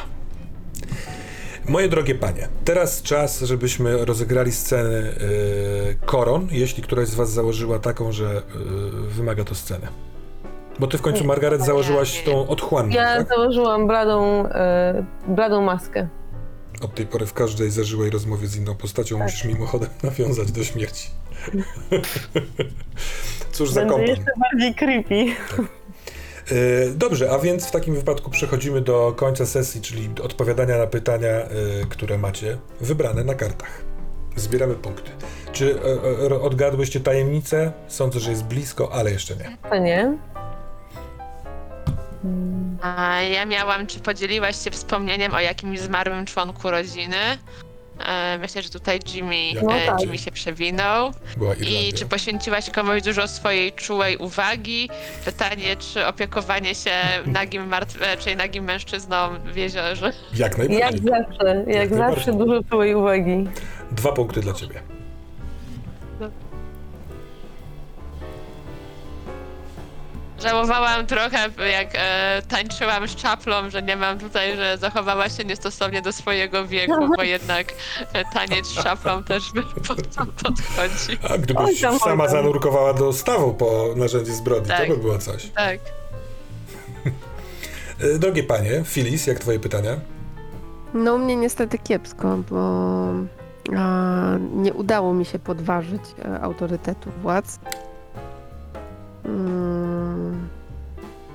Moje 1.69 1.89
drogie 1.89 2.15
panie, 2.15 2.49
teraz 2.65 3.03
czas, 3.03 3.41
żebyśmy 3.41 4.05
rozegrali 4.05 4.53
sceny 4.53 5.15
yy, 5.21 5.97
koron, 6.07 6.49
jeśli 6.51 6.83
któraś 6.83 7.09
z 7.09 7.15
was 7.15 7.31
założyła 7.31 7.79
taką, 7.79 8.13
że 8.13 8.43
yy, 9.05 9.11
wymaga 9.11 9.45
to 9.45 9.55
sceny. 9.55 9.89
Bo 10.79 10.87
ty 10.87 10.99
w 10.99 11.03
końcu, 11.03 11.25
Margaret, 11.25 11.65
założyłaś 11.65 12.23
tą 12.23 12.49
otchłanną, 12.49 12.95
Ja 12.95 13.17
tak? 13.17 13.29
założyłam 13.29 13.87
bladą, 13.87 14.47
e, 14.47 15.05
bladą 15.29 15.63
maskę. 15.63 16.09
Od 16.83 16.95
tej 16.95 17.07
pory 17.07 17.27
w 17.27 17.33
każdej 17.33 17.71
zażyłej 17.71 18.11
rozmowie 18.11 18.47
z 18.47 18.57
inną 18.57 18.77
postacią 18.77 19.17
Tak. 19.19 19.27
musisz 19.27 19.45
mimochodem 19.45 19.89
nawiązać 20.03 20.53
do 20.53 20.65
śmierci. 20.65 21.09
Cóż 23.53 23.71
za 23.71 23.81
Będę 23.81 23.95
kompon. 23.95 24.09
jeszcze 24.11 24.33
bardziej 24.41 24.75
creepy. 24.75 25.15
Yy, 25.15 25.35
Dobrze, 26.95 27.31
a 27.31 27.39
więc 27.39 27.67
w 27.67 27.71
takim 27.71 27.95
wypadku 27.95 28.31
przechodzimy 28.31 28.81
do 28.81 29.13
końca 29.17 29.47
sesji, 29.47 29.81
czyli 29.81 30.11
odpowiadania 30.23 30.79
na 30.79 30.87
pytania, 30.87 31.29
yy, 31.29 31.87
które 31.89 32.19
macie 32.19 32.59
wybrane 32.81 33.25
na 33.25 33.35
kartach. 33.35 33.83
Zbieramy 34.37 34.75
punkty. 34.75 35.11
Czy 35.53 35.79
e, 36.31 36.41
odgadłyście 36.41 37.01
tajemnicę? 37.01 37.73
Sądzę, 37.89 38.21
że 38.21 38.31
jest 38.31 38.45
blisko, 38.45 38.93
ale 38.93 39.11
jeszcze 39.11 39.37
nie. 39.37 39.57
To 39.71 39.79
nie. 39.79 40.19
A 42.83 43.21
ja 43.23 43.47
miałam, 43.47 43.87
czy 43.87 44.01
podzieliłaś 44.01 44.65
się 44.65 44.71
wspomnieniem 44.71 45.35
o 45.35 45.41
jakimś 45.41 45.81
zmarłym 45.81 46.27
członku 46.27 46.71
rodziny? 46.71 47.17
E, 48.07 48.39
myślę, 48.39 48.63
że 48.63 48.71
tutaj 48.71 49.01
Jimmy, 49.15 49.37
No 49.63 49.77
e, 49.77 49.87
tak. 49.87 50.01
Jimmy 50.01 50.19
się 50.19 50.31
przewinął. 50.31 51.13
Była 51.37 51.55
I 51.55 51.93
czy 51.93 52.07
poświęciłaś 52.07 52.71
komuś 52.71 53.03
dużo 53.03 53.29
swojej 53.29 53.73
czułej 53.73 54.17
uwagi? 54.17 54.89
Pytanie, 55.25 55.77
czy 55.77 56.07
opiekowanie 56.07 56.75
się 56.75 56.91
nagim, 57.27 57.69
martw- 57.71 58.03
e, 58.03 58.17
czyli 58.17 58.37
nagim 58.37 58.65
mężczyzną 58.65 59.17
w 59.53 59.57
jeziorze? 59.57 60.13
Jak 60.35 60.39
Jak 60.39 60.59
najbardziej. 60.59 61.01
zawsze, 61.01 61.65
jak, 61.67 61.69
Jak 61.69 61.95
zawsze 61.95 62.33
dużo 62.33 62.61
czułej 62.71 62.95
uwagi. 62.95 63.45
Dwa 63.93 64.13
punkty 64.13 64.41
dla 64.41 64.53
ciebie. 64.53 64.81
Żałowałam 70.43 71.07
trochę, 71.07 71.39
jak 71.73 71.89
e, 71.95 72.43
tańczyłam 72.49 73.09
z 73.09 73.15
czaplą, 73.17 73.71
że 73.71 73.83
nie 73.83 73.97
mam 73.97 74.19
tutaj, 74.19 74.57
że 74.57 74.79
zachowała 74.79 75.29
się 75.29 75.45
niestosownie 75.45 76.03
do 76.03 76.13
swojego 76.13 76.67
wieku, 76.67 77.09
bo 77.17 77.23
jednak 77.23 77.67
e, 78.13 78.25
taniec 78.35 78.67
z 78.67 78.75
czaplą 78.75 79.25
też 79.25 79.53
by 79.55 79.63
pod 79.89 80.15
to 80.17 80.27
podchodzi. 80.27 81.19
A 81.35 81.39
gdybyś 81.39 81.85
Oj 81.85 81.91
oj 81.91 81.99
sama 81.99 82.25
tam. 82.25 82.33
zanurkowała 82.33 82.95
do 82.95 83.13
stawu 83.13 83.55
po 83.55 83.89
narzędzie 83.97 84.33
zbrodni, 84.33 84.69
Tak. 84.69 84.83
to 84.89 84.89
by 84.89 84.97
było 84.97 85.19
coś. 85.19 85.47
Tak. 85.51 85.79
E, 88.01 88.19
Drogie 88.19 88.43
panie, 88.43 88.83
Filis, 88.85 89.27
jak 89.27 89.39
twoje 89.39 89.59
pytania? 89.61 89.97
No 90.95 91.15
u 91.15 91.19
mnie 91.19 91.37
niestety 91.37 91.79
kiepsko, 91.79 92.39
bo 92.51 92.59
a, 93.79 94.37
nie 94.55 94.75
udało 94.75 95.15
mi 95.15 95.25
się 95.25 95.39
podważyć 95.39 96.03
e, 96.25 96.41
autorytetu 96.41 97.11
władz. 97.23 97.59
Mm, 99.29 100.49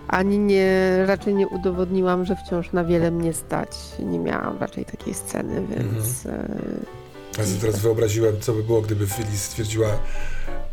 ani 0.07 0.39
nie, 0.39 0.97
raczej 1.05 1.33
nie 1.35 1.47
udowodniłam, 1.47 2.25
że 2.25 2.35
wciąż 2.35 2.71
na 2.71 2.83
wiele 2.83 3.11
mnie 3.11 3.33
stać. 3.33 3.69
Nie 3.99 4.19
miałam 4.19 4.57
raczej 4.57 4.85
takiej 4.85 5.13
sceny, 5.13 5.63
więc 5.69 6.25
e, 6.25 6.47
Ja 7.37 7.45
sobie 7.45 7.59
teraz 7.61 7.79
wyobraziłem, 7.79 8.39
co 8.41 8.53
by 8.53 8.63
było, 8.63 8.81
gdyby 8.81 9.07
Filis 9.07 9.43
stwierdziła 9.43 9.87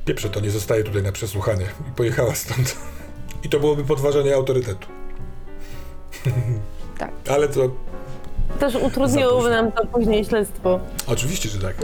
pieprze, 0.05 0.31
to 0.31 0.41
nie 0.41 0.51
zostaje 0.51 0.85
tutaj 0.85 1.03
na 1.03 1.13
przesłuchanie 1.13 1.67
i 1.89 1.93
pojechała 1.97 2.35
stąd. 2.35 2.77
I 3.45 3.49
to 3.49 3.61
byłoby 3.61 3.85
podważenie 3.85 4.35
autorytetu. 4.35 4.89
Tak. 6.99 7.11
Ale 7.31 7.49
to 7.49 7.71
Też 8.59 8.75
utrudniłoby 8.75 9.51
nam 9.51 9.73
to 9.73 9.87
później 9.87 10.25
śledztwo. 10.25 10.81
oczywiście, 11.07 11.49
że 11.49 11.59
tak. 11.59 11.77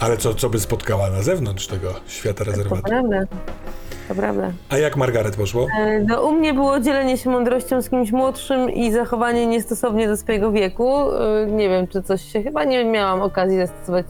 Ale 0.00 0.16
co, 0.16 0.34
co 0.34 0.48
by 0.50 0.60
spotkała 0.60 1.10
na 1.10 1.22
zewnątrz 1.22 1.66
tego 1.66 1.88
świata 2.06 2.44
To 2.44 2.50
rezerwatu? 2.50 2.82
prawda. 2.82 3.16
To 4.08 4.14
prawda. 4.14 4.50
A 4.68 4.78
jak 4.78 4.96
Margaret 4.96 5.36
poszło? 5.36 5.66
E, 5.80 6.00
No, 6.00 6.22
u 6.22 6.32
mnie 6.32 6.54
było 6.54 6.80
dzielenie 6.80 7.16
się 7.18 7.30
mądrością 7.30 7.82
z 7.82 7.90
kimś 7.90 8.12
młodszym 8.12 8.70
i 8.70 8.92
zachowanie 8.92 9.46
niestosownie 9.46 10.08
do 10.08 10.16
swojego 10.16 10.52
wieku. 10.52 10.94
E, 11.12 11.46
Nie 11.46 11.68
wiem, 11.68 11.86
czy 11.86 12.02
coś 12.02 12.22
się. 12.32 12.42
Chyba 12.42 12.64
nie 12.64 12.84
miałam 12.84 13.22
okazji 13.22 13.56
zastosować, 13.58 14.06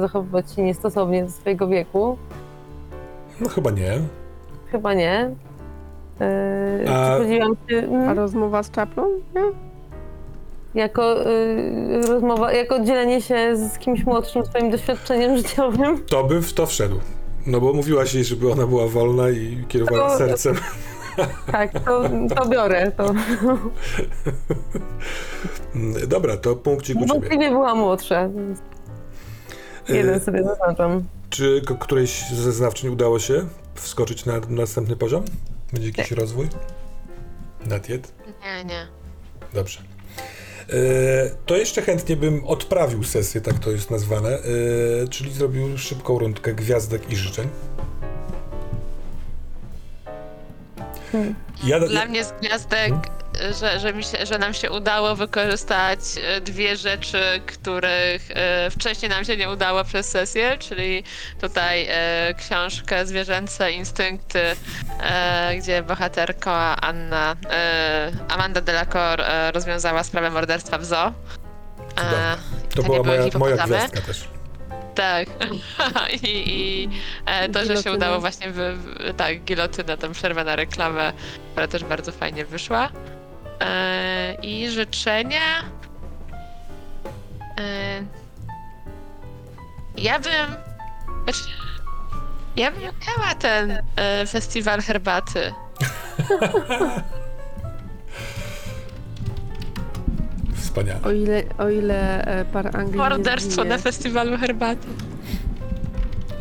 zachowywać 0.00 0.52
się 0.52 0.62
niestosownie 0.62 1.24
do 1.24 1.30
swojego 1.30 1.68
wieku. 1.68 2.16
No 3.40 3.48
chyba 3.48 3.70
nie. 3.70 3.98
Chyba 4.72 4.94
nie. 4.94 5.30
E, 6.20 6.84
A- 6.88 7.18
się. 7.68 8.06
a 8.08 8.14
rozmowa 8.14 8.62
z 8.62 8.70
czaplą? 8.70 9.08
Nie? 9.34 9.69
Jako 10.74 11.30
y, 11.30 12.02
rozmowa, 12.08 12.52
jako 12.52 12.80
dzielenie 12.84 13.22
się 13.22 13.56
z 13.56 13.78
kimś 13.78 14.04
młodszym 14.04 14.46
swoim 14.46 14.70
doświadczeniem 14.70 15.36
życiowym. 15.36 16.04
To 16.04 16.24
by 16.24 16.42
w 16.42 16.52
to 16.52 16.66
wszedł. 16.66 17.00
No 17.46 17.60
bo 17.60 17.72
mówiłaś 17.72 18.14
jej, 18.14 18.24
żeby 18.24 18.52
ona 18.52 18.66
była 18.66 18.86
wolna 18.88 19.30
i 19.30 19.64
kierowała 19.68 20.10
To- 20.10 20.18
sercem. 20.18 20.54
Tak, 21.52 21.72
to, 21.84 22.02
to 22.36 22.48
biorę. 22.48 22.92
To. 22.96 23.14
Dobra, 26.08 26.36
to 26.36 26.56
punkcik 26.56 26.96
u 26.96 27.00
ciebie. 27.00 27.12
Wątpliwie 27.12 27.50
była 27.50 27.74
młodsza. 27.74 28.28
więc 28.28 28.58
Jeden 29.88 30.14
E, 30.14 30.20
sobie 30.20 30.44
zaznaczam. 30.44 31.04
Czy 31.30 31.62
którejś 31.80 32.24
ze 32.30 32.52
znawczyń 32.52 32.90
udało 32.90 33.18
się 33.18 33.46
wskoczyć 33.74 34.26
na 34.26 34.32
następny 34.48 34.96
poziom? 34.96 35.24
Będzie 35.72 35.88
jakiś 35.88 36.10
rozwój? 36.10 36.48
Natiet? 37.66 38.12
Nie, 38.42 38.64
nie. 38.64 38.86
Dobrze. 39.54 39.80
E, 40.72 41.30
to 41.46 41.56
jeszcze 41.56 41.82
chętnie 41.82 42.16
bym 42.16 42.44
odprawił 42.44 43.04
sesję, 43.04 43.40
tak 43.40 43.58
to 43.58 43.70
jest 43.70 43.90
nazwane, 43.90 44.28
e, 44.28 44.42
czyli 45.10 45.32
zrobił 45.32 45.78
szybką 45.78 46.18
rundkę 46.18 46.54
gwiazdek 46.54 47.12
i 47.12 47.16
życzeń. 47.16 47.48
Ja, 51.64 51.80
Dla 51.80 52.04
mnie 52.04 52.24
z 52.24 52.32
gwiazdek, 52.32 52.92
że, 53.60 53.80
że, 53.80 53.92
mi 53.92 54.04
się, 54.04 54.26
że 54.26 54.38
nam 54.38 54.54
się 54.54 54.70
udało 54.70 55.16
wykorzystać 55.16 55.98
e, 56.24 56.40
dwie 56.40 56.76
rzeczy, 56.76 57.40
których 57.46 58.30
e, 58.30 58.70
wcześniej 58.70 59.10
nam 59.10 59.24
się 59.24 59.36
nie 59.36 59.50
udało 59.50 59.84
przez 59.84 60.08
sesję, 60.08 60.58
czyli 60.58 61.04
tutaj 61.40 61.86
e, 61.90 62.34
książkę 62.34 63.06
Zwierzęce 63.06 63.72
Instynkty, 63.72 64.42
e, 65.00 65.56
gdzie 65.58 65.82
bohaterka 65.82 66.76
Anna, 66.80 67.36
Amanda 68.28 68.60
Delacor 68.60 69.20
e, 69.20 69.52
rozwiązała 69.52 70.04
sprawę 70.04 70.30
morderstwa 70.30 70.78
w 70.78 70.84
zoo. 70.84 71.12
To 72.74 72.82
była 72.82 73.02
moja, 73.02 73.24
moja 73.38 73.66
gwiazdka 73.66 74.00
też. 74.00 74.39
Tak. 74.94 75.28
I, 76.22 76.28
i 76.46 76.88
e, 77.26 77.48
to, 77.48 77.64
że 77.64 77.82
się 77.82 77.92
udało 77.92 78.20
właśnie, 78.20 78.50
w, 78.50 78.56
w, 78.56 79.16
tak, 79.16 79.40
gilotynę, 79.40 79.98
tą 79.98 80.12
przerwę 80.12 80.44
na 80.44 80.56
reklamę, 80.56 81.12
która 81.52 81.68
też 81.68 81.84
bardzo 81.84 82.12
fajnie 82.12 82.44
wyszła. 82.44 82.88
E, 83.60 84.36
I 84.42 84.70
życzenia. 84.70 85.62
E, 87.60 88.04
ja 89.96 90.18
bym. 90.18 90.54
Znaczy, 91.24 91.40
ja 92.56 92.70
bym 92.70 92.80
chciała 93.00 93.34
ten 93.34 93.82
e, 93.96 94.26
festiwal 94.26 94.82
herbaty. 94.82 95.52
Wspaniale. 100.70 101.00
O 101.04 101.10
ile, 101.10 101.42
o 101.58 101.68
ile 101.68 102.24
e, 102.26 102.44
par 102.44 102.66
Anglii 102.66 102.90
nie 102.92 102.96
Morderstwo 102.96 103.52
zginie. 103.62 103.68
na 103.68 103.78
festiwalu 103.78 104.38
herbaty. 104.38 104.86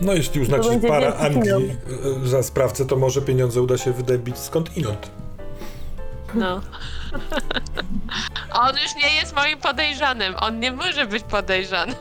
No 0.02 0.14
jeśli 0.14 0.42
uznacie 0.42 0.70
będzie 0.70 0.88
para 0.88 1.12
wielki 1.12 1.26
Anglii 1.26 1.76
e, 2.26 2.28
za 2.28 2.44
sprawcę, 2.44 2.86
to 2.86 2.96
może 2.96 3.22
pieniądze 3.22 3.62
uda 3.62 3.78
się 3.78 3.92
wydębić 3.94 4.38
skąd 4.38 4.78
inąd. 4.78 5.10
No. 6.36 6.62
On 8.64 8.72
już 8.84 8.96
nie 9.04 9.16
jest 9.22 9.36
moim 9.36 9.58
podejrzanym. 9.58 10.34
On 10.42 10.60
nie 10.60 10.72
może 10.72 11.06
być 11.06 11.24
podejrzany. 11.24 11.94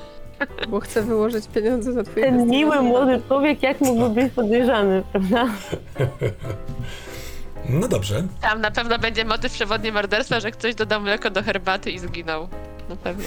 Bo 0.69 0.81
chcę 0.81 1.03
wyłożyć 1.03 1.47
pieniądze 1.47 1.91
na 1.91 2.03
twoje 2.05 2.25
Ten 2.27 2.35
festiwal. 2.35 2.59
miły 2.59 2.83
młody 2.83 3.21
człowiek, 3.29 3.63
jak 3.63 3.81
mógłby 3.81 4.23
być 4.23 4.33
podejrzany, 4.33 5.03
prawda? 5.13 5.47
No 7.69 7.89
dobrze. 7.89 8.23
Tam 8.41 8.61
na 8.61 8.71
pewno 8.71 8.99
będzie 8.99 9.25
motyw 9.25 9.53
przewodni 9.53 9.93
morderstwa, 9.93 10.41
że 10.41 10.51
ktoś 10.51 10.75
dodał 10.75 11.01
mleko 11.01 11.31
do 11.31 11.43
herbaty 11.43 11.91
i 11.91 11.99
zginął. 11.99 12.49
Na 12.89 12.97
pewno. 12.97 13.25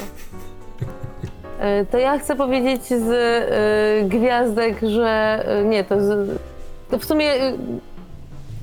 E, 1.60 1.86
To 1.86 1.98
ja 1.98 2.20
chcę 2.20 2.36
powiedzieć 2.36 2.84
z 2.86 3.10
e, 3.10 4.04
gwiazdek, 4.10 4.78
że 4.82 5.44
e, 5.48 5.64
nie, 5.66 5.84
to, 5.84 6.02
z, 6.02 6.40
to 6.92 6.98
w 7.00 7.06
sumie 7.06 7.34
e, 7.34 7.54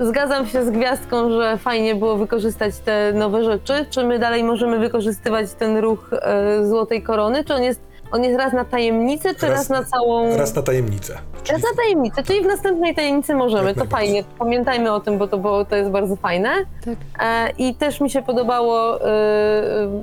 zgadzam 0.00 0.46
się 0.46 0.64
z 0.64 0.70
gwiazdką, 0.70 1.30
że 1.30 1.58
fajnie 1.58 1.94
było 1.94 2.16
wykorzystać 2.16 2.78
te 2.78 3.12
nowe 3.12 3.44
rzeczy. 3.44 3.86
Czy 3.90 4.04
my 4.04 4.18
dalej 4.18 4.44
możemy 4.44 4.78
wykorzystywać 4.78 5.52
ten 5.58 5.76
ruch 5.76 6.10
e, 6.12 6.66
Złotej 6.68 7.02
Korony? 7.02 7.44
Czy 7.44 7.54
on 7.54 7.62
jest, 7.62 7.80
on 8.12 8.24
jest 8.24 8.38
raz 8.38 8.52
na 8.52 8.64
tajemnicę, 8.64 9.34
czy 9.34 9.46
Raz- 9.46 9.58
raz, 9.58 9.68
na 9.68 9.84
całą... 9.84 10.36
Raz 10.36 10.54
na 10.54 10.62
tajemnicę. 10.62 11.18
Czyli 11.42 11.52
Raz 11.52 11.70
na 11.70 11.82
tajemnicę, 11.82 12.22
czyli 12.22 12.42
w 12.42 12.46
następnej 12.46 12.94
tajemnicy 12.94 13.34
możemy. 13.34 13.68
Jak 13.68 13.78
To 13.78 13.84
fajnie. 13.84 14.24
Pamiętajmy 14.38 14.92
o 14.92 15.00
tym, 15.00 15.18
bo 15.18 15.28
to, 15.28 15.38
bo 15.38 15.64
to 15.64 15.76
jest 15.76 15.90
bardzo 15.90 16.16
fajne. 16.16 16.50
Tak. 16.84 16.94
E, 17.20 17.50
I 17.58 17.74
też 17.74 18.00
mi 18.00 18.10
się 18.10 18.22
podobało 18.22 19.06
e, 19.08 20.02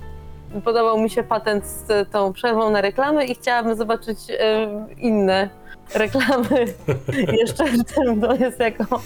podobał 0.63 0.99
mi 0.99 1.09
się 1.09 1.23
patent 1.23 1.65
z 1.65 2.11
tą 2.11 2.33
przerwą 2.33 2.69
na 2.69 2.81
reklamy 2.81 3.25
i 3.25 3.35
chciałabym 3.35 3.75
zobaczyć 3.75 4.17
e, 4.29 4.67
inne 4.97 5.49
reklamy 5.95 6.65
jeszcze 7.41 7.65
w 7.65 7.83
tym. 7.83 8.21
To 8.21 8.35
jest 8.35 8.59
jako, 8.59 9.01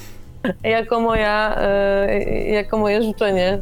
jako, 0.63 0.99
moja, 0.99 1.59
jako 2.45 2.77
moje 2.77 3.03
życzenie. 3.03 3.59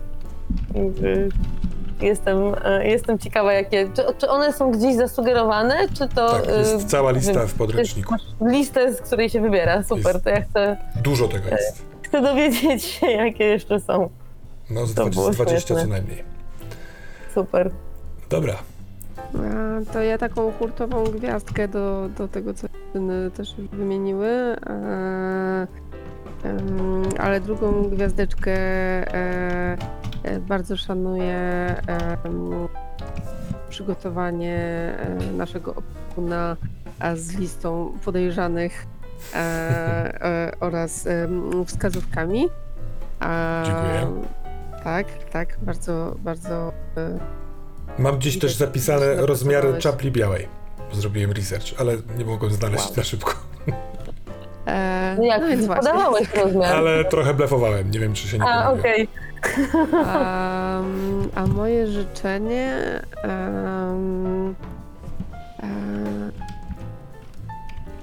Jestem, 2.02 2.38
e, 2.64 2.88
jestem 2.88 3.20
ciekawa, 3.20 3.54
jakie. 3.54 3.90
Czy, 3.94 4.02
czy 4.18 4.30
one 4.30 4.54
są 4.54 4.72
gdzieś 4.72 4.96
zasugerowane, 4.96 5.76
czy 5.94 6.08
to. 6.08 6.30
Tak, 6.32 6.48
jest 6.48 6.76
e, 6.76 6.86
cała 6.86 7.12
lista 7.12 7.48
w 7.48 7.54
podręczniku. 7.54 8.16
Listę, 8.42 8.94
z 8.94 9.02
której 9.02 9.30
się 9.30 9.42
wybiera. 9.42 9.84
Super, 9.84 10.14
Jest. 10.14 10.24
to 10.24 10.30
ja 10.30 10.42
chcę, 10.42 10.78
Dużo 11.04 11.28
tego 11.28 11.50
jest. 11.50 11.86
chcę 12.02 12.22
dowiedzieć 12.22 12.84
się, 12.84 13.08
jakie 13.08 13.44
jeszcze 13.44 13.80
są. 13.80 14.10
No 14.70 14.86
z 14.86 14.94
To 14.94 15.02
20, 15.02 15.22
było 15.22 15.32
20 15.32 15.76
co 15.76 15.88
najmniej. 15.88 16.24
Super. 17.36 17.72
Dobra. 18.30 18.56
A, 19.36 19.94
to 19.94 20.02
ja 20.02 20.18
taką 20.18 20.52
hurtową 20.52 21.04
gwiazdkę 21.04 21.68
do, 21.68 22.10
do 22.18 22.28
tego, 22.28 22.54
co 22.54 22.68
też 23.38 23.58
już 23.58 23.68
wymieniły. 23.68 24.28
E, 24.28 25.68
ale 27.20 27.40
drugą 27.42 27.84
gwiazdeczkę 27.84 28.52
e, 28.52 29.14
e, 29.14 29.78
bardzo 30.48 30.78
szanuję 30.78 31.36
przygotowanie 33.70 34.56
e, 35.00 35.32
naszego 35.38 35.76
opiekuna 35.76 36.58
a 37.00 37.16
z 37.16 37.32
listą 37.36 37.94
podejrzanych 38.06 38.86
e, 39.34 39.38
e, 39.38 40.52
oraz 40.60 41.08
wskazówkami. 41.66 42.50
A, 43.20 43.64
Dziękuję. 43.66 44.24
Tak, 44.84 45.08
tak, 45.32 45.58
bardzo, 45.62 46.16
bardzo 46.20 46.74
e, 46.98 47.20
Mam 48.00 48.18
gdzieś 48.18 48.40
też 48.40 48.56
zapisane 48.56 49.16
rozmiary 49.16 49.78
czapli 49.80 50.12
białej. 50.12 50.48
Zrobiłem 50.94 51.32
research, 51.32 51.66
ale 51.80 51.94
nie 52.18 52.26
mogłem 52.26 52.52
znaleźć 52.52 52.86
Wow. 52.86 52.94
na 52.98 53.04
szybko. 53.04 53.34
E, 54.66 55.16
No 55.18 55.24
jak, 55.26 55.48
więc 55.48 55.66
właśnie. 55.66 55.92
podawałeś 55.92 56.34
rozmiar. 56.36 56.76
Ale 56.76 57.06
trochę 57.06 57.34
blefowałem. 57.34 57.92
Nie 57.92 58.00
wiem, 58.00 58.14
czy 58.14 58.28
się 58.28 58.38
nie 58.38 58.46
A, 58.46 58.72
okej. 58.72 59.08
A, 60.06 60.82
a 61.36 61.48
moje 61.48 61.88
życzenie. 61.88 62.74
em, 63.24 64.56
e, 65.60 65.68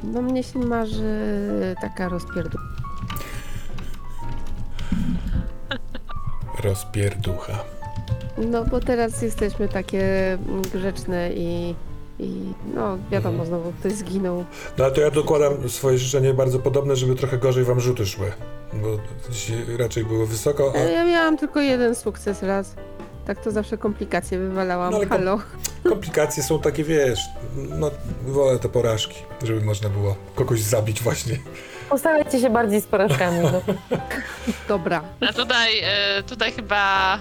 no 0.05 0.23
mnie 0.23 0.43
się 0.43 0.59
marzy 0.59 1.15
taka 1.81 2.09
rozpierdół. 2.09 2.61
Rozpierducha. 6.65 7.53
No 8.39 8.65
bo 8.65 8.81
teraz 8.81 9.23
jesteśmy 9.23 9.69
takie 9.69 10.33
mm, 10.33 10.63
grzeczne 10.63 11.31
i, 11.33 11.75
i 12.19 12.53
no 12.75 12.99
wiadomo, 13.11 13.33
Mhm. 13.43 13.49
znowu 13.49 13.73
ktoś 13.73 13.93
zginął. 13.93 14.45
No 14.79 14.85
ale 14.85 14.93
to 14.95 15.01
ja 15.01 15.11
dokładam 15.11 15.69
swoje 15.69 15.99
życzenie 15.99 16.35
bardzo 16.35 16.59
podobne, 16.59 16.97
żeby 16.97 17.15
trochę 17.15 17.39
gorzej 17.39 17.65
wam 17.65 17.81
rzuty 17.81 18.07
szły. 18.07 18.33
Bo 18.83 18.89
dzisiaj 19.31 19.57
raczej 19.79 20.05
było 20.05 20.27
wysoko, 20.27 20.73
E, 20.77 20.79
a 20.79 20.91
Ja 20.91 21.05
miałam 21.05 21.37
tylko 21.39 21.61
jeden 21.61 21.95
sukces 21.95 22.43
raz. 22.43 22.75
Tak 23.27 23.41
to 23.45 23.51
zawsze 23.51 23.79
komplikacje 23.79 24.39
wywalałam. 24.39 24.93
No 24.93 24.99
kom- 24.99 25.09
Halo. 25.09 25.39
komplikacje 25.85 26.43
są 26.43 26.61
takie, 26.61 26.85
wiesz, 26.85 27.21
no 27.57 27.91
wolę 28.27 28.59
te 28.59 28.69
porażki, 28.69 29.19
żeby 29.43 29.61
można 29.61 29.89
było 29.89 30.17
kogoś 30.35 30.61
zabić 30.61 31.03
właśnie. 31.03 31.39
Postarajcie 31.89 32.39
się 32.39 32.51
bardziej 32.51 32.81
z 32.81 32.87
porażkami. 32.87 33.39
No. 33.43 33.61
Dobra. 34.69 35.03
A 35.29 35.33
tutaj, 35.33 35.71
e, 35.83 36.23
tutaj 36.23 36.53
chyba 36.53 37.15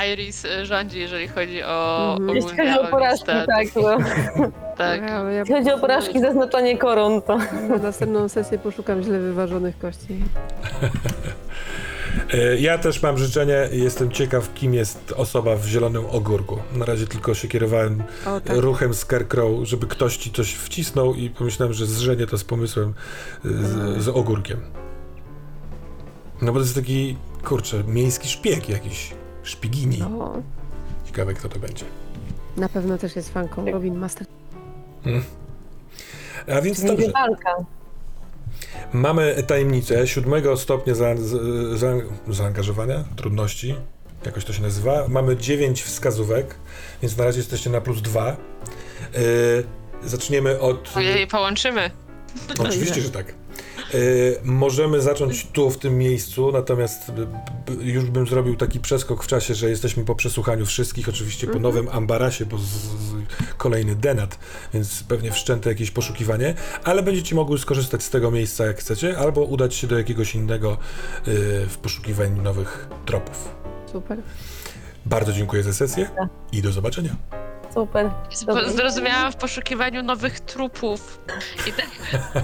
e, 0.00 0.12
Iris 0.12 0.44
e, 0.44 0.66
rządzi, 0.66 1.00
jeżeli 1.00 1.28
chodzi 1.28 1.62
o 1.62 1.96
Mhm. 2.20 2.36
Jeśli 2.36 2.50
ogólnie 2.52 2.72
chodzi 2.72 2.86
o 2.86 2.90
porażki, 2.90 3.32
listę. 3.32 3.46
tak. 3.46 3.66
No. 3.76 3.98
tak. 4.78 5.02
Ja, 5.02 5.08
ja 5.08 5.30
Jeśli 5.30 5.54
chodzi 5.54 5.70
o 5.72 5.78
porażki, 5.78 6.20
zaznaczanie 6.20 6.78
koron, 6.78 7.22
to 7.22 7.38
Na 7.68 7.76
następną 7.82 8.28
sesję 8.28 8.58
poszukam 8.58 9.02
źle 9.02 9.18
wyważonych 9.18 9.78
kości. 9.78 10.16
E, 12.36 12.56
Ja 12.60 12.78
też 12.78 13.02
mam 13.02 13.18
życzenie 13.18 13.68
jestem 13.72 14.10
ciekaw, 14.10 14.54
kim 14.54 14.74
jest 14.74 15.12
osoba 15.16 15.56
w 15.56 15.66
zielonym 15.66 16.04
ogórku. 16.10 16.58
Na 16.72 16.84
razie 16.84 17.06
tylko 17.06 17.34
się 17.34 17.48
kierowałem 17.48 18.02
O 18.26 18.40
tak. 18.40 18.56
ruchem 18.56 18.94
Scarecrow, 18.94 19.50
żeby 19.68 19.86
ktoś 19.86 20.16
ci 20.16 20.32
coś 20.32 20.54
wcisnął 20.54 21.14
i 21.14 21.30
pomyślałem, 21.30 21.72
że 21.74 21.86
zrzenie 21.86 22.26
to 22.26 22.38
z 22.38 22.44
pomysłem 22.44 22.94
y, 23.44 23.48
z, 23.66 24.02
z 24.04 24.08
ogórkiem. 24.08 24.60
No 26.42 26.52
bo 26.52 26.58
to 26.58 26.64
jest 26.64 26.74
taki, 26.74 27.16
kurczę, 27.44 27.84
miejski 27.84 28.28
szpieg 28.28 28.68
jakiś. 28.68 29.14
Szpigini. 29.42 29.98
No, 29.98 30.42
Ciekawe, 31.04 31.34
kto 31.34 31.48
to 31.48 31.58
będzie. 31.58 31.84
na 32.56 32.68
pewno 32.68 32.98
też 32.98 33.16
jest 33.16 33.32
fanką 33.32 33.70
Robin 33.70 33.94
Master. 33.98 34.26
A 36.56 36.60
więc 36.60 36.80
będzie 36.80 36.96
dobrze. 36.96 37.12
walka. 37.12 37.50
Mamy 38.92 39.42
tajemnicę 39.46 40.06
siódmego 40.06 40.56
stopnia 40.56 40.94
za, 40.94 41.16
za, 41.16 41.38
za, 41.76 41.92
zaangażowania, 42.28 43.04
trudności, 43.16 43.74
jakoś 44.26 44.44
to 44.44 44.52
się 44.52 44.62
nazywa. 44.62 45.08
Mamy 45.08 45.36
dziewięć 45.36 45.82
wskazówek, 45.82 46.54
więc 47.02 47.16
na 47.16 47.24
razie 47.24 47.38
jesteście 47.38 47.70
na 47.70 47.80
plus 47.80 48.02
dwa. 48.02 48.36
Yy, 49.14 49.64
zaczniemy 50.04 50.60
od... 50.60 50.96
Ojej, 50.96 51.26
połączymy. 51.26 51.90
Oczywiście, 52.58 53.00
że 53.00 53.10
tak. 53.10 53.34
Y, 53.96 54.40
możemy 54.44 55.00
zacząć 55.00 55.46
tu, 55.46 55.70
w 55.70 55.78
tym 55.78 55.98
miejscu, 55.98 56.52
natomiast 56.52 57.10
b, 57.10 57.26
już 57.80 58.04
bym 58.04 58.26
zrobił 58.26 58.56
taki 58.56 58.80
przeskok 58.80 59.24
w 59.24 59.26
czasie, 59.26 59.54
że 59.54 59.70
jesteśmy 59.70 60.04
po 60.04 60.14
przesłuchaniu 60.14 60.66
wszystkich, 60.66 61.08
oczywiście 61.08 61.46
po 61.46 61.58
nowym 61.58 61.88
Ambarasie, 61.88 62.46
bo 62.46 62.58
z, 62.58 62.62
z, 62.62 63.14
kolejny 63.56 63.94
denat, 63.94 64.38
więc 64.74 65.02
pewnie 65.02 65.32
wszczęte 65.32 65.70
jakieś 65.70 65.90
poszukiwanie, 65.90 66.54
ale 66.84 67.02
będziecie 67.02 67.34
mogły 67.34 67.58
skorzystać 67.58 68.02
z 68.02 68.10
tego 68.10 68.30
miejsca 68.30 68.66
jak 68.66 68.78
chcecie, 68.78 69.18
albo 69.18 69.42
udać 69.42 69.74
się 69.74 69.86
do 69.86 69.98
jakiegoś 69.98 70.34
innego 70.34 70.72
y, 70.72 70.76
w 71.66 71.76
poszukiwaniu 71.82 72.42
nowych 72.42 72.88
tropów. 73.06 73.54
Super. 73.92 74.18
Bardzo 75.06 75.32
dziękuję 75.32 75.62
za 75.62 75.72
sesję 75.72 76.10
i 76.52 76.62
do 76.62 76.72
zobaczenia. 76.72 77.16
Super. 77.76 78.10
Dobra. 78.46 78.68
Zrozumiałam 78.70 79.32
w 79.32 79.36
poszukiwaniu 79.36 80.02
nowych 80.02 80.40
trupów. 80.40 81.20
I 81.68 81.72
tak, 81.72 81.86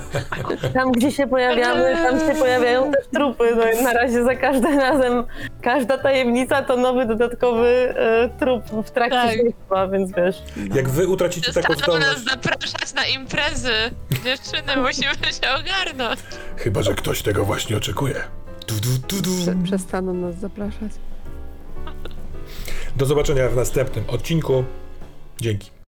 Tam, 0.74 0.92
gdzie 0.92 1.12
się 1.12 1.26
pojawiamy, 1.26 1.96
tam 1.96 2.20
się 2.20 2.34
pojawiają 2.40 2.92
też 2.92 3.06
trupy. 3.14 3.56
No 3.56 3.72
i 3.72 3.82
na 3.84 3.92
razie 3.92 4.24
za 4.24 4.34
każdym 4.34 4.78
razem, 4.78 5.24
każda 5.62 5.98
tajemnica 5.98 6.62
to 6.62 6.76
nowy 6.76 7.06
dodatkowy 7.06 7.94
e, 7.96 8.28
trup 8.38 8.64
w 8.86 8.90
trakcie 8.90 9.16
Tak. 9.18 9.32
śledztwa, 9.34 9.88
więc 9.88 10.12
wiesz. 10.16 10.42
Jak 10.74 10.88
wy 10.88 11.06
utracicie 11.08 11.52
taką 11.52 11.74
przestaną 11.74 11.98
nas 11.98 12.18
zdolność, 12.18 12.30
zapraszać 12.44 12.94
na 12.94 13.06
imprezy. 13.06 13.72
Dziewczyny, 14.24 14.76
musimy 14.76 15.14
się 15.42 15.50
ogarnąć. 15.60 16.20
chyba 16.56 16.82
że 16.82 16.94
ktoś 16.94 17.22
tego 17.22 17.44
właśnie 17.44 17.76
oczekuje. 17.76 18.14
Du, 18.68 18.74
du, 18.74 18.88
du, 19.08 19.22
du. 19.22 19.30
Prze- 19.42 19.64
przestaną 19.64 20.14
nas 20.14 20.34
zapraszać. 20.34 20.92
Do 22.96 23.06
zobaczenia 23.06 23.48
w 23.48 23.56
następnym 23.56 24.04
odcinku. 24.08 24.64
Dzięki. 25.40 25.81